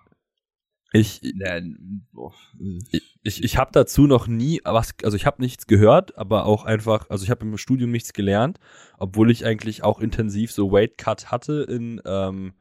ich, 0.93 1.21
Nein, 1.35 2.07
boah. 2.13 2.33
ich, 3.25 3.43
ich 3.43 3.59
habe 3.59 3.73
dazu 3.73 4.07
noch 4.07 4.29
nie 4.29 4.61
was, 4.63 4.95
also 5.03 5.17
ich 5.17 5.27
habe 5.27 5.43
nichts 5.43 5.67
gehört, 5.67 6.17
aber 6.17 6.47
auch 6.47 6.65
einfach, 6.65 7.11
also 7.11 7.25
ich 7.25 7.31
habe 7.31 7.45
im 7.45 7.59
Studium 7.59 7.91
nichts 7.91 8.13
gelernt, 8.13 8.61
obwohl 8.97 9.33
ich 9.33 9.45
eigentlich 9.45 9.83
auch 9.83 9.99
intensiv 9.99 10.53
so 10.53 10.71
Weight 10.71 10.99
Cut 10.99 11.33
hatte 11.33 11.67
in, 11.69 12.01
ähm, 12.07 12.55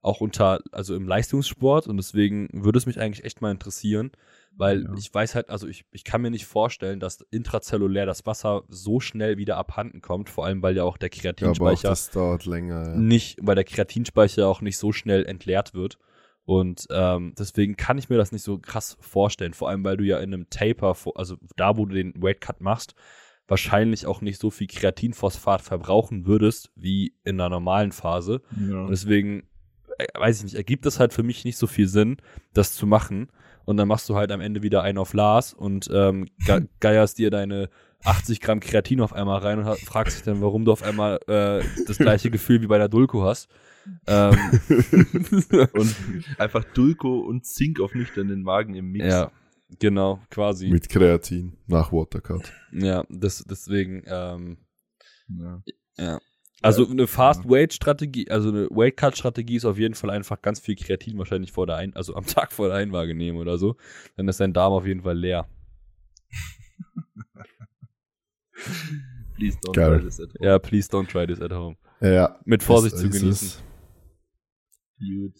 auch 0.00 0.22
unter, 0.22 0.60
also 0.72 0.96
im 0.96 1.06
Leistungssport 1.06 1.86
und 1.86 1.98
deswegen 1.98 2.48
würde 2.52 2.78
es 2.78 2.86
mich 2.86 2.98
eigentlich 2.98 3.26
echt 3.26 3.42
mal 3.42 3.50
interessieren, 3.50 4.12
weil 4.56 4.84
Ja. 4.84 4.94
ich 4.98 5.12
weiß 5.12 5.34
halt, 5.34 5.50
also 5.50 5.66
ich, 5.68 5.84
ich 5.92 6.04
kann 6.04 6.22
mir 6.22 6.30
nicht 6.30 6.46
vorstellen, 6.46 6.98
dass 7.00 7.20
intrazellulär 7.30 8.06
das 8.06 8.26
Wasser 8.26 8.62
so 8.68 9.00
schnell 9.00 9.36
wieder 9.36 9.56
abhanden 9.56 10.00
kommt, 10.00 10.28
vor 10.30 10.44
allem 10.46 10.62
weil 10.62 10.76
ja 10.76 10.84
auch 10.84 10.96
der 10.96 11.10
Ja, 11.12 11.20
aber 11.20 11.28
auch 11.30 11.36
Kreatinspeicher 11.36 11.88
das 11.88 12.10
dauert 12.10 12.46
länger. 12.46 12.88
Ja. 12.88 12.96
nicht, 12.96 13.38
weil 13.42 13.54
der 13.54 13.64
Kreatinspeicher 13.64 14.46
auch 14.48 14.60
nicht 14.60 14.78
so 14.78 14.92
schnell 14.92 15.24
entleert 15.26 15.74
wird. 15.74 15.98
Und 16.44 16.86
ähm, 16.90 17.34
deswegen 17.36 17.76
kann 17.76 17.98
ich 17.98 18.08
mir 18.08 18.16
das 18.18 18.30
nicht 18.30 18.44
so 18.44 18.58
krass 18.58 18.96
vorstellen. 19.00 19.52
Vor 19.52 19.68
allem, 19.68 19.82
weil 19.84 19.96
du 19.96 20.04
ja 20.04 20.18
in 20.18 20.32
einem 20.32 20.48
Taper, 20.48 20.96
also 21.16 21.36
da, 21.56 21.76
wo 21.76 21.86
du 21.86 21.94
den 21.96 22.14
Weight 22.22 22.40
Cut 22.40 22.60
machst, 22.60 22.94
wahrscheinlich 23.48 24.06
auch 24.06 24.20
nicht 24.20 24.40
so 24.40 24.50
viel 24.50 24.66
Kreatinphosphat 24.68 25.60
verbrauchen 25.60 26.26
würdest 26.26 26.70
wie 26.76 27.14
in 27.24 27.40
einer 27.40 27.48
normalen 27.50 27.90
Phase. 27.92 28.42
Ja. 28.68 28.82
Und 28.82 28.90
deswegen, 28.90 29.48
weiß 30.14 30.38
ich 30.38 30.44
nicht, 30.44 30.54
ergibt 30.54 30.86
es 30.86 30.98
halt 31.00 31.12
für 31.12 31.22
mich 31.22 31.44
nicht 31.44 31.56
so 31.58 31.66
viel 31.66 31.88
Sinn, 31.88 32.16
das 32.52 32.74
zu 32.74 32.86
machen. 32.86 33.28
Und 33.64 33.78
dann 33.78 33.88
machst 33.88 34.08
du 34.08 34.14
halt 34.14 34.30
am 34.30 34.40
Ende 34.40 34.62
wieder 34.62 34.82
einen 34.82 34.98
auf 34.98 35.12
Lars 35.12 35.52
und 35.52 35.90
ähm, 35.92 36.26
ge 36.44 36.62
geierst 36.80 37.18
dir 37.18 37.30
deine 37.30 37.68
80 38.04 38.40
Gramm 38.40 38.60
Kreatin 38.60 39.00
auf 39.00 39.12
einmal 39.12 39.40
rein 39.40 39.58
und 39.58 39.78
fragst 39.80 40.18
dich 40.18 40.24
dann, 40.24 40.40
warum 40.40 40.64
du 40.64 40.70
auf 40.72 40.82
einmal 40.82 41.18
äh, 41.26 41.64
das 41.86 41.98
gleiche 41.98 42.30
Gefühl 42.30 42.62
wie 42.62 42.68
bei 42.68 42.78
der 42.78 42.88
Dulco 42.88 43.24
hast. 43.24 43.48
Ähm, 44.06 44.36
Und 45.72 45.94
einfach 46.38 46.64
Dulco 46.74 47.20
und 47.20 47.44
Zink 47.46 47.80
auf 47.80 47.94
nüchternen 47.94 48.42
Magen 48.42 48.74
im 48.74 48.90
Mix. 48.90 49.06
ja, 49.06 49.30
genau, 49.78 50.20
quasi. 50.30 50.68
Mit 50.70 50.88
Kreatin 50.88 51.56
nach 51.66 51.92
Watercut. 51.92 52.52
ja, 52.72 53.04
das, 53.08 53.44
deswegen, 53.48 54.02
ähm, 54.06 54.58
Ja. 55.96 56.20
Also 56.62 56.88
eine 56.88 57.06
Fast-Weight-Strategie, 57.06 58.30
also 58.30 58.48
eine 58.48 58.68
Weight-Cut-Strategie 58.70 59.56
ist 59.56 59.64
auf 59.64 59.78
jeden 59.78 59.94
Fall 59.94 60.10
einfach 60.10 60.40
ganz 60.40 60.60
viel 60.60 60.74
Kreatin 60.74 61.18
wahrscheinlich 61.18 61.52
vor 61.52 61.66
der 61.66 61.76
Ein 61.76 61.94
also 61.94 62.14
am 62.14 62.26
Tag 62.26 62.52
vor 62.52 62.68
der 62.68 62.76
Einwaage 62.76 63.14
nehmen 63.14 63.38
oder 63.38 63.58
so. 63.58 63.76
Dann 64.16 64.28
ist 64.28 64.40
dein 64.40 64.52
Darm 64.52 64.72
auf 64.72 64.86
jeden 64.86 65.02
Fall 65.02 65.18
leer. 65.18 65.46
Please 69.34 69.58
don't 69.58 69.74
Geil. 69.74 69.98
try 69.98 70.04
this 70.04 70.20
at 70.20 70.30
home. 70.30 70.46
Ja, 70.46 70.58
please 70.58 70.90
don't 70.90 71.06
try 71.06 71.26
this 71.26 71.40
at 71.40 71.52
home. 71.52 71.76
Ja. 72.00 72.40
Mit 72.44 72.62
Vorsicht 72.62 72.96
zu 72.96 73.08
genießen. 73.10 73.62
Gut. 74.98 75.34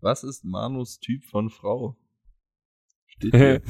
Was 0.00 0.22
ist 0.22 0.44
Manus 0.44 1.00
Typ 1.00 1.24
von 1.24 1.50
Frau? 1.50 1.96
Steht 3.06 3.34
hier. 3.34 3.62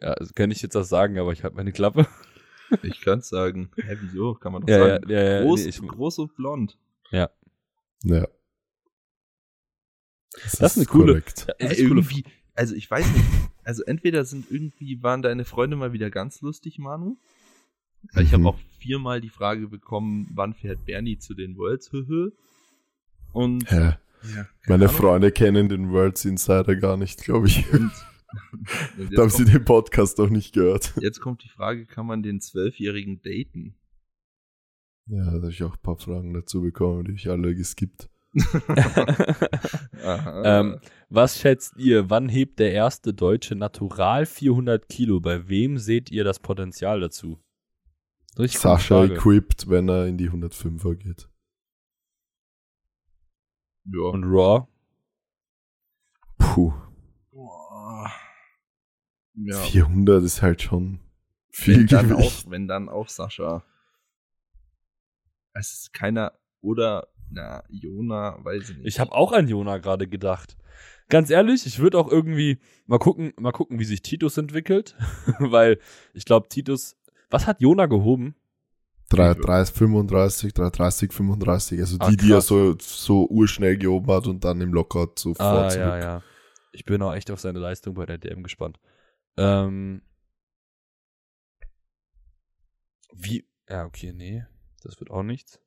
Ja, 0.00 0.12
also 0.12 0.32
kann 0.34 0.50
ich 0.50 0.62
jetzt 0.62 0.74
das 0.74 0.88
sagen, 0.88 1.18
aber 1.18 1.32
ich 1.32 1.42
habe 1.42 1.56
meine 1.56 1.72
Klappe. 1.72 2.06
Ich 2.82 3.00
könnte 3.00 3.24
sagen. 3.26 3.70
Hä, 3.76 3.96
wieso? 4.00 4.34
Kann 4.34 4.52
man 4.52 4.62
doch 4.62 4.68
Ja, 4.68 4.78
sagen. 4.78 5.08
ja, 5.10 5.22
ja, 5.22 5.30
ja, 5.36 5.42
groß, 5.42 5.62
nee, 5.64 5.68
ich- 5.68 5.80
groß 5.82 6.18
und 6.20 6.34
blond. 6.36 6.78
Ja. 7.10 7.30
Das 10.42 10.54
ist 10.60 10.76
eine 10.76 10.86
coole- 10.86 11.06
korrekt. 11.14 11.46
Das 11.58 11.72
ist 11.72 11.78
coole 11.78 12.00
irgendwie, 12.00 12.24
also 12.54 12.74
ich 12.74 12.90
weiß 12.90 13.06
nicht. 13.06 13.24
Also 13.64 13.82
entweder 13.84 14.24
sind 14.24 14.50
irgendwie, 14.50 15.02
waren 15.02 15.22
deine 15.22 15.44
Freunde 15.44 15.76
mal 15.76 15.92
wieder 15.92 16.10
ganz 16.10 16.40
lustig, 16.40 16.78
Manu. 16.78 17.16
Weil 18.12 18.22
Ich 18.24 18.30
Mhm. 18.30 18.34
habe 18.34 18.48
auch 18.50 18.58
viermal 18.78 19.20
die 19.20 19.30
Frage 19.30 19.66
bekommen, 19.68 20.28
wann 20.34 20.54
fährt 20.54 20.84
Bernie 20.84 21.18
zu 21.18 21.34
den 21.34 21.56
Worlds? 21.56 21.90
Und 23.32 23.62
ja, 23.70 23.98
keine 24.22 24.48
Meine 24.68 24.84
Ahnung. 24.84 24.88
Freunde 24.96 25.32
kennen 25.32 25.68
den 25.68 25.90
Worlds 25.90 26.24
Insider 26.24 26.76
gar 26.76 26.96
nicht, 26.96 27.22
glaube 27.22 27.48
ich. 27.48 27.64
Und, 27.72 27.90
Da 29.14 29.22
haben 29.22 29.30
sie 29.30 29.44
den 29.44 29.64
Podcast 29.64 30.20
auch 30.20 30.30
nicht 30.30 30.52
gehört. 30.54 30.94
jetzt 31.00 31.20
kommt 31.20 31.42
die 31.44 31.48
Frage, 31.48 31.86
kann 31.86 32.06
man 32.06 32.22
den 32.22 32.40
Zwölfjährigen 32.40 33.20
daten? 33.22 33.76
Ja, 35.08 35.24
da 35.24 35.32
habe 35.32 35.50
ich 35.50 35.62
auch 35.62 35.74
ein 35.76 35.82
paar 35.82 35.98
Fragen 35.98 36.34
dazu 36.34 36.62
bekommen, 36.62 37.04
die 37.04 37.12
ich 37.12 37.28
alle 37.30 37.54
geskippt. 37.54 38.10
Ähm, 40.44 40.78
was 41.08 41.38
schätzt 41.38 41.76
ihr, 41.78 42.10
wann 42.10 42.28
hebt 42.28 42.58
der 42.58 42.72
erste 42.72 43.12
Deutsche 43.14 43.56
natural 43.56 44.26
400 44.26 44.88
Kilo? 44.88 45.20
Bei 45.20 45.48
wem 45.48 45.78
seht 45.78 46.10
ihr 46.10 46.22
das 46.22 46.38
Potenzial 46.38 47.00
dazu? 47.00 47.40
Richtig 48.38 48.60
Sascha 48.60 48.98
Frage. 49.00 49.14
equipped, 49.14 49.68
wenn 49.68 49.88
er 49.88 50.06
in 50.06 50.18
die 50.18 50.30
105er 50.30 50.94
geht. 50.96 51.28
ja. 53.86 54.00
Und 54.10 54.24
Raw? 54.24 54.66
Puh. 56.38 56.72
Ja. 59.36 59.56
400 59.56 60.22
ist 60.24 60.42
halt 60.42 60.62
schon 60.62 61.00
viel 61.50 61.78
wenn 61.80 61.86
dann 61.86 62.08
Gewicht. 62.08 62.44
auch, 62.46 62.50
wenn 62.50 62.68
dann 62.68 62.88
auch 62.88 63.08
Sascha. 63.08 63.62
Es 65.52 65.72
ist 65.72 65.92
keiner 65.92 66.32
oder 66.60 67.08
na, 67.30 67.64
Jona, 67.68 68.38
weiß 68.44 68.70
ich 68.70 68.76
nicht. 68.76 68.86
Ich 68.86 69.00
habe 69.00 69.12
auch 69.12 69.32
an 69.32 69.48
Jona 69.48 69.78
gerade 69.78 70.06
gedacht. 70.06 70.56
Ganz 71.08 71.30
ehrlich, 71.30 71.66
ich 71.66 71.78
würde 71.78 71.98
auch 71.98 72.10
irgendwie 72.10 72.58
mal 72.86 72.98
gucken, 72.98 73.32
mal 73.38 73.52
gucken, 73.52 73.78
wie 73.78 73.84
sich 73.84 74.02
Titus 74.02 74.36
entwickelt, 74.38 74.96
weil 75.38 75.78
ich 76.14 76.24
glaube, 76.24 76.48
Titus, 76.48 76.96
was 77.30 77.46
hat 77.46 77.60
Jona 77.60 77.86
gehoben? 77.86 78.34
3, 79.10 79.34
30, 79.34 79.74
35, 79.76 80.52
330, 80.52 81.12
35. 81.12 81.80
Also 81.80 81.96
Ah, 82.00 82.10
die, 82.10 82.16
die 82.16 82.30
er 82.32 82.36
krass. 82.36 82.46
so, 82.48 82.76
so 82.80 83.26
urschnell 83.28 83.76
gehoben 83.76 84.10
hat 84.12 84.26
und 84.26 84.44
dann 84.44 84.60
im 84.60 84.72
Lockout 84.74 85.18
sofort 85.18 85.40
Ah, 85.66 85.68
zurück. 85.68 85.86
ja, 85.86 85.98
ja. 85.98 86.22
Ich 86.72 86.84
bin 86.84 87.00
auch 87.02 87.14
echt 87.14 87.30
auf 87.30 87.40
seine 87.40 87.60
Leistung 87.60 87.94
bei 87.94 88.04
der 88.04 88.18
DM 88.18 88.42
gespannt. 88.42 88.78
Ähm, 89.36 90.02
wie? 93.12 93.46
Ja, 93.68 93.84
okay, 93.84 94.12
nee, 94.12 94.44
das 94.82 94.98
wird 95.00 95.10
auch 95.10 95.22
nichts. 95.22 95.60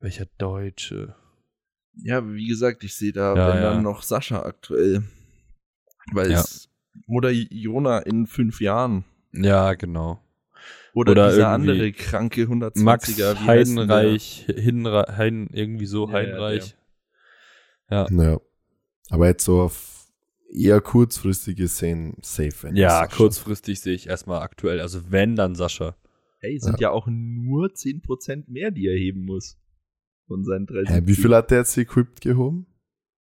Welcher 0.00 0.26
Deutsche? 0.38 1.14
Ja, 1.96 2.26
wie 2.32 2.46
gesagt, 2.46 2.84
ich 2.84 2.94
sehe 2.94 3.12
da, 3.12 3.34
Ja, 3.36 3.48
wenn 3.48 3.56
ja. 3.62 3.72
dann 3.72 3.82
noch 3.82 4.02
Sascha 4.02 4.42
aktuell. 4.42 5.02
Weil 6.12 6.30
Ja. 6.32 6.40
es, 6.40 6.68
oder 7.06 7.30
Jona 7.30 8.00
in 8.00 8.26
fünf 8.26 8.60
Jahren. 8.60 9.04
Ja, 9.32 9.74
genau. 9.74 10.20
Oder, 10.92 11.12
Oder 11.12 11.30
dieser 11.30 11.48
andere 11.48 11.92
kranke 11.92 12.42
120er. 12.46 12.82
Max? 12.84 13.46
Heidenreich, 13.46 14.46
Heiden, 14.48 15.48
irgendwie 15.52 15.86
so, 15.86 16.06
Ja, 16.06 16.12
ja, 16.12 16.18
Heidenreich. 16.18 16.76
Ja. 17.90 18.40
Aber 19.10 19.26
jetzt 19.26 19.44
so 19.44 19.62
auf 19.62 19.93
eher 20.54 20.80
kurzfristig 20.80 21.56
gesehen, 21.56 22.16
safe. 22.22 22.54
wenn 22.62 22.76
Ja, 22.76 22.90
Sascha. 22.90 23.16
kurzfristig 23.16 23.80
sehe 23.80 23.94
ich 23.94 24.08
erstmal 24.08 24.40
aktuell. 24.42 24.80
Also 24.80 25.10
wenn, 25.10 25.36
dann 25.36 25.54
Sascha. 25.54 25.96
Hey, 26.40 26.58
sind 26.58 26.80
ja. 26.80 26.90
auch 26.90 27.06
nur 27.08 27.68
10% 27.68 28.44
mehr, 28.48 28.70
die 28.70 28.86
er 28.86 28.96
heben 28.96 29.24
muss. 29.24 29.58
Von 30.26 30.44
seinen 30.44 30.66
370. 30.66 30.94
Hä, 30.94 31.06
wie 31.06 31.20
viel 31.20 31.34
hat 31.34 31.50
der 31.50 31.58
jetzt 31.58 31.76
equipped 31.76 32.20
gehoben? 32.20 32.66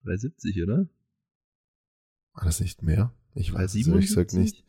370, 0.03 0.63
oder? 0.63 0.89
War 2.33 2.45
das 2.45 2.59
nicht 2.59 2.83
mehr? 2.83 3.13
Ich 3.33 3.53
weiß 3.53 3.75
es 3.75 3.87
ehrlich 3.87 4.07
gesagt 4.07 4.31
377? 4.31 4.39
nicht. 4.39 4.65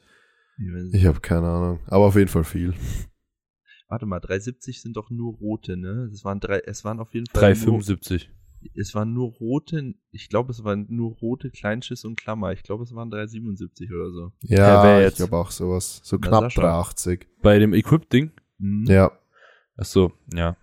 Ich 0.58 0.74
weiß 0.74 0.82
nicht. 0.84 0.94
Ich 0.94 1.06
habe 1.06 1.20
keine 1.20 1.46
Ahnung. 1.48 1.80
Aber 1.86 2.06
auf 2.06 2.16
jeden 2.16 2.28
Fall 2.28 2.44
viel. 2.44 2.74
Warte 3.88 4.06
mal, 4.06 4.18
370 4.18 4.82
sind 4.82 4.96
doch 4.96 5.10
nur 5.10 5.34
rote, 5.34 5.76
ne? 5.76 6.08
Es 6.12 6.24
waren 6.24 6.40
drei, 6.40 6.58
es 6.60 6.84
waren 6.84 6.98
auf 6.98 7.14
jeden 7.14 7.26
Fall 7.26 7.54
nur, 7.54 7.54
375. 7.54 8.30
es 8.74 8.94
waren 8.94 9.12
nur 9.12 9.32
rote, 9.32 9.94
ich 10.10 10.28
glaube, 10.28 10.52
es 10.52 10.64
waren 10.64 10.86
nur 10.88 11.12
rote 11.16 11.50
Kleinschiss 11.50 12.04
und 12.04 12.16
Klammer. 12.16 12.52
Ich 12.52 12.62
glaube, 12.62 12.84
es 12.84 12.94
waren 12.94 13.10
377 13.10 13.92
oder 13.92 14.10
so. 14.10 14.32
Ja, 14.42 14.82
wer 14.82 15.08
ich 15.08 15.14
glaube 15.14 15.36
auch 15.36 15.50
sowas. 15.50 16.00
So 16.02 16.16
Na, 16.20 16.28
knapp 16.28 16.42
Sascha. 16.44 16.60
380. 16.62 17.26
Bei 17.42 17.58
dem 17.58 17.72
Equip-Ding? 17.74 18.32
Hm. 18.58 18.84
Ja. 18.88 19.12
Ach 19.76 19.84
so, 19.84 20.12
ja. 20.32 20.56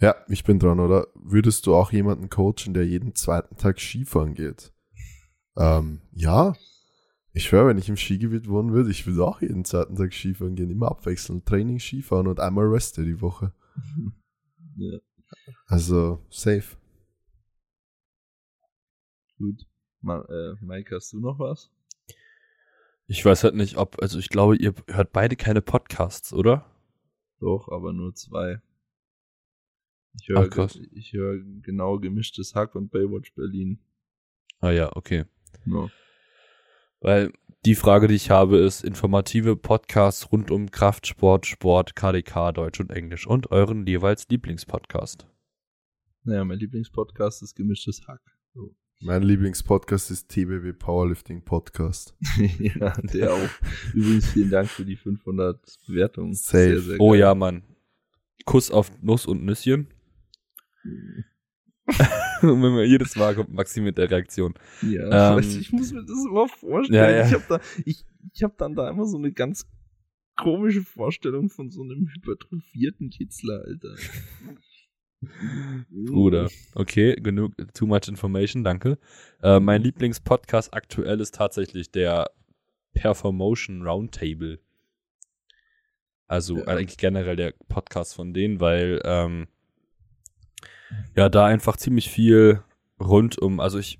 Ja, 0.00 0.16
ich 0.28 0.44
bin 0.44 0.58
dran, 0.58 0.80
oder? 0.80 1.06
Würdest 1.14 1.66
du 1.66 1.74
auch 1.74 1.92
jemanden 1.92 2.28
coachen, 2.28 2.74
der 2.74 2.86
jeden 2.86 3.14
zweiten 3.14 3.56
Tag 3.56 3.80
Skifahren 3.80 4.34
geht? 4.34 4.72
Ähm, 5.56 6.00
ja. 6.12 6.54
Ich 7.32 7.44
schwöre, 7.44 7.68
wenn 7.68 7.78
ich 7.78 7.88
im 7.88 7.96
Skigebiet 7.96 8.48
wohnen 8.48 8.72
würde, 8.72 8.90
ich 8.90 9.06
würde 9.06 9.24
auch 9.24 9.40
jeden 9.40 9.64
zweiten 9.64 9.96
Tag 9.96 10.12
Skifahren 10.12 10.56
gehen. 10.56 10.70
Immer 10.70 10.90
abwechselnd. 10.90 11.46
Training, 11.46 11.78
Skifahren 11.80 12.26
und 12.26 12.38
einmal 12.40 12.66
Reste 12.66 13.04
die 13.04 13.20
Woche. 13.20 13.52
Ja, 14.76 14.98
Also, 15.66 16.24
safe. 16.30 16.76
gut. 19.38 19.66
Ma, 20.00 20.20
äh, 20.28 20.54
Mike, 20.60 20.94
hast 20.94 21.12
du 21.12 21.20
noch 21.20 21.38
was? 21.38 21.70
Ich 23.06 23.24
weiß 23.24 23.44
halt 23.44 23.54
nicht, 23.54 23.76
ob, 23.76 24.00
also 24.02 24.18
ich 24.18 24.28
glaube, 24.28 24.56
ihr 24.56 24.74
hört 24.88 25.12
beide 25.12 25.36
keine 25.36 25.60
Podcasts, 25.62 26.32
oder? 26.32 26.70
Doch, 27.40 27.68
aber 27.68 27.92
nur 27.92 28.14
zwei. 28.14 28.60
Ich 30.20 30.30
Ach, 30.34 30.42
höre 30.42 30.48
krass. 30.48 30.78
ich 30.92 31.12
höre 31.12 31.38
genau 31.62 31.98
gemischtes 31.98 32.54
Hack 32.54 32.74
und 32.74 32.90
Baywatch 32.90 33.34
Berlin. 33.34 33.78
Ah 34.60 34.70
ja, 34.70 34.94
okay. 34.94 35.24
No. 35.64 35.90
Weil 37.00 37.32
die 37.64 37.74
Frage, 37.74 38.08
die 38.08 38.14
ich 38.14 38.30
habe, 38.30 38.58
ist 38.58 38.84
informative 38.84 39.56
Podcasts 39.56 40.30
rund 40.30 40.50
um 40.50 40.70
Kraftsport, 40.70 41.46
Sport, 41.46 41.96
KDK, 41.96 42.52
Deutsch 42.52 42.80
und 42.80 42.90
Englisch 42.90 43.26
und 43.26 43.50
euren 43.50 43.86
jeweils 43.86 44.28
Lieblingspodcast. 44.28 45.26
Naja, 46.24 46.44
mein 46.44 46.58
Lieblingspodcast 46.58 47.42
ist 47.42 47.54
gemischtes 47.54 48.06
Hack. 48.06 48.20
So. 48.52 48.74
Mein 49.00 49.22
Lieblingspodcast 49.22 50.10
ist 50.10 50.28
TBW 50.28 50.72
Powerlifting 50.74 51.42
Podcast. 51.44 52.14
ja, 52.58 52.92
der 53.02 53.32
auch. 53.34 53.48
Übrigens 53.94 54.30
vielen 54.30 54.50
Dank 54.50 54.68
für 54.68 54.84
die 54.84 54.96
500 54.96 55.60
Bewertungen. 55.86 56.34
Safe. 56.34 56.58
Sehr, 56.58 56.80
sehr 56.80 57.00
Oh 57.00 57.10
geil. 57.10 57.20
ja, 57.20 57.34
Mann. 57.34 57.62
Kuss 58.44 58.70
auf 58.70 58.90
Nuss 59.02 59.26
und 59.26 59.44
Nüsschen. 59.44 59.88
und 62.42 62.62
wenn 62.62 62.72
man 62.74 62.86
jedes 62.86 63.14
Mal 63.16 63.34
kommt 63.34 63.52
Maxi 63.52 63.80
mit 63.80 63.98
der 63.98 64.10
Reaktion. 64.10 64.54
Ja, 64.82 65.36
Ähm, 65.36 65.38
ich 65.40 65.70
muss 65.72 65.92
mir 65.92 66.02
das 66.02 66.24
immer 66.26 66.48
vorstellen. 66.48 66.98
Ja, 66.98 67.10
ja. 67.10 67.26
Ich 67.26 67.32
habe 67.34 67.44
da, 67.48 67.60
ich, 67.84 68.04
ich 68.32 68.42
hab 68.42 68.56
dann 68.56 68.74
da 68.74 68.88
immer 68.88 69.04
so 69.06 69.18
eine 69.18 69.32
ganz 69.32 69.66
komische 70.36 70.82
Vorstellung 70.82 71.50
von 71.50 71.70
so 71.70 71.82
einem 71.82 72.08
hypertrophierten 72.14 73.10
Kitzler, 73.10 73.64
Alter. 73.66 73.94
Bruder. 75.90 76.50
Okay, 76.74 77.14
genug, 77.16 77.52
too 77.72 77.86
much 77.86 78.08
information, 78.08 78.64
danke. 78.64 78.98
Äh, 79.42 79.60
mein 79.60 79.82
Lieblingspodcast 79.82 80.74
aktuell 80.74 81.20
ist 81.20 81.34
tatsächlich 81.34 81.90
der 81.90 82.30
Performotion 82.94 83.82
Roundtable. 83.82 84.58
Also 86.26 86.58
Ja. 86.58 86.64
eigentlich 86.66 86.98
generell 86.98 87.36
der 87.36 87.54
Podcast 87.68 88.14
von 88.14 88.32
denen, 88.34 88.60
weil 88.60 89.00
ähm, 89.04 89.48
ja 91.16 91.28
da 91.28 91.46
einfach 91.46 91.76
ziemlich 91.76 92.10
viel 92.10 92.62
rund 93.00 93.38
um, 93.38 93.60
also 93.60 93.78
ich 93.78 93.98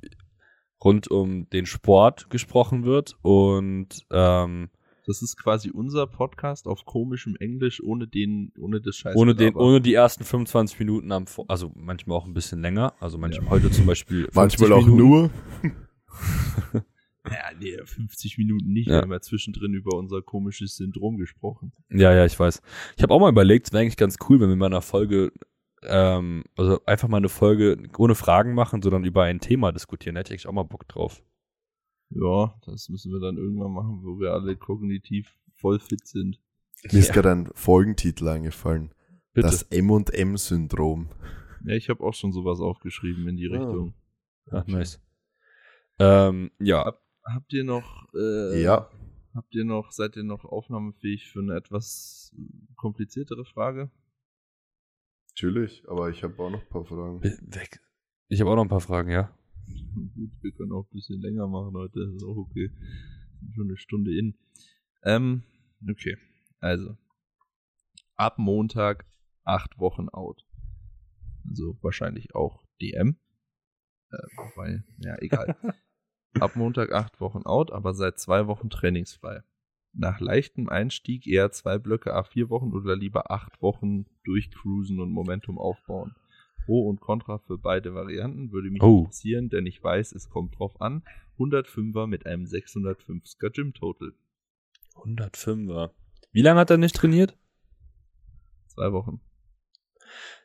rund 0.82 1.08
um 1.10 1.48
den 1.50 1.66
Sport 1.66 2.28
gesprochen 2.30 2.84
wird 2.84 3.16
und 3.22 3.88
ähm, 4.10 4.68
Das 5.06 5.22
ist 5.22 5.36
quasi 5.36 5.70
unser 5.70 6.06
Podcast 6.06 6.66
auf 6.66 6.84
komischem 6.84 7.36
Englisch 7.36 7.82
ohne 7.82 8.06
den, 8.06 8.52
ohne 8.58 8.80
das 8.80 8.96
Scheiß. 8.96 9.16
ohne 9.16 9.34
den, 9.34 9.54
ohne 9.54 9.80
die 9.80 9.94
ersten 9.94 10.24
25 10.24 10.78
Minuten 10.78 11.10
am, 11.12 11.26
Vor- 11.26 11.46
also 11.48 11.72
manchmal 11.74 12.16
auch 12.18 12.26
ein 12.26 12.34
bisschen 12.34 12.60
länger, 12.60 12.92
also 13.00 13.16
manchmal 13.18 13.50
heute 13.50 13.70
zum 13.70 13.86
Beispiel 13.86 14.28
50 14.32 14.34
Manchmal 14.36 14.72
auch 14.72 14.86
Minuten. 14.86 15.08
nur. 15.08 15.30
Ja, 17.26 17.56
nee, 17.58 17.74
50 17.82 18.36
Minuten 18.36 18.70
nicht. 18.70 18.86
Ja. 18.86 18.96
Wir 18.96 19.00
haben 19.02 19.12
ja 19.12 19.20
zwischendrin 19.20 19.72
über 19.72 19.96
unser 19.96 20.20
komisches 20.20 20.76
Syndrom 20.76 21.16
gesprochen. 21.16 21.72
Ja, 21.88 22.12
ja, 22.14 22.26
ich 22.26 22.38
weiß. 22.38 22.60
Ich 22.98 23.02
habe 23.02 23.14
auch 23.14 23.18
mal 23.20 23.30
überlegt, 23.30 23.66
es 23.66 23.72
wäre 23.72 23.80
eigentlich 23.80 23.96
ganz 23.96 24.18
cool, 24.28 24.40
wenn 24.40 24.50
wir 24.50 24.56
mal 24.56 24.66
eine 24.66 24.82
Folge, 24.82 25.32
ähm, 25.86 26.44
also 26.56 26.84
einfach 26.86 27.08
mal 27.08 27.18
eine 27.18 27.28
Folge 27.28 27.76
ohne 27.98 28.14
Fragen 28.14 28.54
machen, 28.54 28.82
sondern 28.82 29.04
über 29.04 29.24
ein 29.24 29.40
Thema 29.40 29.72
diskutieren. 29.72 30.14
Da 30.14 30.20
hätte 30.20 30.28
ich 30.34 30.40
eigentlich 30.40 30.48
auch 30.48 30.52
mal 30.52 30.62
Bock 30.64 30.86
drauf. 30.88 31.22
Ja, 32.10 32.54
das 32.66 32.88
müssen 32.88 33.12
wir 33.12 33.20
dann 33.20 33.36
irgendwann 33.36 33.72
machen, 33.72 34.00
wo 34.04 34.18
wir 34.20 34.32
alle 34.32 34.56
kognitiv 34.56 35.32
voll 35.54 35.78
fit 35.80 36.06
sind. 36.06 36.38
Mir 36.92 36.98
ist 36.98 37.08
Ja. 37.08 37.14
gerade 37.14 37.30
ein 37.32 37.50
Folgentitel 37.54 38.28
eingefallen. 38.28 38.92
Bitte. 39.32 39.48
Das 39.48 39.62
M&M-Syndrom. 39.64 41.08
Ja, 41.64 41.74
ich 41.74 41.88
habe 41.88 42.04
auch 42.04 42.14
schon 42.14 42.32
sowas 42.32 42.60
aufgeschrieben 42.60 43.26
in 43.26 43.36
die 43.36 43.48
Ah. 43.50 43.56
Richtung. 43.56 43.94
Ach, 44.50 44.66
nice. 44.66 45.00
Ähm, 45.98 46.50
ja, 46.60 46.84
Hab, 46.84 47.02
habt 47.24 47.52
ihr 47.52 47.64
noch, 47.64 48.06
äh, 48.14 48.62
Ja. 48.62 48.90
habt 49.34 49.54
ihr 49.54 49.64
noch, 49.64 49.90
seid 49.92 50.16
ihr 50.16 50.24
noch 50.24 50.44
aufnahmefähig 50.44 51.28
für 51.30 51.40
eine 51.40 51.54
etwas 51.56 52.34
kompliziertere 52.76 53.44
Frage? 53.44 53.90
Natürlich, 55.36 55.82
aber 55.88 56.10
ich 56.10 56.22
habe 56.22 56.38
auch 56.40 56.50
noch 56.50 56.62
ein 56.62 56.68
paar 56.68 56.84
Fragen. 56.84 57.18
be- 57.20 57.36
weg. 57.42 57.80
Ich 58.28 58.40
habe 58.40 58.50
auch 58.50 58.54
noch 58.56 58.62
ein 58.62 58.68
paar 58.68 58.80
Fragen, 58.80 59.10
ja. 59.10 59.36
Gut, 60.14 60.30
wir 60.42 60.52
können 60.52 60.70
auch 60.72 60.84
ein 60.84 60.92
bisschen 60.92 61.20
länger 61.20 61.48
machen 61.48 61.74
heute, 61.74 61.98
das 62.06 62.14
ist 62.14 62.22
auch 62.22 62.36
okay. 62.36 62.70
Sind 63.40 63.54
Schon 63.56 63.64
eine 63.68 63.76
Stunde 63.76 64.16
in. 64.16 64.38
Ähm, 65.02 65.42
okay. 65.90 66.16
Also, 66.60 66.96
ab 68.14 68.38
Montag 68.38 69.06
acht 69.42 69.76
Wochen 69.80 70.08
out. 70.08 70.46
Also 71.48 71.76
wahrscheinlich 71.82 72.34
auch 72.36 72.64
DM. 72.80 73.16
Äh, 74.10 74.16
wobei, 74.36 74.84
ja, 74.98 75.16
egal. 75.20 75.56
ab 76.40 76.54
Montag 76.54 76.92
acht 76.92 77.20
Wochen 77.20 77.42
out, 77.42 77.72
aber 77.72 77.92
seit 77.92 78.20
zwei 78.20 78.46
Wochen 78.46 78.70
trainingsfrei. 78.70 79.42
Nach 79.96 80.20
leichtem 80.20 80.68
Einstieg 80.68 81.26
eher 81.26 81.52
zwei 81.52 81.78
Blöcke 81.78 82.16
A4 82.16 82.48
Wochen 82.50 82.72
oder 82.72 82.96
lieber 82.96 83.30
acht 83.30 83.62
Wochen 83.62 84.06
durchcruisen 84.24 84.98
und 85.00 85.10
Momentum 85.10 85.58
aufbauen. 85.58 86.14
Pro 86.64 86.88
und 86.88 87.00
Contra 87.00 87.38
für 87.38 87.58
beide 87.58 87.94
Varianten 87.94 88.50
würde 88.50 88.70
mich 88.70 88.82
Oh. 88.82 89.00
interessieren, 89.00 89.50
denn 89.50 89.66
ich 89.66 89.82
weiß, 89.82 90.12
es 90.12 90.28
kommt 90.30 90.58
drauf 90.58 90.80
an. 90.80 91.04
105er 91.38 92.06
mit 92.06 92.26
einem 92.26 92.44
650er 92.44 93.50
Gym 93.50 93.74
Total. 93.74 94.12
105er. 94.96 95.90
Wie 96.32 96.42
lange 96.42 96.60
hat 96.60 96.70
er 96.70 96.78
nicht 96.78 96.96
trainiert? 96.96 97.36
Zwei 98.68 98.92
Wochen. 98.92 99.20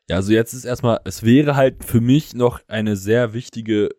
Ja, 0.08 0.18
also 0.18 0.32
jetzt 0.34 0.54
ist 0.54 0.66
erstmal, 0.66 1.00
es 1.06 1.24
wäre 1.24 1.56
halt 1.56 1.84
für 1.84 2.02
mich 2.02 2.34
noch 2.34 2.62
eine 2.68 2.96
sehr 2.96 3.34
wichtige 3.34 3.90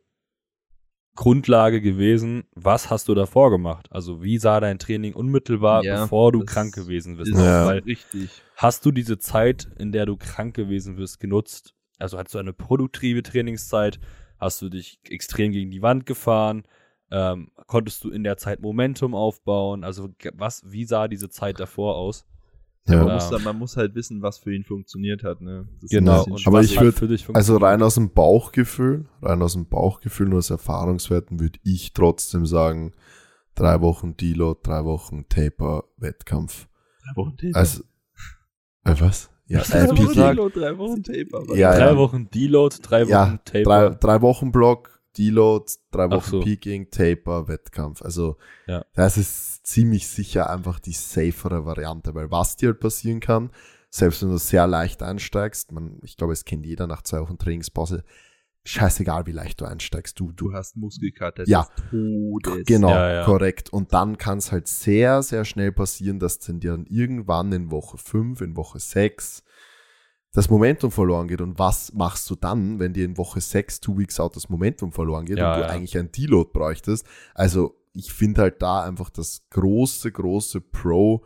Grundlage 1.17 1.81
gewesen, 1.81 2.45
was 2.55 2.91
hast 2.91 3.09
du 3.09 3.15
davor 3.15 3.51
gemacht? 3.51 3.89
Also 3.91 4.23
wie 4.23 4.39
sah 4.39 4.61
dein 4.61 4.79
Training 4.79 5.15
unmittelbar, 5.15 5.85
Ja, 5.85 6.03
bevor 6.03 6.33
du 6.33 6.45
krank 6.45 6.75
gewesen 6.75 7.17
bist? 7.17 7.33
Ist 7.33 7.39
Ja. 7.39 7.67
Weil 7.67 7.81
richtig. 7.81 8.31
hast 8.57 8.87
du 8.87 8.91
diese 8.91 9.19
Zeit, 9.19 9.69
in 9.79 9.93
der 9.93 10.07
du 10.07 10.17
krank 10.17 10.55
gewesen 10.55 10.97
bist, 10.97 11.21
genutzt? 11.21 11.75
Also 11.99 12.17
hattest 12.17 12.35
du 12.35 12.39
eine 12.39 12.53
produktive 12.53 13.23
Trainingszeit? 13.23 14.01
Hast 14.39 14.63
du 14.63 14.71
dich 14.71 15.01
extrem 15.05 15.53
gegen 15.53 15.71
die 15.71 15.83
Wand 15.83 16.07
gefahren? 16.07 16.63
Ähm, 17.11 17.51
konntest 17.67 18.05
du 18.05 18.11
in 18.11 18.25
der 18.25 18.37
Zeit 18.37 18.61
Momentum 18.61 19.15
aufbauen? 19.15 19.85
Also 19.85 20.09
was, 20.35 20.63
wie 20.71 20.85
sah 20.85 21.09
diese 21.09 21.29
Zeit 21.29 21.61
davor 21.61 21.97
aus? 21.97 22.25
Ja. 22.89 23.05
Man, 23.05 23.15
muss, 23.15 23.31
da- 23.31 23.39
man 23.39 23.59
muss 23.59 23.77
halt 23.77 23.95
wissen, 23.95 24.23
was 24.23 24.39
für 24.39 24.55
ihn 24.55 24.65
funktioniert 24.65 25.23
hat. 25.23 25.41
Ne? 25.41 25.69
Genau. 25.91 26.25
Und 26.25 26.47
Aber 26.47 26.61
ich 26.63 26.77
hat 26.79 26.85
würd- 26.87 26.93
für 26.99 27.09
dich 27.09 27.29
Also 27.35 27.57
rein 27.59 27.83
aus 27.83 27.95
dem 27.95 28.11
Bauchgefühl, 28.13 29.07
rein 29.23 29.43
aus 29.43 29.53
dem 29.53 29.69
Bauchgefühl 29.69 30.29
und 30.33 30.39
aus 30.39 30.51
Erfahrungswerten 30.51 31.39
würde 31.41 31.59
ich 31.63 31.93
trotzdem 31.93 32.47
sagen, 32.47 32.93
drei 33.55 33.81
Wochen 33.81 34.17
Deload, 34.17 34.61
drei 34.63 34.85
Wochen 34.85 35.29
Taper, 35.29 35.85
Wettkampf. 35.99 36.69
drei 37.05 37.17
Wochen 37.23 37.37
Taper. 37.37 37.57
Also, 37.59 37.83
äh, 38.85 38.95
was? 38.99 39.31
Ja, 39.47 39.61
Peak- 39.63 39.97
gesagt? 39.97 40.39
Deload, 40.39 40.59
drei 40.61 40.79
Wochen 40.79 41.03
Taper. 41.03 41.57
Ja, 41.57 41.77
drei 41.77 41.87
ja. 41.91 41.97
Wochen 41.97 42.31
Deload, 42.31 42.77
drei 42.83 43.03
Wochen 43.03 43.11
ja, 43.11 43.37
Taper. 43.45 43.63
drei, 43.63 43.89
drei 43.91 44.23
Wochen 44.23 44.53
Block, 44.53 45.00
Deload, 45.19 45.67
drei 45.91 46.11
Wochen 46.11 46.31
so. 46.31 46.41
Peaking, 46.41 46.91
Taper, 46.91 47.49
Wettkampf. 47.49 48.03
Also 48.03 48.37
Ja. 48.67 48.85
das 48.95 49.17
ist 49.17 49.67
ziemlich 49.67 50.09
sicher 50.09 50.51
einfach 50.51 50.79
die 50.81 50.93
safere 50.93 51.65
Variante, 51.65 52.15
weil 52.15 52.31
was 52.31 52.57
dir 52.57 52.71
halt 52.71 52.81
passieren 52.81 53.21
kann, 53.21 53.51
selbst 53.91 54.23
wenn 54.23 54.31
du 54.31 54.39
sehr 54.39 54.67
leicht 54.67 55.03
einsteigst, 55.03 55.73
man, 55.73 55.99
ich 56.03 56.17
glaube, 56.17 56.33
es 56.33 56.45
kennt 56.45 56.65
jeder 56.65 56.87
nach 56.87 57.03
zwei 57.03 57.21
Wochen 57.21 57.39
Trainingspause, 57.39 58.05
scheißegal 58.63 59.27
wie 59.27 59.33
leicht 59.33 59.61
du 59.61 59.65
einsteigst, 59.65 60.21
du, 60.21 60.33
du 60.33 60.51
Du 60.51 60.53
hast 60.53 60.77
Muskelkater 60.77 61.45
Ja. 61.49 61.67
Genau, 62.67 62.91
Ja, 62.91 63.13
ja. 63.13 63.25
korrekt. 63.25 63.73
Und 63.73 63.93
dann 63.93 64.19
kann 64.19 64.39
es 64.39 64.53
halt 64.53 64.69
sehr, 64.69 65.23
sehr 65.23 65.45
schnell 65.45 65.73
passieren, 65.73 66.19
dass 66.21 66.39
dann 66.39 66.61
dir 66.61 66.73
dann 66.73 66.87
irgendwann 66.87 67.51
in 67.53 67.71
Woche 67.71 67.99
5, 67.99 68.43
in 68.43 68.57
Woche 68.57 68.79
6 68.79 69.43
das 70.33 70.49
Momentum 70.49 70.91
verloren 70.91 71.29
geht. 71.29 71.41
Und 71.41 71.59
was 71.59 71.93
machst 71.93 72.31
du 72.31 72.37
dann, 72.37 72.79
wenn 72.79 72.93
dir 72.93 73.05
in 73.05 73.17
Woche 73.17 73.41
6, 73.41 73.81
two 73.81 73.99
weeks 73.99 74.21
out, 74.21 74.37
das 74.37 74.49
Momentum 74.49 74.93
verloren 74.93 75.27
geht 75.27 75.39
Ja, 75.39 75.53
und 75.53 75.61
du 75.61 75.67
ja. 75.67 75.69
eigentlich 75.69 75.99
ein 75.99 76.13
Deload 76.13 76.51
bräuchtest? 76.53 77.07
Also 77.35 77.77
ich 77.93 78.13
finde 78.13 78.43
halt 78.43 78.63
da 78.63 78.85
einfach 78.85 79.11
das 79.11 79.43
große, 79.51 80.13
große 80.13 80.61
Pro 80.61 81.25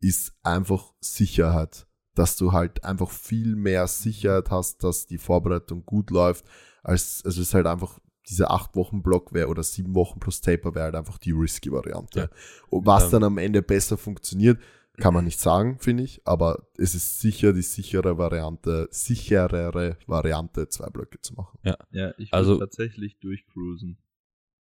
ist 0.00 0.32
einfach 0.42 0.92
Sicherheit. 1.00 1.86
Dass 2.14 2.36
du 2.36 2.52
halt 2.52 2.82
einfach 2.82 3.10
viel 3.10 3.56
mehr 3.56 3.86
Sicherheit 3.86 4.50
hast, 4.50 4.82
dass 4.82 5.06
die 5.06 5.18
Vorbereitung 5.18 5.84
gut 5.84 6.10
läuft, 6.10 6.46
als, 6.82 7.20
also 7.24 7.42
es 7.42 7.48
ist 7.48 7.54
halt 7.54 7.66
einfach 7.66 7.98
diese 8.28 8.50
acht 8.50 8.74
Wochen 8.74 9.02
Block 9.02 9.32
wäre 9.34 9.48
oder 9.48 9.62
sieben 9.62 9.94
Wochen 9.94 10.18
plus 10.18 10.40
Taper 10.40 10.74
wäre 10.74 10.86
halt 10.86 10.94
einfach 10.96 11.18
die 11.18 11.32
risky 11.32 11.70
Variante. 11.70 12.20
Ja. 12.20 12.28
Und 12.70 12.86
was 12.86 13.04
Ähm. 13.04 13.10
dann 13.10 13.24
am 13.24 13.38
Ende 13.38 13.62
besser 13.62 13.98
funktioniert, 13.98 14.58
kann 14.96 15.14
man 15.14 15.24
nicht 15.24 15.38
sagen, 15.40 15.78
finde 15.78 16.02
ich, 16.02 16.20
aber 16.26 16.68
es 16.76 16.94
ist 16.94 17.20
sicher 17.20 17.52
die 17.52 17.62
sichere 17.62 18.18
Variante, 18.18 18.88
sicherere 18.90 19.96
Variante, 20.06 20.68
zwei 20.68 20.88
Blöcke 20.90 21.20
zu 21.20 21.34
machen. 21.34 21.58
Ja, 21.62 21.76
ich 22.18 22.32
Also- 22.32 22.52
also 22.52 22.58
tatsächlich 22.58 23.18
durchcruisen. 23.18 23.98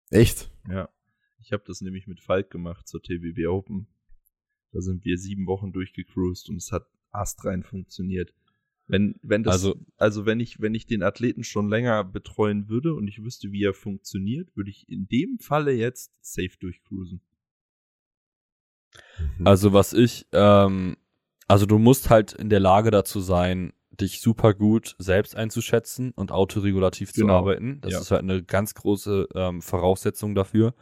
Echt? 0.09 0.49
Ja. 0.69 0.89
Ich 1.39 1.51
habe 1.51 1.63
das 1.67 1.81
nämlich 1.81 2.07
mit 2.07 2.21
Falk 2.21 2.49
gemacht 2.51 2.87
zur 2.87 3.01
TBB 3.01 3.47
Open. 3.47 3.87
Da 4.71 4.81
sind 4.81 5.03
wir 5.05 5.17
sieben 5.17 5.45
Wochen 5.45 5.71
durchgecruised 5.73 6.49
und 6.49 6.55
es 6.57 6.71
hat 6.71 6.87
astrein 7.11 7.63
funktioniert. 7.63 8.33
Wenn, 8.87 9.15
wenn 9.21 9.43
das, 9.43 9.53
Also- 9.53 9.73
also, 9.73 9.85
also 9.97 10.25
wenn 10.25 10.39
ich, 10.39 10.59
wenn 10.61 10.75
ich 10.75 10.87
den 10.87 11.03
Athleten 11.03 11.43
schon 11.43 11.69
länger 11.69 12.03
betreuen 12.03 12.67
würde 12.69 12.93
und 12.93 13.07
ich 13.07 13.23
wüsste, 13.23 13.51
wie 13.51 13.63
er 13.63 13.73
funktioniert, 13.73 14.55
würde 14.55 14.69
ich 14.71 14.89
in 14.89 15.07
dem 15.07 15.37
Falle 15.39 15.71
jetzt 15.73 16.11
safe 16.21 16.57
durchcruisen. 16.59 17.21
Mhm. 19.37 19.47
Also 19.47 19.73
was 19.73 19.93
ich, 19.93 20.27
ähm, 20.31 20.97
also 21.47 21.65
du 21.65 21.77
musst 21.77 22.09
halt 22.09 22.33
in 22.33 22.49
der 22.49 22.59
Lage 22.59 22.91
dazu 22.91 23.19
sein, 23.19 23.73
dich 23.91 24.21
super 24.21 24.53
gut 24.53 24.95
selbst 24.97 25.35
einzuschätzen 25.35 26.11
und 26.15 26.31
autoregulativ 26.31 27.13
zu 27.13 27.21
Genau. 27.21 27.37
arbeiten. 27.37 27.79
Das 27.81 27.93
Ja. 27.93 27.99
ist 27.99 28.11
halt 28.11 28.21
eine 28.23 28.43
ganz 28.43 28.73
große 28.73 29.27
ähm, 29.35 29.61
Voraussetzung 29.61 30.33
dafür. 30.33 30.73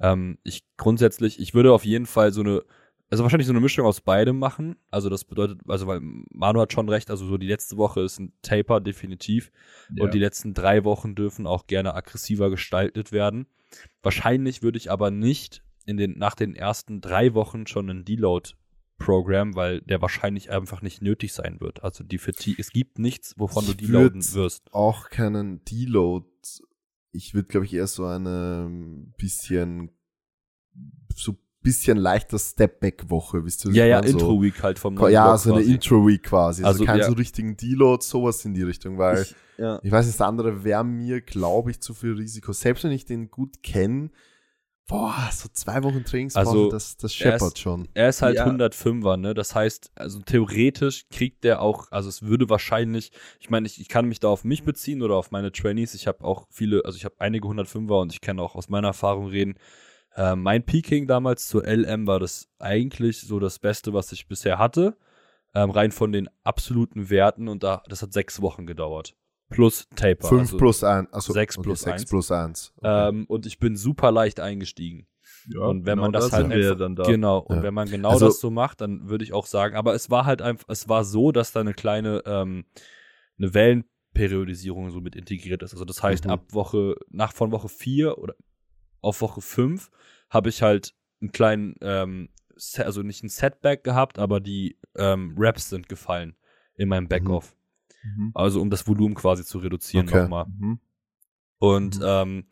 Ähm, 0.00 0.38
ich 0.44 0.64
grundsätzlich, 0.76 1.40
ich 1.40 1.52
würde 1.52 1.72
auf 1.72 1.84
jeden 1.84 2.06
Fall 2.06 2.32
so 2.32 2.40
eine, 2.40 2.62
also 3.10 3.22
wahrscheinlich 3.22 3.46
so 3.46 3.52
eine 3.52 3.60
Mischung 3.60 3.84
aus 3.84 4.00
beidem 4.00 4.38
machen. 4.38 4.76
Also 4.90 5.10
das 5.10 5.24
bedeutet, 5.24 5.60
also 5.68 5.86
weil 5.86 6.00
Manu 6.30 6.60
hat 6.60 6.72
schon 6.72 6.88
recht, 6.88 7.10
also 7.10 7.26
so 7.26 7.36
die 7.36 7.46
letzte 7.48 7.76
Woche 7.76 8.00
ist 8.00 8.18
ein 8.18 8.32
Taper 8.40 8.80
definitiv. 8.80 9.50
Ja. 9.94 10.04
Und 10.04 10.14
die 10.14 10.18
letzten 10.18 10.54
drei 10.54 10.84
Wochen 10.84 11.14
dürfen 11.14 11.46
auch 11.46 11.66
gerne 11.66 11.94
aggressiver 11.94 12.48
gestaltet 12.48 13.12
werden. 13.12 13.46
Wahrscheinlich 14.02 14.62
würde 14.62 14.78
ich 14.78 14.90
aber 14.90 15.10
nicht 15.10 15.62
in 15.88 15.96
den, 15.96 16.18
nach 16.18 16.34
den 16.34 16.54
ersten 16.54 17.00
drei 17.00 17.34
Wochen 17.34 17.66
schon 17.66 17.88
ein 17.90 18.04
Deload-Programm, 18.04 19.54
weil 19.54 19.80
der 19.82 20.02
wahrscheinlich 20.02 20.50
einfach 20.50 20.82
nicht 20.82 21.02
nötig 21.02 21.32
sein 21.32 21.60
wird. 21.60 21.82
Also 21.82 22.04
die 22.04 22.18
Fatigue, 22.18 22.56
es 22.60 22.70
gibt 22.70 22.98
nichts, 22.98 23.34
wovon 23.38 23.64
du 23.64 23.70
Ich 23.72 23.76
deloaden 23.78 24.20
würd- 24.20 24.34
wirst. 24.34 24.72
Auch 24.72 25.08
keinen 25.10 25.64
Deload. 25.64 26.26
Ich 27.12 27.32
würde, 27.34 27.48
glaube 27.48 27.66
ich, 27.66 27.74
eher 27.74 27.86
so 27.86 28.04
eine 28.04 28.70
bisschen, 29.16 29.90
so 31.14 31.36
bisschen 31.62 31.96
leichter 31.98 32.38
Step-Back-Woche, 32.38 33.44
wisst 33.44 33.64
ihr? 33.64 33.72
Ja, 33.72 33.84
ich 33.84 33.90
ja? 33.90 34.02
So- 34.02 34.08
Intro-Week 34.18 34.62
halt 34.62 34.78
vom 34.78 34.94
Ja, 35.10 35.26
Block 35.28 35.38
so 35.40 35.54
eine. 35.54 35.64
Intro-Week 35.64 36.22
quasi. 36.22 36.62
Also, 36.64 36.80
Also, 36.82 36.84
kein 36.84 36.98
ja. 37.00 37.06
so 37.06 37.12
richtigen 37.14 37.56
Deload, 37.56 38.04
sowas 38.04 38.44
in 38.44 38.54
die 38.54 38.62
Richtung, 38.62 38.98
weil 38.98 39.22
ich, 39.22 39.30
Ich, 39.30 39.36
ja. 39.58 39.80
weiß 39.82 40.06
nicht, 40.06 40.20
das 40.20 40.26
andere 40.26 40.62
wäre 40.64 40.84
mir, 40.84 41.20
glaube 41.20 41.70
ich, 41.70 41.80
zu 41.80 41.94
viel 41.94 42.12
Risiko. 42.12 42.52
Selbst 42.52 42.84
wenn 42.84 42.92
ich 42.92 43.06
den 43.06 43.30
gut 43.30 43.62
kenne, 43.62 44.10
boah, 44.88 45.28
so 45.32 45.48
zwei 45.52 45.82
Wochen 45.84 46.02
Trainingspause, 46.04 46.48
Also, 46.48 46.70
das, 46.70 46.96
das 46.96 47.12
er 47.12 47.34
ist- 47.34 47.40
scheppert 47.40 47.58
schon. 47.58 47.88
Er 47.94 48.08
ist 48.08 48.22
halt 48.22 48.36
Ja. 48.36 48.46
105er, 48.46 49.16
ne? 49.16 49.34
Das 49.34 49.54
heißt, 49.54 49.92
also 49.94 50.18
theoretisch 50.20 51.04
kriegt 51.10 51.44
der 51.44 51.62
auch, 51.62 51.92
also 51.92 52.08
es 52.08 52.22
würde 52.22 52.48
wahrscheinlich, 52.48 53.12
ich 53.38 53.50
meine, 53.50 53.66
ich, 53.66 53.80
ich 53.80 53.88
kann 53.88 54.06
mich 54.08 54.18
da 54.18 54.28
auf 54.28 54.42
mich 54.44 54.64
beziehen 54.64 55.02
oder 55.02 55.14
auf 55.16 55.30
meine 55.30 55.52
Trainees. 55.52 55.94
Ich 55.94 56.06
habe 56.08 56.24
auch 56.24 56.46
viele, 56.50 56.84
also 56.84 56.96
ich 56.96 57.04
habe 57.04 57.14
einige 57.18 57.46
105er 57.46 58.00
und 58.00 58.12
ich 58.12 58.20
kann 58.20 58.40
auch 58.40 58.56
aus 58.56 58.68
meiner 58.68 58.88
Erfahrung 58.88 59.26
reden. 59.28 59.54
Äh, 60.16 60.34
mein 60.34 60.64
Peaking 60.64 61.06
damals 61.06 61.46
zur 61.46 61.64
LM 61.66 62.06
war 62.06 62.18
das 62.18 62.48
eigentlich 62.58 63.20
so 63.20 63.38
das 63.38 63.58
Beste, 63.60 63.92
was 63.92 64.10
ich 64.10 64.26
bisher 64.26 64.58
hatte. 64.58 64.96
Ähm, 65.54 65.70
rein 65.70 65.92
von 65.92 66.12
den 66.12 66.28
absoluten 66.44 67.08
Werten 67.08 67.48
und 67.48 67.62
da, 67.62 67.82
das 67.88 68.02
hat 68.02 68.12
sechs 68.12 68.42
Wochen 68.42 68.66
gedauert. 68.66 69.14
Plus 69.50 69.88
Taper. 69.96 70.28
Fünf 70.28 70.40
also, 70.42 70.56
plus 70.58 70.84
ein, 70.84 71.08
also 71.12 71.32
sechs 71.32 71.56
okay, 71.56 71.64
plus 71.64 71.80
sechs 71.80 72.02
eins. 72.02 72.10
plus 72.10 72.30
eins. 72.30 72.72
Okay. 72.76 73.08
Ähm, 73.08 73.24
und 73.28 73.46
ich 73.46 73.58
bin 73.58 73.76
super 73.76 74.12
leicht 74.12 74.40
eingestiegen. 74.40 75.06
ja, 75.48 75.60
und 75.62 75.86
wenn 75.86 75.92
genau 75.96 76.02
man 76.02 76.12
das 76.12 76.28
da 76.30 76.36
halt 76.38 76.52
einfach, 76.52 76.76
dann 76.78 76.96
da. 76.96 77.04
genau 77.04 77.38
und 77.38 77.56
Ja. 77.56 77.62
wenn 77.62 77.72
man 77.74 77.88
genau 77.88 78.10
Also- 78.10 78.26
das 78.26 78.40
so 78.40 78.50
macht, 78.50 78.80
dann 78.82 79.08
würde 79.08 79.24
ich 79.24 79.32
auch 79.32 79.46
sagen, 79.46 79.74
aber 79.76 79.94
es 79.94 80.10
war 80.10 80.26
halt 80.26 80.42
einfach, 80.42 80.66
es 80.68 80.88
war 80.88 81.04
so, 81.04 81.32
dass 81.32 81.52
da 81.52 81.60
eine 81.60 81.72
kleine 81.74 82.22
ähm, 82.26 82.66
eine 83.38 83.54
Wellenperiodisierung 83.54 84.90
so 84.90 85.00
mit 85.00 85.16
integriert 85.16 85.62
ist. 85.62 85.72
Also 85.72 85.84
das 85.84 86.02
heißt, 86.02 86.24
Mhm. 86.26 86.30
ab 86.30 86.44
Woche 86.52 86.96
nach 87.10 87.32
von 87.32 87.50
Woche 87.52 87.68
4 87.68 88.18
oder 88.18 88.34
auf 89.00 89.20
Woche 89.20 89.40
5 89.40 89.90
habe 90.28 90.48
ich 90.48 90.60
halt 90.62 90.94
einen 91.20 91.32
kleinen 91.32 91.74
ähm, 91.80 92.28
also 92.78 93.02
nicht 93.02 93.22
ein 93.22 93.28
Setback 93.28 93.84
gehabt, 93.84 94.18
aber 94.18 94.40
die 94.40 94.76
ähm, 94.96 95.34
Raps 95.38 95.70
sind 95.70 95.88
gefallen 95.88 96.34
in 96.74 96.88
meinem 96.88 97.06
Backoff. 97.08 97.52
Mhm. 97.52 97.57
Also 98.34 98.60
um 98.60 98.70
das 98.70 98.86
Volumen 98.86 99.14
quasi 99.14 99.44
zu 99.44 99.58
reduzieren 99.58 100.06
Okay. 100.06 100.22
nochmal. 100.22 100.46
Mhm. 100.46 100.80
Und 101.58 101.98
Mhm. 101.98 102.04
ähm, 102.04 102.44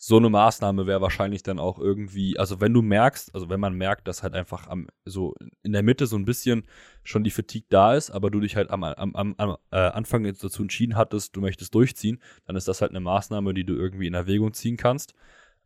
so 0.00 0.16
eine 0.16 0.30
Maßnahme 0.30 0.86
wäre 0.86 1.00
wahrscheinlich 1.00 1.42
dann 1.42 1.58
auch 1.58 1.80
irgendwie, 1.80 2.38
also 2.38 2.60
wenn 2.60 2.72
du 2.72 2.82
merkst, 2.82 3.34
also 3.34 3.48
wenn 3.50 3.58
man 3.58 3.74
merkt, 3.74 4.06
dass 4.06 4.22
halt 4.22 4.34
einfach 4.34 4.68
am 4.68 4.86
so 5.04 5.34
in 5.64 5.72
der 5.72 5.82
Mitte 5.82 6.06
so 6.06 6.16
ein 6.16 6.24
bisschen 6.24 6.68
schon 7.02 7.24
die 7.24 7.32
Fatigue 7.32 7.66
da 7.68 7.94
ist, 7.94 8.10
aber 8.10 8.30
du 8.30 8.38
dich 8.38 8.54
halt 8.54 8.70
am, 8.70 8.84
am, 8.84 9.16
am, 9.16 9.34
am 9.38 9.56
äh, 9.72 9.76
Anfang 9.76 10.24
jetzt 10.24 10.44
dazu 10.44 10.62
entschieden 10.62 10.96
hattest, 10.96 11.34
du 11.34 11.40
möchtest 11.40 11.74
durchziehen, 11.74 12.22
dann 12.46 12.54
ist 12.54 12.68
das 12.68 12.80
halt 12.80 12.92
eine 12.92 13.00
Maßnahme, 13.00 13.54
die 13.54 13.64
du 13.64 13.74
irgendwie 13.74 14.06
in 14.06 14.14
Erwägung 14.14 14.52
ziehen 14.54 14.76
kannst. 14.76 15.14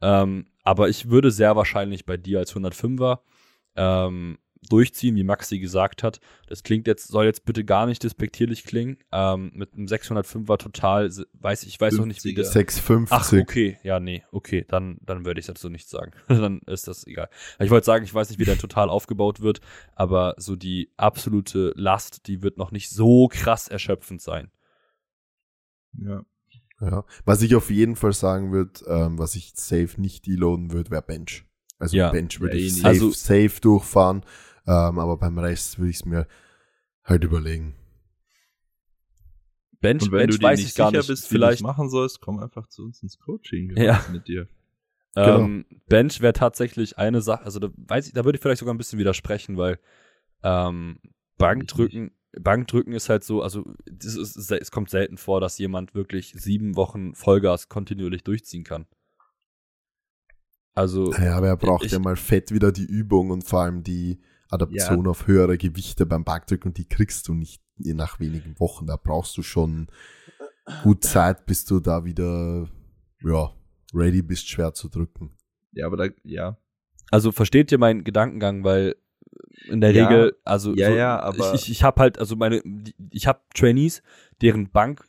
Ähm, 0.00 0.46
aber 0.64 0.88
ich 0.88 1.10
würde 1.10 1.30
sehr 1.30 1.54
wahrscheinlich 1.54 2.06
bei 2.06 2.16
dir 2.16 2.38
als 2.38 2.54
105er 2.54 3.18
ähm, 3.76 4.38
durchziehen, 4.68 5.16
wie 5.16 5.24
Maxi 5.24 5.58
gesagt 5.58 6.02
hat. 6.02 6.20
Das 6.46 6.62
klingt 6.62 6.86
jetzt, 6.86 7.08
soll 7.08 7.24
jetzt 7.24 7.44
bitte 7.44 7.64
gar 7.64 7.86
nicht 7.86 8.02
despektierlich 8.02 8.64
klingen. 8.64 8.96
Ähm, 9.10 9.50
mit 9.54 9.74
einem 9.74 9.86
605er 9.86 10.56
total, 10.58 11.10
weiß 11.34 11.62
ich, 11.64 11.68
ich 11.70 11.80
weiß 11.80 11.94
noch 11.94 12.06
nicht, 12.06 12.24
wie 12.24 12.30
50er. 12.30 12.36
das. 12.36 12.52
650. 12.52 13.18
Ach, 13.18 13.32
okay, 13.42 13.78
ja, 13.82 13.98
nee, 14.00 14.22
okay, 14.30 14.64
dann, 14.68 14.98
dann 15.02 15.24
würde 15.24 15.40
ich 15.40 15.46
dazu 15.46 15.68
nichts 15.68 15.90
sagen. 15.90 16.12
dann 16.28 16.60
ist 16.66 16.86
das 16.88 17.06
egal. 17.06 17.28
Ich 17.58 17.70
wollte 17.70 17.86
sagen, 17.86 18.04
ich 18.04 18.14
weiß 18.14 18.28
nicht, 18.30 18.38
wie 18.38 18.44
der 18.44 18.58
total 18.58 18.88
aufgebaut 18.88 19.40
wird, 19.40 19.60
aber 19.94 20.34
so 20.38 20.56
die 20.56 20.90
absolute 20.96 21.72
Last, 21.76 22.26
die 22.28 22.42
wird 22.42 22.56
noch 22.58 22.70
nicht 22.70 22.90
so 22.90 23.28
krass 23.28 23.68
erschöpfend 23.68 24.22
sein. 24.22 24.50
Ja. 25.98 26.22
Ja. 26.80 27.04
Was 27.24 27.42
ich 27.42 27.54
auf 27.54 27.70
jeden 27.70 27.94
Fall 27.96 28.12
sagen 28.12 28.50
würde, 28.50 28.72
ähm, 28.88 29.18
was 29.18 29.36
ich 29.36 29.52
safe 29.54 30.00
nicht 30.00 30.26
deloaden 30.26 30.72
würde, 30.72 30.90
wäre 30.90 31.02
Bench. 31.02 31.44
Also 31.78 31.96
Ja. 31.96 32.10
Bench 32.10 32.40
würde 32.40 32.56
Ja, 32.56 32.62
eh 32.62 32.66
ich 32.66 32.72
nicht. 32.72 32.82
safe, 32.82 32.88
Also- 32.88 33.10
safe 33.12 33.60
durchfahren, 33.60 34.24
ähm, 34.66 34.98
aber 34.98 35.16
beim 35.16 35.38
Rest 35.38 35.78
würde 35.78 35.90
ich 35.90 35.96
es 35.96 36.04
mir 36.04 36.26
halt 37.04 37.24
überlegen. 37.24 37.74
Bench, 39.80 40.02
Und 40.04 40.12
wenn 40.12 40.18
Bench 40.20 40.32
du 40.34 40.38
dir 40.38 40.46
weiß 40.46 40.58
nicht 40.60 40.68
ich 40.68 40.74
gar 40.76 40.90
sicher 40.90 40.98
nicht. 40.98 41.08
bist, 41.08 41.26
vielleicht 41.28 41.58
wie 41.60 41.62
du 41.64 41.68
machen 41.68 41.90
sollst, 41.90 42.20
komm 42.20 42.38
einfach 42.38 42.68
zu 42.68 42.84
uns 42.84 43.02
ins 43.02 43.18
Coaching. 43.18 43.76
Ja. 43.76 44.04
mit 44.12 44.28
dir. 44.28 44.46
Ähm, 45.16 45.66
Bench 45.88 46.20
wäre 46.20 46.32
tatsächlich 46.32 46.96
eine 46.98 47.20
Sache, 47.20 47.44
also 47.44 47.58
da 47.58 47.68
weiß 47.76 48.06
ich, 48.06 48.12
da 48.14 48.24
würde 48.24 48.36
ich 48.36 48.42
vielleicht 48.42 48.60
sogar 48.60 48.72
ein 48.72 48.78
bisschen 48.78 48.98
widersprechen, 48.98 49.58
weil 49.58 49.78
ähm, 50.42 50.98
Bankdrücken, 51.36 52.12
Bankdrücken 52.40 52.94
ist 52.94 53.10
halt 53.10 53.22
so, 53.24 53.42
also 53.42 53.74
das 53.84 54.14
ist, 54.16 54.50
es 54.50 54.70
kommt 54.70 54.88
selten 54.88 55.18
vor, 55.18 55.40
dass 55.40 55.58
jemand 55.58 55.94
wirklich 55.94 56.32
sieben 56.38 56.76
Wochen 56.76 57.14
Vollgas 57.14 57.68
kontinuierlich 57.68 58.24
durchziehen 58.24 58.64
kann. 58.64 58.86
Also 60.74 61.12
Ja, 61.12 61.36
aber 61.36 61.48
er 61.48 61.56
braucht 61.56 61.84
Ich- 61.84 61.92
ja 61.92 61.98
mal 61.98 62.16
fett 62.16 62.50
wieder 62.50 62.72
die 62.72 62.86
Übung 62.86 63.30
und 63.30 63.42
vor 63.44 63.60
allem 63.62 63.82
die 63.82 64.18
Adaption 64.52 65.06
auf 65.06 65.26
höhere 65.26 65.56
Gewichte 65.58 66.06
beim 66.06 66.24
Backdrücken 66.24 66.70
und 66.70 66.78
die 66.78 66.84
kriegst 66.88 67.26
du 67.28 67.34
nicht 67.34 67.62
nach 67.78 68.20
wenigen 68.20 68.58
Wochen. 68.60 68.86
Da 68.86 68.96
brauchst 68.96 69.36
du 69.36 69.42
schon 69.42 69.88
gut 70.82 71.04
Zeit, 71.04 71.46
bis 71.46 71.64
du 71.64 71.80
da 71.80 72.04
wieder, 72.04 72.68
ja, 73.22 73.50
ready 73.94 74.22
bist, 74.22 74.48
schwer 74.48 74.74
zu 74.74 74.88
drücken. 74.88 75.32
Ja, 75.72 75.86
aber 75.86 75.96
da, 75.96 76.06
ja. 76.24 76.56
Also 77.10 77.32
versteht 77.32 77.72
ihr 77.72 77.78
meinen 77.78 78.04
Gedankengang, 78.04 78.62
weil 78.64 78.96
in 79.68 79.80
der 79.80 79.92
Ja, 79.92 80.08
Regel, 80.08 80.36
also 80.44 80.74
ja, 80.74 80.88
so, 80.90 80.96
ja, 80.96 81.20
aber- 81.20 81.54
ich, 81.54 81.62
ich, 81.62 81.70
ich 81.70 81.82
habe 81.82 82.00
halt, 82.00 82.18
also 82.18 82.36
meine, 82.36 82.62
ich 83.10 83.26
habe 83.26 83.40
Trainees, 83.54 84.02
deren 84.40 84.70
Bank, 84.70 85.06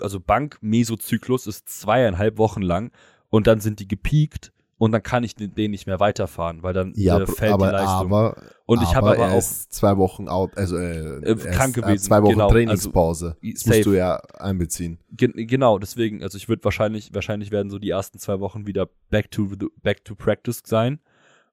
also 0.00 0.20
Bank-Mesozyklus 0.20 1.46
ist 1.46 1.68
zweieinhalb 1.68 2.38
Wochen 2.38 2.62
lang 2.62 2.92
und 3.30 3.46
dann 3.46 3.60
sind 3.60 3.80
die 3.80 3.88
gepiekt 3.88 4.52
und 4.84 4.92
dann 4.92 5.02
kann 5.02 5.24
ich 5.24 5.34
den 5.34 5.70
nicht 5.70 5.86
mehr 5.86 5.98
weiterfahren, 5.98 6.62
weil 6.62 6.74
dann 6.74 6.92
Ja, 6.94 7.18
äh, 7.18 7.26
fällt 7.26 7.52
aber, 7.52 7.66
die 7.68 7.72
Leistung. 7.72 8.12
aber, 8.12 8.36
Und 8.66 8.82
ich 8.82 8.94
habe 8.94 9.08
aber 9.12 9.16
er 9.16 9.32
auch- 9.32 9.38
ist 9.38 9.72
zwei 9.72 9.96
Wochen 9.96 10.28
out, 10.28 10.56
also 10.58 10.76
äh, 10.76 11.16
Äh, 11.22 11.36
krank 11.36 11.76
ist, 11.76 11.82
gewesen, 11.82 12.04
zwei 12.04 12.22
Wochen 12.22 12.32
genau, 12.32 12.44
also 12.48 12.54
Trainingspause. 12.54 13.36
safe. 13.40 13.68
musst 13.76 13.86
du 13.86 13.92
ja 13.96 14.16
einbeziehen. 14.38 14.98
Gen 15.10 15.32
genau, 15.34 15.78
deswegen, 15.78 16.22
also 16.22 16.36
ich 16.36 16.48
würde 16.48 16.62
wahrscheinlich, 16.64 17.14
wahrscheinlich 17.14 17.50
werden 17.50 17.70
so 17.70 17.78
die 17.78 17.90
ersten 17.90 18.18
zwei 18.18 18.40
Wochen 18.40 18.66
wieder 18.66 18.88
back 19.10 19.30
to 19.30 19.48
back 19.82 20.04
to 20.04 20.14
practice 20.14 20.62
sein 20.66 21.00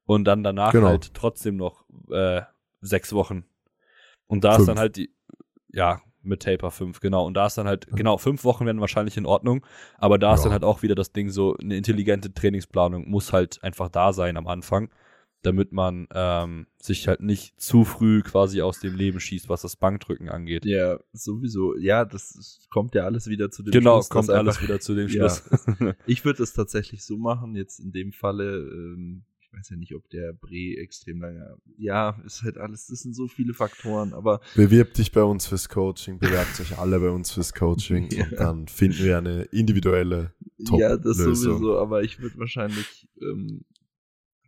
und 0.06 0.26
dann 0.26 0.44
danach 0.44 0.72
Genau. 0.74 0.88
halt 0.88 1.14
trotzdem 1.14 1.56
noch 1.56 1.86
äh, 2.12 2.41
sechs 2.82 3.14
Wochen. 3.14 3.45
Und 4.28 4.44
da 4.44 4.52
ist 4.52 4.56
Fünf. 4.58 4.68
dann 4.68 4.80
halt 4.80 4.95
die, 4.98 5.10
ja, 5.70 6.02
mit 6.23 6.41
Taper 6.43 6.72
fünf, 6.72 6.99
genau. 6.99 7.26
Und 7.26 7.34
da 7.35 7.48
ist 7.48 7.57
dann 7.57 7.68
halt, 7.68 7.88
genau, 7.95 8.18
fünf 8.18 8.43
Wochen 8.43 8.65
werden 8.65 8.81
wahrscheinlich 8.81 9.18
in 9.18 9.26
Ordnung, 9.26 9.65
aber 9.98 10.18
da 10.18 10.34
ist 10.34 10.41
Ja. 10.41 10.43
dann 10.45 10.53
halt 10.53 10.64
auch 10.64 10.81
wieder 10.84 10.95
das 10.95 11.11
Ding 11.11 11.30
so, 11.30 11.56
eine 11.57 11.76
intelligente 11.77 12.34
Trainingsplanung 12.34 13.10
muss 13.10 13.34
halt 13.34 13.64
einfach 13.64 13.89
da 13.89 14.14
sein 14.14 14.38
am 14.38 14.48
Anfang, 14.48 14.89
damit 15.43 15.72
man 15.72 16.07
ähm, 16.14 16.68
sich 16.80 17.07
halt 17.07 17.22
nicht 17.22 17.60
zu 17.60 17.84
früh 17.84 18.22
quasi 18.22 18.61
aus 18.61 18.80
dem 18.80 18.95
Leben 18.95 19.19
schießt, 19.19 19.49
was 19.49 19.64
das 19.64 19.76
Bankdrücken 19.76 20.30
angeht. 20.30 20.65
Ja, 20.65 20.99
sowieso. 21.14 21.76
Ja, 21.77 22.06
das 22.06 22.35
ist- 22.35 22.68
kommt 22.69 22.93
ja 22.93 23.06
alles 23.06 23.26
wieder 23.27 23.49
zu 23.49 23.64
dem 23.64 23.72
Genau, 23.72 23.95
Schluss. 23.95 24.10
dass 24.10 24.27
kommt 24.27 24.30
alles 24.30 24.57
einfach- 24.57 24.68
wieder 24.68 24.80
zu 24.80 24.93
dem 24.93 25.07
Ja. 25.10 25.30
Schluss. 25.30 25.43
Ich 26.06 26.23
würde 26.26 26.43
es 26.43 26.53
tatsächlich 26.53 27.03
so 27.03 27.18
machen, 27.18 27.56
jetzt 27.56 27.80
in 27.80 27.91
dem 27.91 28.11
Falle, 28.11 28.57
ähm, 28.57 29.23
ich 29.52 29.57
weiß 29.60 29.69
ja 29.72 29.76
nicht, 29.76 29.94
ob 29.95 30.10
der 30.10 30.32
Bre 30.34 30.78
extrem 30.78 31.19
lange, 31.22 31.57
ja, 31.78 32.18
ist 32.26 32.44
halt 32.44 32.57
alles, 32.57 32.88
das 32.88 32.99
sind 33.02 33.14
so 33.15 33.28
viele 33.28 33.53
Faktoren, 33.53 34.14
aber 34.14 34.40
Bewirb 34.56 34.94
dich 34.94 35.11
bei 35.11 35.23
uns 35.23 35.45
fürs 35.45 35.68
Coaching, 35.68 36.19
bewerbt 36.19 36.60
euch 36.61 36.78
alle 36.78 36.99
bei 36.99 37.10
uns 37.10 37.32
fürs 37.32 37.53
Coaching 37.53 38.10
Ja. 38.11 38.23
und 38.26 38.40
dann 38.40 38.68
finden 38.68 39.03
wir 39.03 39.18
eine 39.18 39.44
individuelle 39.44 40.34
Top 40.65 40.80
ja, 40.80 40.95
das 40.95 41.18
Lösung. 41.18 41.57
sowieso, 41.57 41.78
aber 41.78 42.03
ich 42.03 42.19
würde 42.22 42.38
wahrscheinlich, 42.38 43.10
ähm, 43.22 43.65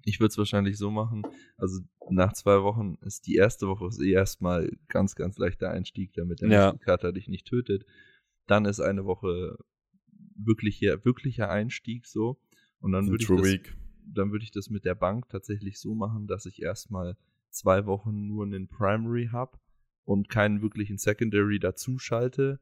ich 0.05 0.19
würde 0.19 0.31
es 0.31 0.37
wahrscheinlich 0.37 0.77
so 0.77 0.89
machen, 0.89 1.23
also 1.57 1.81
nach 2.09 2.33
zwei 2.33 2.61
Wochen 2.63 2.95
ist 3.01 3.27
die 3.27 3.35
erste 3.35 3.67
Woche 3.67 3.89
eh 4.01 4.11
erstmal 4.11 4.71
ganz, 4.87 5.15
ganz 5.15 5.37
leichter 5.37 5.69
Einstieg, 5.71 6.13
damit 6.13 6.41
der 6.41 6.49
Ja. 6.49 6.71
Muskelkater 6.71 7.11
dich 7.11 7.27
nicht 7.27 7.47
tötet. 7.47 7.85
Dann 8.47 8.65
ist 8.65 8.79
eine 8.81 9.05
Woche 9.05 9.57
wirklicher, 10.35 11.03
wirklicher 11.05 11.49
Einstieg 11.49 12.05
so. 12.07 12.39
Und 12.79 12.91
dann 12.91 13.09
würde 13.09 13.23
ich 13.23 13.29
das, 13.29 13.41
Week. 13.41 13.73
Dann 14.05 14.31
würde 14.31 14.43
ich 14.43 14.51
das 14.51 14.69
mit 14.69 14.85
der 14.85 14.95
Bank 14.95 15.29
tatsächlich 15.29 15.79
so 15.79 15.93
machen, 15.95 16.27
dass 16.27 16.45
ich 16.45 16.61
erstmal 16.61 17.17
zwei 17.49 17.85
Wochen 17.85 18.27
nur 18.27 18.45
einen 18.45 18.67
Primary 18.67 19.29
habe 19.31 19.57
und 20.05 20.29
keinen 20.29 20.61
wirklichen 20.61 20.97
Secondary 20.97 21.59
dazu 21.59 21.97
schalte, 21.99 22.59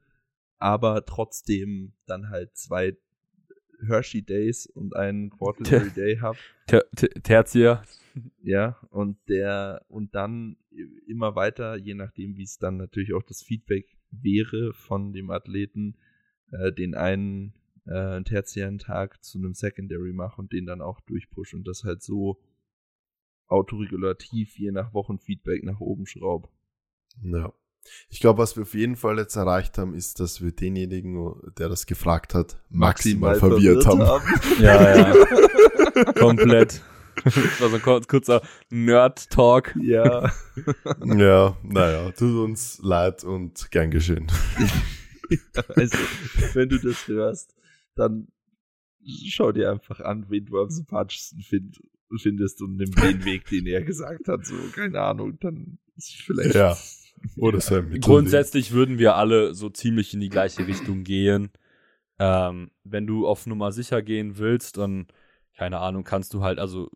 aber 0.58 1.06
trotzdem 1.06 1.94
dann 2.06 2.30
halt 2.30 2.56
zwei 2.56 2.98
Hershey 3.88 4.22
Days 4.22 4.68
und 4.68 4.96
einen 4.96 5.32
Quarterly 5.32 5.90
Day 5.92 6.18
habe. 6.18 6.38
Ter 6.68 6.86
Ter 6.96 7.10
Tertiär. 7.24 7.84
Ja, 8.44 8.78
und 8.90 9.18
der, 9.30 9.86
und 9.88 10.14
dann 10.16 10.58
immer 11.08 11.36
weiter, 11.36 11.78
je 11.78 11.94
nachdem, 11.94 12.38
wie 12.38 12.44
es 12.44 12.58
dann 12.58 12.78
natürlich 12.78 13.14
auch 13.14 13.24
das 13.24 13.42
Feedback 13.42 13.98
wäre 14.12 14.74
von 14.74 15.14
dem 15.14 15.32
Athleten, 15.32 15.96
äh, 16.52 16.74
den 16.74 16.94
einen 16.94 17.54
äh, 17.86 18.22
tertiären 18.24 18.78
Tag 18.78 19.24
zu 19.24 19.38
einem 19.40 19.54
Secondary 19.54 20.14
mache 20.14 20.40
und 20.42 20.52
den 20.54 20.66
dann 20.66 20.82
auch 20.82 21.00
durchpushe 21.02 21.56
und 21.56 21.68
das 21.68 21.84
halt 21.84 22.02
so 22.04 22.40
autoregulativ 23.48 24.58
je 24.58 24.72
nach 24.72 24.94
Wochenfeedback 24.94 25.64
nach 25.64 25.80
oben 25.80 26.06
schraub. 26.06 26.50
Ja. 27.24 27.52
Ich 28.10 28.20
glaube, 28.20 28.38
was 28.40 28.56
wir 28.56 28.62
auf 28.64 28.76
jeden 28.76 28.96
Fall 28.96 29.18
jetzt 29.18 29.36
erreicht 29.36 29.78
haben, 29.80 29.96
ist, 29.96 30.20
dass 30.20 30.40
wir 30.42 30.52
denjenigen, 30.52 31.34
der 31.58 31.68
das 31.68 31.88
gefragt 31.88 32.36
hat, 32.36 32.62
maximal, 32.70 33.36
verwirrt, 33.36 33.86
haben. 33.88 34.00
Ja, 34.62 34.96
ja. 35.14 36.14
Komplett. 36.20 36.82
Das 37.26 37.36
war 37.60 37.70
so 37.70 37.76
ein 37.76 37.82
kur- 37.82 38.02
kurzer 38.08 38.42
Nerd-Talk. 38.70 39.76
Ja. 39.82 40.32
Ja, 41.04 41.58
naja, 41.64 42.12
tut 42.12 42.38
uns 42.38 42.80
leid 42.84 43.24
und 43.24 43.70
gern 43.72 43.90
geschehen. 43.92 44.28
Also, 45.78 45.98
wenn 46.56 46.68
du 46.68 46.78
das 46.78 47.08
hörst, 47.08 47.56
dann 47.96 48.28
schau 49.04 49.52
dir 49.52 49.72
einfach 49.72 50.00
an, 50.00 50.26
wen 50.30 50.46
du 50.46 50.60
am 50.60 50.70
sympathischsten 50.70 51.42
find, 51.42 51.80
findest 52.18 52.62
und 52.62 52.78
nimm 52.78 52.92
den 52.92 53.26
Weg, 53.26 53.46
den 53.46 53.68
er 53.68 53.84
gesagt 53.84 54.28
hat. 54.28 54.46
So, 54.46 54.56
keine 54.74 55.02
Ahnung, 55.02 55.38
dann 55.40 55.80
ist 55.96 56.14
vielleicht. 56.16 56.56
Ja. 56.56 56.78
Oder 57.38 57.58
Mittelding. 57.58 58.02
Grundsätzlich 58.02 58.72
würden 58.72 58.98
wir 58.98 59.16
alle 59.16 59.54
so 59.54 59.70
ziemlich 59.70 60.14
in 60.14 60.20
die 60.20 60.30
gleiche 60.30 60.66
Richtung 60.66 61.04
gehen. 61.04 61.52
Ähm, 62.18 62.72
wenn 62.84 63.06
du 63.06 63.28
auf 63.28 63.46
Nummer 63.46 63.72
sicher 63.72 64.02
gehen 64.02 64.38
willst, 64.38 64.78
dann, 64.78 65.08
keine 65.56 65.80
Ahnung, 65.80 66.04
kannst 66.04 66.34
du 66.34 66.42
halt, 66.42 66.58
also, 66.58 66.90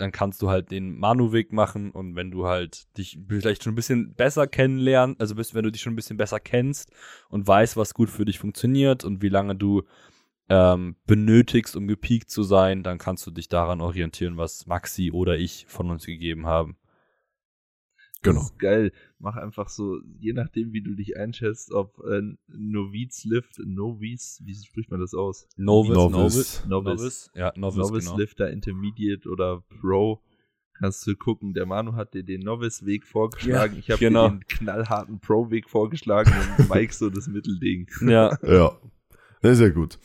dann 0.00 0.12
kannst 0.12 0.40
du 0.42 0.48
halt 0.48 0.70
den 0.70 0.98
Manu-Weg 0.98 1.52
machen 1.52 1.90
und 1.90 2.16
wenn 2.16 2.30
du 2.30 2.46
halt 2.46 2.86
dich 2.96 3.18
vielleicht 3.28 3.62
schon 3.62 3.72
ein 3.72 3.76
bisschen 3.76 4.14
besser 4.14 4.46
kennenlernen, 4.46 5.16
also 5.18 5.36
wenn 5.36 5.64
du 5.64 5.70
dich 5.70 5.82
schon 5.82 5.92
ein 5.92 5.96
bisschen 5.96 6.16
besser 6.16 6.40
kennst 6.40 6.90
und 7.28 7.46
weißt, 7.46 7.76
was 7.76 7.94
gut 7.94 8.08
für 8.08 8.24
dich 8.24 8.38
funktioniert 8.38 9.04
und 9.04 9.22
wie 9.22 9.28
lange 9.28 9.56
du 9.56 9.82
ähm, 10.48 10.96
benötigst, 11.06 11.76
um 11.76 11.86
gepiekt 11.86 12.30
zu 12.30 12.42
sein, 12.42 12.82
dann 12.82 12.98
kannst 12.98 13.26
du 13.26 13.30
dich 13.30 13.48
daran 13.48 13.80
orientieren, 13.80 14.36
was 14.36 14.66
Maxi 14.66 15.12
oder 15.12 15.38
ich 15.38 15.66
von 15.68 15.90
uns 15.90 16.06
gegeben 16.06 16.46
haben. 16.46 16.76
Genau. 18.22 18.40
Das 18.40 18.50
ist 18.50 18.58
geil. 18.58 18.92
Mach 19.18 19.36
einfach 19.36 19.68
so, 19.68 19.98
je 20.18 20.32
nachdem, 20.32 20.72
wie 20.72 20.82
du 20.82 20.94
dich 20.94 21.16
einschätzt, 21.16 21.72
ob 21.72 21.98
äh, 22.04 22.20
Novice 22.48 23.24
Lift, 23.24 23.58
Novice, 23.64 24.40
wie 24.44 24.54
spricht 24.54 24.90
man 24.90 25.00
das 25.00 25.14
aus? 25.14 25.48
Novice, 25.56 25.94
Novice. 25.94 26.64
Novice, 26.66 26.68
Novice, 26.68 27.30
ja, 27.34 27.52
Novice, 27.56 27.78
Novice 27.78 28.04
genau. 28.04 28.18
Lifter, 28.18 28.50
Intermediate 28.50 29.28
oder 29.28 29.62
Pro. 29.80 30.22
Kannst 30.74 31.06
du 31.06 31.14
gucken, 31.14 31.52
der 31.52 31.66
Manu 31.66 31.94
hat 31.94 32.14
dir 32.14 32.22
den 32.22 32.40
Novice-Weg 32.40 33.06
vorgeschlagen. 33.06 33.76
ich 33.78 33.90
habe 33.90 34.00
genau. 34.00 34.28
dir 34.28 34.36
den 34.36 34.46
knallharten 34.46 35.20
Pro-Weg 35.20 35.68
vorgeschlagen 35.68 36.32
und 36.58 36.70
Mike 36.70 36.94
so 36.94 37.10
das 37.10 37.26
Mittelding. 37.26 37.86
Ja, 38.00 38.38
Ja, 38.42 38.78
das 39.42 39.52
ist 39.52 39.60
ja 39.60 39.68
gut. 39.68 39.98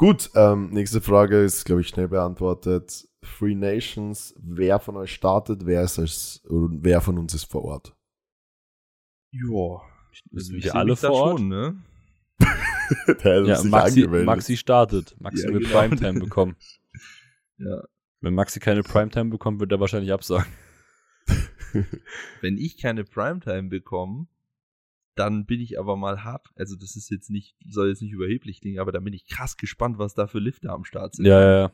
Gut, 0.00 0.30
ähm, 0.34 0.70
nächste 0.70 1.02
Frage 1.02 1.42
ist, 1.42 1.66
glaube 1.66 1.82
ich, 1.82 1.88
schnell 1.88 2.08
beantwortet. 2.08 3.06
Free 3.22 3.54
Nations, 3.54 4.34
wer 4.38 4.80
von 4.80 4.96
euch 4.96 5.12
startet, 5.12 5.66
wer 5.66 5.82
ist 5.82 5.98
als, 5.98 6.40
wer 6.48 7.02
von 7.02 7.18
uns 7.18 7.34
ist 7.34 7.44
vor 7.44 7.66
Ort? 7.66 7.94
Ja, 9.30 9.82
Sind 10.32 10.64
wir 10.64 10.74
alle 10.74 10.96
vor 10.96 11.10
Ort? 11.10 11.38
Schon, 11.40 11.48
ne? 11.48 11.82
Der 13.22 13.44
ja 13.44 13.62
Maxi. 13.62 14.06
Maxi 14.06 14.56
startet. 14.56 15.14
Maxi 15.20 15.46
Ja, 15.46 15.52
wird 15.52 15.64
genau. 15.64 15.78
Primetime 15.78 16.20
bekommen. 16.24 16.56
Ja. 17.58 17.82
Wenn 18.22 18.32
Maxi 18.32 18.58
keine 18.58 18.82
Primetime 18.82 19.28
bekommt, 19.28 19.60
wird 19.60 19.70
er 19.70 19.80
wahrscheinlich 19.80 20.12
absagen. 20.12 20.50
Wenn 22.40 22.56
ich 22.56 22.80
keine 22.80 23.04
Primetime 23.04 23.68
bekomme, 23.68 24.28
dann 25.14 25.44
bin 25.46 25.60
ich 25.60 25.78
aber 25.78 25.96
mal 25.96 26.24
hart, 26.24 26.48
also 26.56 26.76
das 26.76 26.96
ist 26.96 27.10
jetzt 27.10 27.30
nicht, 27.30 27.56
soll 27.68 27.88
jetzt 27.88 28.02
nicht 28.02 28.12
überheblich 28.12 28.60
klingen, 28.60 28.78
aber 28.80 28.92
dann 28.92 29.04
bin 29.04 29.12
ich 29.12 29.26
krass 29.26 29.56
gespannt, 29.56 29.98
was 29.98 30.14
da 30.14 30.26
für 30.26 30.38
Lifter 30.38 30.70
am 30.72 30.84
Start 30.84 31.14
sind. 31.16 31.26
Ja, 31.26 31.40
ja, 31.42 31.58
ja. 31.62 31.72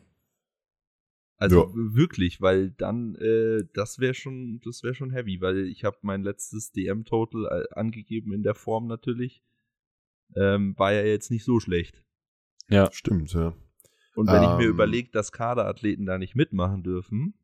Also 1.38 1.66
Ja. 1.66 1.72
wirklich, 1.74 2.40
weil 2.40 2.70
dann, 2.70 3.14
äh, 3.16 3.64
das 3.74 3.98
wäre 3.98 4.14
schon, 4.14 4.60
das 4.64 4.82
wäre 4.82 4.94
schon 4.94 5.10
heavy, 5.10 5.40
weil 5.42 5.66
ich 5.66 5.84
habe 5.84 5.98
mein 6.00 6.22
letztes 6.22 6.72
DM-Total 6.72 7.44
äh, 7.70 7.74
angegeben 7.74 8.32
in 8.32 8.42
der 8.42 8.54
Form 8.54 8.86
natürlich. 8.86 9.42
ähm, 10.34 10.76
war 10.76 10.92
ja 10.92 11.02
jetzt 11.04 11.30
nicht 11.30 11.44
so 11.44 11.60
schlecht. 11.60 12.02
Ja. 12.68 12.90
Stimmt, 12.92 13.32
ja. 13.32 13.54
Und 14.16 14.26
wenn 14.28 14.42
ich 14.42 14.48
mir 14.56 14.64
Ähm. 14.64 14.70
überlege, 14.70 15.08
dass 15.10 15.30
Kaderathleten 15.30 16.04
da 16.04 16.18
nicht 16.18 16.34
mitmachen 16.34 16.82
dürfen 16.82 17.34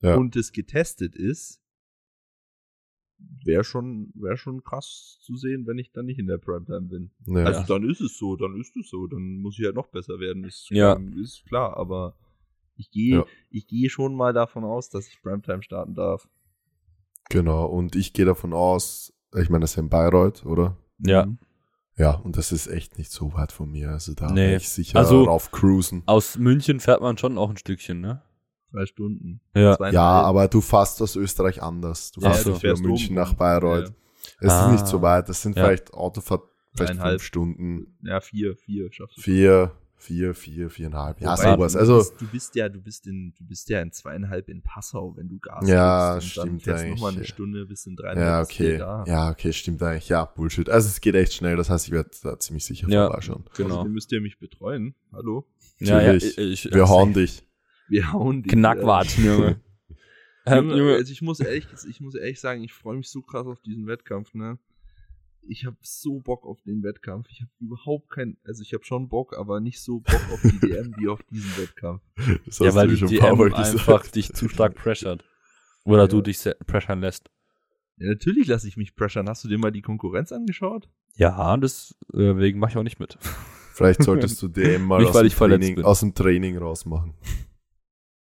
Ja. 0.00 0.14
und 0.14 0.36
es 0.36 0.52
getestet 0.52 1.16
ist, 1.16 1.60
wäre 3.44 3.64
schon, 3.64 4.12
wär 4.14 4.36
schon 4.36 4.62
krass 4.62 5.18
zu 5.20 5.36
sehen, 5.36 5.66
wenn 5.66 5.78
ich 5.78 5.92
dann 5.92 6.06
nicht 6.06 6.18
in 6.18 6.26
der 6.26 6.38
Primetime 6.38 6.82
bin. 6.82 7.10
ja. 7.26 7.44
Also 7.44 7.62
dann 7.64 7.88
ist 7.88 8.00
es 8.00 8.16
so, 8.18 8.36
dann 8.36 8.58
ist 8.60 8.76
es 8.76 8.88
so, 8.90 9.06
dann 9.06 9.40
muss 9.40 9.58
ich 9.58 9.64
halt 9.64 9.74
noch 9.74 9.88
besser 9.88 10.18
werden, 10.20 10.44
ist, 10.44 10.68
Ja. 10.70 10.98
ist 11.20 11.44
klar, 11.46 11.76
aber 11.76 12.14
ich 12.76 12.90
gehe, 12.90 13.16
Ja. 13.16 13.24
ich 13.50 13.66
gehe 13.66 13.90
schon 13.90 14.14
mal 14.14 14.32
davon 14.32 14.64
aus, 14.64 14.88
dass 14.90 15.08
ich 15.08 15.20
Primetime 15.22 15.62
starten 15.62 15.94
darf. 15.94 16.28
Genau, 17.30 17.66
und 17.66 17.96
ich 17.96 18.12
gehe 18.12 18.24
davon 18.24 18.52
aus, 18.52 19.12
ich 19.36 19.50
meine, 19.50 19.62
das 19.62 19.72
ist 19.72 19.76
ja 19.76 19.82
in 19.82 19.88
Bayreuth, 19.90 20.46
oder? 20.46 20.76
Ja. 20.98 21.26
Mhm. 21.26 21.38
Ja, 21.96 22.12
und 22.12 22.36
das 22.36 22.52
ist 22.52 22.68
echt 22.68 22.96
nicht 22.96 23.10
so 23.10 23.34
weit 23.34 23.50
von 23.50 23.70
mir. 23.72 23.90
Also 23.90 24.14
da 24.14 24.30
Nee. 24.30 24.42
werde 24.50 24.56
ich 24.58 24.68
sicher 24.68 24.98
Also- 24.98 25.24
rauf 25.24 25.50
cruisen. 25.50 26.04
Aus 26.06 26.38
München 26.38 26.78
fährt 26.78 27.00
man 27.00 27.18
schon 27.18 27.36
auch 27.36 27.50
ein 27.50 27.56
Stückchen, 27.56 28.00
ne? 28.00 28.22
Drei 28.72 28.86
Stunden. 28.86 29.40
Ja. 29.54 29.76
Ja, 29.90 30.02
aber 30.22 30.46
du 30.48 30.60
fährst 30.60 31.00
aus 31.00 31.16
Österreich 31.16 31.62
anders. 31.62 32.12
Du 32.12 32.20
Ja, 32.20 32.30
fährst 32.32 32.44
du 32.46 32.50
nicht 32.50 32.60
von 32.60 32.68
fährst 32.68 32.82
München 32.82 33.14
nach 33.14 33.32
Bayreuth. 33.34 33.88
Ja. 33.88 33.94
Es 34.40 34.52
Ah. 34.52 34.66
ist 34.66 34.72
nicht 34.72 34.86
so 34.86 35.00
weit. 35.02 35.28
Das 35.28 35.40
sind 35.42 35.56
Ja. 35.56 35.64
vielleicht 35.64 35.94
Autofahrt, 35.94 36.42
vielleicht 36.74 37.00
fünf 37.00 37.22
Stunden. 37.22 37.96
Ja, 38.02 38.20
vier, 38.20 38.56
vier 38.56 38.92
schaffst 38.92 39.16
du. 39.16 39.22
Vier, 39.22 39.72
vier, 39.96 40.34
vier, 40.34 40.68
viereinhalb. 40.70 41.20
Ja, 41.20 41.32
Wobei, 41.32 41.54
sowas. 41.54 41.72
du 41.72 41.78
Also, 41.78 41.96
bist, 41.98 42.20
du 42.20 42.26
bist 42.28 42.54
ja, 42.56 42.68
du 42.68 42.80
bist 42.80 43.06
in, 43.06 43.32
du 43.38 43.44
bist 43.46 43.68
ja 43.70 43.80
in 43.80 43.90
zweieinhalb 43.90 44.48
in 44.48 44.62
Passau, 44.62 45.14
wenn 45.16 45.28
du 45.28 45.38
Gas 45.38 45.66
Ja, 45.66 46.14
gibst. 46.18 46.36
Und 46.36 46.36
dann 46.36 46.46
stimmt 46.46 46.62
fährst 46.62 46.84
eigentlich. 46.84 46.94
nochmal 47.00 47.12
eine 47.14 47.24
Stunde 47.24 47.66
bis 47.66 47.86
in 47.86 47.96
dreieinhalb. 47.96 48.18
ja, 48.26 48.42
okay. 48.42 48.78
da. 48.78 49.04
Ja, 49.08 49.30
okay, 49.30 49.52
stimmt 49.54 49.82
eigentlich. 49.82 50.08
Ja, 50.10 50.24
Bullshit. 50.26 50.68
Also 50.68 50.88
es 50.88 51.00
geht 51.00 51.14
echt 51.14 51.32
schnell. 51.32 51.56
Das 51.56 51.70
heißt, 51.70 51.86
ich 51.86 51.92
werde 51.92 52.10
da 52.22 52.38
ziemlich 52.38 52.64
sicher 52.66 52.86
Ja. 52.90 53.06
vorbeischauen. 53.06 53.44
Genau. 53.56 53.76
Außerdem 53.76 53.92
müsst 53.92 54.12
ihr 54.12 54.20
mich 54.20 54.38
betreuen. 54.38 54.94
Hallo? 55.12 55.46
Ja, 55.78 56.00
ja, 56.02 56.12
Natürlich. 56.12 56.38
ich, 56.38 56.66
ich, 56.66 56.74
Wir 56.74 56.88
hauen 56.88 57.14
dich. 57.14 57.42
Wir 57.88 58.12
hauen 58.12 58.42
die. 58.42 58.48
Knackwart, 58.50 59.16
Junge. 59.18 59.60
Ähm, 60.46 60.68
Junge, 60.70 60.78
Junge. 60.78 60.94
also 60.94 61.12
ich 61.12 61.22
muss 61.22 61.40
ehrlich, 61.40 61.66
ich 61.88 62.00
muss 62.00 62.14
ehrlich 62.14 62.40
sagen, 62.40 62.62
ich 62.64 62.72
freue 62.72 62.96
mich 62.96 63.08
so 63.10 63.22
krass 63.22 63.46
auf 63.46 63.60
diesen 63.60 63.86
Wettkampf, 63.86 64.34
ne? 64.34 64.58
Ich 65.50 65.64
habe 65.64 65.76
so 65.80 66.20
Bock 66.20 66.44
auf 66.44 66.60
den 66.62 66.82
Wettkampf. 66.82 67.26
Ich 67.30 67.40
habe 67.40 67.50
überhaupt 67.58 68.10
keinen, 68.10 68.36
also 68.44 68.62
ich 68.62 68.74
habe 68.74 68.84
schon 68.84 69.08
Bock, 69.08 69.34
aber 69.38 69.60
nicht 69.60 69.80
so 69.80 70.00
Bock 70.00 70.20
auf 70.32 70.42
die 70.42 70.58
DM 70.60 70.94
wie 70.98 71.08
auf 71.08 71.22
diesen 71.30 71.50
Wettkampf. 71.56 72.02
Das 72.44 72.58
Ja, 72.58 72.66
hast 72.66 72.74
weil 72.74 72.88
du 72.88 72.94
die 72.94 72.98
schon 72.98 73.08
ein 73.08 73.18
paar 73.18 73.48
DM 73.48 73.54
einfach 73.54 74.06
dich 74.08 74.32
zu 74.34 74.48
stark 74.50 74.74
pressert. 74.74 75.24
Oder 75.84 76.02
Ja. 76.02 76.08
du 76.08 76.20
dich 76.20 76.38
se- 76.38 76.56
pressern 76.66 77.00
lässt. 77.00 77.30
Ja, 77.96 78.08
natürlich 78.08 78.46
lasse 78.46 78.68
ich 78.68 78.76
mich 78.76 78.94
pressern. 78.94 79.26
Hast 79.28 79.42
du 79.44 79.48
dir 79.48 79.56
mal 79.58 79.70
die 79.72 79.80
Konkurrenz 79.82 80.32
angeschaut? 80.32 80.90
Ja, 81.16 81.56
deswegen 81.56 82.58
mache 82.58 82.72
ich 82.72 82.76
auch 82.76 82.82
nicht 82.82 83.00
mit. 83.00 83.16
Vielleicht 83.72 84.02
solltest 84.02 84.42
du 84.42 84.48
DM 84.48 84.84
mal 84.84 84.98
Nicht, 85.00 85.08
aus, 85.10 85.14
weil 85.14 85.28
dem 85.28 85.60
Training, 85.60 85.82
aus 85.82 86.00
dem 86.00 86.14
Training 86.14 86.58
rausmachen. 86.58 87.14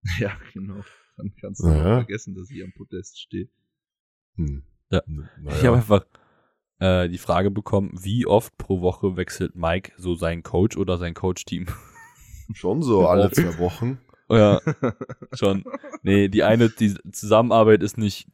Ja, 0.20 0.32
genau. 0.52 0.82
Dann 1.16 1.32
kannst 1.40 1.62
du 1.62 1.68
Ja. 1.68 1.78
auch 1.80 1.96
vergessen, 1.98 2.34
dass 2.34 2.50
ich 2.50 2.62
am 2.62 2.72
Podest 2.72 3.20
stehe. 3.20 3.48
Hm. 4.36 4.62
Ja. 4.90 5.02
Ich 5.06 5.42
Naja. 5.42 5.62
habe 5.64 5.76
einfach 5.76 6.06
äh, 6.78 7.08
die 7.08 7.18
Frage 7.18 7.50
bekommen, 7.50 7.90
wie 8.02 8.26
oft 8.26 8.56
pro 8.58 8.80
Woche 8.82 9.16
wechselt 9.16 9.56
Mike 9.56 9.92
so 9.96 10.14
seinen 10.14 10.42
Coach 10.42 10.76
oder 10.76 10.98
sein 10.98 11.14
Coach-Team? 11.14 11.66
Schon 12.54 12.82
so 12.82 13.08
alle 13.08 13.30
zwei 13.30 13.58
Wochen. 13.58 13.98
ja, 14.28 14.60
schon. 15.34 15.64
Nee, 16.02 16.28
die 16.28 16.42
eine, 16.44 16.68
die 16.68 16.94
Zusammenarbeit 17.10 17.82
ist 17.82 17.96
nicht 17.98 18.28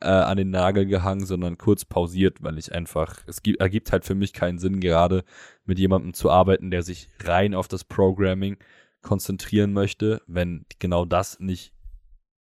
äh, 0.00 0.06
an 0.06 0.36
den 0.38 0.50
Nagel 0.50 0.86
gehangen, 0.86 1.26
sondern 1.26 1.58
kurz 1.58 1.84
pausiert, 1.84 2.42
weil 2.42 2.56
ich 2.58 2.72
einfach, 2.72 3.18
es 3.26 3.42
gibt, 3.42 3.60
ergibt 3.60 3.92
halt 3.92 4.04
für 4.04 4.14
mich 4.14 4.32
keinen 4.32 4.58
Sinn, 4.58 4.80
gerade 4.80 5.24
mit 5.64 5.78
jemandem 5.78 6.14
zu 6.14 6.30
arbeiten, 6.30 6.70
der 6.70 6.82
sich 6.82 7.10
rein 7.24 7.54
auf 7.54 7.66
das 7.68 7.84
Programming 7.84 8.56
konzentrieren 9.02 9.72
möchte, 9.72 10.22
wenn 10.26 10.66
genau 10.78 11.04
das 11.04 11.38
nicht, 11.40 11.72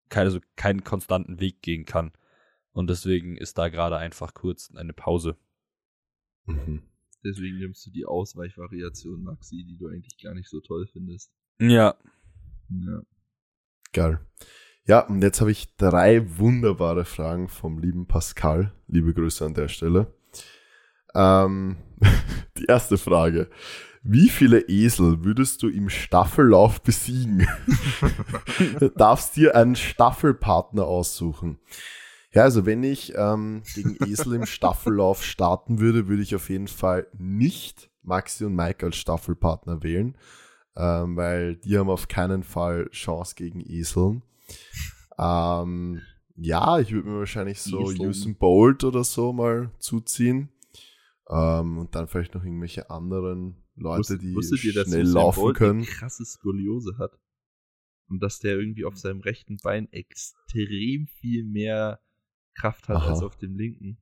keine, 0.08 0.26
also 0.26 0.40
keinen 0.56 0.84
konstanten 0.84 1.40
Weg 1.40 1.62
gehen 1.62 1.84
kann. 1.84 2.12
Und 2.72 2.90
deswegen 2.90 3.36
ist 3.36 3.58
da 3.58 3.68
gerade 3.68 3.96
einfach 3.96 4.34
kurz 4.34 4.72
eine 4.74 4.92
Pause. 4.92 5.36
Mhm. 6.46 6.82
Deswegen 7.24 7.58
nimmst 7.58 7.86
du 7.86 7.90
die 7.90 8.04
Ausweichvariation, 8.04 9.22
Maxi, 9.22 9.64
die 9.64 9.78
du 9.78 9.88
eigentlich 9.88 10.22
gar 10.22 10.34
nicht 10.34 10.48
so 10.48 10.60
toll 10.60 10.86
findest. 10.92 11.32
Ja, 11.58 11.96
Ja. 12.68 13.02
Geil. 13.92 14.20
Ja, 14.86 15.06
und 15.06 15.22
jetzt 15.22 15.40
habe 15.40 15.52
ich 15.52 15.76
drei 15.76 16.38
wunderbare 16.38 17.04
Fragen 17.04 17.48
vom 17.48 17.78
lieben 17.78 18.06
Pascal. 18.06 18.72
Liebe 18.88 19.14
Grüße 19.14 19.46
an 19.46 19.54
der 19.54 19.68
Stelle. 19.68 20.12
Ähm, 21.14 21.76
die 22.58 22.66
erste 22.66 22.98
Frage. 22.98 23.48
Wie 24.06 24.28
viele 24.28 24.60
Esel 24.68 25.24
würdest 25.24 25.62
du 25.62 25.68
im 25.68 25.88
Staffellauf 25.88 26.82
besiegen? 26.82 27.48
du 28.78 28.90
darfst 28.96 29.34
dir 29.34 29.56
einen 29.56 29.76
Staffelpartner 29.76 30.84
aussuchen. 30.84 31.58
Ja, 32.30 32.42
also 32.42 32.66
wenn 32.66 32.82
ich 32.82 33.14
ähm, 33.16 33.62
gegen 33.74 33.96
Esel 34.04 34.34
im 34.34 34.44
Staffellauf 34.44 35.24
starten 35.24 35.80
würde, 35.80 36.06
würde 36.06 36.22
ich 36.22 36.34
auf 36.34 36.50
jeden 36.50 36.68
Fall 36.68 37.06
nicht 37.16 37.90
Maxi 38.02 38.44
und 38.44 38.54
Mike 38.54 38.84
als 38.84 38.96
Staffelpartner 38.96 39.82
wählen, 39.82 40.18
ähm, 40.76 41.16
weil 41.16 41.56
die 41.56 41.78
haben 41.78 41.88
auf 41.88 42.06
keinen 42.06 42.42
Fall 42.42 42.90
Chance 42.90 43.34
gegen 43.36 43.62
Eseln. 43.62 44.22
Ähm, 45.18 46.02
ja, 46.36 46.78
ich 46.78 46.92
würde 46.92 47.08
mir 47.08 47.18
wahrscheinlich 47.20 47.62
so 47.62 47.90
Eseln. 47.90 48.08
Usain 48.10 48.36
Bolt 48.36 48.84
oder 48.84 49.02
so 49.02 49.32
mal 49.32 49.70
zuziehen. 49.78 50.50
Ähm, 51.30 51.78
und 51.78 51.94
dann 51.94 52.06
vielleicht 52.06 52.34
noch 52.34 52.44
irgendwelche 52.44 52.90
anderen 52.90 53.63
Leute, 53.76 54.18
die 54.18 54.34
wusstet 54.34 54.64
ihr, 54.64 54.72
dass 54.72 54.88
schnell 54.88 55.02
Usain 55.02 55.14
laufen 55.14 55.40
Bolt 55.40 55.56
können. 55.56 55.80
Eine 55.80 55.86
krasse 55.86 56.24
Skoliose 56.24 56.96
hat. 56.98 57.18
Und 58.08 58.20
dass 58.20 58.38
der 58.38 58.58
irgendwie 58.58 58.84
auf 58.84 58.96
seinem 58.98 59.20
rechten 59.20 59.56
Bein 59.56 59.90
extrem 59.92 61.06
viel 61.06 61.44
mehr 61.44 62.00
Kraft 62.54 62.88
hat 62.88 62.96
Aha. 62.96 63.10
als 63.10 63.22
auf 63.22 63.36
dem 63.36 63.56
linken. 63.56 63.98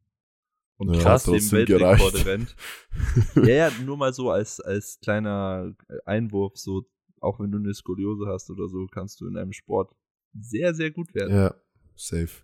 Und 0.76 0.94
Ja, 0.94 1.02
krass 1.02 1.24
dem 1.24 1.34
Weltrekord 1.34 2.26
rennt. 2.26 2.56
ja, 3.36 3.68
ja, 3.68 3.70
nur 3.84 3.96
mal 3.96 4.12
so 4.12 4.30
als, 4.30 4.60
als 4.60 4.98
kleiner 5.00 5.74
Einwurf, 6.04 6.56
so, 6.56 6.84
auch 7.20 7.38
wenn 7.38 7.52
du 7.52 7.58
eine 7.58 7.72
Skoliose 7.72 8.26
hast 8.26 8.50
oder 8.50 8.68
so, 8.68 8.86
kannst 8.88 9.20
du 9.20 9.28
in 9.28 9.36
einem 9.36 9.52
Sport 9.52 9.94
sehr, 10.34 10.74
sehr 10.74 10.90
gut 10.90 11.14
werden. 11.14 11.34
Ja, 11.34 11.54
safe. 11.94 12.42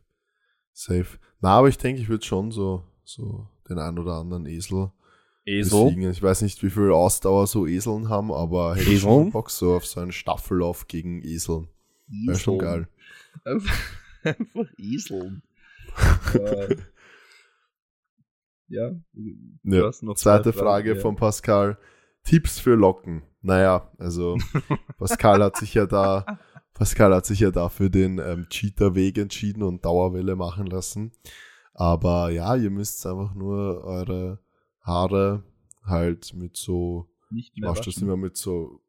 Safe. 0.73 1.19
Na, 1.41 1.59
aber 1.59 1.69
ich 1.69 1.79
denke, 1.79 2.01
ich 2.01 2.09
würde 2.09 2.25
schon 2.25 2.53
so, 2.53 2.85
so 3.03 3.49
den 3.69 3.79
ein 3.79 3.99
oder 3.99 4.13
anderen 4.15 4.47
Esel 4.47 4.93
besiegen. 5.57 6.11
Ich 6.11 6.23
weiß 6.23 6.43
nicht, 6.43 6.63
wie 6.63 6.71
viel 6.71 6.91
Ausdauer 6.91 7.47
so 7.47 7.67
Eseln 7.67 8.09
haben, 8.09 8.33
aber 8.33 8.75
hätte 8.77 8.83
ich 8.91 8.97
Eseln? 8.99 9.01
schon 9.01 9.33
Bock 9.33 9.51
so 9.51 9.75
auf 9.77 9.87
so 9.87 10.01
einen 10.01 10.13
Staffellauf 10.13 10.87
gegen 10.89 11.23
Eseln. 11.23 11.69
Wäre 12.27 12.39
schon 12.39 12.57
Eseln. 12.57 12.59
geil. 12.71 12.89
Einfach, 13.45 13.77
Eseln. 14.79 15.43
Äh, 16.35 16.77
ja, 18.69 18.91
Ja. 19.65 19.87
hast 19.87 20.03
noch 20.03 20.15
zwei 20.15 20.39
Zweite 20.39 20.53
Frage 20.53 20.95
ja. 20.95 21.01
von 21.01 21.17
Pascal. 21.17 21.79
Tipps 22.25 22.59
für 22.59 22.75
Locken. 22.75 23.23
Naja, 23.41 23.91
also 23.99 24.37
Pascal 24.99 25.43
hat 25.43 25.57
sich 25.57 25.75
ja 25.75 25.87
da, 25.87 26.39
Pascal 26.75 27.15
hat 27.15 27.25
sich 27.25 27.41
ja 27.41 27.51
da 27.51 27.69
für 27.69 27.89
den 27.89 28.19
ähm, 28.19 28.47
Cheater-Weg 28.51 29.17
entschieden 29.19 29.63
und 29.63 29.85
Dauerwelle 29.85 30.37
machen 30.37 30.67
lassen. 30.67 31.13
Aber 31.73 32.31
ja, 32.31 32.55
ihr 32.57 32.71
müsst 32.71 33.07
einfach 33.07 33.35
nur 33.35 33.85
eure 33.85 34.41
Haare 34.89 35.45
halt 35.85 36.35
mit 36.35 36.57
so 36.57 37.09
Nicht 37.31 37.53
Ich 37.55 37.61
mehr 37.61 37.71
wasche 37.71 37.91
das 37.91 37.99
immer 37.99 38.17
mit 38.17 38.37
so, 38.37 38.81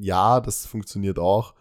ja, 0.00 0.40
das 0.40 0.66
funktioniert 0.66 1.18
auch. 1.18 1.54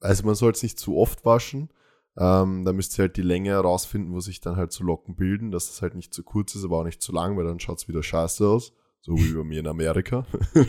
Also 0.00 0.24
man 0.24 0.34
soll 0.34 0.52
es 0.52 0.62
nicht 0.62 0.78
zu 0.78 0.96
oft 0.96 1.24
waschen. 1.24 1.68
Ähm, 2.16 2.64
da 2.64 2.72
müsst 2.72 2.98
ihr 2.98 3.02
halt 3.02 3.16
die 3.16 3.22
Länge 3.22 3.50
herausfinden, 3.50 4.12
wo 4.12 4.20
sich 4.20 4.40
dann 4.40 4.56
halt 4.56 4.72
so 4.72 4.84
Locken 4.84 5.16
bilden, 5.16 5.50
dass 5.50 5.70
es 5.70 5.82
halt 5.82 5.94
nicht 5.94 6.12
zu 6.12 6.22
kurz 6.22 6.54
ist, 6.54 6.64
aber 6.64 6.78
auch 6.78 6.84
nicht 6.84 7.00
zu 7.00 7.12
lang, 7.12 7.36
weil 7.36 7.44
dann 7.44 7.60
schaut 7.60 7.78
es 7.78 7.88
wieder 7.88 8.02
scheiße 8.02 8.46
aus. 8.46 8.72
So 9.00 9.16
wie 9.16 9.32
bei 9.32 9.44
mir 9.44 9.60
in 9.60 9.66
Amerika. 9.66 10.26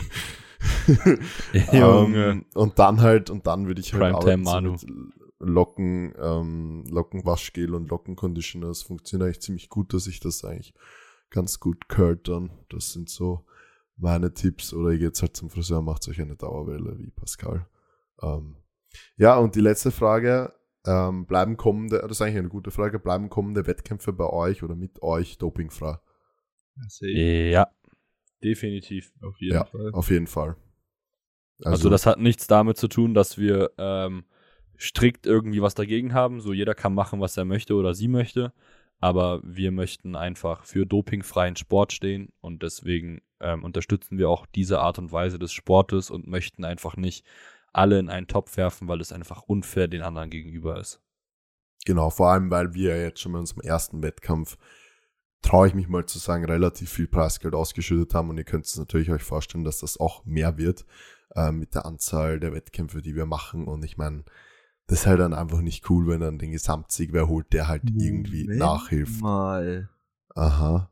Ähm, 1.52 2.46
und 2.54 2.78
dann 2.78 3.00
halt, 3.02 3.28
und 3.28 3.46
dann 3.46 3.66
würde 3.66 3.80
ich 3.80 3.92
halt 3.92 4.14
Primetime 4.14 4.48
arbeiten 4.48 4.78
so 4.78 4.86
mit 4.86 5.12
Locken, 5.38 6.14
ähm, 6.18 6.84
Lockenwaschgel 6.88 7.74
und 7.74 7.90
Lockenconditioner. 7.90 8.68
Das 8.68 8.82
funktioniert 8.82 9.26
eigentlich 9.26 9.42
ziemlich 9.42 9.68
gut, 9.68 9.92
dass 9.92 10.06
ich 10.06 10.20
das 10.20 10.44
eigentlich 10.44 10.72
ganz 11.34 11.58
gut 11.58 11.88
curlt 11.88 12.28
dann. 12.28 12.50
Das 12.70 12.92
sind 12.92 13.10
so 13.10 13.44
meine 13.96 14.32
Tipps. 14.32 14.72
Oder 14.72 14.92
ihr 14.92 14.98
geht 14.98 15.20
halt 15.20 15.36
zum 15.36 15.50
Friseur, 15.50 15.82
macht 15.82 16.08
euch 16.08 16.20
eine 16.20 16.36
Dauerwelle 16.36 16.96
wie 16.98 17.10
Pascal. 17.10 17.66
Ähm, 18.22 18.56
ja, 19.16 19.36
und 19.36 19.56
die 19.56 19.60
letzte 19.60 19.90
Frage, 19.90 20.54
ähm, 20.86 21.26
bleiben 21.26 21.56
kommende, 21.56 21.98
das 21.98 22.12
ist 22.12 22.22
eigentlich 22.22 22.38
eine 22.38 22.48
gute 22.48 22.70
Frage, 22.70 23.00
bleiben 23.00 23.28
kommende 23.28 23.66
Wettkämpfe 23.66 24.12
bei 24.12 24.28
euch 24.30 24.62
oder 24.62 24.76
mit 24.76 25.02
euch 25.02 25.36
dopingfrei? 25.38 25.98
Ja, 27.00 27.68
definitiv. 28.42 29.12
auf 29.22 29.40
jeden 29.40 29.54
Ja, 29.54 29.64
Fall. 29.64 29.90
auf 29.92 30.10
jeden 30.10 30.26
Fall. 30.28 30.56
Also, 31.62 31.88
das 31.88 32.06
hat 32.06 32.18
nichts 32.18 32.46
damit 32.46 32.76
zu 32.76 32.88
tun, 32.88 33.14
dass 33.14 33.38
wir 33.38 33.70
ähm, 33.78 34.24
strikt 34.78 35.26
irgendwie 35.26 35.62
was 35.62 35.74
dagegen 35.74 36.12
haben. 36.12 36.40
So 36.40 36.52
jeder 36.52 36.74
kann 36.74 36.94
machen, 36.94 37.20
was 37.20 37.36
er 37.36 37.44
möchte 37.44 37.74
oder 37.74 37.94
sie 37.94 38.08
möchte. 38.08 38.52
Aber 39.00 39.40
wir 39.42 39.70
möchten 39.70 40.16
einfach 40.16 40.64
für 40.64 40.86
dopingfreien 40.86 41.56
Sport 41.56 41.92
stehen 41.92 42.32
und 42.40 42.62
deswegen 42.62 43.20
ähm, 43.40 43.64
unterstützen 43.64 44.18
wir 44.18 44.30
auch 44.30 44.46
diese 44.46 44.80
Art 44.80 44.98
und 44.98 45.12
Weise 45.12 45.38
des 45.38 45.52
Sportes 45.52 46.10
und 46.10 46.26
möchten 46.26 46.64
einfach 46.64 46.96
nicht 46.96 47.24
alle 47.72 47.98
in 47.98 48.08
einen 48.08 48.28
Topf 48.28 48.56
werfen, 48.56 48.88
weil 48.88 49.00
es 49.00 49.12
einfach 49.12 49.42
unfair 49.42 49.88
den 49.88 50.02
anderen 50.02 50.30
gegenüber 50.30 50.78
ist. 50.80 51.00
Genau, 51.84 52.08
vor 52.08 52.30
allem, 52.30 52.50
weil 52.50 52.72
wir 52.72 53.00
jetzt 53.00 53.20
schon 53.20 53.32
bei 53.32 53.38
unserem 53.38 53.60
ersten 53.60 54.02
Wettkampf, 54.02 54.56
traue 55.42 55.68
ich 55.68 55.74
mich 55.74 55.88
mal 55.88 56.06
zu 56.06 56.18
sagen, 56.18 56.46
relativ 56.46 56.90
viel 56.90 57.06
Preisgeld 57.06 57.54
ausgeschüttet 57.54 58.14
haben 58.14 58.30
und 58.30 58.38
ihr 58.38 58.44
könnt 58.44 58.64
es 58.64 58.78
natürlich 58.78 59.10
euch 59.10 59.22
vorstellen, 59.22 59.64
dass 59.64 59.80
das 59.80 60.00
auch 60.00 60.24
mehr 60.24 60.56
wird 60.56 60.86
äh, 61.34 61.52
mit 61.52 61.74
der 61.74 61.84
Anzahl 61.84 62.40
der 62.40 62.54
Wettkämpfe, 62.54 63.02
die 63.02 63.14
wir 63.14 63.26
machen 63.26 63.66
und 63.66 63.84
ich 63.84 63.98
meine, 63.98 64.24
das 64.86 65.00
ist 65.00 65.06
halt 65.06 65.20
dann 65.20 65.34
einfach 65.34 65.60
nicht 65.60 65.88
cool, 65.90 66.06
wenn 66.06 66.20
dann 66.20 66.38
den 66.38 66.52
Gesamtsieg 66.52 67.12
wer 67.12 67.28
holt, 67.28 67.52
der 67.52 67.68
halt 67.68 67.82
irgendwie 67.98 68.44
Moment 68.44 68.58
nachhilft. 68.58 69.20
Mal. 69.20 69.88
Aha. 70.34 70.90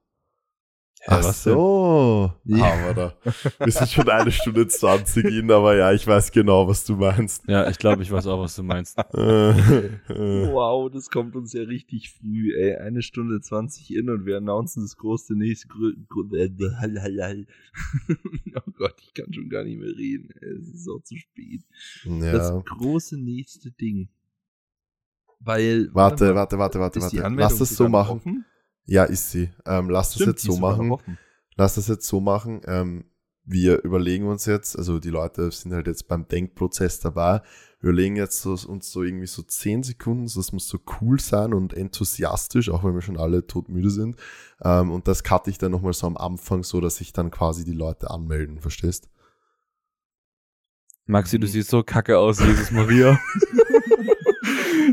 Hä, 1.04 1.14
Ach 1.14 1.24
was 1.24 1.42
denn? 1.42 1.54
so. 1.54 2.32
Ja. 2.44 2.58
Haben 2.58 2.84
wir 2.84 2.94
da. 2.94 3.14
Wir 3.58 3.72
sind 3.72 3.88
schon 3.88 4.08
eine 4.08 4.30
Stunde 4.30 4.68
20 4.68 5.24
in, 5.24 5.50
aber 5.50 5.74
ja, 5.74 5.92
ich 5.92 6.06
weiß 6.06 6.30
genau, 6.30 6.68
was 6.68 6.84
du 6.84 6.94
meinst. 6.94 7.42
Ja, 7.48 7.68
ich 7.68 7.78
glaube, 7.78 8.04
ich 8.04 8.12
weiß 8.12 8.28
auch, 8.28 8.38
was 8.38 8.54
du 8.54 8.62
meinst. 8.62 8.96
Äh, 9.12 9.50
äh. 9.50 10.52
Wow, 10.52 10.90
das 10.92 11.10
kommt 11.10 11.34
uns 11.34 11.52
ja 11.52 11.62
richtig 11.62 12.12
früh, 12.12 12.54
ey. 12.56 12.76
Eine 12.76 13.02
Stunde 13.02 13.40
20 13.40 13.94
in 13.94 14.10
und 14.10 14.26
wir 14.26 14.36
announcen 14.36 14.84
das 14.84 14.96
große 14.96 15.34
nächste. 15.34 15.68
Äh, 16.32 16.48
oh 18.54 18.70
Gott, 18.76 18.94
ich 19.02 19.12
kann 19.14 19.32
schon 19.32 19.48
gar 19.48 19.64
nicht 19.64 19.80
mehr 19.80 19.88
reden. 19.96 20.30
ey. 20.40 20.52
Es 20.52 20.68
ist 20.68 20.88
auch 20.88 21.02
zu 21.02 21.16
spät. 21.16 21.62
Das 22.04 22.50
ja. 22.50 22.62
große 22.64 23.18
nächste 23.18 23.72
Ding. 23.72 24.08
Weil. 25.40 25.88
Warte, 25.92 26.34
warte, 26.36 26.58
warte, 26.58 26.78
warte, 26.78 27.00
warte. 27.00 27.34
Lass 27.34 27.58
das 27.58 27.70
so 27.70 27.88
machen. 27.88 28.18
Offen? 28.18 28.44
Ja, 28.84 29.04
ist 29.04 29.30
sie. 29.30 29.50
Ähm, 29.66 29.90
lass 29.90 30.08
das 30.08 30.14
Stimmt, 30.16 30.28
jetzt 30.28 30.44
die 30.44 30.52
so 30.52 30.58
machen. 30.58 31.18
Lass 31.56 31.74
das 31.74 31.88
jetzt 31.88 32.06
so 32.06 32.20
machen. 32.20 32.60
Ähm, 32.66 33.04
wir 33.44 33.82
überlegen 33.82 34.28
uns 34.28 34.46
jetzt, 34.46 34.76
also 34.78 35.00
die 35.00 35.10
Leute 35.10 35.50
sind 35.50 35.72
halt 35.72 35.86
jetzt 35.86 36.06
beim 36.06 36.28
Denkprozess 36.28 37.00
dabei. 37.00 37.42
Wir 37.80 37.90
überlegen 37.90 38.16
jetzt 38.16 38.40
so, 38.40 38.56
uns 38.68 38.90
so 38.90 39.02
irgendwie 39.02 39.26
so 39.26 39.42
10 39.42 39.82
Sekunden, 39.82 40.28
so, 40.28 40.38
das 40.38 40.52
muss 40.52 40.68
so 40.68 40.78
cool 41.00 41.18
sein 41.18 41.52
und 41.52 41.74
enthusiastisch, 41.74 42.70
auch 42.70 42.84
wenn 42.84 42.94
wir 42.94 43.02
schon 43.02 43.18
alle 43.18 43.46
todmüde 43.46 43.90
sind. 43.90 44.16
Ähm, 44.62 44.92
und 44.92 45.08
das 45.08 45.24
cutte 45.24 45.50
ich 45.50 45.58
dann 45.58 45.72
nochmal 45.72 45.92
so 45.92 46.06
am 46.06 46.16
Anfang, 46.16 46.62
so 46.62 46.80
dass 46.80 46.96
sich 46.96 47.12
dann 47.12 47.32
quasi 47.32 47.64
die 47.64 47.72
Leute 47.72 48.10
anmelden, 48.10 48.60
verstehst? 48.60 49.08
Maxi, 51.06 51.40
du 51.40 51.48
siehst 51.48 51.70
so 51.70 51.82
kacke 51.82 52.16
aus, 52.16 52.38
Jesus 52.38 52.70
Maria. 52.70 53.18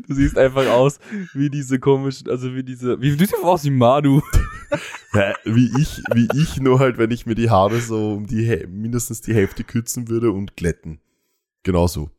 du 0.08 0.14
siehst 0.14 0.38
einfach 0.38 0.68
aus 0.68 1.00
wie 1.34 1.50
diese 1.50 1.80
komischen, 1.80 2.30
also 2.30 2.54
wie 2.56 2.64
diese, 2.64 3.00
wie 3.02 3.12
du 3.12 3.18
siehst 3.18 3.34
einfach 3.36 3.48
aus 3.50 3.64
wie 3.64 3.70
Manu. 3.72 4.22
Ja, 5.14 5.34
wie 5.44 5.72
ich, 5.82 5.98
wie 6.14 6.28
ich 6.40 6.58
nur 6.62 6.78
halt, 6.78 7.00
wenn 7.00 7.10
ich 7.10 7.26
mir 7.26 7.34
die 7.34 7.50
Haare 7.50 7.80
so 7.82 8.14
um 8.14 8.28
die 8.28 8.68
mindestens 8.68 9.22
die 9.22 9.34
Hälfte 9.34 9.64
kürzen 9.64 10.08
würde 10.10 10.32
und 10.32 10.56
glätten. 10.56 11.02
Genauso. 11.64 12.12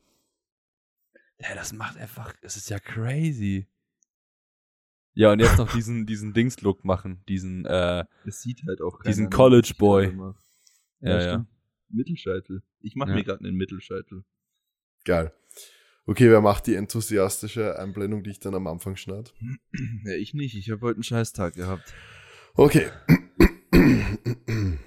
Ja, 1.39 1.55
das 1.55 1.73
macht 1.73 1.97
einfach, 1.97 2.35
das 2.43 2.57
ist 2.57 2.69
ja 2.69 2.81
crazy. 2.81 3.69
Ja, 5.15 5.31
und 5.31 5.39
jetzt 5.39 5.59
noch 5.59 5.71
diesen, 5.73 6.07
diesen 6.07 6.33
Dings-Look 6.33 6.85
machen, 6.85 7.23
diesen, 7.29 7.65
äh, 7.67 8.05
Es 8.25 8.43
sieht 8.43 8.65
halt 8.67 8.81
auch 8.83 9.01
Diesen 9.03 9.27
keiner, 9.31 9.37
College 9.37 9.61
was 9.67 9.71
ich 9.71 9.79
Boy. 9.79 10.05
gerade 10.07 10.17
mache. 10.17 10.39
ja, 11.03 11.11
ja. 11.23 11.29
stimmt. 11.31 11.49
Mittelscheitel. 11.91 12.63
Ich 12.81 12.97
mache 12.97 13.11
Ja. 13.11 13.15
mir 13.17 13.23
gerade 13.25 13.45
einen 13.45 13.57
Mittelscheitel. 13.57 14.25
Geil. 15.05 15.33
Okay, 16.07 16.31
wer 16.31 16.41
macht 16.41 16.67
die 16.67 16.75
enthusiastische 16.75 17.79
Einblendung, 17.79 18.23
die 18.23 18.31
ich 18.31 18.41
dann 18.41 18.55
am 18.55 18.67
Anfang 18.67 18.97
schneide? 18.97 19.31
Ja, 20.05 20.15
ich 20.15 20.35
nicht. 20.35 20.57
Ich 20.57 20.71
habe 20.71 20.81
heute 20.83 20.97
einen 20.97 21.03
Scheißtag 21.03 21.55
gehabt. 21.55 21.93
Okay. 22.55 22.89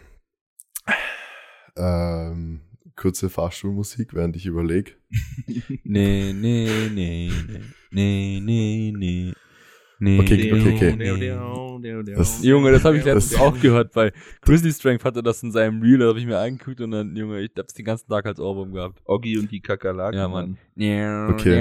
ähm, 1.77 2.61
kurze 2.95 3.30
Fahrstuhlmusik, 3.30 4.14
während 4.14 4.35
ich 4.35 4.45
überlege. 4.45 4.94
Nee, 5.84 6.34
nee, 6.34 6.90
nee, 6.91 7.31
nee, 7.52 7.61
nee, 7.91 8.40
nee, 8.41 8.94
nee. 8.95 9.34
Okay, 10.19 10.51
okay, 10.53 10.73
okay. 10.75 10.91
okay. 10.91 10.93
Das- 12.15 12.43
Junge, 12.43 12.71
das 12.71 12.84
habe 12.85 12.97
ich 12.97 13.03
letztens 13.05 13.30
Das- 13.31 13.39
auch 13.41 13.59
gehört, 13.59 13.95
weil 13.95 14.11
Grizzly 14.41 14.71
Strength 14.71 15.03
hatte 15.05 15.21
das 15.23 15.41
in 15.43 15.51
seinem 15.51 15.81
Reel, 15.81 15.97
da 15.99 16.07
habe 16.07 16.19
ich 16.19 16.25
mir 16.25 16.38
angeguckt 16.39 16.81
und 16.81 16.91
dann, 16.91 17.15
Junge, 17.15 17.41
ich 17.41 17.51
hab's 17.57 17.73
den 17.73 17.85
ganzen 17.85 18.09
Tag 18.09 18.25
als 18.25 18.39
Ohrwurm 18.39 18.73
gehabt. 18.73 19.01
Oggi 19.05 19.38
und 19.38 19.51
die 19.51 19.59
Kakerlaken. 19.61 20.17
Ja, 20.19 20.27
Mann. 20.27 20.57
Okay. 21.31 21.59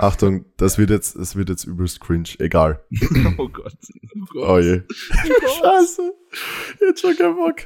Achtung, 0.00 0.44
das 0.56 0.78
wird 0.78 0.90
jetzt, 0.90 1.16
das 1.16 1.36
wird 1.36 1.48
jetzt 1.48 1.64
übelst 1.64 2.00
cringe. 2.00 2.28
Egal. 2.38 2.82
Oh 3.38 3.48
Gott. 3.48 3.74
Oh 4.14 4.24
Gott. 4.30 4.48
Oh 4.48 4.58
je. 4.58 4.82
Scheiße. 5.60 6.12
Jetzt 6.80 7.00
schon 7.00 7.16
kein 7.16 7.34
Bock. 7.36 7.56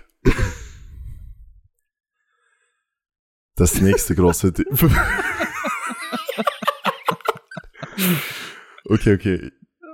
Das 3.57 3.81
nächste 3.81 4.15
große 4.15 4.53
Ding. 4.53 4.67
okay, 8.93 9.15
okay. 9.15 9.51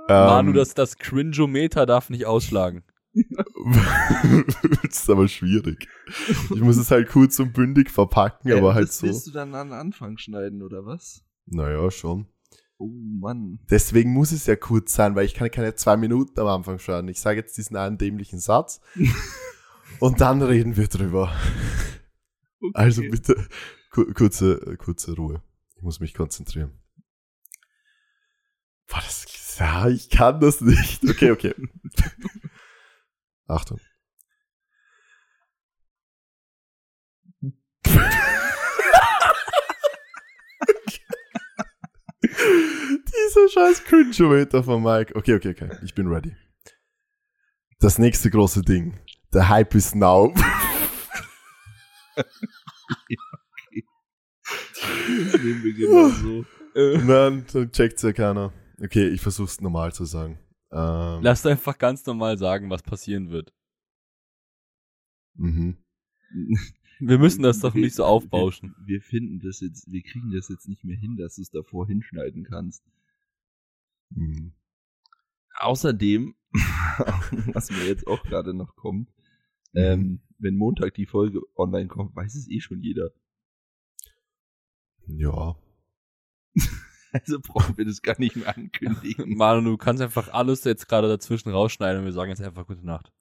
Manu, 0.07 0.49
Ähm, 0.49 0.55
das, 0.55 0.73
das 0.73 0.97
Cringeometer 0.97 1.85
darf 1.85 2.09
nicht 2.09 2.25
ausschlagen. 2.25 2.83
das 4.83 5.01
ist 5.01 5.09
aber 5.09 5.27
schwierig. 5.27 5.87
Ich 6.53 6.61
muss 6.61 6.77
es 6.77 6.91
halt 6.91 7.09
kurz 7.09 7.39
und 7.39 7.53
bündig 7.53 7.89
verpacken, 7.89 8.51
aber 8.53 8.71
Äh, 8.71 8.73
halt 8.75 8.87
das 8.89 8.99
so. 8.99 9.07
willst 9.07 9.27
du 9.27 9.31
dann 9.31 9.53
an 9.55 9.71
Anfang 9.73 10.17
schneiden, 10.17 10.61
oder 10.61 10.85
was? 10.85 11.23
Naja, 11.45 11.89
schon. 11.91 12.27
Oh 12.77 12.87
Mann. 13.19 13.59
Deswegen 13.69 14.13
muss 14.13 14.31
es 14.31 14.45
ja 14.45 14.55
kurz 14.55 14.93
sein, 14.93 15.15
weil 15.15 15.25
ich 15.25 15.33
kann 15.33 15.51
keine 15.51 15.75
zwei 15.75 15.97
Minuten 15.97 16.39
am 16.39 16.47
Anfang 16.47 16.79
schneiden. 16.79 17.09
Ich 17.09 17.19
sage 17.19 17.39
jetzt 17.39 17.57
diesen 17.57 17.75
einen 17.75 17.97
dämlichen 17.97 18.39
Satz 18.39 18.79
und 19.99 20.21
dann 20.21 20.41
reden 20.41 20.77
wir 20.77 20.87
drüber. 20.87 21.35
Okay. 22.61 22.71
Also 22.73 23.01
bitte 23.01 23.35
ku- 23.91 24.11
kurze, 24.13 24.77
kurze 24.77 25.13
Ruhe. 25.15 25.41
Ich 25.75 25.81
muss 25.83 25.99
mich 25.99 26.13
konzentrieren. 26.13 26.71
Boah, 28.89 29.01
das, 29.01 29.57
ja, 29.59 29.87
ich 29.87 30.09
kann 30.09 30.39
das 30.39 30.61
nicht. 30.61 31.03
Okay, 31.07 31.31
okay. 31.31 31.53
Achtung. 33.47 33.79
Dieser 43.29 43.49
scheiß 43.49 43.83
Cringe-Meter 43.85 44.63
von 44.63 44.83
Mike. 44.83 45.15
Okay, 45.15 45.35
okay, 45.35 45.49
okay. 45.49 45.69
Ich 45.83 45.93
bin 45.93 46.07
ready. 46.07 46.35
Das 47.79 47.97
nächste 47.97 48.29
große 48.29 48.61
Ding. 48.61 48.97
Der 49.33 49.49
Hype 49.49 49.75
is 49.75 49.95
now. 49.95 50.33
Das 52.15 52.25
nehmen 55.43 55.63
wir 55.63 55.73
genau 55.73 56.09
so. 56.09 56.45
Nein, 56.75 57.45
dann 57.51 57.71
checkt's 57.71 58.03
ja 58.03 58.13
keiner. 58.13 58.53
Okay, 58.81 59.07
ich 59.09 59.21
versuch's 59.21 59.59
normal 59.61 59.93
zu 59.93 60.05
sagen. 60.05 60.39
Ähm, 60.71 61.21
Lass 61.23 61.45
einfach 61.45 61.77
ganz 61.77 62.05
normal 62.05 62.37
sagen, 62.37 62.69
was 62.69 62.83
passieren 62.83 63.29
wird. 63.29 63.53
mhm. 65.35 65.77
Wir 67.01 67.17
müssen 67.17 67.43
das 67.43 67.59
doch 67.61 67.75
Wir- 67.75 67.83
nicht 67.83 67.95
so 67.95 68.03
aufbauschen. 68.03 68.75
Wir, 68.79 68.95
wir 68.95 69.01
finden 69.01 69.39
das 69.39 69.61
jetzt, 69.61 69.89
wir 69.89 70.03
kriegen 70.03 70.31
das 70.31 70.49
jetzt 70.49 70.67
nicht 70.67 70.83
mehr 70.83 70.97
hin, 70.97 71.15
dass 71.15 71.35
du 71.35 71.41
es 71.41 71.49
davor 71.49 71.87
hinschneiden 71.87 72.43
kannst. 72.43 72.83
Mhm. 74.09 74.51
Außerdem, 75.55 76.35
was 77.53 77.69
mir 77.71 77.85
jetzt 77.87 78.05
auch 78.05 78.21
gerade 78.23 78.53
noch 78.53 78.75
kommt, 78.75 79.09
ähm, 79.73 80.19
wenn 80.39 80.57
Montag 80.57 80.93
die 80.95 81.05
Folge 81.05 81.39
online 81.55 81.87
kommt, 81.87 82.15
weiß 82.17 82.35
es 82.35 82.49
eh 82.49 82.59
schon 82.59 82.81
jeder. 82.81 83.11
Ja. 85.07 85.55
Also 87.11 87.39
brauchen 87.39 87.77
wir 87.77 87.85
das 87.85 88.01
gar 88.01 88.15
nicht 88.19 88.35
mehr 88.35 88.47
ankündigen. 88.55 89.35
Manu, 89.35 89.61
du 89.71 89.77
kannst 89.77 90.01
einfach 90.01 90.31
alles 90.33 90.63
jetzt 90.63 90.87
gerade 90.87 91.07
dazwischen 91.07 91.49
rausschneiden 91.49 91.99
und 91.99 92.05
wir 92.05 92.13
sagen 92.13 92.29
jetzt 92.29 92.41
einfach 92.41 92.67
gute 92.67 92.85
Nacht. 92.85 93.11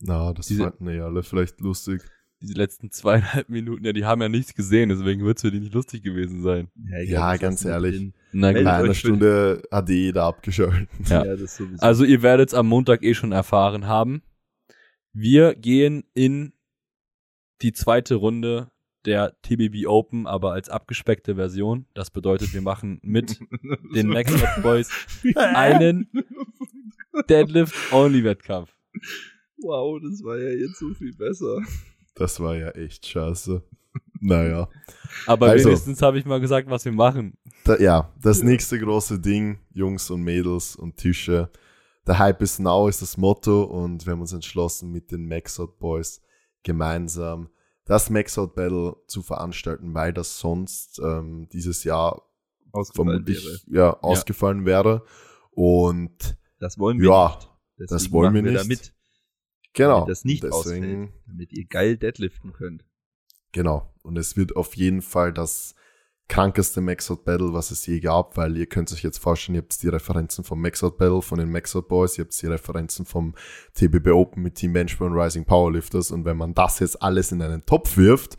Na, 0.00 0.32
das 0.32 0.46
Diese- 0.48 0.64
fanden 0.64 0.88
ja 0.90 1.04
alle 1.06 1.22
vielleicht 1.22 1.60
lustig. 1.60 2.02
Diese 2.42 2.52
letzten 2.52 2.90
zweieinhalb 2.90 3.48
Minuten, 3.48 3.82
ja, 3.86 3.94
die 3.94 4.04
haben 4.04 4.20
ja 4.20 4.28
nichts 4.28 4.52
gesehen, 4.54 4.90
deswegen 4.90 5.24
wird 5.24 5.38
es 5.38 5.42
für 5.42 5.50
die 5.50 5.58
nicht 5.60 5.72
lustig 5.72 6.02
gewesen 6.02 6.42
sein. 6.42 6.68
Ja, 7.06 7.32
das 7.32 7.40
ganz 7.40 7.64
ehrlich. 7.64 8.12
Na 8.32 8.48
euch 8.48 8.66
einer 8.66 8.92
Stunde 8.92 9.62
hat 9.72 9.88
eh 9.88 9.94
jeder 9.94 10.24
abgeschaltet. 10.24 10.90
Ja. 11.08 11.24
Ja. 11.24 11.34
Also 11.78 12.04
ihr 12.04 12.20
werdet 12.20 12.48
es 12.50 12.54
am 12.54 12.66
Montag 12.68 13.02
eh 13.02 13.14
schon 13.14 13.32
erfahren 13.32 13.86
haben. 13.86 14.22
Wir 15.14 15.54
gehen 15.54 16.04
in 16.12 16.52
die 17.62 17.72
zweite 17.72 18.16
Runde 18.16 18.70
der 19.06 19.40
TBB 19.42 19.86
Open, 19.86 20.26
aber 20.26 20.52
als 20.52 20.68
abgespeckte 20.68 21.36
Version. 21.36 21.86
Das 21.94 22.10
bedeutet, 22.10 22.52
wir 22.52 22.62
machen 22.62 22.98
mit 23.02 23.38
den 23.94 24.08
Next 24.08 24.42
Up 24.42 24.62
Boys 24.62 24.90
einen 25.36 26.10
Naja. 34.20 34.68
Aber 35.26 35.50
Also. 35.50 35.66
wenigstens 35.66 36.02
habe 36.02 36.18
ich 36.18 36.24
mal 36.24 36.40
gesagt, 36.40 36.68
was 36.68 36.84
wir 36.84 36.92
machen. 36.92 37.36
Da, 37.64 37.78
ja, 37.78 38.12
das 38.20 38.42
nächste 38.42 38.78
große 38.78 39.20
Ding, 39.20 39.58
Jungs 39.72 40.10
und 40.10 40.22
Mädels 40.22 40.76
und 40.76 40.96
Tische. 40.96 41.50
Der 42.06 42.18
Hype 42.18 42.42
is 42.42 42.58
now 42.58 42.88
ist 42.88 43.02
das 43.02 43.16
Motto 43.16 43.64
und 43.64 44.06
wir 44.06 44.12
haben 44.12 44.20
uns 44.20 44.32
entschlossen, 44.32 44.92
mit 44.92 45.10
den 45.10 45.26
Maxout 45.26 45.78
Boys 45.78 46.22
gemeinsam 46.62 47.48
das 47.86 48.10
Maxout 48.10 48.48
Battle 48.48 48.96
zu 49.06 49.22
veranstalten, 49.22 49.94
weil 49.94 50.12
das 50.12 50.38
sonst 50.38 50.98
ähm, 50.98 51.48
dieses 51.52 51.84
Jahr 51.84 52.22
Ausgefallen 52.72 53.10
vermutlich 53.10 53.44
wäre. 53.46 53.60
ja, 53.74 54.00
ausgefallen 54.00 54.66
wäre. 54.66 55.04
Und 55.52 56.36
Das 56.58 56.78
wollen 56.78 56.98
wir 57.00 57.08
Ja, 57.10 57.28
nicht. 57.36 57.48
Deswegen 57.78 57.88
das 57.94 58.12
wollen 58.12 58.34
wir 58.34 58.42
nicht. 58.42 58.56
Damit, 58.58 58.94
genau, 59.72 60.00
damit 60.00 60.10
das 60.10 60.24
nicht 60.24 60.42
deswegen, 60.42 61.04
ausfällt. 61.04 61.12
Damit 61.26 61.52
ihr 61.52 61.64
geil 61.66 61.96
deadliften 61.96 62.52
könnt. 62.52 62.84
Genau. 63.52 63.94
Und 64.02 64.18
es 64.18 64.36
wird 64.36 64.56
auf 64.56 64.76
jeden 64.76 65.00
Fall 65.00 65.32
das 65.32 65.74
krankeste 66.28 66.80
Maxout 66.80 67.22
Battle, 67.24 67.52
was 67.52 67.70
es 67.70 67.86
je 67.86 68.00
gab, 68.00 68.36
weil 68.36 68.56
ihr 68.56 68.66
könnt 68.66 68.92
euch 68.92 69.02
jetzt 69.02 69.18
vorstellen, 69.18 69.54
ihr 69.56 69.62
habt 69.62 69.80
die 69.82 69.88
Referenzen 69.88 70.42
vom 70.44 70.60
Maxout 70.60 70.96
Battle, 70.98 71.22
von 71.22 71.38
den 71.38 71.50
Maxout 71.50 71.82
Boys, 71.82 72.18
ihr 72.18 72.24
habt 72.24 72.40
die 72.42 72.46
Referenzen 72.46 73.06
vom 73.06 73.34
TBB 73.74 74.08
Open 74.08 74.42
mit 74.42 74.56
Team 74.56 74.72
Benchburn 74.72 75.12
Rising 75.12 75.44
Powerlifters 75.44 76.10
und 76.10 76.24
wenn 76.24 76.36
man 76.36 76.52
das 76.54 76.80
jetzt 76.80 77.00
alles 77.02 77.30
in 77.32 77.40
einen 77.42 77.64
Topf 77.64 77.96
wirft, 77.96 78.36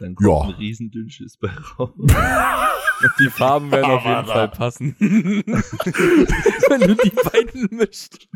Dann 0.00 0.14
kommt 0.14 0.28
Ja. 0.28 0.42
ein 0.42 0.50
riesen 0.54 0.90
Dünnschiss 0.92 1.36
bei 1.38 1.48
raus. 1.78 1.90
Die 3.20 3.30
Farben 3.30 3.70
werden 3.70 3.90
auf 3.90 4.04
jeden 4.04 4.26
Fall 4.26 4.48
passen. 4.48 4.96
Wenn 4.98 6.80
du 6.80 6.96
die 6.96 7.10
beiden 7.10 7.68
mischt. 7.76 8.28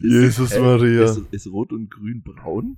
Jesus 0.00 0.52
Hä? 0.54 0.60
Maria. 0.60 1.04
Ist, 1.04 1.22
ist 1.30 1.46
Rot 1.46 1.72
und 1.72 1.90
Grün 1.90 2.22
braun? 2.22 2.76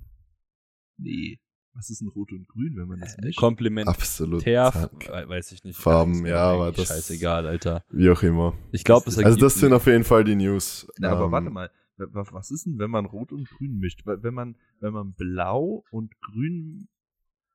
Nee. 0.96 1.38
Was 1.74 1.90
ist 1.90 2.00
denn 2.00 2.08
Rot 2.08 2.30
und 2.32 2.46
Grün, 2.48 2.76
wenn 2.76 2.86
man 2.86 3.00
das 3.00 3.16
mischt? 3.18 3.38
Kompliment. 3.38 3.88
Absolut. 3.88 4.42
Ter, 4.42 4.70
Zack. 4.72 5.08
weiß 5.28 5.52
ich 5.52 5.64
nicht. 5.64 5.76
Farben, 5.76 6.24
ja, 6.24 6.52
aber 6.52 6.70
das- 6.72 6.86
Scheißegal, 6.88 7.46
Alter. 7.46 7.84
Wie 7.90 8.08
auch 8.10 8.22
immer. 8.22 8.54
Ich 8.72 8.84
glaube, 8.84 9.08
es 9.10 9.18
Also 9.18 9.38
das 9.38 9.54
sind 9.54 9.72
auf 9.72 9.86
jeden 9.86 10.04
Fall 10.04 10.22
die 10.24 10.36
News. 10.36 10.86
Na, 10.98 11.10
aber 11.10 11.26
Ähm, 11.26 11.32
warte 11.32 11.50
mal. 11.50 11.70
Wa- 11.96 12.06
wa- 12.12 12.26
Was 12.32 12.50
ist 12.50 12.66
denn, 12.66 12.78
wenn 12.78 12.90
man 12.90 13.06
Rot 13.06 13.32
und 13.32 13.48
Grün 13.48 13.78
mischt? 13.78 14.02
Wenn 14.04 14.34
man, 14.34 14.56
wenn 14.80 14.92
man 14.92 15.14
Blau 15.14 15.84
und 15.90 16.12
Grün, 16.20 16.88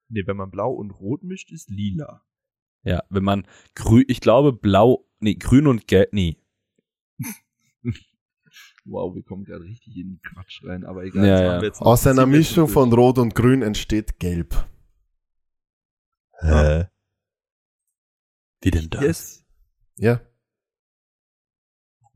nee, 0.09 0.23
wenn 0.25 0.37
man 0.37 0.51
Blau 0.51 0.71
und 0.71 0.91
Rot 0.91 1.23
mischt, 1.23 1.51
ist 1.51 1.69
lila. 1.69 2.21
Ja, 2.83 3.03
wenn 3.09 3.23
man 3.25 3.45
grün, 3.75 4.05
ich 4.07 4.21
glaube 4.21 4.53
blau, 4.53 5.05
nee, 5.19 5.35
grün 5.35 5.67
und 5.67 5.87
gelb, 5.87 6.13
nee. 6.13 6.37
Wow, 8.89 9.13
wir 9.13 9.23
kommen 9.23 9.45
gerade 9.45 9.63
richtig 9.65 9.95
in 9.97 10.09
den 10.09 10.21
Quatsch 10.21 10.63
rein, 10.63 10.83
aber 10.83 11.03
egal. 11.03 11.25
Ja, 11.25 11.31
das 11.31 11.41
ja. 11.41 11.47
machen 11.47 11.61
wir 11.61 11.67
jetzt 11.67 11.81
Aus 11.81 12.07
einer 12.07 12.25
Mischung 12.25 12.67
von 12.67 12.91
Rot 12.91 13.19
und 13.19 13.35
Grün 13.35 13.61
entsteht 13.61 14.19
Gelb. 14.19 14.67
Hä? 16.39 16.87
Wie 18.61 18.71
denn 18.71 18.89
das? 18.89 19.03
Yes. 19.03 19.45
Ja. 19.97 20.21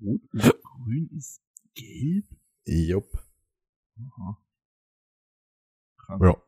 Rot 0.01 0.21
und 0.31 0.63
Grün 0.63 1.09
ist 1.15 1.41
gelb? 1.75 2.25
Jupp. 2.65 3.19
Aha. 3.99 4.37
Krank. 5.97 6.23
Ja. 6.23 6.43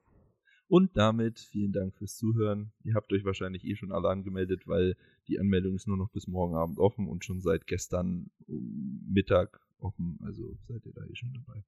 Und 0.68 0.98
damit 0.98 1.40
vielen 1.40 1.72
Dank 1.72 1.96
fürs 1.96 2.16
Zuhören. 2.16 2.74
Ihr 2.84 2.96
habt 2.96 3.14
euch 3.14 3.24
wahrscheinlich 3.24 3.64
eh 3.64 3.76
schon 3.76 3.92
alle 3.92 4.10
angemeldet, 4.10 4.68
weil 4.68 4.98
die 5.28 5.40
Anmeldung 5.40 5.76
ist 5.76 5.88
nur 5.88 5.98
noch 5.98 6.10
bis 6.10 6.28
morgen 6.28 6.56
Abend 6.56 6.80
offen 6.80 7.08
und 7.08 7.24
schon 7.24 7.42
seit 7.42 7.68
gestern 7.68 8.32
Mittag 8.48 9.62
offen. 9.80 10.18
Also 10.24 10.58
seid 10.68 10.86
ihr 10.86 10.94
da 10.94 11.02
eh 11.04 11.16
schon 11.16 11.34
dabei. 11.34 11.64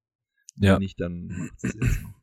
Ja. 0.60 0.74
Wenn 0.74 0.80
nicht, 0.82 1.00
dann 1.00 1.28
macht 1.28 1.52
es 1.58 1.64
jetzt 1.74 2.04
noch. 2.04 2.14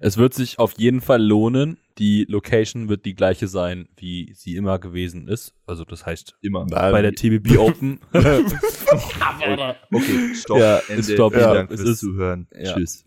Es 0.00 0.16
wird 0.16 0.34
sich 0.34 0.58
auf 0.58 0.76
jeden 0.80 1.00
Fall 1.00 1.22
lohnen. 1.22 1.78
Die 1.98 2.24
Location 2.28 2.88
wird 2.88 3.04
die 3.04 3.14
gleiche 3.14 3.46
sein, 3.46 3.88
wie 3.98 4.32
sie 4.34 4.56
immer 4.56 4.80
gewesen 4.80 5.28
ist. 5.28 5.54
Also 5.64 5.84
das 5.84 6.04
heißt, 6.04 6.36
Immer. 6.40 6.66
Nein, 6.68 6.90
bei 6.90 7.02
der 7.02 7.12
TBB 7.12 7.56
Open. 7.58 8.00
Okay, 8.12 10.34
stopp. 10.34 10.58
Ja, 10.58 10.78
Ende. 10.88 11.02
stopp, 11.04 11.34
ja, 11.34 11.54
Dank 11.54 11.68
fürs 11.70 11.80
ist- 11.82 12.00
Zuhören. 12.00 12.48
ja. 12.52 12.74
Tschüss. 12.74 13.04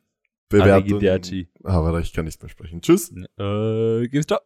Bewertung. 0.48 1.02
Aber 1.64 1.99
ich 1.99 2.14
kann 2.14 2.23
nicht 2.26 2.41
mehr 2.41 2.49
sprechen. 2.49 2.81
Tschüss. 2.81 3.11
Äh, 3.38 4.07
geht's 4.07 4.27
ciao. 4.27 4.40